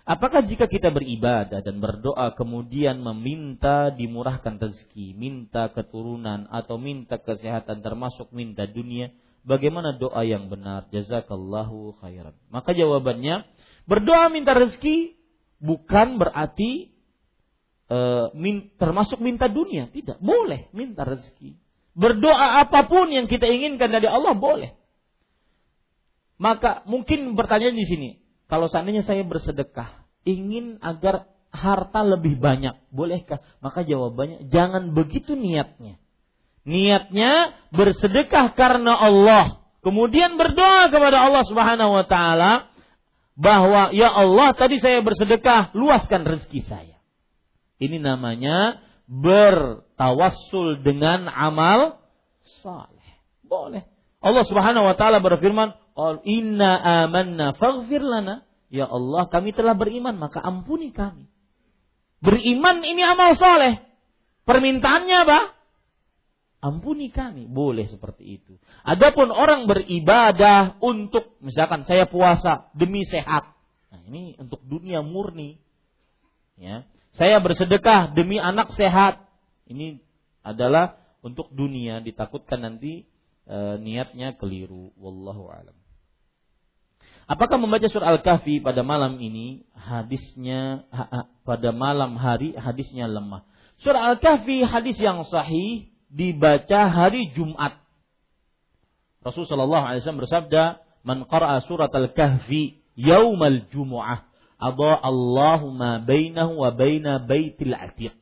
Apakah 0.05 0.45
jika 0.45 0.69
kita 0.69 0.93
beribadah 0.93 1.65
dan 1.65 1.81
berdoa 1.81 2.37
kemudian 2.37 3.01
meminta 3.01 3.89
dimurahkan 3.89 4.61
rezeki, 4.61 5.17
minta 5.17 5.73
keturunan 5.73 6.45
atau 6.53 6.77
minta 6.77 7.17
kesehatan 7.17 7.81
termasuk 7.81 8.29
minta 8.29 8.69
dunia, 8.69 9.09
bagaimana 9.41 9.97
doa 9.97 10.21
yang 10.21 10.47
benar? 10.47 10.85
Jazakallahu 10.93 11.97
khairan. 12.05 12.37
Maka 12.53 12.77
jawabannya, 12.77 13.49
berdoa 13.89 14.29
minta 14.29 14.53
rezeki 14.53 15.17
bukan 15.57 16.21
berarti 16.21 16.94
uh, 17.89 18.33
min, 18.33 18.73
termasuk 18.77 19.21
minta 19.21 19.49
dunia, 19.49 19.89
tidak. 19.89 20.17
Boleh 20.21 20.69
minta 20.71 21.05
rezeki. 21.05 21.57
Berdoa 21.95 22.59
apa 22.59 22.91
pun 22.91 23.07
yang 23.07 23.25
kita 23.25 23.47
inginkan 23.47 23.87
dari 23.87 24.07
Allah 24.09 24.35
boleh. 24.35 24.75
Maka 26.35 26.83
mungkin 26.83 27.39
pertanyaan 27.39 27.79
di 27.79 27.87
sini, 27.87 28.09
kalau 28.51 28.67
seandainya 28.67 29.07
saya 29.07 29.23
bersedekah, 29.23 30.03
ingin 30.27 30.83
agar 30.83 31.31
harta 31.55 32.03
lebih 32.03 32.35
banyak, 32.35 32.75
bolehkah? 32.91 33.39
Maka 33.63 33.87
jawabannya 33.87 34.51
jangan 34.51 34.91
begitu 34.91 35.39
niatnya. 35.39 35.95
Niatnya 36.67 37.55
bersedekah 37.71 38.51
karena 38.57 38.99
Allah. 38.99 39.63
Kemudian 39.79 40.35
berdoa 40.35 40.89
kepada 40.89 41.23
Allah 41.23 41.43
Subhanahu 41.45 41.91
wa 41.93 42.05
taala 42.09 42.73
bahwa 43.37 43.93
ya 43.93 44.09
Allah 44.09 44.51
tadi 44.57 44.81
saya 44.81 44.99
bersedekah, 44.99 45.71
luaskan 45.77 46.25
rezeki 46.25 46.61
saya. 46.65 46.94
Ini 47.85 47.97
namanya 48.01 48.81
bertawassul 49.05 50.81
dengan 50.81 51.29
amal 51.29 52.01
saleh. 52.63 53.05
Boleh. 53.45 53.85
Allah 54.19 54.45
Subhanahu 54.45 54.89
wa 54.89 54.95
taala 54.97 55.21
berfirman, 55.21 55.77
"Inna 56.25 57.05
amanna 57.05 57.53
faghfir 57.53 58.01
lana." 58.01 58.41
Ya 58.73 58.89
Allah, 58.89 59.29
kami 59.29 59.53
telah 59.53 59.77
beriman, 59.77 60.17
maka 60.17 60.41
ampuni 60.41 60.89
kami. 60.89 61.29
Beriman 62.19 62.81
ini 62.81 63.05
amal 63.05 63.37
soleh. 63.37 63.77
Permintaannya 64.49 65.17
apa? 65.21 65.39
ampuni 66.65 67.13
kami. 67.13 67.45
Boleh 67.45 67.85
seperti 67.85 68.41
itu. 68.41 68.57
Adapun 68.81 69.29
orang 69.29 69.69
beribadah 69.69 70.81
untuk 70.81 71.37
misalkan 71.45 71.85
saya 71.85 72.09
puasa 72.09 72.73
demi 72.73 73.05
sehat. 73.05 73.53
Nah, 73.93 74.01
ini 74.09 74.33
untuk 74.41 74.65
dunia 74.65 75.05
murni. 75.05 75.61
Ya. 76.57 76.89
Saya 77.15 77.39
bersedekah 77.39 78.11
demi 78.11 78.35
anak 78.39 78.75
sehat. 78.75 79.23
Ini 79.71 80.03
adalah 80.43 80.99
untuk 81.23 81.49
dunia 81.49 82.03
ditakutkan 82.03 82.59
nanti 82.59 83.07
e, 83.47 83.57
niatnya 83.79 84.35
keliru. 84.35 84.91
Wallahu 84.99 85.47
alam. 85.47 85.75
Apakah 87.25 87.57
membaca 87.57 87.89
surah 87.89 88.13
Al-Kahfi 88.19 88.61
pada 88.61 88.85
malam 88.85 89.17
ini 89.17 89.65
hadisnya 89.73 90.85
ha, 90.93 91.25
pada 91.41 91.73
malam 91.73 92.19
hari 92.19 92.53
hadisnya 92.53 93.09
lemah? 93.09 93.47
Surah 93.81 94.13
Al-Kahfi 94.13 94.61
hadis 94.61 95.01
yang 95.01 95.25
sahih 95.25 95.89
dibaca 96.11 96.85
hari 96.85 97.33
Jumat. 97.33 97.81
Rasulullah 99.25 99.97
wasallam 99.97 100.21
bersabda, 100.21 100.63
"Man 101.01 101.25
qara'a 101.25 101.65
surat 101.65 101.89
Al-Kahfi 101.89 102.77
yaumal 102.93 103.65
jumu'ah, 103.73 104.29
adha 104.57 104.93
Allahu 104.99 105.71
ma 105.71 105.99
bainahu 106.01 106.59
wa 106.61 106.69
baina 106.71 107.19
baitil 107.21 107.75
atiq." 107.75 108.15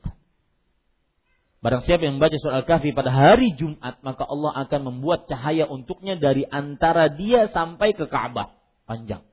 Barang 1.64 1.80
siapa 1.88 2.04
yang 2.04 2.20
membaca 2.20 2.36
surah 2.36 2.60
Al-Kahfi 2.60 2.92
pada 2.92 3.08
hari 3.08 3.56
Jumat, 3.56 4.04
maka 4.04 4.28
Allah 4.28 4.68
akan 4.68 4.82
membuat 4.84 5.32
cahaya 5.32 5.64
untuknya 5.64 6.20
dari 6.20 6.44
antara 6.44 7.08
dia 7.08 7.48
sampai 7.48 7.96
ke 7.96 8.04
Ka'bah 8.12 8.52
panjang. 8.84 9.24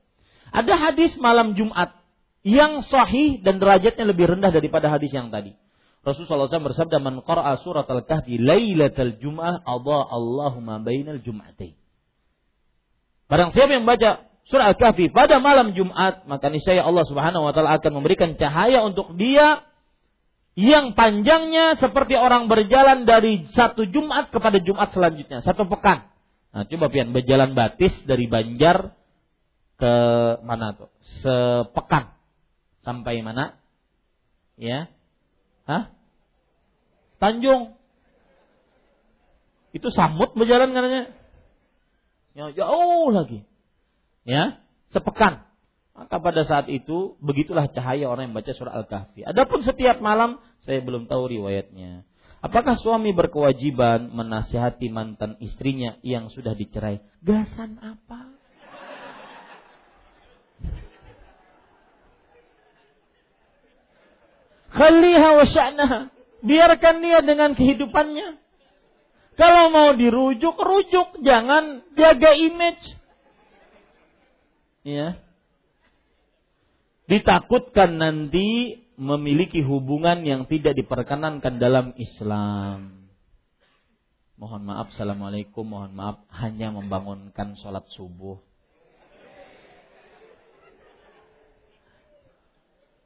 Ada 0.55 0.79
hadis 0.79 1.19
malam 1.19 1.59
Jumat 1.59 1.91
yang 2.47 2.87
sahih 2.87 3.43
dan 3.43 3.59
derajatnya 3.59 4.15
lebih 4.15 4.31
rendah 4.31 4.47
daripada 4.47 4.87
hadis 4.87 5.11
yang 5.11 5.27
tadi. 5.27 5.59
Rasulullah 6.07 6.47
SAW 6.47 6.71
bersabda, 6.71 6.97
"Man 7.03 7.19
qara'a 7.21 7.59
surat 7.61 7.85
al-kahfi 7.85 8.39
lailatal 8.39 9.19
jum'ah, 9.19 9.67
adha 9.67 9.99
Allahumma 10.07 10.79
bainal 10.81 11.19
jum'atain." 11.19 11.75
Barang 13.27 13.51
siapa 13.51 13.75
yang 13.75 13.83
baca 13.83 14.30
surah 14.49 14.73
al-kahfi 14.73 15.11
pada 15.13 15.37
malam 15.37 15.73
Jumat, 15.77 16.25
maka 16.25 16.49
niscaya 16.49 16.81
Allah 16.81 17.05
Subhanahu 17.05 17.45
wa 17.45 17.53
taala 17.53 17.77
akan 17.77 17.91
memberikan 18.01 18.33
cahaya 18.39 18.81
untuk 18.85 19.13
dia 19.19 19.65
yang 20.57 20.97
panjangnya 20.97 21.79
seperti 21.79 22.19
orang 22.19 22.51
berjalan 22.51 23.07
dari 23.07 23.47
satu 23.55 23.87
Jumat 23.87 24.33
kepada 24.33 24.59
Jumat 24.59 24.91
selanjutnya, 24.91 25.39
satu 25.39 25.65
pekan. 25.69 26.11
Nah, 26.51 26.67
coba 26.67 26.91
pian 26.91 27.15
berjalan 27.15 27.55
batis 27.55 27.95
dari 28.03 28.27
Banjar 28.27 28.91
ke 29.79 29.93
mana 30.43 30.75
tuh? 30.75 30.91
Sepekan. 31.23 32.11
Sampai 32.83 33.23
mana? 33.23 33.55
Ya. 34.59 34.91
Hah? 35.63 35.95
Tanjung. 37.17 37.79
Itu 39.71 39.87
samut 39.89 40.35
berjalan 40.35 40.75
katanya. 40.75 41.15
Ya, 42.35 42.51
jauh 42.51 43.09
lagi. 43.15 43.47
Ya, 44.21 44.61
sepekan. 44.93 45.45
Maka 45.91 46.17
pada 46.17 46.41
saat 46.47 46.65
itu 46.71 47.19
begitulah 47.19 47.67
cahaya 47.69 48.07
orang 48.09 48.31
yang 48.31 48.35
baca 48.37 48.51
surah 48.55 48.73
Al-Kahfi. 48.73 49.27
Adapun 49.27 49.61
setiap 49.61 49.99
malam 50.01 50.39
saya 50.63 50.81
belum 50.81 51.05
tahu 51.05 51.29
riwayatnya. 51.29 52.07
Apakah 52.41 52.73
suami 52.73 53.13
berkewajiban 53.13 54.09
menasihati 54.09 54.89
mantan 54.89 55.37
istrinya 55.45 56.01
yang 56.01 56.33
sudah 56.33 56.57
dicerai? 56.57 56.97
Gasan 57.21 57.77
apa? 57.77 58.33
Khaliha 64.73 65.29
wa. 65.37 65.45
Biarkan 66.41 66.95
dia 67.05 67.21
dengan 67.21 67.53
kehidupannya. 67.53 68.41
Kalau 69.37 69.69
mau 69.69 69.93
dirujuk, 69.93 70.57
rujuk. 70.57 71.21
Jangan 71.21 71.85
jaga 71.93 72.33
image. 72.33 73.00
Ya. 74.81 75.21
Ditakutkan 77.05 78.01
nanti 78.01 78.81
memiliki 78.95 79.65
hubungan 79.65 80.23
yang 80.23 80.45
tidak 80.45 80.77
diperkenankan 80.77 81.57
dalam 81.57 81.93
Islam. 81.97 83.09
Mohon 84.41 84.73
maaf, 84.73 84.89
Assalamualaikum, 84.93 85.61
mohon 85.61 85.93
maaf, 85.93 86.25
hanya 86.33 86.73
membangunkan 86.73 87.53
sholat 87.61 87.85
subuh. 87.93 88.41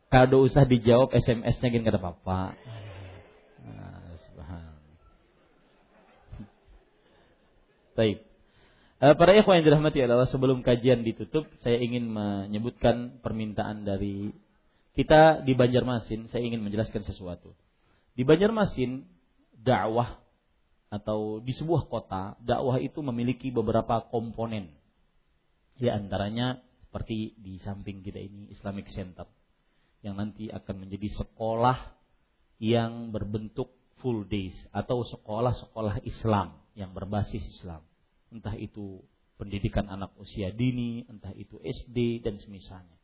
Kalau 0.07 0.47
usah 0.47 0.63
dijawab 0.63 1.11
SMS-nya 1.11 1.67
gini 1.75 1.83
kata 1.83 1.99
papa. 1.99 2.55
Nah, 3.67 4.15
Baik. 7.95 8.24
Uh, 9.05 9.13
para 9.13 9.37
ikhwan 9.37 9.61
yang 9.61 9.69
dirahmati 9.69 10.01
Allah 10.01 10.25
sebelum 10.25 10.65
kajian 10.65 11.05
ditutup, 11.05 11.45
saya 11.61 11.77
ingin 11.77 12.09
menyebutkan 12.09 13.21
permintaan 13.21 13.85
dari 13.85 14.33
kita 14.97 15.45
di 15.45 15.53
Banjarmasin. 15.53 16.25
Saya 16.33 16.41
ingin 16.41 16.65
menjelaskan 16.65 17.05
sesuatu. 17.05 17.53
Di 18.17 18.25
Banjarmasin, 18.25 19.05
dakwah 19.61 20.17
atau 20.89 21.37
di 21.37 21.53
sebuah 21.53 21.85
kota, 21.85 22.33
dakwah 22.41 22.81
itu 22.81 22.97
memiliki 23.05 23.53
beberapa 23.53 24.09
komponen. 24.09 24.73
Di 25.77 25.85
antaranya 25.85 26.57
seperti 26.89 27.37
di 27.37 27.61
samping 27.61 28.01
kita 28.01 28.17
ini 28.17 28.49
Islamic 28.49 28.89
Center 28.89 29.29
yang 30.01 30.17
nanti 30.17 30.49
akan 30.49 30.81
menjadi 30.81 31.13
sekolah 31.13 31.77
yang 32.57 33.13
berbentuk 33.13 33.69
full 34.01 34.25
days 34.25 34.57
atau 34.73 35.05
sekolah-sekolah 35.05 36.01
Islam 36.09 36.57
yang 36.73 36.89
berbasis 36.89 37.45
Islam. 37.53 37.85
Entah 38.33 38.55
itu 38.57 39.03
pendidikan 39.35 39.89
anak 39.91 40.15
usia 40.17 40.53
dini, 40.53 41.03
entah 41.05 41.31
itu 41.35 41.59
SD 41.59 42.23
dan 42.23 42.39
semisalnya. 42.39 42.97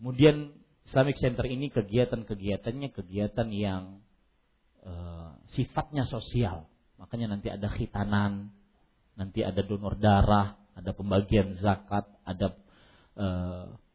Kemudian 0.00 0.56
Islamic 0.88 1.20
Center 1.20 1.44
ini 1.44 1.68
kegiatan-kegiatannya 1.68 2.88
kegiatan 2.90 3.48
yang 3.52 4.00
e, 4.80 4.92
sifatnya 5.52 6.08
sosial. 6.08 6.64
Makanya 6.96 7.36
nanti 7.36 7.52
ada 7.52 7.68
khitanan, 7.68 8.48
nanti 9.14 9.44
ada 9.44 9.60
donor 9.60 10.00
darah, 10.00 10.56
ada 10.72 10.96
pembagian 10.96 11.52
zakat, 11.60 12.08
ada 12.24 12.56
e, 13.12 13.26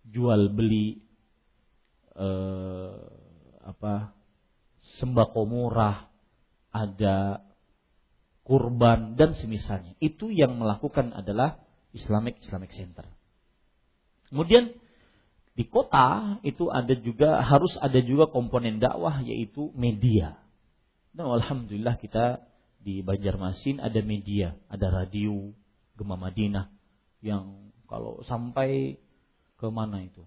jual 0.06 0.53
beli 0.53 1.02
eh, 2.15 2.95
apa 3.65 4.15
sembako 5.02 5.41
murah, 5.45 6.07
ada 6.72 7.45
kurban 8.46 9.18
dan 9.18 9.34
semisalnya. 9.34 9.98
Itu 9.98 10.30
yang 10.30 10.62
melakukan 10.62 11.12
adalah 11.12 11.58
Islamic 11.92 12.40
Islamic 12.46 12.72
Center. 12.78 13.10
Kemudian 14.30 14.78
di 15.58 15.66
kota 15.66 16.38
itu 16.46 16.70
ada 16.70 16.94
juga 16.94 17.42
harus 17.42 17.74
ada 17.82 17.98
juga 18.06 18.30
komponen 18.30 18.78
dakwah 18.78 19.26
yaitu 19.26 19.74
media. 19.74 20.38
Dan 21.16 21.32
alhamdulillah 21.32 21.98
kita 21.98 22.46
di 22.86 23.02
Banjarmasin 23.02 23.82
ada 23.82 23.98
media, 24.06 24.54
ada 24.70 24.94
radio 24.94 25.50
Gema 25.98 26.20
Madinah 26.20 26.70
yang 27.26 27.74
kalau 27.90 28.22
sampai 28.30 29.02
ke 29.58 29.68
mana 29.72 30.06
itu? 30.06 30.22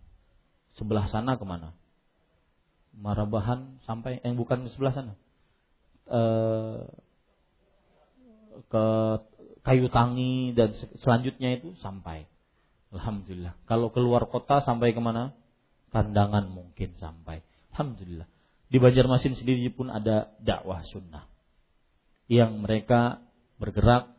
Sebelah 0.74 1.07
sana 1.07 1.39
ke 1.39 1.45
mana? 1.47 1.77
Marabahan 2.97 3.78
sampai 3.86 4.19
yang 4.24 4.35
eh, 4.35 4.39
bukan 4.40 4.66
sebelah 4.73 4.95
sana. 4.97 5.15
E, 6.09 6.20
ke 8.69 8.85
Kayu 9.65 9.93
Tangi 9.93 10.57
dan 10.57 10.73
selanjutnya 11.05 11.61
itu 11.61 11.77
sampai. 11.81 12.24
Alhamdulillah. 12.89 13.53
Kalau 13.69 13.93
keluar 13.93 14.24
kota 14.32 14.65
sampai 14.65 14.97
ke 14.97 15.01
mana? 15.01 15.36
Kandangan 15.93 16.49
mungkin 16.49 16.97
sampai. 16.97 17.45
Alhamdulillah. 17.77 18.24
Di 18.69 18.77
Banjarmasin 18.81 19.36
sendiri 19.36 19.69
pun 19.73 19.93
ada 19.93 20.32
dakwah 20.40 20.85
sunnah. 20.89 21.28
Yang 22.28 22.53
mereka 22.61 23.20
bergerak 23.61 24.12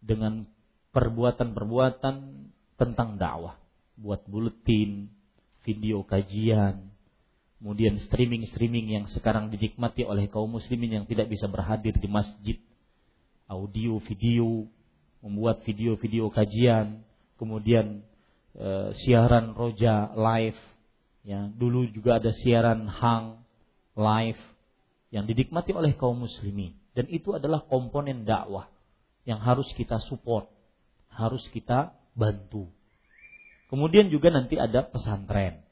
dengan 0.00 0.48
perbuatan-perbuatan 0.96 2.16
tentang 2.76 3.20
dakwah. 3.20 3.56
Buat 4.00 4.24
buletin, 4.28 5.12
video 5.64 6.04
kajian, 6.04 6.88
kemudian 7.60 8.00
streaming-streaming 8.00 8.96
yang 8.96 9.04
sekarang 9.12 9.52
dinikmati 9.52 10.08
oleh 10.08 10.32
kaum 10.32 10.48
muslimin 10.48 11.00
yang 11.00 11.04
tidak 11.04 11.28
bisa 11.28 11.44
berhadir 11.52 11.92
di 12.00 12.08
masjid, 12.08 12.56
audio, 13.50 13.98
video, 14.06 14.70
membuat 15.18 15.66
video-video 15.66 16.30
kajian, 16.30 17.02
kemudian 17.34 18.06
e, 18.54 18.94
siaran 19.02 19.52
roja 19.58 20.14
live, 20.14 20.60
ya 21.26 21.50
dulu 21.50 21.90
juga 21.90 22.22
ada 22.22 22.30
siaran 22.30 22.86
hang 22.86 23.42
live 23.98 24.40
yang 25.10 25.26
dinikmati 25.26 25.74
oleh 25.74 25.98
kaum 25.98 26.22
muslimin 26.22 26.78
dan 26.94 27.10
itu 27.10 27.34
adalah 27.34 27.66
komponen 27.66 28.22
dakwah 28.22 28.70
yang 29.26 29.42
harus 29.42 29.66
kita 29.74 29.98
support, 30.06 30.48
harus 31.10 31.42
kita 31.50 31.92
bantu. 32.14 32.70
Kemudian 33.70 34.10
juga 34.10 34.34
nanti 34.34 34.58
ada 34.58 34.82
pesantren. 34.82 35.62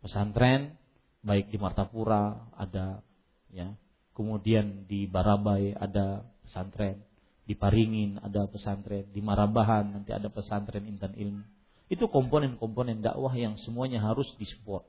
Pesantren 0.00 0.80
baik 1.20 1.52
di 1.52 1.58
Martapura 1.60 2.48
ada 2.56 3.04
ya 3.52 3.76
kemudian 4.16 4.88
di 4.88 5.04
Barabai 5.04 5.76
ada 5.76 6.24
pesantren, 6.50 6.98
di 7.46 7.54
Paringin 7.54 8.18
ada 8.18 8.50
pesantren, 8.50 9.06
di 9.14 9.22
Marabahan 9.22 9.94
nanti 9.94 10.10
ada 10.10 10.26
pesantren 10.26 10.82
intan 10.90 11.14
ilmu. 11.14 11.46
Itu 11.86 12.10
komponen-komponen 12.10 12.98
dakwah 12.98 13.30
yang 13.38 13.54
semuanya 13.62 14.02
harus 14.02 14.26
disupport. 14.34 14.82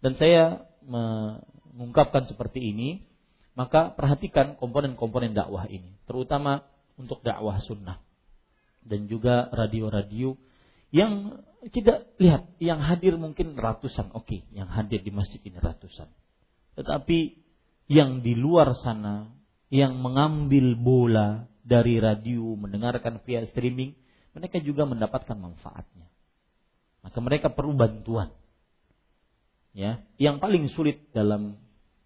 Dan 0.00 0.16
saya 0.16 0.64
mengungkapkan 0.84 2.24
seperti 2.28 2.72
ini, 2.72 3.04
maka 3.52 3.92
perhatikan 3.92 4.56
komponen-komponen 4.56 5.36
dakwah 5.36 5.68
ini, 5.68 5.92
terutama 6.08 6.64
untuk 6.96 7.20
dakwah 7.20 7.60
sunnah 7.60 8.00
dan 8.84 9.08
juga 9.08 9.48
radio-radio 9.52 10.36
yang 10.92 11.40
tidak 11.72 12.12
lihat 12.20 12.44
yang 12.60 12.78
hadir 12.84 13.16
mungkin 13.16 13.56
ratusan, 13.56 14.12
oke, 14.12 14.28
okay, 14.28 14.40
yang 14.52 14.68
hadir 14.68 15.00
di 15.00 15.08
masjid 15.08 15.40
ini 15.40 15.56
ratusan. 15.56 16.06
Tetapi 16.76 17.18
yang 17.88 18.20
di 18.20 18.36
luar 18.36 18.76
sana 18.76 19.32
yang 19.74 19.98
mengambil 19.98 20.78
bola 20.78 21.50
dari 21.66 21.98
radio, 21.98 22.54
mendengarkan 22.54 23.18
via 23.26 23.42
streaming, 23.50 23.98
mereka 24.30 24.62
juga 24.62 24.86
mendapatkan 24.86 25.34
manfaatnya. 25.34 26.06
Maka 27.02 27.18
mereka 27.18 27.50
perlu 27.50 27.74
bantuan. 27.74 28.30
Ya, 29.74 30.06
yang 30.22 30.38
paling 30.38 30.70
sulit 30.70 31.10
dalam 31.10 31.58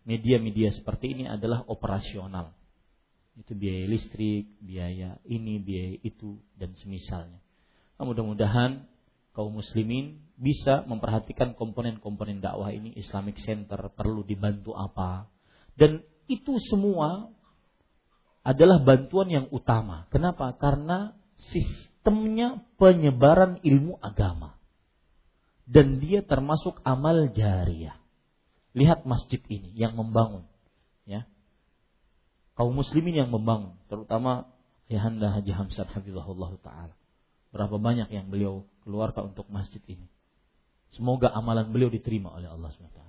media-media 0.09 0.73
seperti 0.73 1.13
ini 1.13 1.29
adalah 1.29 1.61
operasional. 1.69 2.57
Itu 3.37 3.53
biaya 3.53 3.85
listrik, 3.85 4.57
biaya 4.65 5.21
ini, 5.29 5.61
biaya 5.61 6.01
itu 6.01 6.41
dan 6.57 6.73
semisalnya. 6.81 7.37
Nah, 8.01 8.09
mudah-mudahan 8.09 8.89
kaum 9.37 9.61
muslimin 9.61 10.25
bisa 10.41 10.89
memperhatikan 10.89 11.53
komponen-komponen 11.53 12.41
dakwah 12.41 12.73
ini 12.73 12.97
Islamic 12.97 13.37
Center 13.45 13.93
perlu 13.93 14.25
dibantu 14.25 14.73
apa 14.73 15.29
dan 15.79 16.03
itu 16.27 16.59
semua 16.73 17.31
adalah 18.43 18.81
bantuan 18.81 19.29
yang 19.29 19.47
utama. 19.51 20.07
Kenapa? 20.09 20.55
Karena 20.57 21.15
sistemnya 21.39 22.63
penyebaran 22.81 23.61
ilmu 23.63 23.99
agama. 24.01 24.59
Dan 25.69 26.01
dia 26.01 26.25
termasuk 26.25 26.81
amal 26.83 27.29
jariah. 27.33 27.97
Lihat 28.73 29.05
masjid 29.05 29.43
ini 29.53 29.77
yang 29.77 29.93
membangun. 29.99 30.49
Ya. 31.05 31.29
Kaum 32.57 32.73
muslimin 32.73 33.21
yang 33.27 33.31
membangun. 33.31 33.77
Terutama 33.93 34.49
Ayahanda 34.89 35.29
Haji 35.37 35.53
Hamzah 35.53 35.85
Hafizahullah 35.93 36.57
Ta'ala. 36.65 36.95
Berapa 37.53 37.77
banyak 37.77 38.09
yang 38.09 38.33
beliau 38.33 38.65
keluarkan 38.85 39.37
untuk 39.37 39.45
masjid 39.53 39.81
ini. 39.85 40.09
Semoga 40.97 41.29
amalan 41.29 41.69
beliau 41.69 41.93
diterima 41.93 42.33
oleh 42.33 42.49
Allah 42.49 42.73
SWT. 42.73 43.01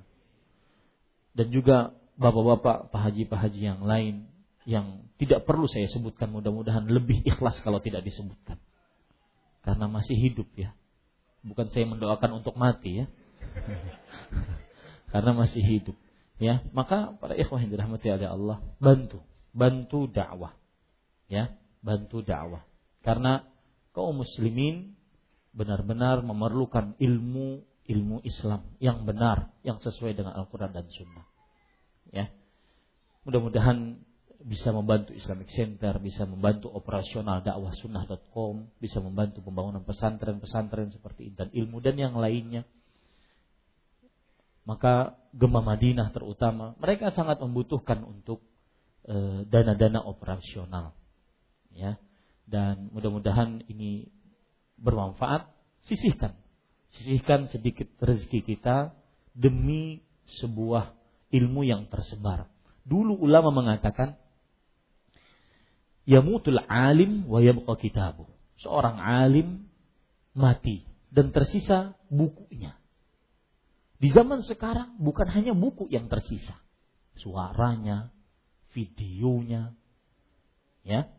Dan 1.32 1.48
juga 1.56 1.96
bapak-bapak, 2.20 2.92
pak 2.92 3.02
haji-pak 3.08 3.40
haji 3.40 3.62
yang 3.64 3.82
lain 3.88 4.28
yang 4.70 5.10
tidak 5.18 5.50
perlu 5.50 5.66
saya 5.66 5.90
sebutkan 5.90 6.30
mudah-mudahan 6.30 6.86
lebih 6.86 7.26
ikhlas 7.26 7.58
kalau 7.66 7.82
tidak 7.82 8.06
disebutkan. 8.06 8.62
Karena 9.66 9.90
masih 9.90 10.14
hidup 10.14 10.46
ya. 10.54 10.78
Bukan 11.42 11.74
saya 11.74 11.90
mendoakan 11.90 12.46
untuk 12.46 12.54
mati 12.54 13.02
ya. 13.02 13.06
Karena 15.12 15.34
masih 15.34 15.66
hidup. 15.66 15.98
Ya, 16.38 16.64
maka 16.72 17.18
para 17.18 17.34
ikhwah 17.34 17.60
yang 17.60 17.74
dirahmati 17.74 18.14
oleh 18.14 18.30
Allah, 18.30 18.58
bantu, 18.80 19.20
bantu 19.52 20.08
dakwah. 20.08 20.56
Ya, 21.28 21.58
bantu 21.82 22.22
dakwah. 22.22 22.64
Karena 23.02 23.44
kaum 23.92 24.22
muslimin 24.22 24.96
benar-benar 25.52 26.22
memerlukan 26.22 26.96
ilmu 27.02 27.66
ilmu 27.90 28.22
Islam 28.22 28.70
yang 28.78 29.02
benar, 29.02 29.50
yang 29.66 29.82
sesuai 29.82 30.14
dengan 30.14 30.38
Al-Quran 30.38 30.72
dan 30.72 30.86
Sunnah. 30.94 31.26
Ya, 32.14 32.30
mudah-mudahan 33.26 33.98
bisa 34.40 34.72
membantu 34.72 35.12
Islamic 35.12 35.52
Center, 35.52 36.00
bisa 36.00 36.24
membantu 36.24 36.72
operasional 36.72 37.44
dakwah 37.44 37.76
sunnah.com, 37.76 38.72
bisa 38.80 39.04
membantu 39.04 39.44
pembangunan 39.44 39.84
pesantren-pesantren 39.84 40.96
seperti 40.96 41.28
Intan 41.28 41.52
Ilmu 41.52 41.84
dan 41.84 42.00
yang 42.00 42.16
lainnya. 42.16 42.64
Maka 44.64 45.20
Gemah 45.36 45.66
Madinah 45.66 46.16
terutama, 46.16 46.78
mereka 46.80 47.12
sangat 47.12 47.44
membutuhkan 47.44 48.06
untuk 48.06 48.40
dana 49.04 49.44
dana-dana 49.74 50.06
operasional. 50.06 50.94
Ya. 51.74 51.98
Dan 52.50 52.94
mudah-mudahan 52.94 53.66
ini 53.68 54.08
bermanfaat, 54.80 55.50
sisihkan. 55.86 56.38
Sisihkan 56.96 57.52
sedikit 57.52 57.90
rezeki 58.02 58.42
kita 58.56 58.94
demi 59.36 60.02
sebuah 60.42 60.94
ilmu 61.30 61.62
yang 61.66 61.86
tersebar. 61.90 62.50
Dulu 62.86 63.22
ulama 63.22 63.54
mengatakan 63.54 64.18
yamutul 66.10 66.58
alim 66.66 67.30
wa 67.30 67.38
yabqa 67.38 67.78
kitabu. 67.78 68.26
Seorang 68.58 68.98
alim 68.98 69.70
mati 70.34 70.82
dan 71.14 71.30
tersisa 71.30 71.94
bukunya. 72.10 72.74
Di 74.02 74.10
zaman 74.10 74.42
sekarang 74.42 74.98
bukan 74.98 75.30
hanya 75.30 75.54
buku 75.54 75.86
yang 75.92 76.10
tersisa, 76.10 76.56
suaranya, 77.20 78.10
videonya, 78.72 79.76
ya, 80.88 81.12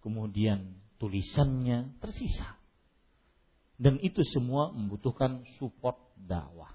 kemudian 0.00 0.82
tulisannya 0.96 1.94
tersisa. 2.00 2.56
Dan 3.76 4.00
itu 4.00 4.24
semua 4.24 4.72
membutuhkan 4.72 5.44
support 5.60 6.00
dakwah. 6.16 6.72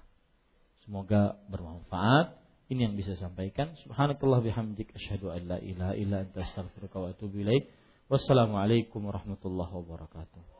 Semoga 0.86 1.34
bermanfaat 1.50 2.37
ini 2.68 2.84
yang 2.84 2.94
bisa 2.96 3.16
sampaikan. 3.16 3.72
Subhanakallah 3.80 4.44
bihamdik 4.44 4.92
asyhadu 4.92 5.32
an 5.32 5.48
la 5.48 5.58
ilaha 5.60 5.94
illa 5.96 6.16
anta 6.24 6.44
astaghfiruka 6.44 6.96
wa 7.00 7.08
atubu 7.16 7.40
ilaik. 7.40 7.64
Wassalamualaikum 8.12 9.08
warahmatullahi 9.08 9.72
wabarakatuh. 9.72 10.57